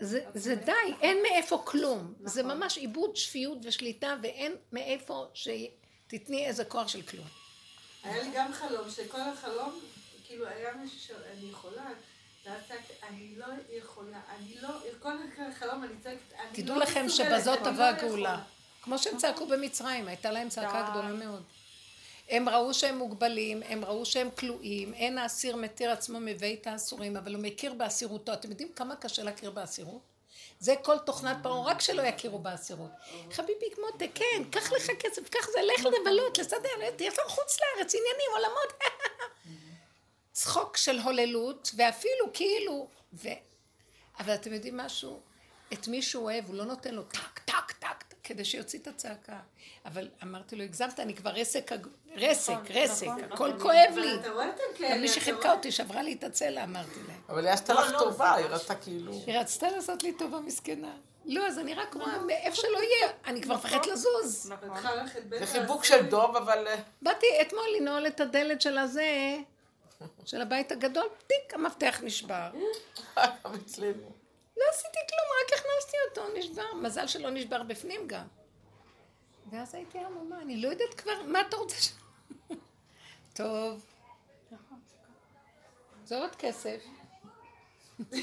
זה, 0.00 0.20
זה 0.34 0.54
די, 0.54 0.72
אין 1.00 1.22
מאיפה 1.22 1.62
כלום. 1.64 2.14
זה 2.24 2.42
ממש 2.42 2.78
איבוד 2.78 3.16
שפיות 3.16 3.58
ושליטה, 3.62 4.16
ואין 4.22 4.52
מאיפה 4.72 5.26
שתתני 5.34 6.46
איזה 6.46 6.64
כוח 6.64 6.88
של 6.88 7.02
כלום. 7.02 7.26
היה 8.02 8.22
לי 8.22 8.30
גם 8.34 8.52
חלום, 8.52 8.90
שכל 8.90 9.20
החלום, 9.20 9.80
כאילו 10.26 10.46
היה 10.46 10.74
מישהו 10.74 11.00
שאני 11.00 11.50
יכולה, 11.50 11.90
ואז 12.46 12.62
צעקתי, 12.68 12.92
אני 13.08 13.34
לא 13.36 13.46
יכולה, 13.72 14.20
אני 14.36 14.54
לא, 14.60 14.68
כל 15.02 15.12
החלום 15.48 15.84
אני 15.84 15.92
צועקת, 16.02 16.32
אני 16.32 16.48
לא 16.48 16.62
תדעו 16.62 16.78
לכם 16.78 17.08
שבזאת 17.08 17.58
תבוא 17.58 17.72
לא 17.72 17.84
הגאולה. 17.84 18.42
כמו 18.82 18.98
שהם 18.98 19.16
צעקו 19.16 19.46
במצרים, 19.46 20.08
הייתה 20.08 20.30
להם 20.30 20.48
צעקה. 20.48 20.88
גדולה 20.90 21.12
מאוד. 21.12 21.42
הם 22.28 22.48
ראו 22.48 22.74
שהם 22.74 22.98
מוגבלים, 22.98 23.62
הם 23.62 23.84
ראו 23.84 24.06
שהם 24.06 24.28
כלואים, 24.38 24.94
אין 24.94 25.18
האסיר 25.18 25.56
מתיר 25.56 25.90
עצמו 25.90 26.20
מבית 26.20 26.66
האסורים, 26.66 27.16
אבל 27.16 27.34
הוא 27.34 27.42
מכיר 27.42 27.72
באסירותו. 27.74 28.32
אתם 28.32 28.50
יודעים 28.50 28.72
כמה 28.76 28.96
קשה 28.96 29.22
להכיר 29.22 29.50
באסירות? 29.50 30.00
זה 30.60 30.74
כל 30.82 30.98
תוכנת 30.98 31.36
פרעה, 31.42 31.64
רק 31.64 31.80
שלא 31.80 32.02
יכירו 32.02 32.38
באסירות. 32.38 32.90
חביבי 33.32 33.66
מותק, 33.80 34.10
כן, 34.14 34.42
קח 34.50 34.72
לך 34.72 34.90
כסף, 34.98 35.28
קח 35.28 35.46
זה, 35.52 35.58
לך 35.62 35.84
לבלות, 35.84 36.38
לסדר, 36.38 36.68
יש 36.98 37.18
לנו 37.18 37.28
חוץ 37.28 37.58
לארץ, 37.60 37.94
עניינים, 37.94 38.30
עולמות. 38.34 38.72
צחוק 40.32 40.76
של 40.76 40.98
הוללות, 40.98 41.70
ואפילו 41.76 42.32
כאילו, 42.32 42.88
ו... 43.14 43.28
אבל 44.18 44.34
אתם 44.34 44.52
יודעים 44.52 44.76
משהו? 44.76 45.20
את 45.72 45.88
מי 45.88 46.02
שהוא 46.02 46.24
אוהב, 46.24 46.46
הוא 46.46 46.54
לא 46.54 46.64
נותן 46.64 46.94
לו 46.94 47.02
טק, 47.02 47.38
טק, 47.44 47.72
טק, 47.72 48.13
כדי 48.24 48.44
שיוציא 48.44 48.78
את 48.78 48.86
הצעקה. 48.86 49.38
אבל 49.86 50.08
אמרתי 50.22 50.56
לו, 50.56 50.64
הגזמת, 50.64 51.00
אני 51.00 51.14
כבר 51.14 51.30
רסק, 51.30 51.72
הג- 51.72 51.86
רסק, 52.16 52.54
רסק, 52.70 53.06
הכל 53.30 53.50
כואב 53.60 53.96
לי. 53.96 54.16
גם 54.90 55.00
מי 55.00 55.08
שחילקה? 55.08 55.52
אותי, 55.52 55.72
שברה 55.72 56.02
לי 56.02 56.12
את 56.12 56.24
הצלע, 56.24 56.64
אמרתי 56.64 57.00
להם. 57.08 57.20
אבל 57.28 57.44
היא 57.46 57.52
עשתה 57.52 57.74
לך 57.74 57.92
טובה, 57.98 58.34
היא 58.34 58.46
רצתה 58.46 58.74
כאילו... 58.74 59.12
היא 59.26 59.38
רצתה 59.38 59.70
לעשות 59.70 60.02
לי 60.02 60.12
טובה 60.12 60.40
מסכנה. 60.40 60.94
לא, 61.24 61.46
אז 61.46 61.58
אני 61.58 61.74
רק 61.74 61.94
רואה 61.94 62.18
מאיפה 62.18 62.56
שלא 62.56 62.78
יהיה, 62.78 63.12
אני 63.26 63.42
כבר 63.42 63.54
מפחדת 63.54 63.86
לזוז. 63.86 64.52
זה 65.38 65.46
חיבוק. 65.46 65.84
של 65.84 66.06
דוב, 66.06 66.36
אבל... 66.36 66.66
אה, 66.66 66.76
באתי 67.02 67.26
אתמול 67.40 67.64
לנעול 67.80 68.06
את 68.06 68.20
הדלת 68.20 68.60
של 68.60 68.78
הזה, 68.78 69.36
של 70.24 70.40
הבית 70.40 70.72
הגדול, 70.72 71.06
טיק, 71.26 71.54
המפתח 71.54 72.00
נשבר. 72.02 72.50
לא 74.56 74.64
עשיתי 74.70 74.98
כלום, 75.08 75.28
רק 75.44 75.52
הכנסתי 75.58 75.96
אותו, 76.08 76.38
נשבר. 76.38 76.74
מזל 76.74 77.06
שלא 77.06 77.30
נשבר 77.30 77.62
בפנים 77.62 78.08
גם. 78.08 78.26
ואז 79.50 79.74
הייתי 79.74 79.98
המומה, 79.98 80.42
אני 80.42 80.62
לא 80.62 80.68
יודעת 80.68 80.94
כבר, 80.94 81.22
מה 81.22 81.40
אתה 81.40 81.56
רוצה 81.56 81.76
ש... 81.76 81.92
טוב. 83.36 83.86
זה 86.04 86.18
עוד 86.18 86.36
כסף. 86.36 86.84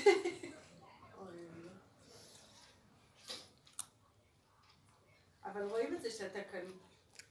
אבל 5.45 5.63
רואים 5.63 5.95
את 5.95 6.01
זה 6.01 6.09
שאתה 6.09 6.39
כאן. 6.51 6.59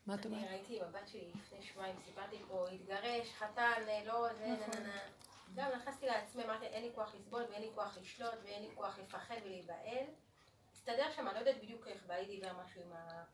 מה 0.06 0.14
את 0.14 0.26
אומרת? 0.26 0.40
אני 0.40 0.48
ראיתי 0.48 0.76
עם 0.76 0.84
הבת 0.84 1.08
שלי 1.08 1.30
לפני 1.34 1.62
שבועיים, 1.62 1.96
סיפרתי 2.04 2.36
פה, 2.48 2.68
התגרש, 2.68 3.32
חתן, 3.38 3.82
לא, 4.06 4.28
זה, 4.38 4.46
נה 4.46 4.66
נה 4.66 4.80
נה. 4.80 5.00
גם 5.54 5.70
נכנסתי 5.76 6.06
לעצמי, 6.06 6.44
אמרתי, 6.44 6.66
אין 6.66 6.82
לי 6.82 6.90
כוח 6.94 7.14
לסבול 7.14 7.42
ואין 7.50 7.62
לי 7.62 7.68
כוח 7.74 7.98
לשלוט 8.00 8.34
ואין 8.44 8.62
לי 8.62 8.68
כוח 8.74 8.98
לפחד 8.98 9.34
ולהיבהל. 9.44 10.06
הסתדר 10.72 11.10
שם, 11.16 11.26
אני 11.26 11.34
לא 11.34 11.38
יודעת 11.38 11.62
בדיוק 11.62 11.86
איך 11.86 12.06
בעלי 12.06 12.26
דיבר 12.26 12.52
משהו 12.64 12.80
עם 12.82 12.92
ה... 12.92 13.24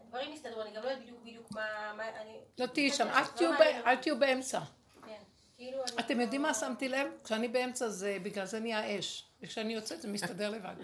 הדברים 0.00 0.32
הסתדרו, 0.32 0.62
אני 0.62 0.70
גם 0.70 0.82
לא 0.82 0.88
יודעת 0.88 1.02
בדיוק 1.02 1.20
בדיוק 1.20 1.52
מה... 1.52 1.92
מה 1.96 2.08
אני... 2.20 2.38
לא 2.58 2.66
תהיי 2.66 2.90
שם, 2.90 3.06
לא 3.40 3.54
אל 3.86 3.96
תהיו 3.96 4.18
באמצע. 4.18 4.60
כן, 5.06 5.22
כאילו. 5.56 5.82
אתם 5.98 6.20
יודעים 6.20 6.42
מה 6.42 6.54
שמתי 6.54 6.88
לב? 6.88 7.06
כשאני 7.24 7.48
באמצע 7.48 7.88
זה 7.88 8.16
בגלל 8.22 8.46
זה 8.46 8.60
נהיה 8.60 8.98
אש. 8.98 9.24
וכשאני 9.42 9.74
יוצאת 9.74 10.02
זה 10.02 10.08
מסתדר 10.08 10.50
לבד. 10.50 10.74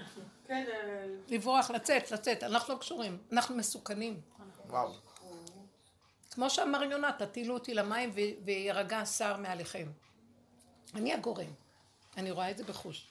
כן, 0.46 0.66
אה, 0.72 1.06
לברוח, 1.28 1.70
לצאת, 1.70 2.10
לצאת. 2.10 2.42
אנחנו 2.42 2.74
לא 2.74 2.78
קשורים. 2.78 3.18
אנחנו 3.32 3.56
מסוכנים. 3.56 4.20
וואו. 4.66 4.92
כמו 6.30 6.50
שאמר 6.50 6.82
יונה, 6.82 7.12
תטילו 7.12 7.54
אותי 7.54 7.74
למים 7.74 8.10
וירגע 8.44 8.98
השר 8.98 9.36
מעליכם. 9.36 9.86
אני 10.94 11.12
הגורם. 11.12 11.52
אני 12.16 12.30
רואה 12.30 12.50
את 12.50 12.58
זה 12.58 12.64
בחוש. 12.64 13.10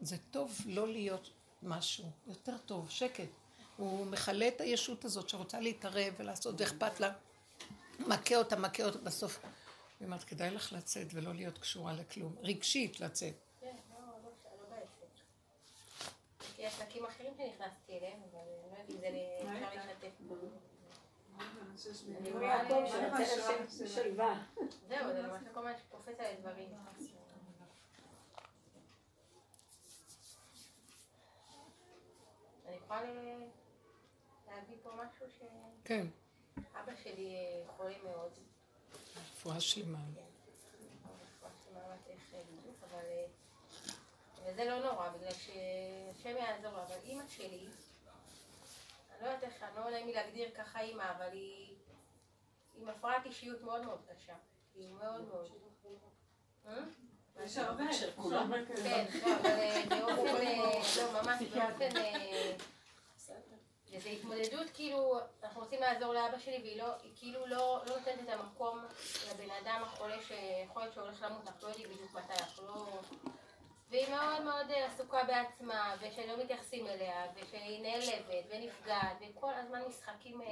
זה 0.00 0.16
טוב 0.30 0.60
לא 0.66 0.88
להיות 0.88 1.30
משהו, 1.62 2.10
יותר 2.26 2.58
טוב, 2.58 2.90
שקט. 2.90 3.28
הוא 3.76 4.06
מכלה 4.06 4.48
את 4.48 4.60
הישות 4.60 5.04
הזאת 5.04 5.28
שרוצה 5.28 5.60
להתערב 5.60 6.14
ולעשות, 6.16 6.60
ואכפת 6.60 7.00
לה. 7.00 7.12
מכה 7.98 8.36
אותה, 8.36 8.56
מכה 8.56 8.84
אותה, 8.84 8.98
בסוף. 8.98 9.38
היא 10.00 10.06
אומרת, 10.06 10.24
כדאי 10.24 10.50
לך 10.50 10.72
לצאת 10.72 11.06
ולא 11.12 11.34
להיות 11.34 11.58
קשורה 11.58 11.92
לכלום. 11.92 12.36
רגשית 12.42 13.00
לצאת. 13.00 13.34
כן, 13.60 13.76
לא, 13.90 13.98
לא, 13.98 14.30
לא 14.60 14.66
בעסק. 14.70 15.22
יש 16.58 16.74
עסקים 16.74 17.04
אחרים 17.04 17.32
שנכנסתי 17.36 17.98
אליהם, 17.98 18.20
אבל 18.30 18.40
אני 18.40 18.70
לא 18.70 18.76
יודעת 18.76 18.90
אם 18.90 19.00
זה 19.00 19.68
אפשר 19.68 19.92
לשתף. 19.92 20.14
יעקב 22.42 22.74
לי- 22.74 22.90
שרצה 22.90 23.20
לשבת 23.20 23.82
בשלווה. 23.84 24.42
זהו, 24.88 25.12
זה 25.12 25.22
ממש 25.22 25.42
כל 25.54 25.64
מה 25.64 25.72
שקופץ 25.78 26.20
על 26.20 26.34
דברים. 26.40 26.68
אני 32.66 32.76
יכולה 32.76 33.02
להביא 34.48 34.76
פה 34.82 34.90
משהו 34.94 35.26
שאבא 35.38 35.50
כן, 35.84 36.06
שלי 37.02 37.36
חולה 37.76 37.94
מאוד. 38.04 38.32
רפואה 39.16 39.60
שלמה. 39.60 39.98
רפואה 39.98 41.50
שלמה, 41.64 41.80
יודעת 41.80 42.06
איך 42.08 42.20
בדיוק, 42.32 42.76
אבל... 42.90 42.98
אה, 43.08 43.26
וזה 44.52 44.64
לא 44.64 44.78
נורא, 44.92 45.08
בגלל 45.08 45.32
שהשם 45.32 46.36
יעזור 46.36 46.72
לו, 46.72 46.82
אבל 46.82 46.96
אימא 47.04 47.28
שלי, 47.28 47.46
אני 47.46 47.68
לא 49.24 49.28
יודעת 49.28 49.44
איך, 49.44 49.62
אני 49.62 49.76
לא 49.76 49.90
נעים 49.90 50.06
לי 50.06 50.12
להגדיר 50.12 50.50
ככה 50.54 50.80
אימא, 50.80 51.02
אבל 51.16 51.32
היא 51.32 51.76
עם 52.74 52.88
הפרעת 52.88 53.24
אישיות 53.26 53.62
מאוד 53.62 53.84
מאוד 53.84 54.00
קשה. 54.08 54.34
היא 54.74 54.88
מאוד 54.88 55.28
מאוד. 55.28 55.50
אה? 56.66 56.72
יש 57.44 57.58
הרבה. 57.58 57.84
כן, 57.98 58.08
לא, 58.30 58.42
אבל 58.42 58.64
אה, 58.86 59.82
באופן, 59.88 60.36
אה, 60.36 60.56
לא, 61.02 61.22
ממש 61.22 61.42
באופן, 61.42 61.88
וזו 63.96 64.08
התמודדות, 64.08 64.66
כאילו, 64.74 65.18
אנחנו 65.42 65.60
רוצים 65.60 65.80
לעזור 65.80 66.14
לאבא 66.14 66.38
שלי, 66.38 66.58
והיא 66.62 66.82
לא, 66.82 66.94
היא 67.02 67.12
כאילו 67.16 67.46
לא, 67.46 67.82
לא 67.86 67.96
נותנת 67.96 68.20
את 68.24 68.28
המקום 68.28 68.78
לבן 69.30 69.50
אדם 69.62 69.82
החולה 69.82 70.22
שיכול 70.22 70.82
להיות 70.82 70.94
שהוא 70.94 71.04
הולך 71.04 71.22
למות, 71.22 71.42
אנחנו 71.46 71.68
לא 71.68 71.72
יודעים 71.72 71.88
בדיוק 71.90 72.14
מתי, 72.14 72.32
אנחנו 72.32 72.66
לא... 72.66 73.00
והיא 73.94 74.10
מאוד 74.10 74.42
מאוד 74.42 74.66
עסוקה 74.72 75.24
בעצמה, 75.24 75.94
ושלא 76.00 76.42
מתייחסים 76.44 76.86
אליה, 76.86 77.26
ושהיא 77.34 77.82
נעלבת 77.82 78.44
ונפגעת, 78.50 79.16
וכל 79.20 79.54
הזמן 79.54 79.82
משחקים... 79.88 80.42
אה, 80.42 80.46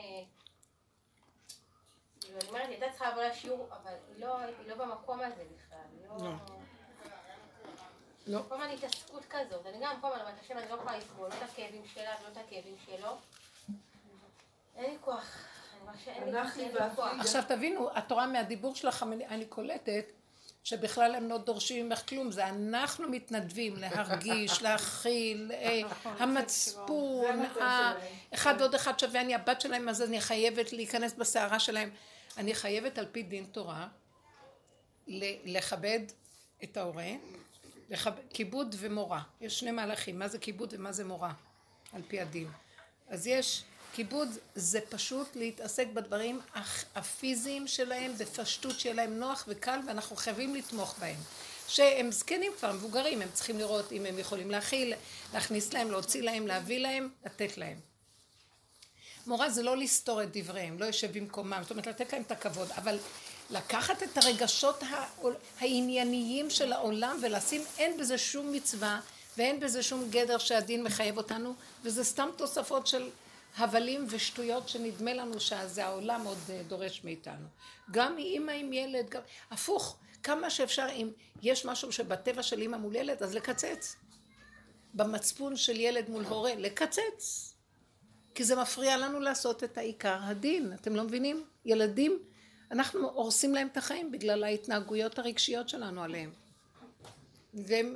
כאילו, 2.20 2.38
אני 2.40 2.49
אומרת, 2.49 2.68
היא 2.68 2.70
הייתה 2.70 2.86
צריכה 2.90 3.11
לבוא 3.11 3.22
לשיעור, 3.22 3.68
אבל 3.70 3.93
היא 4.09 4.24
לא, 4.24 4.38
היא 4.38 4.68
לא 4.68 4.74
במקום 4.74 5.20
הזה 5.20 5.45
בכלל, 5.57 5.78
היא 5.93 6.09
לא... 6.09 6.16
לא. 6.24 6.32
לא. 8.26 8.43
כל 8.49 8.55
הזמן 8.55 8.70
התעסקות 8.70 9.24
כזאת, 9.30 9.66
אני 9.66 9.78
גם 9.80 10.01
כל 10.01 10.07
הזמן 10.07 10.20
אומרת, 10.20 10.40
השם, 10.40 10.59
אני 10.59 10.68
לא 10.68 10.74
יכולה 10.74 10.99
לסבול, 10.99 11.28
לא 11.28 11.34
את 11.34 11.43
הכאבים 11.43 11.86
שלה 11.86 12.14
ולא 12.20 12.28
את 12.32 12.36
הכאבים 12.36 12.76
שלו. 12.86 13.16
אין 14.76 14.90
לי 14.90 14.99
כוח. 15.01 15.49
עכשיו 17.20 17.43
תבינו, 17.49 17.90
את 17.99 18.12
רואה 18.12 18.26
מהדיבור 18.26 18.74
שלך, 18.74 19.07
אני 19.28 19.47
קולטת 19.47 20.05
שבכלל 20.64 21.14
הם 21.14 21.28
לא 21.28 21.38
דורשים 21.38 21.86
ממך 21.86 22.02
כלום, 22.08 22.30
זה 22.30 22.46
אנחנו 22.48 23.08
מתנדבים 23.08 23.76
להרגיש, 23.76 24.52
להכיל, 24.62 25.50
אה, 25.54 25.80
המצפון, 26.04 27.22
זה 27.26 27.32
המצב 27.32 27.60
ה- 27.60 27.92
שלהם. 27.98 28.12
אחד 28.34 28.55
ועוד 28.59 28.74
אחד 28.74 28.98
שווה, 28.98 29.20
אני 29.20 29.34
הבת 29.34 29.60
שלהם, 29.60 29.89
אז 29.89 30.02
אני 30.02 30.20
חייבת 30.20 30.72
להיכנס 30.72 31.12
בסערה 31.14 31.59
שלהם. 31.59 31.90
אני 32.39 32.55
חייבת 32.55 32.98
על 32.98 33.06
פי 33.12 33.22
דין 33.22 33.44
תורה 33.52 33.89
לכבד 35.44 36.01
את 36.64 36.76
ההורה. 36.76 37.05
כיבוד 38.30 38.74
ומורה. 38.78 39.22
יש 39.40 39.60
שני 39.60 39.70
מהלכים, 39.70 40.18
מה 40.18 40.28
זה 40.28 40.39
כיבוד 40.39 40.74
ומה 40.76 40.93
זה 40.93 41.05
מורה, 41.05 41.32
על 41.93 42.02
פי 42.09 42.20
הדין. 42.20 42.48
אז 43.09 43.26
יש, 43.26 43.64
כיבוד 43.93 44.28
זה 44.55 44.81
פשוט 44.89 45.36
להתעסק 45.36 45.86
בדברים 45.94 46.40
הפיזיים 46.94 47.69
שלהם, 47.69 48.12
בפשטות 48.19 48.81
שיהיה 48.81 48.94
להם 48.94 49.19
נוח 49.19 49.44
וקל, 49.48 49.78
ואנחנו 49.86 50.16
חייבים 50.16 50.55
לתמוך 50.55 50.94
בהם. 50.98 51.16
שהם 51.69 52.12
זקנים 52.12 52.52
כבר, 52.59 52.73
מבוגרים, 52.73 53.23
הם 53.23 53.28
צריכים 53.32 53.59
לראות 53.59 53.93
אם 53.93 54.06
הם 54.06 54.19
יכולים 54.19 54.51
להכיל, 54.51 54.94
להכניס 55.35 55.73
להם, 55.73 55.90
להוציא 55.90 56.23
להם, 56.23 56.47
להביא 56.47 56.78
להם, 56.78 57.09
לתת 57.24 57.59
להם. 57.59 57.77
מורה 59.27 59.51
זה 59.51 59.62
לא 59.62 59.77
לסתור 59.77 60.23
את 60.23 60.36
דבריהם, 60.36 60.78
לא 60.78 60.85
יושב 60.85 61.19
במקומם, 61.19 61.59
זאת 61.62 61.70
אומרת 61.70 61.86
לתת 61.86 62.12
להם 62.12 62.23
את 62.23 62.32
הכבוד, 62.32 62.70
אבל 62.70 62.98
לקחת 63.51 64.02
את 64.02 64.19
הרגשות 64.19 64.82
הענייניים 65.60 66.51
של 66.51 66.73
העולם 66.73 67.19
ולשים, 67.23 67.62
אין 67.78 67.97
בזה 67.98 68.19
שום 68.19 68.52
מצווה 68.52 69.01
ואין 69.39 69.60
בזה 69.60 69.82
שום 69.82 70.10
גדר 70.10 70.39
שהדין 70.39 70.82
מחייב 70.85 71.16
אותנו, 71.16 71.55
וזה 71.82 72.05
סתם 72.05 72.28
תוספות 72.36 72.86
של 72.86 73.10
הבלים 73.57 74.07
ושטויות 74.09 74.69
שנדמה 74.69 75.15
לנו 75.15 75.41
שזה 75.41 75.85
העולם 75.85 76.24
עוד 76.27 76.39
אה, 76.51 76.62
דורש 76.69 77.05
מאיתנו. 77.05 77.47
גם 77.91 78.19
אימא 78.19 78.53
עם 78.53 78.73
ילד, 78.73 79.11
גם... 79.11 79.20
הפוך, 79.51 79.97
כמה 80.23 80.51
שאפשר, 80.51 80.87
אם 80.93 81.11
יש 81.43 81.65
משהו 81.65 81.93
שבטבע 81.93 82.43
של 82.43 82.61
אימא 82.61 82.77
מול 82.77 82.97
ילד, 82.97 83.23
אז 83.23 83.35
לקצץ. 83.35 83.97
במצפון 84.95 85.57
של 85.57 85.81
ילד 85.81 86.11
מול 86.11 86.24
הורה, 86.24 86.55
לקצץ. 86.55 87.55
כי 88.35 88.45
זה 88.45 88.57
מפריע 88.57 88.97
לנו 88.97 89.20
לעשות 89.20 89.65
את 89.65 89.79
העיקר 89.79 90.19
הדין, 90.23 90.73
אתם 90.73 90.97
לא 90.97 91.05
מבינים? 91.05 91.45
ילדים, 91.65 92.19
אנחנו 92.70 93.11
הורסים 93.11 93.55
להם 93.55 93.69
את 93.73 93.77
החיים 93.77 94.12
בגלל 94.12 94.45
ההתנהגויות 94.45 95.19
הרגשיות 95.19 95.69
שלנו 95.69 96.03
עליהם. 96.03 96.31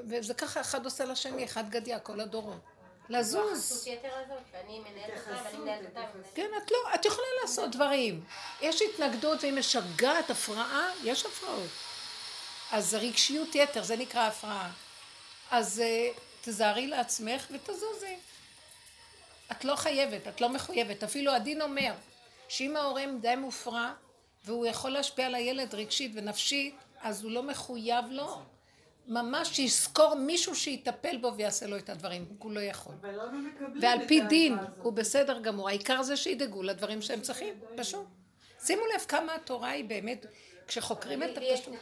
וזה 0.09 0.35
ככה 0.35 0.61
אחד 0.61 0.85
עושה 0.85 1.05
לשני, 1.05 1.45
אחד 1.45 1.71
גדיה, 1.71 2.01
כל 2.01 2.21
הדורות. 2.21 2.61
לזוז. 3.09 3.83
ומנהלת- 5.59 5.95
כן, 6.35 6.51
את 6.65 6.71
לא, 6.71 6.95
את 6.95 7.05
יכולה 7.05 7.27
לעשות 7.43 7.71
דברים. 7.71 8.25
יש 8.61 8.83
התנגדות 8.83 9.41
והיא 9.43 9.53
משגעת, 9.53 10.31
הפרעה, 10.31 10.89
יש 11.05 11.27
הפרעות. 11.27 11.71
אז 12.73 12.95
רגשיות 12.95 13.55
יתר, 13.55 13.83
זה 13.83 13.97
נקרא 13.97 14.21
הפרעה. 14.27 14.71
אז 15.51 15.81
אה, 15.81 16.11
תזהרי 16.43 16.87
לעצמך 16.87 17.47
ותזוזי. 17.51 18.17
את 19.53 19.65
לא 19.65 19.77
חייבת, 19.77 20.29
את 20.29 20.41
לא 20.41 20.49
מחויבת. 20.49 21.03
אפילו 21.05 21.33
הדין 21.33 21.63
אומר 21.63 21.93
שאם 22.49 22.77
ההורה 22.77 23.05
די 23.21 23.37
מופרע 23.37 23.93
והוא 24.45 24.67
יכול 24.67 24.91
להשפיע 24.91 25.27
על 25.27 25.35
הילד 25.35 25.75
רגשית 25.75 26.13
ונפשית, 26.15 26.75
אז 27.03 27.23
הוא 27.25 27.33
לא 27.33 27.43
מחויב 27.43 28.05
לו. 28.11 28.43
ממש 29.09 29.49
שיזכור 29.49 30.15
מישהו 30.15 30.55
שיטפל 30.57 31.17
בו 31.17 31.33
ויעשה 31.37 31.67
לו 31.67 31.77
את 31.79 31.89
הדברים, 31.91 32.25
הוא 32.39 32.53
לא 32.53 32.61
יכול. 32.61 32.95
אבל 33.01 33.11
מקבלים 33.33 33.83
ועל 33.83 33.99
פי 34.09 34.21
דין. 34.21 34.59
הוא 34.83 34.93
בסדר 34.93 35.39
גמור. 35.41 35.69
העיקר 35.69 36.03
זה 36.03 36.17
שידאגו 36.17 36.63
לדברים 36.63 37.03
שהם 37.03 37.21
צריכים, 37.21 37.55
פשוט. 37.77 38.05
שימו 38.67 38.83
לב 38.95 39.01
כמה 39.09 39.35
התורה 39.35 39.71
היא 39.71 39.85
באמת, 39.85 40.27
כשחוקרים 40.69 41.23
את 41.23 41.29
לי 41.29 41.35
לי 41.41 41.47
יש 41.47 41.61
הפשוט. 41.61 41.75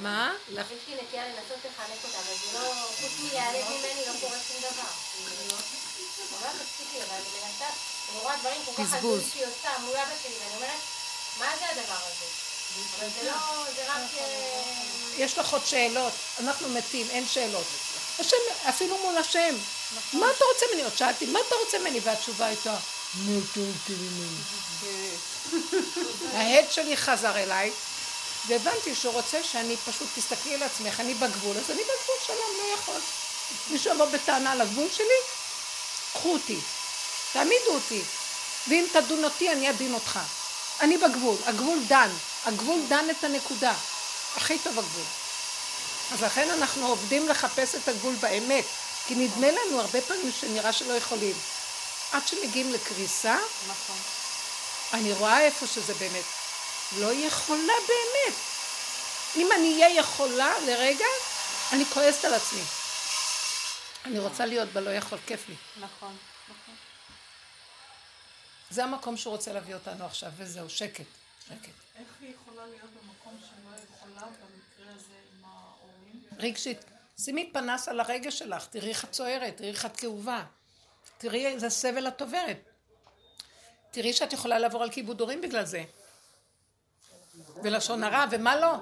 מה? 0.00 0.32
לך- 0.52 0.66
יש 0.70 0.88
לי 0.88 1.02
נטייה 1.02 1.28
לנסות 1.28 1.58
לחנך 1.64 2.04
אותם, 2.04 2.18
אבל 2.18 2.34
זה 2.52 2.58
לא, 2.58 2.74
חוץ 2.74 3.20
מלהיעלב 3.24 3.64
ממני 3.70 4.00
לא 4.06 4.20
קורה 4.20 4.38
שום 4.38 4.60
דבר. 4.60 4.90
ממש 6.32 6.56
תפסיקי, 6.60 7.02
אבל 7.02 7.14
אני 7.16 7.28
מנסה, 7.44 7.64
אני 8.12 8.20
רואה 8.22 8.36
דברים 8.40 8.60
כל 8.64 8.72
כך 8.72 8.80
בזבוז. 8.80 9.04
הזויים 9.04 9.30
שהיא 9.32 9.46
עושה 9.46 9.68
מול 9.80 9.96
אבא 9.96 10.14
שלי, 10.22 10.34
ואני 10.40 10.56
אומרת, 10.56 10.80
מה 11.38 11.56
זה 11.58 11.66
הדבר 11.68 12.00
הזה? 12.06 12.51
אבל 12.98 13.08
זה 13.20 13.26
לא, 13.26 13.64
זה 13.76 13.82
רק... 13.88 14.10
אה, 14.18 14.62
יש 15.18 15.38
לך 15.38 15.52
עוד 15.52 15.66
שאלות, 15.66 16.12
אנחנו 16.40 16.68
מתים, 16.68 17.06
אין 17.10 17.26
שאלות. 17.28 17.66
השם, 18.18 18.36
אפילו 18.68 18.98
מול 18.98 19.18
השם. 19.18 19.54
מה 20.12 20.26
אתה 20.36 20.44
רוצה 20.52 20.66
ממני? 20.70 20.82
עוד 20.82 20.96
שאלתי, 20.96 21.26
מה 21.26 21.38
אתה 21.48 21.54
רוצה 21.64 21.78
ממני? 21.78 22.00
והתשובה 22.02 22.46
הייתה, 22.46 22.76
מה 23.14 23.38
אתה 23.52 23.60
רוצה 23.60 23.92
ממני? 24.02 24.38
ההד 26.34 26.72
שלי 26.72 26.96
חזר 26.96 27.36
אליי, 27.36 27.72
והבנתי 28.46 28.94
שהוא 28.94 29.12
רוצה 29.12 29.42
שאני 29.42 29.76
פשוט, 29.76 30.08
תסתכלי 30.14 30.54
על 30.54 30.62
עצמך, 30.62 31.00
אני 31.00 31.14
בגבול, 31.14 31.56
אז 31.56 31.70
אני 31.70 31.82
בגבול 31.82 32.16
שלום, 32.26 32.50
לא 32.58 32.74
יכול. 32.74 33.00
מישהו 33.70 33.94
יבוא 33.94 34.06
בטענה 34.06 34.52
על 34.52 34.60
הגבול 34.60 34.88
שלי, 34.96 35.20
קחו 36.12 36.32
אותי, 36.32 36.58
תעמידו 37.32 37.74
אותי, 37.74 38.02
ואם 38.68 38.84
תדון 38.92 39.24
אותי, 39.24 39.52
אני 39.52 39.70
אדין 39.70 39.94
אותך. 39.94 40.18
אני 40.80 40.98
בגבול, 40.98 41.36
הגבול 41.44 41.78
דן, 41.88 42.10
הגבול 42.44 42.80
דן 42.88 43.04
את 43.10 43.24
הנקודה. 43.24 43.74
הכי 44.36 44.58
טוב 44.58 44.78
הגבול. 44.78 45.04
אז 46.12 46.22
לכן 46.22 46.50
אנחנו 46.50 46.86
עובדים 46.86 47.28
לחפש 47.28 47.74
את 47.74 47.88
הגבול 47.88 48.14
באמת, 48.14 48.64
כי 49.06 49.14
נדמה 49.14 49.46
לנו 49.50 49.80
הרבה 49.80 50.00
פעמים 50.00 50.32
שנראה 50.40 50.72
שלא 50.72 50.92
יכולים. 50.92 51.34
עד 52.12 52.28
שמגיעים 52.28 52.72
לקריסה, 52.72 53.36
נכון. 53.68 53.96
אני 54.92 55.12
רואה 55.12 55.40
איפה 55.40 55.66
שזה 55.66 55.94
באמת. 55.94 56.24
לא 56.98 57.12
יכולה 57.12 57.72
באמת. 57.88 58.34
אם 59.36 59.48
אני 59.52 59.82
אהיה 59.82 59.98
יכולה 59.98 60.54
לרגע, 60.66 61.06
אני 61.72 61.84
כועסת 61.84 62.24
על 62.24 62.34
עצמי. 62.34 62.62
אני 64.04 64.18
רוצה 64.18 64.46
להיות 64.46 64.68
בלא 64.68 64.90
יכול, 64.90 65.18
כיף 65.26 65.48
לי. 65.48 65.54
נכון, 65.76 66.16
נכון. 66.48 66.74
זה 68.70 68.84
המקום 68.84 69.16
שהוא 69.16 69.32
רוצה 69.32 69.52
להביא 69.52 69.74
אותנו 69.74 70.06
עכשיו, 70.06 70.30
וזהו, 70.36 70.70
שקט, 70.70 71.04
שקט. 71.48 71.81
רגשית, 76.38 76.78
שימי 77.18 77.50
פנס 77.52 77.88
על 77.88 78.00
הרגש 78.00 78.38
שלך, 78.38 78.66
תראי 78.66 78.88
איך 78.88 79.04
את 79.04 79.10
צוערת, 79.10 79.56
תראי 79.56 79.70
איך 79.70 79.86
את 79.86 79.96
כאובה, 79.96 80.44
תראי 81.18 81.46
איזה 81.46 81.70
סבל 81.70 82.08
את 82.08 82.20
עוברת. 82.20 82.68
תראי 83.90 84.12
שאת 84.12 84.32
יכולה 84.32 84.58
לעבור 84.58 84.82
על 84.82 84.90
כיבוד 84.90 85.20
הורים 85.20 85.40
בגלל 85.40 85.64
זה. 85.64 85.84
ולשון 87.62 88.04
הרע, 88.04 88.24
ומה 88.30 88.56
לא. 88.56 88.74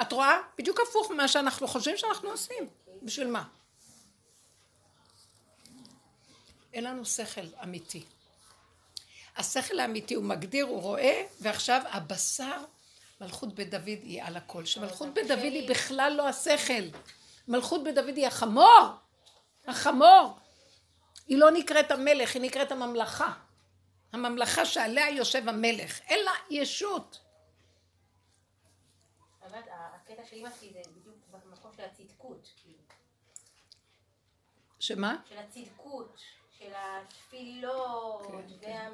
את 0.00 0.12
רואה? 0.12 0.38
בדיוק 0.58 0.80
הפוך 0.88 1.10
ממה 1.10 1.28
שאנחנו 1.28 1.68
חושבים 1.68 1.96
שאנחנו 1.96 2.30
עושים. 2.30 2.68
בשביל 3.02 3.26
מה? 3.26 3.44
אין 6.72 6.84
לנו 6.84 7.04
שכל 7.04 7.46
אמיתי. 7.62 8.04
השכל 9.36 9.80
האמיתי 9.80 10.14
הוא 10.14 10.24
מגדיר, 10.24 10.64
הוא 10.64 10.80
רואה, 10.80 11.26
ועכשיו 11.40 11.82
הבשר, 11.90 12.64
מלכות 13.22 13.54
בית 13.54 13.70
דוד 13.70 13.86
היא 13.86 14.22
על 14.22 14.36
הכל. 14.36 14.64
שמלכות 14.64 15.14
בית 15.14 15.28
דוד 15.28 15.38
היא 15.38 15.70
בכלל 15.70 16.12
לא 16.16 16.28
השכל. 16.28 16.98
מלכות 17.48 17.84
בית 17.84 17.94
דוד 17.94 18.16
היא 18.16 18.26
החמור. 18.26 18.88
החמור. 19.66 20.38
היא 21.26 21.38
לא 21.38 21.50
נקראת 21.50 21.90
המלך, 21.90 22.34
היא 22.34 22.42
נקראת 22.42 22.72
הממלכה. 22.72 23.32
הממלכה 24.12 24.64
שעליה 24.66 25.10
יושב 25.10 25.48
המלך. 25.48 26.00
אין 26.00 26.24
לה 26.24 26.30
ישות. 26.50 27.20
הקטע 29.42 30.24
של 30.24 30.36
אמא 30.36 30.48
שלי 30.60 30.72
זה 30.72 30.80
בדיוק 30.96 31.16
במקום 31.30 31.72
של 31.76 31.84
הצדקות, 31.84 32.48
כאילו. 32.56 32.78
שמה? 34.80 35.16
של 35.28 35.38
הצדקות, 35.38 36.20
של 36.58 36.72
התפילות, 36.74 38.26
וה... 38.60 38.88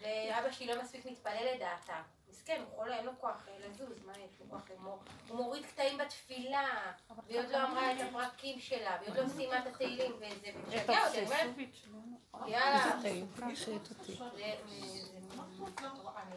ואבא 0.00 0.52
שלי 0.52 0.66
לא 0.66 0.82
מספיק 0.82 1.06
מתפלל 1.06 1.54
לדעתה. 1.54 2.02
מסכן, 2.48 2.62
הוא 2.68 2.76
חולה, 2.76 2.96
אין 2.96 3.06
לו 3.06 3.12
כוח 3.20 3.48
אה, 3.48 3.58
לזוז, 3.58 4.04
מה 4.04 4.12
יש 4.12 4.40
לו 4.40 4.46
כוח? 4.50 4.62
הוא 4.70 4.80
מור- 4.80 4.98
הוא 5.28 5.36
מוריד 5.36 5.66
קטעים 5.66 5.98
בתפילה, 5.98 6.92
והיא 7.26 7.38
עוד 7.40 7.48
לא 7.48 7.64
אמרה 7.64 7.92
את 7.92 7.96
הפרקים 8.08 8.60
שלה, 8.60 8.96
והיא 9.00 9.10
עוד 9.10 9.18
לא 9.18 9.28
סיימה 9.28 9.58
את 9.58 9.66
התהילים, 9.66 10.12
וזה 10.16 10.50
אותי, 11.06 11.26
יאללה. 12.46 12.84
איזה 12.84 13.02
טעים. 13.02 13.26
החיית 13.36 13.90
אותי. 13.90 14.12
זה- 14.12 14.24
זה- 14.68 15.18
זה- 15.18 15.18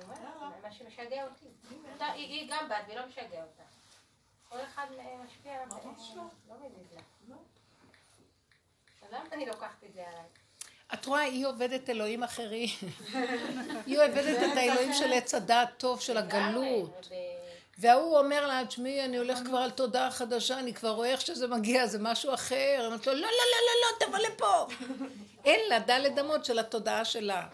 אומרת, 0.04 0.64
מה 0.64 0.72
שמשגע 0.72 1.24
אותי. 1.28 1.46
היא 2.14 2.52
גם 2.52 2.70
בת 2.70 2.86
ולא 2.88 3.06
משגע 3.08 3.44
אותה. 3.44 3.64
כל 4.50 4.62
אחד 4.62 4.88
אה, 5.00 5.18
משפיע 5.26 5.54
עליו. 5.54 5.78
לא 6.50 6.56
מזיז 6.66 6.94
לה. 6.94 7.02
למה 9.12 9.24
אני 9.32 9.46
לוקחת 9.46 9.84
את 9.84 9.94
זה 9.94 10.08
עליי? 10.08 10.24
את 10.94 11.06
רואה, 11.06 11.22
היא 11.22 11.48
עובדת 11.48 11.90
אלוהים 11.90 12.24
אחרים. 12.24 12.70
היא 13.86 14.00
עובדת 14.00 14.38
את 14.38 14.58
האלוהים 14.58 14.94
של 14.94 15.14
עץ 15.14 15.34
הדעת 15.34 15.70
טוב, 15.78 16.02
של 16.02 16.18
הגלות. 16.18 17.10
וההוא 17.78 18.18
אומר 18.18 18.48
לה, 18.48 18.66
תשמעי, 18.68 19.06
אני 19.06 19.18
הולך 19.18 19.40
כבר 19.46 19.58
על 19.58 19.72
תודעה 19.72 20.12
חדשה, 20.12 20.60
אני 20.60 20.74
כבר 20.74 20.90
רואה 20.90 21.10
איך 21.10 21.22
שזה 21.22 21.48
מגיע, 21.48 21.88
זה 21.88 22.00
משהו 22.02 22.34
אחר. 22.34 22.88
אמרת 22.88 23.08
לו, 23.08 23.14
לא, 23.14 23.20
לא, 23.20 23.28
לא, 23.28 23.60
לא, 23.68 23.74
לא, 23.82 24.06
תבוא 24.06 24.28
לפה. 24.28 24.68
אין 25.46 25.70
לה 25.70 25.80
דלת 25.80 26.20
אמות 26.20 26.46
של 26.46 26.60
התודעה 26.60 27.06
שלה. 27.06 27.48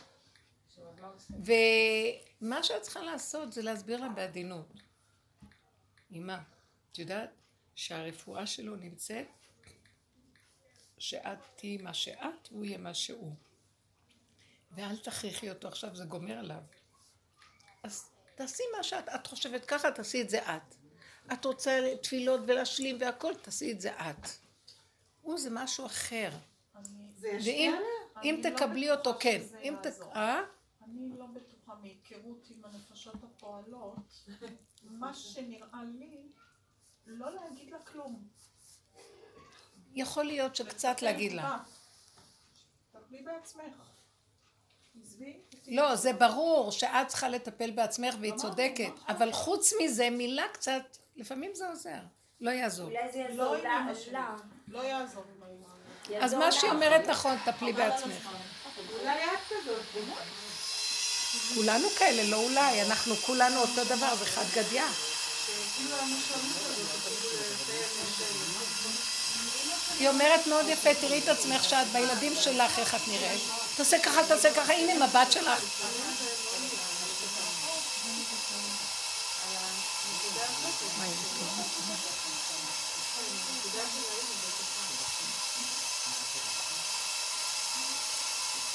ומה 1.30 2.64
שאת 2.64 2.82
צריכה 2.82 3.02
לעשות 3.02 3.54
זה 3.54 3.62
להסביר 3.62 4.02
לה 4.02 4.10
בעדינות. 4.10 4.74
אמא, 6.12 6.38
את 6.92 7.00
יודעת 7.00 7.30
שהרפואה 7.76 8.48
שלו 8.48 8.76
נמצאת 8.76 9.28
שאת 10.98 11.38
תהיי 11.56 11.78
מה 11.78 11.94
שאת 11.94 12.52
והוא 12.52 12.66
יהיה 12.66 12.78
מה 12.78 12.94
שהוא. 12.94 13.34
ואל 14.72 14.98
תכריחי 14.98 15.50
אותו 15.50 15.68
עכשיו, 15.68 15.96
זה 15.96 16.06
גומר 16.06 16.38
עליו. 16.38 16.62
אז 17.84 18.12
תעשי 18.36 18.64
מה 18.78 18.84
שאת, 18.84 19.10
את 19.10 19.28
חושבת 19.28 19.66
ככה, 19.66 19.92
תעשי 19.92 20.22
את 20.22 20.30
זה 20.30 20.40
את. 20.56 20.76
את 21.34 21.46
רוצה 21.46 21.94
תפילות 22.04 22.42
ולהשלים 22.48 22.98
והכל, 23.00 23.36
תעשי 23.36 23.72
את 23.72 23.82
זה 23.82 23.92
את. 23.92 24.28
הוא 25.22 25.40
זה 25.40 25.50
משהו 25.52 25.86
אחר. 25.86 26.30
זה 27.16 27.28
ישפיע? 27.28 27.72
אם 28.24 28.42
לא 28.44 28.50
תקבלי 28.50 28.92
אותו, 28.92 29.14
כן. 29.20 29.42
אם 29.64 29.76
ת... 29.84 29.86
אה? 30.16 30.42
אני 30.86 31.10
לא 31.18 31.26
בטוחה 31.26 31.76
מהיכרות 31.82 32.48
עם 32.50 32.66
הנפשות 32.66 33.24
הפועלות, 33.24 34.28
מה 34.84 35.14
שנראה 35.14 35.84
לי, 35.84 36.22
לא 37.06 37.36
להגיד 37.36 37.70
לה 37.70 37.80
כלום. 37.80 38.28
יכול 39.98 40.24
להיות 40.24 40.56
שקצת 40.56 41.02
להגיד 41.02 41.34
לה. 41.34 41.58
טפלי 42.92 43.22
בעצמך. 43.22 43.76
לא, 45.68 45.96
זה 45.96 46.14
ברור 46.14 46.72
שאת 46.72 47.08
צריכה 47.08 47.30
לטפל 47.30 47.72
בעצמך 47.72 48.16
והיא 48.20 48.34
צודקת, 48.34 48.92
אבל 49.08 49.32
חוץ 49.32 49.74
מזה, 49.82 50.10
מילה 50.10 50.48
קצת, 50.54 50.98
לפעמים 51.16 51.52
זה 51.56 51.70
עוזר. 51.70 52.00
לא 52.42 52.52
יעזור. 52.52 52.90
אולי 52.90 53.12
זה 53.12 53.20
יעזור 53.20 53.56
לא 53.56 53.64
לה. 54.12 54.36
לא 54.68 54.80
יעזור 54.80 55.24
עם 55.36 55.44
האמא. 55.44 56.26
אז 56.26 56.34
מה. 56.34 56.52
שהיא 56.52 56.72
אומרת 56.72 57.08
נכון, 57.08 57.38
טפלי 57.46 57.74
בעצמך. 57.74 58.30
אולי 59.00 59.24
את 59.24 59.40
כזאת. 59.50 60.04
כולנו 61.56 61.90
כאלה, 61.90 62.24
לא 62.32 62.44
אולי, 62.44 62.82
אנחנו 62.82 63.16
כולנו 63.16 63.60
אותו 63.60 63.84
דבר, 63.86 64.16
זה 64.16 64.26
חד 64.26 64.46
גדיא. 64.56 64.82
היא 70.00 70.10
אומרת 70.10 70.48
מאוד 70.48 70.66
יפה, 70.70 70.94
תראי 70.94 71.20
את 71.20 71.28
עצמך 71.28 71.64
שאת 71.64 71.88
בילדים 71.92 72.34
שלך, 72.42 72.80
איך 72.80 72.96
את 72.96 73.08
נראית. 73.08 73.42
תעשה 73.76 74.00
ככה, 74.00 74.24
תעשה 74.28 74.54
ככה, 74.54 74.74
הנה 74.74 75.08
מבט 75.08 75.32
שלך. 75.32 75.62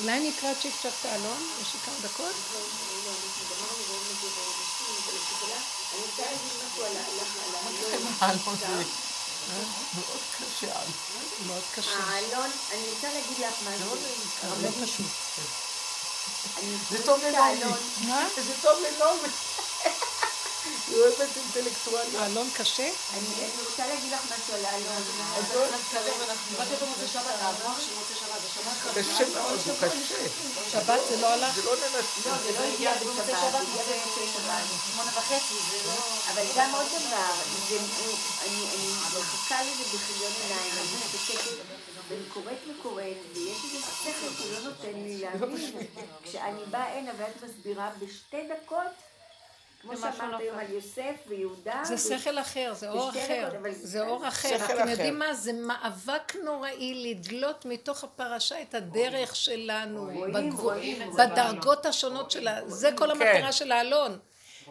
אולי 0.01 0.28
נקרא 0.28 0.51
צ'יק 0.62 0.74
צ'ק 0.82 0.89
את 1.01 1.05
האלון? 1.05 1.49
יש 1.62 1.74
לי 1.74 1.81
כמה 1.81 1.94
דקות? 2.03 2.35
אני 5.93 6.01
רוצה 6.03 6.23
להגיד 6.23 6.53
משהו 6.65 6.85
על 6.85 6.97
האלון. 8.70 9.11
זה 9.47 9.55
מאוד 9.94 10.20
קשה. 10.39 10.73
מאוד 11.47 11.62
קשה. 11.74 11.90
האלון, 11.90 12.51
אני 12.73 12.82
רוצה 12.94 13.09
להגיד 13.09 13.39
לך 13.39 13.55
משהו. 13.69 13.97
לא 14.62 14.69
פשוט. 14.86 15.06
זה 16.90 17.06
טוב 17.06 17.20
לנעמי. 17.24 17.60
מה? 18.09 18.24
זה 18.36 18.52
טוב 18.62 18.78
לנעמי. 18.81 19.28
היא 20.89 20.97
אוהבת 20.97 21.28
אינטלקטואלים. 21.36 22.16
האלון 22.20 22.51
קשה? 22.56 22.89
אני 23.14 23.28
רוצה 23.66 23.86
להגיד 23.86 24.12
לך 24.12 24.20
משהו 24.32 24.55
על 24.55 24.64
האלון. 24.64 25.02
קשה 28.94 29.24
מאוד, 29.34 29.59
הוא 29.66 29.74
קשה. 29.80 30.14
שבת 30.72 31.01
זה 31.09 31.16
לא 31.20 31.26
הלך? 31.26 31.55
זה 31.55 31.62
לא 31.64 31.74
ננסה. 31.76 32.36
זה 32.44 32.52
לא 32.60 32.64
הגיע 32.74 32.94
בשבת, 32.94 33.26
זה 33.26 33.32
הגיע 33.36 33.82
במוצאי 33.82 34.26
שבת. 34.34 34.62
שמונה 34.93 35.10
וחצי, 35.14 35.55
זה 35.70 35.78
לא... 35.86 35.93
אבל 36.32 36.43
גם 36.56 36.74
עוד 36.74 36.86
דבר, 36.86 37.32
זה- 37.68 37.78
אני 38.43 38.64
אני 38.74 38.93
מחכה 39.20 39.62
לזה 39.62 39.82
בכיליון 39.97 40.32
עיניים, 40.43 40.72
אני 40.72 40.97
מתעסקת, 40.97 41.56
ואני 42.09 42.24
קוראת 42.34 42.56
וקוראת, 42.80 43.05
ויש 43.34 43.56
איזה 43.64 43.78
שכל 44.02 44.10
שהוא 44.39 44.52
לא 44.52 44.60
נותן 44.60 44.93
לי 45.05 45.18
להבין. 45.18 45.86
כשאני 46.24 46.64
באה 46.70 46.98
הנה 46.98 47.10
ואת 47.18 47.43
מסבירה 47.44 47.90
בשתי 47.98 48.36
דקות, 48.52 48.93
כמו 49.83 49.97
שאמרת 49.97 50.41
היום 50.41 50.55
אחר. 50.55 50.65
על 50.65 50.71
יוסף 50.73 51.15
ויהודה. 51.29 51.81
זה 51.85 51.99
שכל 51.99 52.39
אחר, 52.39 52.73
זה 52.75 52.91
אור 52.91 53.11
אחר. 53.11 53.51
זה 53.71 54.01
אור 54.01 54.29
אחר. 54.29 54.57
אתם. 54.65 54.89
יודעים 54.89 55.19
מה? 55.19 55.35
זה 55.35 55.53
מאבק 55.53 56.37
נוראי 56.45 57.15
לדלות 57.15 57.65
מתוך 57.65 58.05
הפרשה 58.05 58.63
את 58.63 58.75
הדרך 58.75 59.37
שלנו. 59.37 60.11
בדרגות 61.19 61.87
השונות 61.87 62.31
שלה. 62.31 62.69
זה 62.69 62.91
כל 62.97 63.11
המטרה 63.11 63.53
של 63.53 63.73
האלון. 63.73 64.19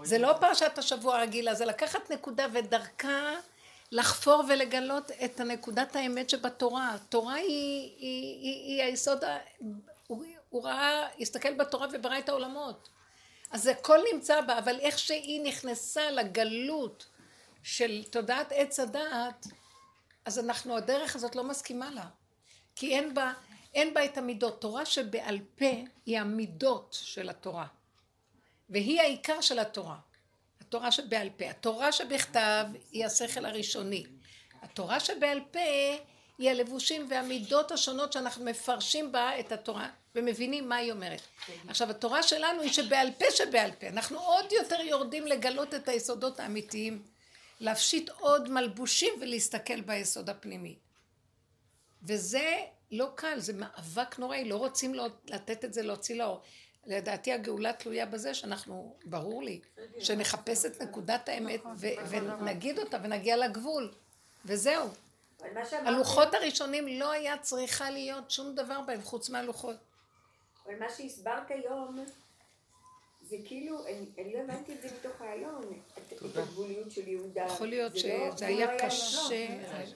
זה 0.04 0.18
לא 0.18 0.34
פרשת 0.40 0.78
השבוע 0.78 1.18
הרגילה, 1.18 1.54
זה 1.54 1.66
לקחת 1.66 2.12
נקודה 2.12 2.48
ודרכה 2.54 3.34
לחפור 3.92 4.44
ולגלות 4.48 5.12
את 5.26 5.40
הנקודת 5.40 5.96
האמת 5.96 6.30
שבתורה. 6.30 6.94
התורה 6.96 7.34
היא, 7.34 7.48
היא, 7.48 8.40
היא, 8.42 8.66
היא 8.66 8.84
היסוד, 8.84 9.24
הוא 10.50 10.64
ראה, 10.64 11.08
הסתכל 11.20 11.54
בתורה 11.54 11.88
וברא 11.94 12.18
את 12.18 12.30
העולמות. 12.30 12.90
אז 13.52 13.68
הכל 13.68 14.00
נמצא 14.14 14.42
בה, 14.42 14.60
אבל 14.60 14.80
איך 14.80 15.00
שהיא 15.00 15.44
נכנסה 15.44 16.12
לגלות 16.12 17.06
של 17.64 18.04
תודעת 18.10 18.52
עץ 18.52 18.80
הדעת, 18.80 19.48
אז 20.26 20.40
אנחנו, 20.40 20.78
הדרך 20.78 21.16
הזאת 21.16 21.36
לא 21.36 21.44
מסכימה 21.44 21.92
לה. 21.92 22.06
כי 22.76 22.96
אין 22.96 23.14
בה, 23.14 23.34
אין 23.74 23.94
בה 23.94 24.06
את 24.06 24.18
המידות. 24.18 24.62
תורה 24.62 24.86
שבעל 24.86 25.40
פה 25.56 25.66
היא 26.06 26.20
המידות 26.20 26.98
של 27.02 27.30
התורה. 27.30 27.68
והיא 28.70 29.02
העיקר 29.02 29.42
של 29.42 29.60
התורה. 29.60 29.98
התורה 30.62 30.92
שבעל 30.92 31.30
פה. 31.30 31.50
התורה 31.50 31.92
שבכתב 31.92 32.66
היא 32.92 33.06
השכל 33.06 33.46
הראשוני. 33.46 34.06
התורה 34.62 35.00
שבעל 35.00 35.40
פה 35.52 35.60
היא 36.38 36.50
הלבושים 36.50 37.08
והמידות 37.10 37.72
השונות 37.72 38.14
שאנחנו 38.14 38.46
מפרשים 38.46 39.12
בה 39.12 39.40
את 39.40 39.52
התורה 39.52 39.90
ומבינים 40.16 40.70
מה 40.70 40.76
היא 40.76 40.92
אומרת. 40.92 41.22
עכשיו 41.68 41.90
התורה 41.90 42.24
שלנו 42.24 42.62
היא 42.62 42.72
שבעל 42.72 43.12
פה 43.18 43.26
שבעל 43.32 43.72
פה. 43.72 43.88
אנחנו 43.88 44.20
עוד 44.20 44.52
יותר 44.52 44.82
יורדים 44.82 45.28
לגלות 45.28 45.74
את 45.74 45.90
היסודות 45.90 46.40
האמיתיים, 46.40 47.04
להפשיט 47.60 48.10
עוד 48.10 48.50
מלבושים 48.50 49.14
ולהסתכל 49.22 49.82
ביסוד 49.82 50.30
הפנימי. 50.30 50.76
וזה 52.04 52.56
לא 52.92 53.12
קל, 53.16 53.40
זה 53.40 53.54
מאבק 53.54 54.20
נוראי, 54.20 54.46
לא 54.46 54.56
רוצים 54.56 54.94
לא, 54.94 55.08
לתת 55.28 55.66
את 55.66 55.74
זה 55.74 55.82
להוציא 55.82 56.16
לאור. 56.16 56.42
לדעתי 56.86 57.34
הגאולה 57.34 57.74
תלויה 57.74 58.06
בזה 58.06 58.34
שאנחנו, 58.34 58.96
ברור 59.06 59.44
לי, 59.44 59.62
שנחפש 60.00 60.66
את 60.66 60.82
נקודת 60.82 61.30
האמת 61.30 61.62
ו- 61.76 61.88
ונגיד 62.10 62.80
אותה 62.80 62.98
ונגיע 63.04 63.38
לגבול, 63.38 63.94
וזהו. 64.46 64.90
הלוחות 65.72 66.34
הראשונים 66.34 66.88
לא 67.00 67.12
היה 67.12 67.38
צריכה 67.38 67.90
להיות 67.90 68.32
שום 68.32 68.56
דבר 68.56 68.82
בהם 68.82 69.02
חוץ 69.02 69.30
מהלוחות. 69.30 69.76
אבל 70.72 70.80
מה 70.80 70.90
שהסברת 70.90 71.52
היום, 71.52 72.06
זה 73.22 73.36
כאילו, 73.46 73.86
אני, 73.86 74.06
אני 74.18 74.34
לא 74.34 74.40
הבנתי 74.40 74.74
את 74.74 74.82
זה 74.82 74.88
מתוך 75.00 75.22
האלון, 75.22 75.64
את, 75.98 76.38
הגבוליות 76.38 76.92
של 76.92 77.08
יהודה. 77.08 77.46
יכול 77.46 77.68
להיות 77.68 77.92
זה 77.94 78.00
שזה 78.00 78.10
לא- 78.10 78.46
היה 78.46 78.74
לא 78.74 78.80
קשה, 78.80 79.48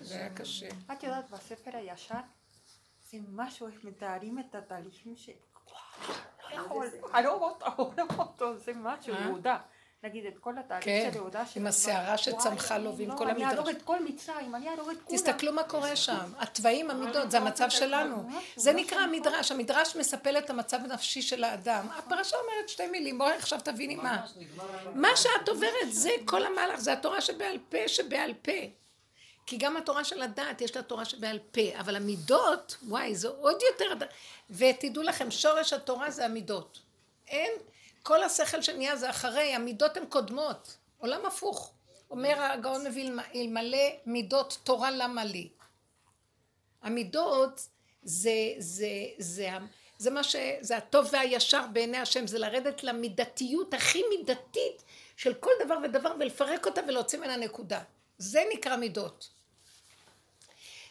זה 0.02 0.16
היה 0.16 0.36
קשה. 0.36 0.68
את 0.92 1.04
יודעת, 1.04 1.30
בספר 1.30 1.78
הישר, 1.78 2.20
זה 3.04 3.18
משהו, 3.32 3.68
איך 3.68 3.84
מתארים 3.84 4.40
את 4.40 4.56
התהליכים 4.56 5.16
ש... 5.16 5.30
לא 5.30 6.56
יכול, 6.56 6.88
הרוג 7.14 7.42
אותו, 7.42 7.66
הרוג 7.66 8.00
אותו, 8.18 8.58
זה 8.58 8.72
משהו, 8.76 9.14
אה? 9.14 9.22
יהודה. 9.22 9.58
נגיד 10.06 10.26
את 10.26 10.38
כל 10.40 10.58
התהליך 10.58 10.86
כן, 10.86 11.10
של 11.12 11.18
יהודה. 11.18 11.44
עם 11.56 11.68
הסערה 11.68 12.18
שצמחה 12.18 12.78
לו 12.78 12.98
ועם 12.98 13.18
כל 13.18 13.24
אני 13.24 13.44
המדרש. 13.44 13.54
אהרוג 13.54 13.70
את 13.70 13.82
כל 13.82 14.04
מצרים, 14.04 14.56
אני 14.56 14.70
אהרוג 14.70 14.90
את 14.90 15.02
כולם. 15.04 15.18
תסתכלו 15.18 15.54
מה 15.54 15.64
קורה 15.64 15.96
שם, 15.96 16.34
התוואים, 16.38 16.92
המידות, 16.92 17.32
זה 17.32 17.38
המצב 17.38 17.70
שלנו. 17.70 18.30
זה 18.56 18.74
נקרא 18.74 19.00
המדרש, 19.00 19.52
המדרש 19.52 19.96
מספל 19.96 20.38
את 20.38 20.50
המצב 20.50 20.80
הנפשי 20.84 21.22
של 21.22 21.44
האדם. 21.44 21.88
הפרשה 21.98 22.38
אומרת 22.38 22.70
שתי 22.70 22.88
מילים, 22.88 23.18
בואי 23.18 23.34
עכשיו 23.34 23.60
תביני 23.64 23.96
מה. 23.96 24.26
מה 24.96 25.10
שאת 25.16 25.50
עוברת 25.50 25.92
זה 25.92 26.10
כל 26.26 26.46
המהלך, 26.46 26.80
זה 26.80 26.94
התורה 26.94 27.22
שבעל 27.22 27.58
פה 27.70 27.88
שבעל 27.88 28.34
פה. 28.42 28.52
כי 29.46 29.58
גם 29.58 29.78
התורה 29.78 30.04
של 30.04 30.22
הדעת 30.22 30.62
יש 30.62 30.76
לה 30.76 30.82
תורה 30.82 31.06
שבעל 31.06 31.40
פה, 31.52 31.80
אבל 31.80 31.96
המידות, 31.96 32.78
וואי, 32.88 33.16
זה 33.16 33.28
עוד 33.28 33.58
יותר... 33.72 34.06
ותדעו 34.50 35.04
לכם, 35.04 35.32
שורש 35.32 35.74
התורה 35.74 36.12
זה 36.12 36.26
המידות. 36.26 36.80
אין, 37.28 37.52
כל 38.06 38.24
השכל 38.24 38.62
שנהיה 38.62 38.96
זה 38.96 39.10
אחרי, 39.10 39.56
המידות 39.56 39.98
הן 39.98 40.06
קודמות. 40.06 40.78
עולם 40.98 41.26
הפוך. 41.26 41.74
אומר 42.10 42.42
הגאון 42.42 42.88
מווילנה, 42.88 43.24
אלמלא 43.36 43.88
מידות 44.06 44.58
תורה 44.64 44.92
למה 44.92 45.24
לי. 45.24 45.50
המידות 46.82 47.68
זה, 48.04 48.32
זה, 48.58 48.88
זה, 49.18 49.50
זה 49.98 50.12
מה 50.12 50.24
ש... 50.24 50.36
זה 50.62 50.78
הטוב 50.78 51.08
והישר 51.12 51.66
בעיני 51.74 51.98
השם, 51.98 52.28
זה 52.28 52.40
לרדת 52.40 52.84
למידתיות 52.84 53.74
הכי 53.74 54.04
מידתית 54.10 54.84
של 55.18 55.34
כל 55.34 55.52
דבר 55.66 55.78
ודבר 55.84 56.14
ולפרק 56.20 56.66
אותה 56.66 56.82
ולהוציא 56.88 57.20
ממנה 57.20 57.38
נקודה. 57.38 57.82
זה 58.18 58.44
נקרא 58.54 58.76
מידות. 58.76 59.30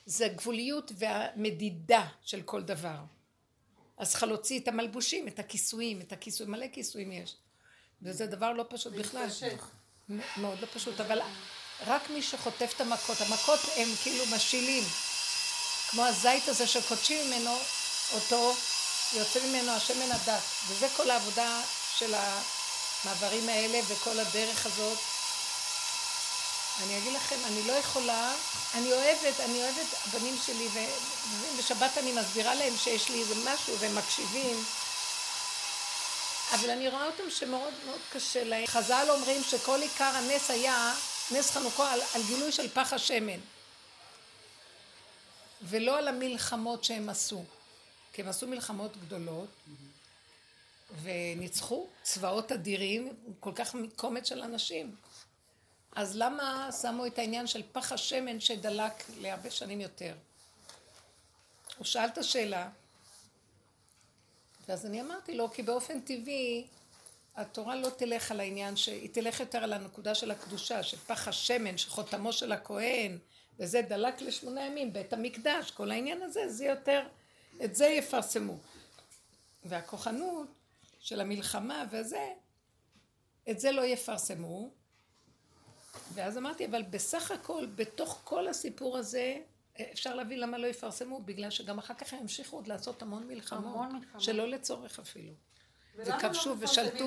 זה 0.06 0.26
הגבוליות 0.26 0.92
והמדידה 0.94 2.06
של 2.22 2.42
כל 2.42 2.62
דבר. 2.62 2.98
אז 3.98 4.10
צריכה 4.10 4.26
להוציא 4.26 4.60
את 4.60 4.68
המלבושים, 4.68 5.28
את 5.28 5.38
הכיסויים, 5.38 6.00
את 6.00 6.12
הכיסויים, 6.12 6.52
מלא 6.52 6.66
כיסויים 6.72 7.12
יש. 7.12 7.36
וזה 8.02 8.26
דבר 8.26 8.52
לא 8.52 8.64
פשוט 8.68 8.92
בכלל. 8.92 9.28
מאוד 10.36 10.60
לא 10.60 10.66
פשוט, 10.74 11.00
אבל 11.00 11.20
רק 11.86 12.10
מי 12.10 12.22
שחוטף 12.22 12.72
את 12.76 12.80
המכות, 12.80 13.20
המכות 13.20 13.60
הם 13.76 13.88
כאילו 14.02 14.24
משילים, 14.36 14.84
כמו 15.90 16.04
הזית 16.04 16.48
הזה 16.48 16.66
שקודשים 16.66 17.26
ממנו, 17.26 17.56
אותו, 18.14 18.54
יוצא 19.16 19.46
ממנו 19.46 19.70
השמן 19.70 20.12
הדת, 20.12 20.42
וזה 20.68 20.86
כל 20.96 21.10
העבודה 21.10 21.62
של 21.98 22.14
המעברים 22.14 23.48
האלה 23.48 23.80
וכל 23.88 24.20
הדרך 24.20 24.66
הזאת. 24.66 24.98
אני 26.82 26.98
אגיד 26.98 27.12
לכם, 27.12 27.36
אני 27.46 27.66
לא 27.66 27.72
יכולה, 27.72 28.34
אני 28.74 28.92
אוהבת, 28.92 29.40
אני 29.40 29.62
אוהבת 29.62 29.86
הבנים 30.06 30.36
שלי, 30.46 30.68
ובשבת 31.54 31.98
אני 31.98 32.12
מסבירה 32.12 32.54
להם 32.54 32.76
שיש 32.76 33.10
לי 33.10 33.20
איזה 33.20 33.34
משהו, 33.50 33.78
והם 33.78 33.94
מקשיבים. 33.94 34.64
אבל 36.54 36.70
אני 36.70 36.88
רואה 36.88 37.06
אותם 37.06 37.30
שמאוד 37.30 37.74
מאוד 37.86 38.00
קשה 38.12 38.44
להם. 38.44 38.66
חז"ל 38.66 39.06
אומרים 39.10 39.42
שכל 39.44 39.80
עיקר 39.82 40.04
הנס 40.04 40.50
היה 40.50 40.94
נס 41.30 41.50
חנוכה 41.50 41.92
על, 41.92 42.00
על 42.14 42.22
גילוי 42.22 42.52
של 42.52 42.68
פח 42.68 42.92
השמן. 42.92 43.40
ולא 45.62 45.98
על 45.98 46.08
המלחמות 46.08 46.84
שהם 46.84 47.08
עשו. 47.08 47.44
כי 48.12 48.22
הם 48.22 48.28
עשו 48.28 48.46
מלחמות 48.46 48.96
גדולות, 48.96 49.48
וניצחו 51.02 51.86
צבאות 52.02 52.52
אדירים, 52.52 53.12
כל 53.40 53.52
כך 53.54 53.76
קומץ 53.96 54.28
של 54.28 54.42
אנשים. 54.42 54.94
אז 55.94 56.16
למה 56.16 56.68
שמו 56.82 57.06
את 57.06 57.18
העניין 57.18 57.46
של 57.46 57.62
פח 57.72 57.92
השמן 57.92 58.40
שדלק 58.40 58.92
להרבה 59.20 59.50
שנים 59.50 59.80
יותר? 59.80 60.14
הוא 61.78 61.84
שאל 61.84 62.06
את 62.06 62.18
השאלה, 62.18 62.70
ואז 64.68 64.86
אני 64.86 65.00
אמרתי 65.00 65.34
לו, 65.34 65.50
כי 65.50 65.62
באופן 65.62 66.00
טבעי 66.00 66.66
התורה 67.36 67.76
לא 67.76 67.88
תלך 67.90 68.30
על 68.30 68.40
העניין, 68.40 68.76
ש... 68.76 68.88
היא 68.88 69.10
תלך 69.12 69.40
יותר 69.40 69.58
על 69.58 69.72
הנקודה 69.72 70.14
של 70.14 70.30
הקדושה, 70.30 70.82
של 70.82 70.96
פח 70.96 71.28
השמן, 71.28 71.78
שחותמו 71.78 72.32
של 72.32 72.52
הכהן, 72.52 73.18
וזה 73.58 73.82
דלק 73.82 74.20
לשמונה 74.20 74.66
ימים, 74.66 74.92
בית 74.92 75.12
המקדש, 75.12 75.70
כל 75.70 75.90
העניין 75.90 76.22
הזה, 76.22 76.48
זה 76.48 76.64
יותר, 76.64 77.06
את 77.64 77.74
זה 77.74 77.86
יפרסמו. 77.86 78.56
והכוחנות 79.64 80.48
של 81.00 81.20
המלחמה 81.20 81.84
וזה, 81.90 82.32
את 83.50 83.60
זה 83.60 83.72
לא 83.72 83.84
יפרסמו. 83.84 84.70
ואז 86.14 86.38
אמרתי, 86.38 86.66
אבל 86.66 86.82
בסך 86.82 87.30
הכל, 87.30 87.66
בתוך 87.74 88.20
כל 88.24 88.48
הסיפור 88.48 88.98
הזה, 88.98 89.36
אפשר 89.92 90.14
להבין 90.14 90.40
למה 90.40 90.58
לא 90.58 90.66
יפרסמו, 90.66 91.20
בגלל 91.22 91.50
שגם 91.50 91.78
אחר 91.78 91.94
כך 91.94 92.12
הם 92.12 92.18
המשיכו 92.18 92.56
עוד 92.56 92.66
לעשות 92.66 93.02
המון 93.02 93.28
מלחמות, 93.28 93.64
המון 93.64 93.92
מלחמות. 93.92 94.22
שלא 94.22 94.48
לצורך 94.48 94.98
אפילו. 94.98 95.32
ולמה 95.96 96.18
וכבשו 96.18 96.50
לא 96.50 96.56
ושלטו, 96.58 97.04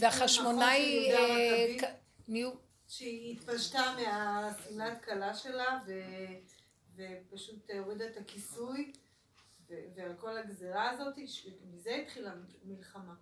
והחשמונאי 0.00 0.78
יהודה 0.78 1.88
אה, 1.88 1.94
נהיו, 2.28 2.50
שהיא 2.88 3.36
התפשטה 3.36 3.94
מהשמלת 3.96 5.04
כלה 5.04 5.34
שלה 5.34 5.80
ו... 5.86 5.92
ופשוט 6.96 7.70
הורידה 7.70 8.06
את 8.06 8.16
הכיסוי. 8.16 8.92
ועל 9.94 10.14
כל 10.20 10.36
הגזרה 10.38 10.90
הזאת. 10.90 11.14
מזה 11.72 11.94
התחילה 11.94 12.32
מלחמה. 12.64 13.14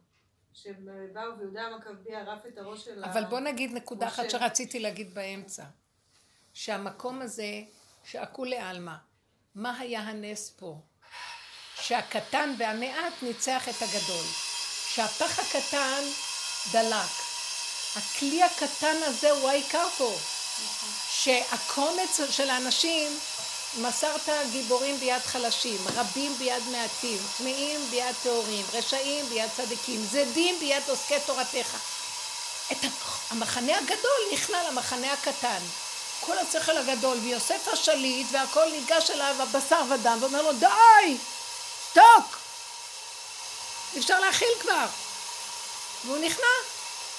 שהם 0.54 0.88
באו 1.12 1.38
ויהודה 1.38 1.62
המכבי 1.62 2.14
ערף 2.14 2.46
את 2.46 2.58
הראש 2.58 2.84
של 2.84 3.04
אבל 3.04 3.24
בוא 3.24 3.40
נגיד 3.40 3.72
נקודה 3.72 4.08
אחת. 4.08 4.30
שרציתי 4.30 4.80
להגיד 4.80 5.14
באמצע. 5.14 5.64
שהמקום 6.52 7.22
הזה, 7.22 7.62
שהכולי 8.04 8.56
עלמא, 8.56 8.94
מה 9.54 9.78
היה 9.78 10.00
הנס 10.00 10.50
פה? 10.50 10.80
שהקטן 11.74 12.54
והמעט 12.58 13.12
ניצח 13.22 13.68
את 13.68 13.82
הגדול. 13.82 14.24
שהפח 14.94 15.38
הקטן 15.38 16.02
דלק. 16.72 17.10
הכלי 17.96 18.42
הקטן 18.42 18.96
הזה 19.02 19.30
הוא 19.30 19.48
העיקר 19.48 19.88
פה. 19.98 20.12
שהקומץ 21.08 22.20
של 22.30 22.50
האנשים, 22.50 23.12
מסרת 23.76 24.28
גיבורים 24.50 24.98
ביד 24.98 25.22
חלשים, 25.22 25.78
רבים 25.94 26.34
ביד 26.38 26.62
מעטים, 26.72 27.18
טמאים 27.38 27.80
ביד 27.90 28.14
טהורים, 28.22 28.66
רשעים 28.72 29.26
ביד 29.28 29.50
צדיקים, 29.56 30.06
זדים 30.10 30.58
ביד 30.58 30.82
עוסקי 30.88 31.20
תורתך. 31.26 31.76
את 32.72 32.78
המחנה 33.30 33.78
הגדול 33.78 34.20
נכנע 34.32 34.70
למחנה 34.70 35.12
הקטן. 35.12 35.58
כל 36.20 36.38
השכל 36.38 36.76
הגדול, 36.76 37.18
ויוסף 37.18 37.68
השליט, 37.72 38.26
והכל 38.30 38.70
ניגש 38.70 39.10
אליו 39.10 39.36
הבשר 39.42 39.82
ודם, 39.90 40.18
ואומר 40.20 40.42
לו, 40.42 40.52
די! 40.52 41.16
שתוק! 41.90 42.38
אפשר 43.98 44.20
להכיל 44.20 44.48
כבר. 44.60 44.86
והוא 46.04 46.18
נכנע. 46.18 46.46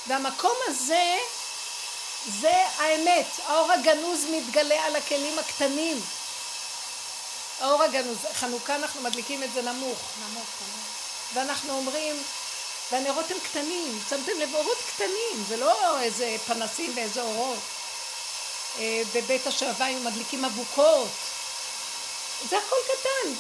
והמקום 0.07 0.55
הזה, 0.67 1.17
זה 2.41 2.65
האמת. 2.77 3.25
האור 3.45 3.71
הגנוז 3.71 4.25
מתגלה 4.31 4.85
על 4.85 4.95
הכלים 4.95 5.39
הקטנים. 5.39 6.01
האור 7.59 7.83
הגנוז, 7.83 8.17
חנוכה 8.33 8.75
אנחנו 8.75 9.01
מדליקים 9.01 9.43
את 9.43 9.53
זה 9.53 9.61
נמוך. 9.61 9.99
נמוך, 10.19 10.47
נמוך. 10.61 10.87
ואנחנו 11.33 11.73
אומרים, 11.73 12.23
והנרות 12.91 13.31
הם 13.31 13.37
קטנים, 13.39 13.99
שמתם 14.09 14.39
לב, 14.39 14.55
אורות 14.55 14.77
קטנים, 14.87 15.43
זה 15.47 15.57
לא 15.57 15.99
איזה 15.99 16.35
פנסים 16.47 16.91
ואיזה 16.95 17.21
אורות. 17.21 17.59
אה, 18.79 19.01
בבית 19.15 19.47
השעווה 19.47 19.85
היו 19.85 19.99
מדליקים 19.99 20.45
אבוקות. 20.45 21.07
זה 22.49 22.57
הכל 22.57 22.75
קטן. 22.85 23.33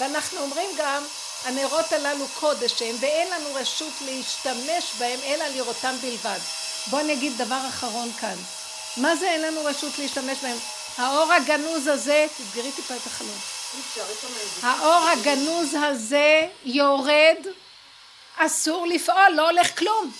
ואנחנו 0.00 0.40
אומרים 0.40 0.70
גם, 0.76 1.04
הנרות 1.44 1.92
הללו 1.92 2.26
קודש 2.40 2.82
הם, 2.82 2.96
ואין 3.00 3.30
לנו 3.30 3.54
רשות 3.54 3.92
להשתמש 4.00 4.84
בהם, 4.98 5.20
אלא 5.24 5.44
לראותם 5.46 5.96
בלבד. 6.00 6.38
בואו 6.86 7.02
אני 7.02 7.12
אגיד 7.12 7.38
דבר 7.38 7.60
אחרון 7.68 8.12
כאן. 8.20 8.36
מה 8.96 9.16
זה 9.16 9.30
אין 9.30 9.42
לנו 9.42 9.64
רשות 9.64 9.98
להשתמש 9.98 10.38
בהם? 10.42 10.58
האור 11.00 11.32
הגנוז 11.32 11.86
הזה, 11.86 12.26
תסגרי 12.36 12.72
טיפה 12.72 12.96
את 12.96 13.06
החלום. 13.06 13.38
האור 14.62 15.08
הגנוז 15.08 15.76
הזה 15.82 16.48
יורד, 16.64 17.36
אסור 18.36 18.86
לפעול, 18.86 19.32
לא 19.34 19.50
הולך 19.50 19.78
כלום. 19.78 20.12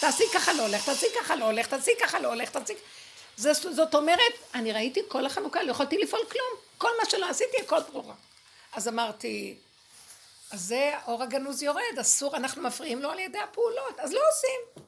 תעשי 0.00 0.24
ככה 0.34 0.52
לא 0.52 0.62
הולך, 0.62 0.84
תעשי 0.84 1.06
ככה 1.20 1.36
לא 1.36 1.44
הולך, 1.44 1.66
תעשי 1.66 1.90
ככה 2.00 2.20
לא 2.20 2.28
הולך, 2.28 2.50
תעשי... 2.50 2.72
זה, 3.36 3.52
זאת 3.52 3.94
אומרת, 3.94 4.32
אני 4.54 4.72
ראיתי 4.72 5.00
כל 5.08 5.26
החנוכה, 5.26 5.62
לא 5.62 5.70
יכולתי 5.70 5.98
לפעול 5.98 6.22
כלום. 6.30 6.48
כל 6.78 6.90
מה 7.02 7.10
שלא 7.10 7.28
עשיתי, 7.28 7.56
הכל 7.60 7.80
ברורה. 7.92 8.14
אז 8.72 8.88
אמרתי, 8.88 9.54
אז 10.50 10.60
זה 10.60 10.92
האור 10.94 11.22
הגנוז 11.22 11.62
יורד, 11.62 11.98
אסור, 12.00 12.36
אנחנו 12.36 12.62
מפריעים 12.62 13.02
לו 13.02 13.10
על 13.10 13.18
ידי 13.18 13.38
הפעולות, 13.38 13.98
אז 14.00 14.12
לא 14.12 14.20
עושים. 14.30 14.84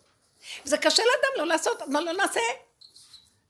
זה 0.64 0.78
קשה 0.78 1.02
לאדם 1.02 1.39
לא 1.39 1.47
לעשות, 1.47 1.82
מה 1.89 2.01
לא 2.01 2.12
נעשה? 2.12 2.40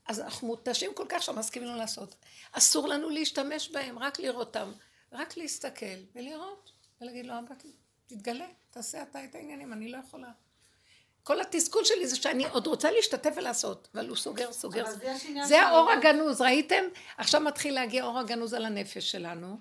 אז 0.08 0.20
אנחנו 0.20 0.46
מותשים 0.46 0.94
כל 0.94 1.06
כך 1.08 1.22
שמסכימים 1.22 1.68
לא 1.68 1.76
לעשות. 1.76 2.14
אסור 2.52 2.88
לנו 2.88 3.10
להשתמש 3.10 3.70
בהם, 3.70 3.98
רק 3.98 4.18
לראותם. 4.18 4.72
רק 5.12 5.36
להסתכל 5.36 5.96
ולראות, 6.14 6.70
ולהגיד 7.00 7.26
לו, 7.26 7.34
אבא, 7.38 7.54
תתגלה, 8.06 8.46
תעשה 8.70 9.02
אתה 9.02 9.24
את 9.24 9.34
העניינים, 9.34 9.72
אני 9.72 9.88
לא 9.88 9.98
יכולה. 10.08 10.28
כל 11.22 11.40
התסכול 11.40 11.84
שלי 11.84 12.06
זה 12.06 12.16
שאני 12.16 12.48
עוד 12.48 12.66
רוצה 12.66 12.90
להשתתף 12.90 13.30
ולעשות, 13.36 13.88
אבל 13.94 14.08
הוא 14.08 14.16
סוגר, 14.16 14.52
סוגר. 14.52 14.90
זה 14.90 15.14
זה 15.44 15.62
האור. 15.62 15.90
הגנוז, 15.90 16.40
ראיתם? 16.40 16.84
עכשיו 17.18 17.40
מתחיל 17.40 17.74
להגיע 17.74 18.04
אור 18.04 18.18
הגנוז 18.18 18.54
על 18.54 18.64
הנפש 18.64 19.10
שלנו, 19.10 19.56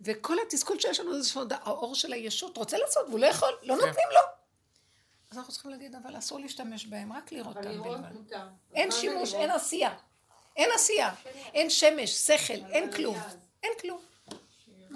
וכל 0.00 0.36
התסכול 0.46 0.80
שיש 0.80 1.00
לנו 1.00 1.22
זה 1.22 1.28
שעוד 1.28 1.52
האור 1.52 1.94
של 1.94 2.12
הישות 2.12 2.56
רוצה 2.56 2.78
לעשות, 2.78 3.08
והוא 3.08 3.20
לא 3.20 3.26
יכול, 3.26 3.48
לא 3.62 3.74
כן. 3.74 3.86
נותנים 3.86 4.08
לו. 4.12 4.20
אז 5.30 5.38
אנחנו 5.38 5.52
צריכים 5.52 5.70
להגיד, 5.70 5.94
אבל 5.94 6.18
אסור 6.18 6.38
להשתמש 6.40 6.86
בהם, 6.86 7.12
רק 7.12 7.32
לראות 7.32 7.56
אבל 7.56 7.66
אותם 7.66 7.78
לראות 7.82 8.00
בלבד. 8.00 8.12
מותר. 8.12 8.46
אין 8.74 8.90
שימוש? 8.90 9.34
אין 9.34 9.50
עשייה. 9.50 9.90
אין 10.56 10.70
עשייה. 10.74 11.10
אין 11.54 11.70
שמש, 11.70 12.10
שכל, 12.10 12.54
אין 12.70 12.92
כלום. 12.92 13.18
אין 13.62 13.72
כלום. 13.80 14.00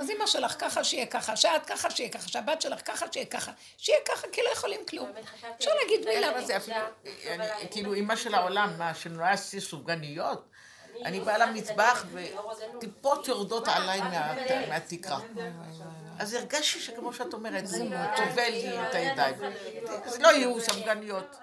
אז 0.00 0.10
אמא 0.10 0.26
שלך 0.26 0.56
ככה 0.60 0.84
שיהיה 0.84 1.06
ככה, 1.06 1.36
שאת 1.36 1.66
ככה 1.66 1.90
שיהיה 1.90 2.10
ככה, 2.10 2.28
שהבת 2.28 2.62
שלך 2.62 2.80
ככה 2.90 3.06
שיהיה 3.12 3.26
ככה, 3.26 3.52
שיהיה 3.78 3.98
ככה 4.08 4.26
כי 4.32 4.40
לא 4.42 4.48
יכולים 4.52 4.80
כלום. 4.88 5.10
אפשר 5.58 5.70
להגיד. 5.82 6.08
מילה, 6.08 6.44
זה 6.44 6.56
אפילו, 6.56 6.76
כאילו 7.70 7.94
אימא 7.94 8.16
של 8.16 8.34
העולם, 8.34 8.78
מה, 8.78 8.94
שנולדה 8.94 9.36
שיא 9.36 9.60
סופגניות? 9.60 10.48
אני 11.04 11.20
באה 11.20 11.38
למטבח 11.38 12.04
וטיפות 12.12 13.28
יורדות 13.28 13.68
עליי 13.68 14.00
מה- 14.00 14.34
מהתקרה. 14.68 15.18
אז 16.18 16.34
הרגשתי 16.34 16.80
שכמו 16.80 17.12
שאת 17.12 17.34
אומרת, 17.34 17.66
זה 17.66 17.84
צובע 18.16 18.50
לי 18.50 18.82
את 18.82 18.94
הידיים. 18.94 19.34
אז 20.04 20.20
לא 20.20 20.28
יהיו 20.28 20.60
ספגניות. 20.60 21.36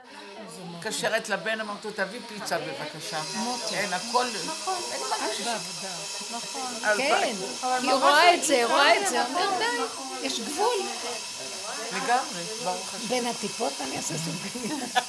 מתקשרת 0.69 1.30
לבן, 1.30 1.60
אמרתי 1.60 1.88
לו, 1.88 1.93
תביא 1.93 2.19
פיצה 2.27 2.57
בבקשה. 2.57 3.22
אין, 3.73 3.93
הכל... 3.93 4.26
אז 6.84 6.98
כן, 6.98 7.35
היא 7.81 7.91
רואה 7.91 8.35
את 8.35 8.43
זה, 8.43 8.65
רואה 8.65 9.02
את 9.02 9.07
זה, 9.07 9.26
אומרת 9.26 9.49
די, 9.57 10.27
יש 10.27 10.39
גבול. 10.39 10.76
לגמרי, 11.91 12.43
ברוך 12.64 12.95
השם. 12.95 13.07
בין 13.07 13.27
הטיפות 13.27 13.73
אני 13.81 13.98
אעשה 13.98 14.14
סופגניות. 14.18 14.89